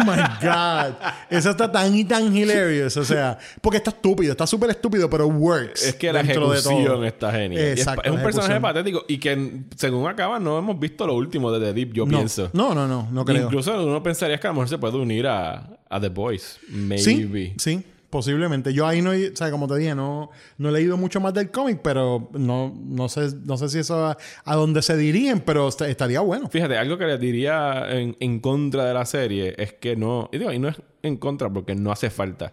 Oh 0.01 0.05
my 0.05 0.17
God. 0.43 0.95
Eso 1.29 1.51
está 1.51 1.71
tan 1.71 1.95
y 1.95 2.05
tan 2.05 2.35
hilarious. 2.35 2.97
O 2.97 3.05
sea, 3.05 3.37
porque 3.61 3.79
está 3.79 3.91
estúpido, 3.91 4.33
está 4.33 4.47
súper 4.47 4.71
estúpido, 4.71 5.11
pero 5.11 5.27
works. 5.27 5.85
Es 5.85 5.95
que 5.97 6.13
la 6.13 6.21
ejecución 6.21 7.05
está 7.05 7.31
genial. 7.33 7.63
Es- 7.63 7.79
Exacto, 7.81 8.03
es, 8.05 8.11
un 8.11 8.23
personaje 8.23 8.61
patético 8.61 9.05
y 9.09 9.19
que 9.19 9.63
según 9.77 10.09
acaba 10.09 10.39
no 10.39 10.59
hemos 10.59 10.79
visto 10.79 11.07
lo 11.07 11.15
último 11.15 11.51
de 11.53 11.61
The 11.67 11.73
Deep, 11.75 11.93
yo 11.93 12.07
No, 12.07 12.17
pienso. 12.19 12.51
no, 12.53 12.75
no, 12.75 12.87
no, 12.89 13.09
no 13.11 13.25
creo. 13.25 13.45
Incluso 13.45 13.83
uno 13.85 14.03
pensaría 14.03 14.39
que 14.41 14.47
a 14.47 14.51
lo 14.51 14.55
mejor 14.55 14.69
se 14.69 14.79
puede 14.79 14.97
unir 14.97 15.27
a, 15.27 15.69
a 15.89 16.01
The 16.01 16.09
Boys. 16.09 16.59
Sí, 16.67 16.75
Maybe. 17.27 17.55
sí, 17.59 17.85
posiblemente. 18.11 18.73
Yo 18.75 18.87
ahí 18.87 19.01
no, 19.03 19.11
o 19.13 19.51
como 19.51 19.67
te 19.69 19.77
dije, 19.77 19.95
no, 19.95 20.31
no 20.59 20.69
he 20.69 20.73
leído 20.73 20.97
mucho 20.97 21.21
más 21.21 21.33
del 21.33 21.51
cómic, 21.51 21.81
pero 21.83 22.29
no, 22.33 22.75
no 22.85 23.09
sé, 23.09 23.29
no 23.45 23.57
sé 23.57 23.69
si 23.69 23.79
eso 23.79 24.05
a, 24.07 24.19
a 24.45 24.57
dónde 24.57 24.83
se 24.83 24.97
dirigen, 24.97 25.41
pero 25.41 25.69
est- 25.69 25.81
estaría 25.83 26.21
bueno. 26.21 26.49
Fíjate, 26.49 26.77
algo 26.77 26.99
que 26.99 27.07
les 27.07 27.21
diría 27.21 27.87
en, 27.91 28.17
en 28.21 28.41
contra 28.41 28.85
de 28.85 28.95
la 28.95 29.07
serie 29.07 29.55
es 29.57 29.73
que 29.75 29.97
no. 29.97 30.29
Y 30.33 30.39
digo, 30.39 30.53
y 30.53 30.59
no 30.59 30.69
es 30.69 30.83
en 31.03 31.17
contra 31.17 31.49
porque 31.51 31.75
no 31.75 31.93
hace 31.93 32.11
falta. 32.11 32.53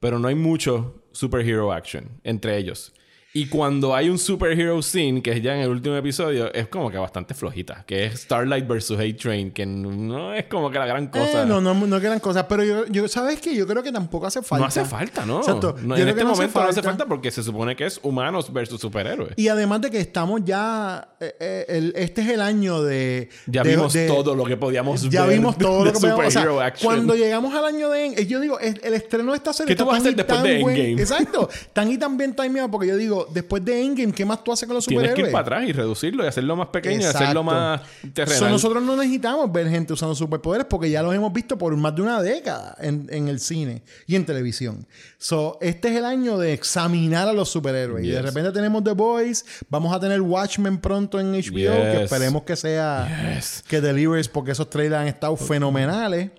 Pero 0.00 0.18
no 0.18 0.28
hay 0.28 0.34
mucho 0.34 1.02
superhero 1.12 1.72
action 1.72 2.08
entre 2.24 2.56
ellos. 2.56 2.92
Y 3.34 3.46
cuando 3.46 3.94
hay 3.94 4.10
un 4.10 4.18
superhero 4.18 4.82
scene, 4.82 5.22
que 5.22 5.32
es 5.32 5.42
ya 5.42 5.54
en 5.54 5.62
el 5.62 5.70
último 5.70 5.96
episodio, 5.96 6.52
es 6.52 6.68
como 6.68 6.90
que 6.90 6.98
bastante 6.98 7.32
flojita. 7.32 7.82
Que 7.86 8.04
es 8.04 8.20
Starlight 8.20 8.66
versus 8.68 8.98
A-Train, 9.00 9.50
que 9.52 9.64
no 9.64 10.34
es 10.34 10.44
como 10.46 10.70
que 10.70 10.78
la 10.78 10.84
gran 10.84 11.06
cosa. 11.06 11.44
Eh, 11.44 11.46
no, 11.46 11.58
no, 11.62 11.72
no 11.72 11.98
quedan 12.00 12.20
cosas. 12.20 12.44
Pero 12.46 12.62
yo, 12.62 12.86
yo, 12.88 13.08
¿sabes 13.08 13.40
qué? 13.40 13.56
Yo 13.56 13.66
creo 13.66 13.82
que 13.82 13.90
tampoco 13.90 14.26
hace 14.26 14.42
falta. 14.42 14.60
No 14.60 14.66
hace 14.68 14.84
falta, 14.84 15.24
¿no? 15.24 15.38
Exacto. 15.40 15.74
No, 15.82 15.96
Yo 15.96 16.02
en 16.02 16.02
creo 16.02 16.04
que 16.04 16.10
este 16.10 16.24
no 16.24 16.30
hace 16.32 16.40
momento 16.42 16.60
no 16.62 16.68
hace 16.68 16.82
falta. 16.82 17.06
porque 17.06 17.30
se 17.30 17.42
supone 17.42 17.74
que 17.74 17.86
es 17.86 18.00
humanos 18.02 18.52
versus 18.52 18.78
superhéroes. 18.82 19.32
Y 19.36 19.48
además 19.48 19.80
de 19.80 19.90
que 19.90 19.98
estamos 20.00 20.42
ya. 20.44 21.08
eh, 21.18 21.34
eh, 21.40 21.64
el- 21.68 21.92
este 21.96 22.20
es 22.20 22.28
el 22.28 22.42
año 22.42 22.82
de. 22.82 23.30
Ya 23.46 23.62
de- 23.62 23.70
vimos 23.70 23.94
de- 23.94 24.08
todo 24.08 24.34
lo 24.34 24.44
que 24.44 24.58
podíamos 24.58 25.08
Ya 25.08 25.24
ver 25.24 25.38
vimos 25.38 25.56
todo 25.56 25.84
de 25.84 25.92
lo 25.92 25.92
que 25.92 26.00
podíamos- 26.00 26.26
o 26.26 26.30
sea. 26.60 26.74
Cuando 26.82 27.14
llegamos 27.14 27.54
al 27.54 27.64
año 27.64 27.88
de 27.88 28.04
Endgame, 28.06 28.26
yo 28.26 28.40
digo, 28.40 28.60
el, 28.60 28.78
el 28.84 28.92
estreno 28.92 29.30
de 29.32 29.38
esta 29.38 29.54
serie. 29.54 29.68
¿Qué 29.74 29.76
tú 29.76 29.84
está 29.84 29.92
vas 29.92 29.98
a 30.00 30.02
hacer 30.02 30.16
después 30.16 30.42
de 30.42 30.60
buen- 30.60 30.76
Endgame? 30.76 31.00
Exacto. 31.00 31.48
Tan 31.72 31.90
y 31.90 31.96
tan 31.96 32.18
bien 32.18 32.34
timeado 32.34 32.70
porque 32.70 32.88
yo 32.88 32.96
digo, 32.98 33.21
después 33.32 33.64
de 33.64 33.82
Endgame, 33.82 34.12
¿qué 34.12 34.24
más 34.24 34.42
tú 34.42 34.52
haces 34.52 34.66
con 34.66 34.74
los 34.76 34.86
Tienes 34.86 35.04
superhéroes? 35.10 35.24
que 35.24 35.28
ir 35.30 35.32
para 35.32 35.42
atrás 35.58 35.68
y 35.68 35.72
reducirlo 35.72 36.24
y 36.24 36.26
hacerlo 36.26 36.56
más 36.56 36.68
pequeño 36.68 37.00
y 37.00 37.04
hacerlo 37.04 37.42
más 37.42 37.80
So, 37.82 38.08
terrenal. 38.12 38.50
nosotros 38.50 38.82
no 38.82 38.96
necesitamos 38.96 39.50
ver 39.52 39.68
gente 39.68 39.92
usando 39.92 40.14
superpoderes 40.14 40.66
porque 40.68 40.90
ya 40.90 41.02
los 41.02 41.14
hemos 41.14 41.32
visto 41.32 41.56
por 41.58 41.76
más 41.76 41.94
de 41.94 42.02
una 42.02 42.20
década 42.22 42.76
en, 42.80 43.06
en 43.10 43.28
el 43.28 43.40
cine 43.40 43.82
y 44.06 44.16
en 44.16 44.24
televisión. 44.26 44.86
So, 45.18 45.58
este 45.60 45.88
es 45.88 45.96
el 45.96 46.04
año 46.04 46.38
de 46.38 46.52
examinar 46.52 47.28
a 47.28 47.32
los 47.32 47.48
superhéroes. 47.48 48.04
Y 48.04 48.10
de 48.10 48.22
repente 48.22 48.50
tenemos 48.52 48.82
The 48.84 48.92
Boys, 48.92 49.44
vamos 49.68 49.94
a 49.94 50.00
tener 50.00 50.20
Watchmen 50.20 50.78
pronto 50.78 51.18
en 51.20 51.32
HBO, 51.32 51.50
que 51.52 52.02
esperemos 52.04 52.42
que 52.42 52.56
sea 52.56 53.34
Yes. 53.36 53.64
que 53.68 53.80
delivers 53.80 54.28
porque 54.28 54.52
esos 54.52 54.68
trailers 54.70 55.00
han 55.02 55.08
estado 55.08 55.36
fenomenales. 55.36 56.30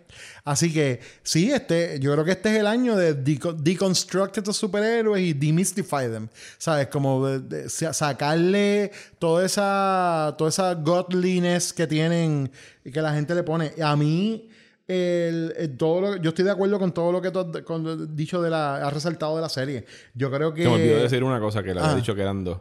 Así 0.45 0.73
que 0.73 0.99
sí, 1.21 1.51
este, 1.51 1.99
yo 2.01 2.11
creo 2.11 2.25
que 2.25 2.31
este 2.31 2.49
es 2.53 2.59
el 2.59 2.67
año 2.67 2.97
de 2.97 3.15
deco- 3.17 3.55
deconstruct 3.55 4.37
estos 4.39 4.57
superhéroes 4.57 5.23
y 5.23 5.31
demystify 5.33 6.09
them. 6.11 6.27
¿Sabes? 6.57 6.87
Como 6.87 7.25
de- 7.27 7.39
de 7.39 7.69
sa- 7.69 7.93
sacarle 7.93 8.91
toda 9.19 9.45
esa, 9.45 10.35
toda 10.37 10.49
esa 10.49 10.73
godliness 10.73 11.71
que 11.71 11.87
tienen 11.87 12.51
y 12.83 12.91
que 12.91 13.01
la 13.01 13.13
gente 13.13 13.33
le 13.35 13.43
pone. 13.43 13.71
A 13.81 13.95
mí, 13.95 14.49
el, 14.85 15.53
el- 15.57 15.77
todo 15.77 16.01
lo- 16.01 16.15
yo 16.17 16.29
estoy 16.29 16.43
de 16.43 16.51
acuerdo 16.51 16.77
con 16.77 16.93
todo 16.93 17.13
lo 17.13 17.21
que 17.21 17.31
tú 17.31 17.39
has 17.39 17.61
con- 17.63 18.13
dicho 18.13 18.41
de 18.41 18.49
la, 18.49 18.85
has 18.85 18.93
resaltado 18.93 19.37
de 19.37 19.41
la 19.43 19.49
serie. 19.49 19.85
Yo 20.13 20.29
creo 20.29 20.53
que. 20.53 20.63
Se 20.63 20.67
me 20.69 20.75
olvidó 20.75 21.01
decir 21.03 21.23
una 21.23 21.39
cosa 21.39 21.63
que 21.63 21.73
le 21.73 21.79
había 21.79 21.93
Ah. 21.93 21.95
dicho 21.95 22.13
que 22.13 22.21
eran 22.21 22.43
dos. 22.43 22.59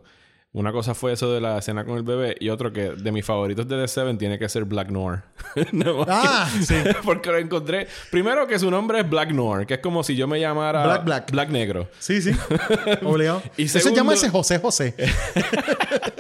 Una 0.54 0.70
cosa 0.70 0.94
fue 0.94 1.12
eso 1.14 1.32
de 1.32 1.40
la 1.40 1.56
escena 1.56 1.82
con 1.86 1.96
el 1.96 2.02
bebé 2.02 2.36
y 2.38 2.50
otro 2.50 2.70
que 2.74 2.90
de 2.90 3.10
mis 3.10 3.24
favoritos 3.24 3.66
de 3.66 3.80
The 3.80 3.88
Seven 3.88 4.18
tiene 4.18 4.38
que 4.38 4.50
ser 4.50 4.64
Black 4.66 4.90
Noir. 4.90 5.20
Ah, 6.08 6.46
que- 6.58 6.62
sí. 6.64 6.74
Porque 7.04 7.30
lo 7.30 7.38
encontré. 7.38 7.88
Primero 8.10 8.46
que 8.46 8.58
su 8.58 8.70
nombre 8.70 9.00
es 9.00 9.08
Black 9.08 9.30
Noir, 9.32 9.66
que 9.66 9.74
es 9.74 9.80
como 9.80 10.02
si 10.02 10.14
yo 10.14 10.28
me 10.28 10.38
llamara 10.40 10.84
Black 10.84 11.04
Black. 11.04 11.30
Black 11.32 11.48
Negro. 11.48 11.88
Sí, 11.98 12.20
sí. 12.20 12.32
Obligado. 13.02 13.42
Y 13.56 13.62
Ese 13.64 13.78
se 13.78 13.80
segundo- 13.84 13.96
llama 14.00 14.14
ese 14.14 14.28
José 14.28 14.58
José. 14.58 14.94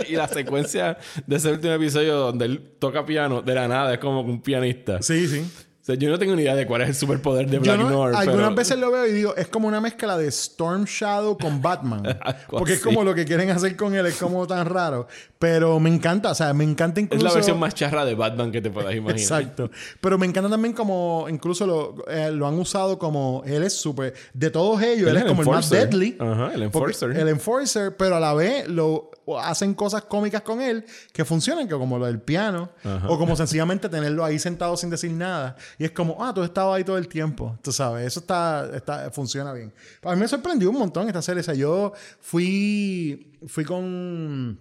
y 0.08 0.16
la 0.16 0.28
secuencia 0.28 0.96
de 1.26 1.36
ese 1.36 1.50
último 1.52 1.74
episodio 1.74 2.16
donde 2.16 2.46
él 2.46 2.72
toca 2.78 3.04
piano 3.04 3.42
de 3.42 3.54
la 3.54 3.68
nada 3.68 3.92
es 3.92 3.98
como 3.98 4.20
un 4.22 4.40
pianista. 4.40 5.02
Sí, 5.02 5.26
sí. 5.28 5.44
O 5.82 5.84
sea, 5.84 5.96
yo 5.96 6.08
no 6.10 6.16
tengo 6.18 6.36
ni 6.36 6.42
idea 6.42 6.54
de 6.54 6.64
cuál 6.64 6.82
es 6.82 6.90
el 6.90 6.94
superpoder 6.94 7.46
de 7.48 7.56
Yo 7.56 7.60
Black 7.62 7.80
no- 7.80 7.90
Noir. 7.90 8.14
algunas 8.14 8.36
pero- 8.50 8.54
veces 8.54 8.78
lo 8.78 8.92
veo 8.92 9.04
y 9.04 9.10
digo, 9.12 9.34
es 9.34 9.48
como 9.48 9.66
una 9.66 9.80
mezcla 9.80 10.16
de 10.16 10.28
Storm 10.28 10.84
Shadow 10.84 11.36
con 11.36 11.60
Batman. 11.60 12.02
Porque 12.48 12.74
es 12.74 12.78
así. 12.78 12.84
como 12.88 13.02
lo 13.02 13.16
que 13.16 13.24
quieren 13.24 13.50
hacer 13.50 13.74
con 13.74 13.92
él, 13.92 14.06
es 14.06 14.14
como 14.16 14.46
tan 14.46 14.64
raro. 14.66 15.08
Pero 15.40 15.80
me 15.80 15.90
encanta, 15.92 16.30
o 16.30 16.34
sea, 16.36 16.54
me 16.54 16.62
encanta 16.62 17.00
Es 17.00 17.06
incluso. 17.06 17.24
la 17.26 17.34
versión 17.34 17.58
más 17.58 17.74
charra 17.74 18.04
de 18.04 18.14
Batman 18.14 18.52
que 18.52 18.60
te 18.62 18.70
puedas 18.70 18.94
imaginar. 18.94 19.18
Exacto. 19.42 19.72
Pero 20.00 20.18
me 20.18 20.26
encanta 20.26 20.48
también 20.48 20.72
como 20.72 21.26
incluso 21.28 21.66
lo, 21.66 22.04
eh, 22.08 22.30
lo 22.30 22.46
han 22.46 22.54
usado 22.60 22.96
como 22.96 23.42
él 23.44 23.64
es 23.64 23.72
súper. 23.72 24.14
De 24.34 24.50
todos 24.50 24.80
ellos, 24.82 25.08
él, 25.10 25.16
Él 25.16 25.16
es 25.16 25.22
es 25.24 25.28
como 25.28 25.42
el 25.42 25.48
el 25.48 25.54
más 25.54 25.68
deadly. 25.68 26.16
Ajá, 26.20 26.52
el 26.54 26.62
enforcer. 26.62 27.10
El 27.10 27.26
enforcer, 27.28 27.96
pero 27.96 28.14
a 28.14 28.20
la 28.20 28.34
vez 28.34 28.68
lo 28.68 29.10
hacen 29.40 29.74
cosas 29.74 30.02
cómicas 30.02 30.42
con 30.42 30.60
él 30.60 30.84
que 31.12 31.24
funcionan, 31.24 31.66
que 31.68 31.74
como 31.74 31.98
lo 31.98 32.06
del 32.06 32.20
piano, 32.20 32.70
o 33.08 33.18
como 33.18 33.34
sencillamente 33.34 33.88
tenerlo 33.88 34.24
ahí 34.24 34.38
sentado 34.38 34.76
sin 34.76 34.90
decir 34.90 35.10
nada. 35.10 35.56
Y 35.78 35.84
es 35.84 35.90
como, 35.92 36.22
ah, 36.24 36.32
tú 36.34 36.42
estabas 36.42 36.76
ahí 36.76 36.84
todo 36.84 36.98
el 36.98 37.08
tiempo. 37.08 37.58
Tú 37.62 37.72
sabes, 37.72 38.06
eso 38.06 38.20
está, 38.20 38.70
está, 38.74 39.10
funciona 39.10 39.52
bien. 39.52 39.72
A 40.02 40.14
mí 40.14 40.20
me 40.20 40.28
sorprendió 40.28 40.70
un 40.70 40.78
montón 40.78 41.06
esta 41.08 41.22
serie. 41.22 41.40
O 41.40 41.44
sea, 41.44 41.54
yo 41.54 41.92
fui, 42.20 43.32
fui 43.46 43.64
con. 43.64 44.58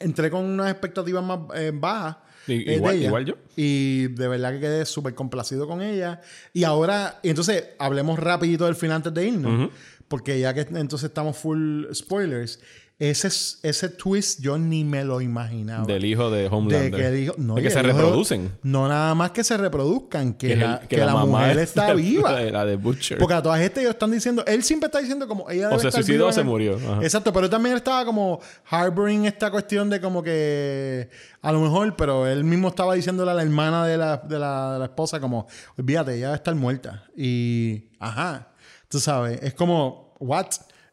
Entré 0.00 0.30
con 0.30 0.44
unas 0.44 0.70
expectativas 0.70 1.22
más 1.24 1.38
eh, 1.54 1.70
bajas. 1.74 2.16
Eh, 2.58 2.74
igual- 2.76 2.94
igual 3.06 3.24
yo. 3.24 3.34
Y 3.56 4.08
de 4.08 4.28
verdad 4.28 4.52
que 4.52 4.60
quedé 4.60 4.84
súper 4.84 5.14
complacido 5.14 5.66
con 5.66 5.80
ella. 5.80 6.20
Y 6.52 6.64
ahora, 6.64 7.20
entonces, 7.22 7.64
hablemos 7.78 8.18
rapidito 8.18 8.66
del 8.66 8.74
final 8.74 8.96
antes 8.96 9.14
de 9.14 9.26
irnos. 9.26 9.70
Porque 10.08 10.38
ya 10.38 10.52
que 10.52 10.60
entonces 10.62 11.08
estamos 11.08 11.38
full 11.38 11.86
spoilers. 11.94 12.60
Ese, 12.96 13.26
ese 13.68 13.88
twist 13.88 14.40
yo 14.40 14.56
ni 14.56 14.84
me 14.84 15.02
lo 15.02 15.20
imaginaba. 15.20 15.84
Del 15.84 16.04
hijo 16.04 16.30
de 16.30 16.42
de 16.42 16.48
Homelander. 16.48 16.92
que, 16.92 17.32
no, 17.38 17.56
de 17.56 17.62
que 17.62 17.68
y 17.68 17.70
se 17.72 17.80
el 17.80 17.86
hijo- 17.88 17.98
reproducen. 17.98 18.52
No 18.62 18.86
nada 18.86 19.12
más 19.16 19.32
que 19.32 19.42
se 19.42 19.56
reproduzcan, 19.56 20.34
que, 20.34 20.46
Que 20.48 20.56
la, 20.56 20.76
el- 20.76 20.86
que 20.88 20.96
la 20.98 21.16
mujer 21.16 21.56
es- 21.58 21.62
está 21.70 21.92
viva. 21.94 22.40
La 22.40 22.64
de, 22.64 22.76
Butcher. 22.76 23.18
Porque 23.18 23.34
a 23.34 23.42
todas 23.42 23.60
estas 23.60 23.80
ellos 23.82 23.94
están 23.94 24.12
diciendo, 24.12 24.44
él 24.46 24.62
siempre 24.62 24.86
está 24.86 25.00
diciendo 25.00 25.26
como 25.26 25.50
ella 25.50 25.68
debe 25.70 25.80
se 25.80 25.88
estar 25.88 26.02
suicidó 26.04 26.18
viva 26.26 26.28
o 26.28 26.32
se 26.32 26.44
murió. 26.44 26.76
Ajá. 26.76 27.00
Exacto, 27.02 27.32
pero 27.32 27.46
él 27.46 27.50
también 27.50 27.74
estaba 27.74 28.04
como 28.04 28.40
harboring 28.70 29.24
esta 29.26 29.50
cuestión 29.50 29.90
de 29.90 30.00
como 30.00 30.22
que 30.22 31.10
a 31.42 31.50
lo 31.50 31.60
mejor, 31.60 31.96
pero 31.96 32.28
él 32.28 32.44
mismo 32.44 32.68
estaba 32.68 32.94
diciéndole 32.94 33.32
a 33.32 33.34
la 33.34 33.42
hermana 33.42 33.84
de 33.86 33.96
la, 33.98 34.18
de 34.18 34.38
la, 34.38 34.72
de 34.74 34.78
la 34.78 34.84
esposa 34.84 35.18
como, 35.18 35.48
olvídate, 35.76 36.14
ella 36.14 36.30
a 36.30 36.36
estar 36.36 36.54
muerta. 36.54 37.02
Y, 37.16 37.88
ajá, 37.98 38.50
tú 38.88 39.00
sabes, 39.00 39.40
es 39.42 39.52
como, 39.52 40.14
what? 40.20 40.46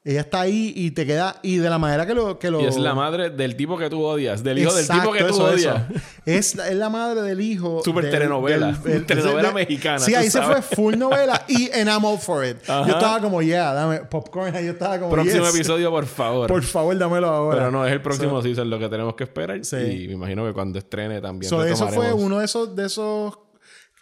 Ella 0.04 0.22
está 0.22 0.42
ahí 0.42 0.74
y 0.76 0.90
te 0.92 1.06
queda, 1.06 1.36
y 1.44 1.58
de 1.58 1.70
la 1.70 1.78
manera 1.78 2.08
que 2.08 2.16
lo... 2.16 2.40
Que 2.40 2.50
lo 2.50 2.60
Y 2.60 2.66
es 2.66 2.76
la 2.78 2.96
madre 2.96 3.30
del 3.30 3.56
tipo 3.56 3.78
que 3.78 3.88
tú 3.88 4.02
odias. 4.04 4.44
Del 4.44 4.58
hijo 4.58 4.72
Exacto, 4.72 4.94
del 4.94 5.02
tipo 5.02 5.14
que 5.14 5.24
tú 5.26 5.36
eso, 5.36 5.44
odias. 5.54 5.84
eso. 5.92 6.02
Es, 6.26 6.56
la- 6.56 6.70
es 6.70 6.76
la 6.76 6.90
madre 6.90 7.22
del 7.22 7.40
hijo. 7.40 7.82
Súper 7.86 8.06
del- 8.06 8.12
telenovela. 8.14 8.76
Telenovela 9.06 9.52
mexicana, 9.52 10.00
Sí, 10.00 10.16
ahí 10.16 10.28
se 10.32 10.42
fue 10.42 10.60
full 10.64 10.96
novela 10.98 11.46
y 11.48 11.70
en 11.72 11.88
I'm 11.88 12.04
all 12.04 12.18
for 12.18 12.44
it. 12.44 12.68
Ajá. 12.68 12.88
Yo 12.88 12.94
estaba 12.96 13.22
como, 13.22 13.44
yeah, 13.44 13.74
dame 13.74 14.00
popcorn. 14.00 14.52
Yo 14.54 14.72
estaba 14.72 14.98
como, 14.98 15.12
Próximo 15.12 15.46
yes. 15.46 15.54
episodio, 15.56 15.92
por 15.92 16.08
favor. 16.08 16.48
Por 16.48 16.64
favor, 16.64 16.98
dámelo 16.98 17.28
ahora. 17.28 17.58
Pero 17.60 17.72
no, 17.72 17.86
es 17.86 17.94
el 17.94 18.02
próximo 18.02 18.42
season 18.42 18.72
lo 18.72 18.80
que 18.80 18.90
tenemos 18.90 19.14
que 19.14 19.26
esperar. 19.26 19.64
Sí. 19.64 19.76
Y 19.78 20.08
me 20.08 20.14
imagino 20.14 20.44
que 20.48 20.54
cuando 20.54 20.80
estrene 20.80 21.22
también 21.22 21.48
So, 21.48 21.64
eso 21.64 21.88
fue 21.90 22.12
uno 22.12 22.40
de 22.40 22.46
esos, 22.46 22.76
de 22.76 22.88
esos 22.88 23.38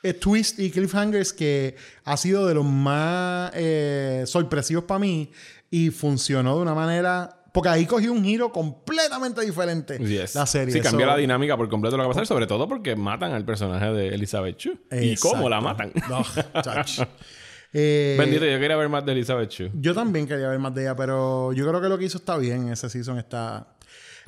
eh, 0.01 0.13
twists 0.13 0.59
y 0.59 0.71
cliffhangers 0.71 1.33
que 1.33 1.75
ha 2.05 2.15
sido 2.15 2.47
de 2.47 2.53
los 2.53 2.63
más 2.63 3.51
eh, 3.53 4.23
sorpresivos 4.27 4.85
para 4.85 4.99
mí 4.99 5.29
y 5.71 5.89
funcionó 5.91 6.55
de 6.55 6.61
una 6.61 6.73
manera. 6.73 7.35
Porque 7.51 7.69
ahí 7.69 7.85
cogió 7.87 8.11
un 8.13 8.23
giro 8.23 8.51
completamente 8.51 9.41
diferente 9.41 9.97
Yes. 9.97 10.35
la 10.35 10.45
serie. 10.45 10.71
Sí, 10.71 10.81
cambió 10.81 11.07
So, 11.07 11.11
la 11.11 11.17
dinámica 11.17 11.57
por 11.57 11.67
completo 11.67 11.97
lo 11.97 12.03
que 12.03 12.07
va 12.07 12.11
a 12.11 12.13
pasar, 12.13 12.27
sobre 12.27 12.45
todo 12.45 12.67
porque 12.67 12.95
matan 12.95 13.33
al 13.33 13.43
personaje 13.43 13.87
de 13.87 14.09
Elizabeth 14.09 14.55
Chu. 14.57 14.79
¿Y 14.91 15.15
cómo 15.15 15.49
la 15.49 15.59
matan? 15.59 15.91
No. 16.09 16.23
Eh, 17.71 18.15
Bendito, 18.17 18.45
yo 18.45 18.59
quería 18.59 18.75
ver 18.75 18.89
más 18.89 19.05
de 19.05 19.11
Elizabeth 19.11 19.49
Chu. 19.49 19.69
Yo 19.75 19.93
también 19.93 20.27
quería 20.27 20.47
ver 20.49 20.57
más 20.57 20.73
de 20.73 20.81
ella, 20.81 20.95
pero 20.95 21.53
yo 21.53 21.67
creo 21.67 21.79
que 21.79 21.87
lo 21.87 21.99
que 21.99 22.05
hizo 22.05 22.17
está 22.17 22.35
bien. 22.37 22.69
Ese 22.71 22.89
season 22.89 23.19
está. 23.19 23.67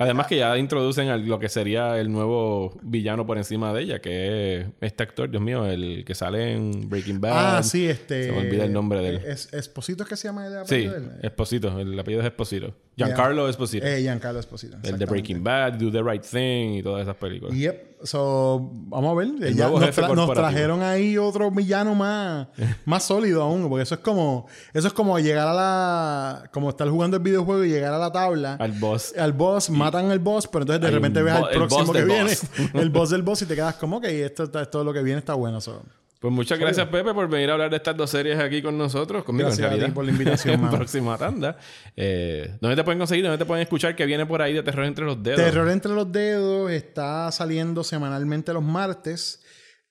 Además 0.02 0.26
que 0.26 0.36
ya 0.38 0.56
introducen 0.58 1.08
al- 1.08 1.26
lo 1.26 1.38
que 1.38 1.48
sería 1.48 1.98
el 1.98 2.10
nuevo 2.10 2.78
villano 2.82 3.26
por 3.26 3.38
encima 3.38 3.72
de 3.72 3.82
ella, 3.82 4.00
que 4.00 4.60
es 4.60 4.66
este 4.80 5.02
actor, 5.02 5.30
Dios 5.30 5.42
mío, 5.42 5.66
el 5.66 6.04
que 6.04 6.14
sale 6.14 6.52
en 6.52 6.88
Breaking 6.88 7.20
Bad. 7.20 7.56
Ah, 7.58 7.62
sí, 7.62 7.86
este. 7.86 8.24
Se 8.24 8.32
me 8.32 8.38
olvida 8.38 8.64
el 8.64 8.72
nombre 8.72 9.00
de 9.00 9.08
él. 9.08 9.16
Es, 9.26 9.52
Esposito 9.52 10.02
es 10.02 10.08
que 10.08 10.16
se 10.16 10.28
llama 10.28 10.46
el 10.46 10.52
Sí, 10.52 10.58
apellido 10.86 10.92
de 10.92 10.98
él? 10.98 11.10
Esposito, 11.22 11.78
el 11.80 11.98
apellido 11.98 12.20
es 12.22 12.26
Esposito. 12.26 12.74
Giancarlo 12.96 13.48
Esposito. 13.48 13.86
Eh, 13.86 14.00
Giancarlo 14.02 14.38
Esposito. 14.40 14.76
el 14.82 14.98
de. 14.98 15.06
Breaking 15.06 15.42
Bad, 15.42 15.74
Do 15.74 15.90
the 15.90 16.02
Right 16.02 16.22
Thing 16.22 16.74
y 16.78 16.82
todas 16.82 17.02
esas 17.02 17.16
películas. 17.16 17.56
Yep. 17.56 17.92
So, 18.04 18.58
vamos 18.72 19.12
a 19.12 19.14
ver. 19.14 19.54
Ya 19.54 19.68
nuevo 19.68 19.80
nos, 19.80 19.96
tra- 19.96 20.14
nos 20.14 20.32
trajeron 20.32 20.82
ahí 20.82 21.16
otro 21.16 21.50
villano 21.52 21.94
más, 21.94 22.48
más 22.84 23.04
sólido 23.04 23.42
aún. 23.42 23.68
Porque 23.68 23.84
eso 23.84 23.94
es 23.94 24.00
como. 24.00 24.46
Eso 24.74 24.88
es 24.88 24.92
como 24.92 25.18
llegar 25.20 25.46
a 25.48 25.54
la. 25.54 26.50
Como 26.52 26.68
estar 26.70 26.88
jugando 26.88 27.16
el 27.16 27.22
videojuego 27.22 27.64
y 27.64 27.68
llegar 27.70 27.94
a 27.94 27.98
la 27.98 28.10
tabla. 28.12 28.54
Al 28.56 28.72
boss. 28.72 29.14
al 29.16 29.32
boss, 29.32 29.70
matan 29.70 30.10
al 30.10 30.18
boss, 30.18 30.46
pero 30.48 30.62
entonces 30.64 30.80
de 30.82 30.88
Hay 30.88 30.94
repente 30.94 31.22
ves 31.22 31.32
al 31.34 31.44
el 31.50 31.56
próximo 31.58 31.92
que 31.92 32.04
viene. 32.04 32.32
el 32.74 32.90
boss 32.90 33.10
del 33.10 33.22
boss 33.22 33.42
y 33.42 33.46
te 33.46 33.54
quedas 33.54 33.76
como 33.76 34.00
que 34.00 34.24
esto, 34.24 34.42
está- 34.44 34.68
todo 34.68 34.84
lo 34.84 34.92
que 34.92 35.02
viene 35.02 35.18
está 35.20 35.34
bueno. 35.34 35.60
so. 35.60 35.82
Pues 36.22 36.32
muchas 36.32 36.56
gracias, 36.56 36.86
Pepe, 36.86 37.12
por 37.12 37.28
venir 37.28 37.50
a 37.50 37.54
hablar 37.54 37.68
de 37.68 37.78
estas 37.78 37.96
dos 37.96 38.08
series 38.08 38.38
aquí 38.38 38.62
con 38.62 38.78
nosotros, 38.78 39.24
conmigo 39.24 39.48
Gracias 39.48 39.64
a 39.64 39.70
en 39.70 39.72
ti 39.72 39.78
realidad. 39.80 39.94
por 39.94 40.04
la 40.04 40.12
invitación, 40.12 40.54
en 40.64 40.70
próxima 40.70 41.18
tanda. 41.18 41.58
Eh, 41.96 42.58
¿Dónde 42.60 42.76
te 42.76 42.84
pueden 42.84 43.00
conseguir? 43.00 43.24
¿Dónde 43.24 43.38
te 43.38 43.44
pueden 43.44 43.62
escuchar? 43.62 43.96
que 43.96 44.06
viene 44.06 44.24
por 44.24 44.40
ahí 44.40 44.52
de 44.52 44.62
Terror 44.62 44.84
entre 44.84 45.04
los 45.04 45.20
dedos? 45.20 45.40
Terror 45.40 45.68
entre 45.68 45.92
los 45.92 46.12
dedos 46.12 46.70
está 46.70 47.32
saliendo 47.32 47.82
semanalmente 47.82 48.52
los 48.52 48.62
martes. 48.62 49.42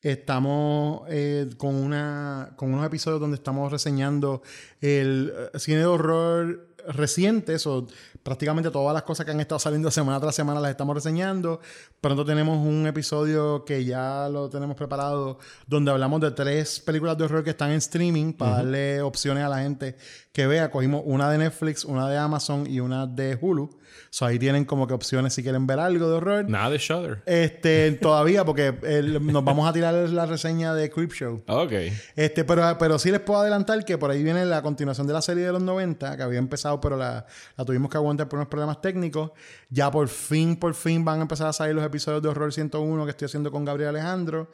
Estamos 0.02 1.02
eh, 1.10 1.50
con, 1.58 1.76
una, 1.76 2.54
con 2.56 2.74
unos 2.74 2.86
episodios 2.86 3.20
donde 3.20 3.36
estamos 3.36 3.70
reseñando 3.70 4.42
el 4.80 5.34
eh, 5.54 5.60
cine 5.60 5.80
de 5.80 5.86
horror 5.86 6.70
recientes 6.88 7.68
o 7.68 7.88
prácticamente 8.24 8.72
todas 8.72 8.94
las 8.94 9.04
cosas 9.04 9.26
que 9.26 9.32
han 9.32 9.40
estado 9.40 9.60
saliendo 9.60 9.92
semana 9.92 10.20
tras 10.20 10.36
semana 10.36 10.60
las 10.60 10.72
estamos 10.72 10.96
reseñando. 10.96 11.60
Pronto 12.00 12.26
tenemos 12.26 12.58
un 12.58 12.88
episodio 12.88 13.66
que 13.66 13.84
ya 13.86 14.30
lo 14.30 14.50
tenemos 14.50 14.76
preparado 14.76 15.40
donde 15.68 15.92
hablamos 15.92 16.22
de 16.22 16.32
tres 16.32 16.80
películas 16.80 17.18
de 17.18 17.26
horror 17.26 17.44
que 17.44 17.52
están 17.52 17.72
en 17.72 17.78
streaming 17.78 18.34
para 18.34 18.58
darle 18.58 19.02
opciones 19.02 19.44
a 19.44 19.50
la 19.50 19.60
gente 19.60 19.96
que 20.32 20.48
vea. 20.48 20.72
Cogimos 20.72 21.02
una 21.06 21.30
de 21.30 21.38
Netflix, 21.38 21.86
una 21.86 22.10
de 22.10 22.18
Amazon 22.18 22.68
y 22.68 22.80
una 22.80 23.08
de 23.08 23.38
Hulu. 23.40 23.81
So 24.10 24.26
ahí 24.26 24.38
tienen 24.40 24.66
como 24.66 24.88
que 24.88 24.94
opciones 24.94 25.34
si 25.34 25.44
quieren 25.44 25.68
ver 25.68 25.80
algo 25.80 26.10
de 26.10 26.16
horror. 26.16 26.50
Nada 26.50 26.70
de 26.70 26.78
Shudder. 26.78 27.22
Este, 27.26 27.92
todavía, 28.02 28.44
porque 28.46 28.76
el- 28.84 29.26
nos 29.26 29.44
vamos 29.44 29.70
a 29.70 29.74
tirar 29.74 29.94
la 29.94 30.26
reseña 30.26 30.74
de 30.74 30.90
Creepshow. 30.90 31.44
Ok. 31.48 31.72
Este, 32.16 32.44
pero, 32.44 32.78
pero 32.78 33.00
sí 33.00 33.12
les 33.12 33.20
puedo 33.22 33.40
adelantar 33.42 33.84
que 33.86 33.98
por 33.98 34.12
ahí 34.12 34.24
viene 34.24 34.46
la 34.46 34.62
continuación 34.62 35.08
de 35.08 35.14
la 35.14 35.22
serie 35.22 35.46
de 35.46 35.52
los 35.52 35.62
90, 35.62 36.18
que 36.18 36.24
había 36.24 36.40
empezado, 36.40 36.80
pero 36.82 36.98
la, 36.98 37.26
la 37.58 37.66
tuvimos 37.66 37.90
que 37.90 37.98
aguantar 37.98 38.28
por 38.28 38.38
unos 38.40 38.50
problemas 38.50 38.82
técnicos. 38.82 39.32
Ya 39.70 39.90
por 39.92 40.08
fin, 40.10 40.56
por 40.58 40.74
fin 40.74 41.06
van 41.06 41.20
a 41.20 41.22
empezar 41.24 41.48
a 41.48 41.54
salir 41.54 41.76
los 41.76 41.86
episodios 41.86 42.22
de 42.22 42.30
Horror 42.30 42.52
101 42.54 43.06
que 43.06 43.12
estoy 43.12 43.26
haciendo 43.28 43.52
con 43.52 43.64
Gabriel 43.66 43.90
Alejandro. 43.90 44.52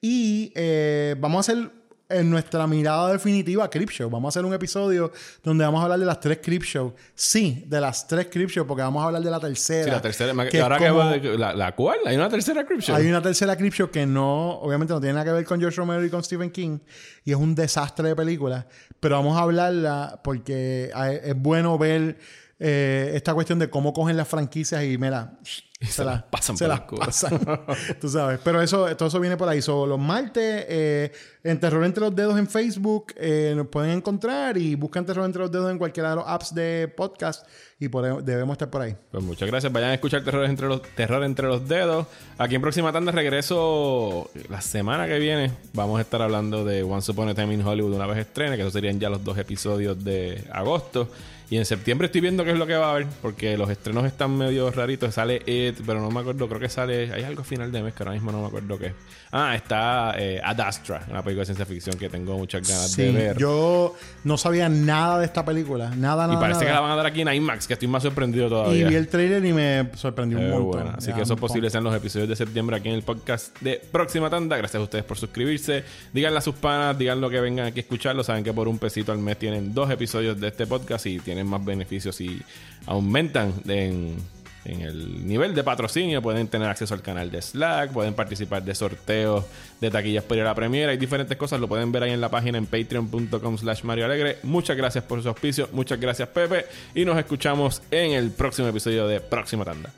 Y 0.00 0.52
eh, 0.54 1.14
vamos 1.18 1.36
a 1.48 1.52
hacer 1.52 1.70
en 2.10 2.28
nuestra 2.28 2.66
mirada 2.66 3.12
definitiva 3.12 3.64
a 3.64 3.70
Creepshow. 3.70 4.10
Vamos 4.10 4.28
a 4.28 4.38
hacer 4.38 4.44
un 4.44 4.52
episodio 4.54 5.12
donde 5.42 5.64
vamos 5.64 5.80
a 5.80 5.84
hablar 5.84 5.98
de 6.00 6.06
las 6.06 6.20
tres 6.20 6.38
Creepshow. 6.42 6.94
Sí, 7.14 7.64
de 7.66 7.80
las 7.80 8.06
tres 8.06 8.26
Creepshow, 8.30 8.66
porque 8.66 8.82
vamos 8.82 9.02
a 9.02 9.06
hablar 9.06 9.22
de 9.22 9.30
la 9.30 9.40
tercera. 9.40 9.84
Sí, 9.84 9.90
la 9.90 10.02
tercera. 10.02 10.48
que 10.48 10.60
ahora 10.60 10.78
que 10.78 10.86
como- 10.88 10.98
va 10.98 11.12
de- 11.12 11.38
la, 11.38 11.54
la 11.54 11.74
cual, 11.74 11.98
hay 12.06 12.16
una 12.16 12.28
tercera 12.28 12.64
Creepshow. 12.66 12.94
hay 12.96 13.06
una 13.06 13.22
tercera 13.22 13.56
Creepshow 13.56 13.90
que 13.90 14.04
no, 14.06 14.58
obviamente 14.60 14.92
no 14.92 15.00
tiene 15.00 15.14
nada 15.14 15.24
que 15.24 15.32
ver 15.32 15.44
con 15.44 15.58
George 15.60 15.76
Romero 15.76 16.04
y 16.04 16.10
con 16.10 16.22
Stephen 16.22 16.50
King. 16.50 16.78
Y 17.24 17.30
es 17.30 17.36
un 17.36 17.54
desastre 17.54 18.08
de 18.08 18.16
película. 18.16 18.66
Pero 18.98 19.16
vamos 19.16 19.36
a 19.38 19.42
hablarla 19.42 20.20
porque 20.24 20.90
es 21.22 21.36
bueno 21.36 21.78
ver 21.78 22.18
eh, 22.62 23.12
esta 23.14 23.32
cuestión 23.32 23.58
de 23.58 23.70
cómo 23.70 23.94
cogen 23.94 24.18
las 24.18 24.28
franquicias 24.28 24.84
y 24.84 24.98
mira, 24.98 25.38
se, 25.80 26.04
las 26.04 26.16
las 26.16 26.22
pasan 26.24 26.58
se 26.58 26.66
por 26.66 26.74
las 26.74 27.08
pasan. 27.08 27.40
Tú 28.00 28.10
sabes. 28.10 28.38
Pero 28.44 28.60
eso, 28.60 28.94
todo 28.96 29.08
eso 29.08 29.18
viene 29.18 29.38
por 29.38 29.48
ahí. 29.48 29.62
So, 29.62 29.86
los 29.86 29.98
martes, 29.98 30.66
eh, 30.68 31.10
en 31.42 31.58
Terror 31.58 31.82
Entre 31.86 32.02
los 32.02 32.14
Dedos 32.14 32.38
en 32.38 32.46
Facebook, 32.46 33.14
eh, 33.16 33.54
nos 33.56 33.68
pueden 33.68 33.92
encontrar 33.92 34.58
y 34.58 34.74
buscan 34.74 35.06
Terror 35.06 35.24
Entre 35.24 35.40
los 35.40 35.50
Dedos 35.50 35.70
en 35.70 35.78
cualquiera 35.78 36.10
de 36.10 36.16
los 36.16 36.24
apps 36.26 36.54
de 36.54 36.92
podcast 36.94 37.46
y 37.78 37.88
por 37.88 38.22
debemos 38.22 38.52
estar 38.52 38.68
por 38.68 38.82
ahí. 38.82 38.94
Pues 39.10 39.24
muchas 39.24 39.48
gracias. 39.48 39.72
Vayan 39.72 39.92
a 39.92 39.94
escuchar 39.94 40.22
Terror 40.22 40.44
entre 40.44 40.68
los, 40.68 40.82
Terror 40.82 41.24
entre 41.24 41.48
los 41.48 41.66
Dedos. 41.66 42.06
Aquí 42.36 42.56
en 42.56 42.60
Próxima 42.60 42.92
Tanda 42.92 43.10
regreso 43.10 44.30
la 44.50 44.60
semana 44.60 45.06
que 45.06 45.18
viene. 45.18 45.50
Vamos 45.72 45.98
a 45.98 46.02
estar 46.02 46.20
hablando 46.20 46.62
de 46.62 46.82
Once 46.82 47.10
Upon 47.10 47.30
a 47.30 47.34
Time 47.34 47.54
in 47.54 47.66
Hollywood 47.66 47.94
una 47.94 48.06
vez 48.06 48.18
estrene, 48.18 48.56
que 48.56 48.62
esos 48.62 48.74
serían 48.74 49.00
ya 49.00 49.08
los 49.08 49.24
dos 49.24 49.38
episodios 49.38 50.04
de 50.04 50.44
agosto. 50.52 51.08
Y 51.50 51.56
en 51.56 51.64
septiembre 51.64 52.06
estoy 52.06 52.20
viendo 52.20 52.44
qué 52.44 52.52
es 52.52 52.58
lo 52.58 52.64
que 52.66 52.76
va 52.76 52.86
a 52.86 52.90
haber, 52.92 53.06
porque 53.20 53.58
los 53.58 53.68
estrenos 53.68 54.04
están 54.06 54.36
medio 54.38 54.70
raritos. 54.70 55.12
Sale 55.14 55.42
It, 55.46 55.80
pero 55.84 56.00
no 56.00 56.08
me 56.08 56.20
acuerdo, 56.20 56.46
creo 56.48 56.60
que 56.60 56.68
sale. 56.68 57.12
Hay 57.12 57.24
algo 57.24 57.42
final 57.42 57.72
de 57.72 57.82
mes 57.82 57.92
que 57.92 58.04
ahora 58.04 58.12
mismo 58.12 58.30
no 58.30 58.40
me 58.40 58.46
acuerdo 58.46 58.78
qué. 58.78 58.94
Ah, 59.32 59.56
está 59.56 60.14
eh, 60.16 60.40
Ad 60.44 60.60
Astra, 60.60 61.04
una 61.10 61.22
película 61.22 61.42
de 61.42 61.46
ciencia 61.46 61.66
ficción 61.66 61.96
que 61.98 62.08
tengo 62.08 62.38
muchas 62.38 62.68
ganas 62.68 62.96
de 62.96 63.10
ver. 63.10 63.36
yo 63.36 63.96
no 64.22 64.38
sabía 64.38 64.68
nada 64.68 65.18
de 65.18 65.24
esta 65.26 65.44
película. 65.44 65.90
Nada, 65.96 66.28
nada. 66.28 66.34
y 66.34 66.36
parece 66.40 66.60
nada. 66.60 66.66
que 66.66 66.72
la 66.74 66.80
van 66.80 66.90
a 66.92 66.96
dar 66.96 67.06
aquí 67.06 67.20
en 67.22 67.34
IMAX, 67.34 67.66
que 67.66 67.72
estoy 67.74 67.88
más 67.88 68.04
sorprendido 68.04 68.46
Y 68.46 68.50
todavía. 68.50 68.88
vi 68.88 68.94
el 68.94 69.08
trailer 69.08 69.44
y 69.44 69.52
me 69.52 69.88
sorprendió 69.96 70.38
un 70.38 70.44
Eh, 70.44 70.50
montón. 70.50 70.70
bueno, 70.70 70.94
así 70.98 71.08
Ya, 71.10 71.16
que 71.16 71.22
eso 71.22 71.34
un 71.34 71.40
posible 71.40 71.68
sean 71.68 71.82
los 71.82 71.94
episodios 71.96 72.28
de 72.28 72.36
septiembre 72.36 72.76
aquí 72.76 72.88
en 72.90 72.94
el 72.94 73.02
podcast 73.02 73.60
de 73.60 73.82
Próxima 73.90 74.30
Tanda. 74.30 74.56
Gracias 74.56 74.80
a 74.80 74.84
ustedes 74.84 75.04
por 75.04 75.18
suscribirse. 75.18 75.82
Díganle 76.12 76.38
a 76.38 76.42
sus 76.42 76.54
panas, 76.54 76.96
digan 76.96 77.20
lo 77.20 77.28
que 77.28 77.40
vengan 77.40 77.66
aquí 77.66 77.80
a 77.80 77.82
escucharlo. 77.82 78.22
Saben 78.22 78.44
que 78.44 78.52
por 78.52 78.68
un 78.68 78.78
pesito 78.78 79.10
al 79.10 79.18
mes 79.18 79.36
tienen 79.36 79.74
dos 79.74 79.90
episodios 79.90 80.40
de 80.40 80.46
este 80.46 80.66
podcast 80.68 81.06
y 81.06 81.18
tienen 81.18 81.39
más 81.46 81.64
beneficios 81.64 82.20
y 82.20 82.40
aumentan 82.86 83.52
en, 83.68 84.16
el 84.64 85.26
nivel 85.26 85.54
de 85.54 85.64
patrocinio. 85.64 86.20
Pueden 86.20 86.48
tener 86.48 86.68
acceso 86.68 86.94
al 86.94 87.02
canal 87.02 87.30
de 87.30 87.40
Slack, 87.40 87.92
pueden 87.92 88.14
participar 88.14 88.62
de 88.62 88.74
sorteos 88.74 89.44
de 89.80 89.90
taquillas 89.90 90.24
para 90.24 90.44
la 90.44 90.54
premiera. 90.54 90.92
Hay 90.92 90.98
diferentes 90.98 91.36
cosas, 91.36 91.60
lo 91.60 91.68
pueden 91.68 91.92
ver 91.92 92.02
ahí 92.02 92.12
en 92.12 92.20
la 92.20 92.28
página 92.28 92.58
en 92.58 92.66
patreon.com 92.66 93.58
slash 93.58 93.82
Mario 93.84 94.04
Alegre. 94.04 94.38
Muchas 94.42 94.76
gracias 94.76 95.04
por 95.04 95.22
su 95.22 95.28
auspicio, 95.28 95.68
muchas 95.72 95.98
gracias 95.98 96.28
Pepe 96.28 96.66
y 96.94 97.04
nos 97.04 97.18
escuchamos 97.18 97.82
en 97.90 98.12
el 98.12 98.30
próximo 98.30 98.68
episodio 98.68 99.06
de 99.06 99.20
Próxima 99.20 99.64
Tanda. 99.64 99.90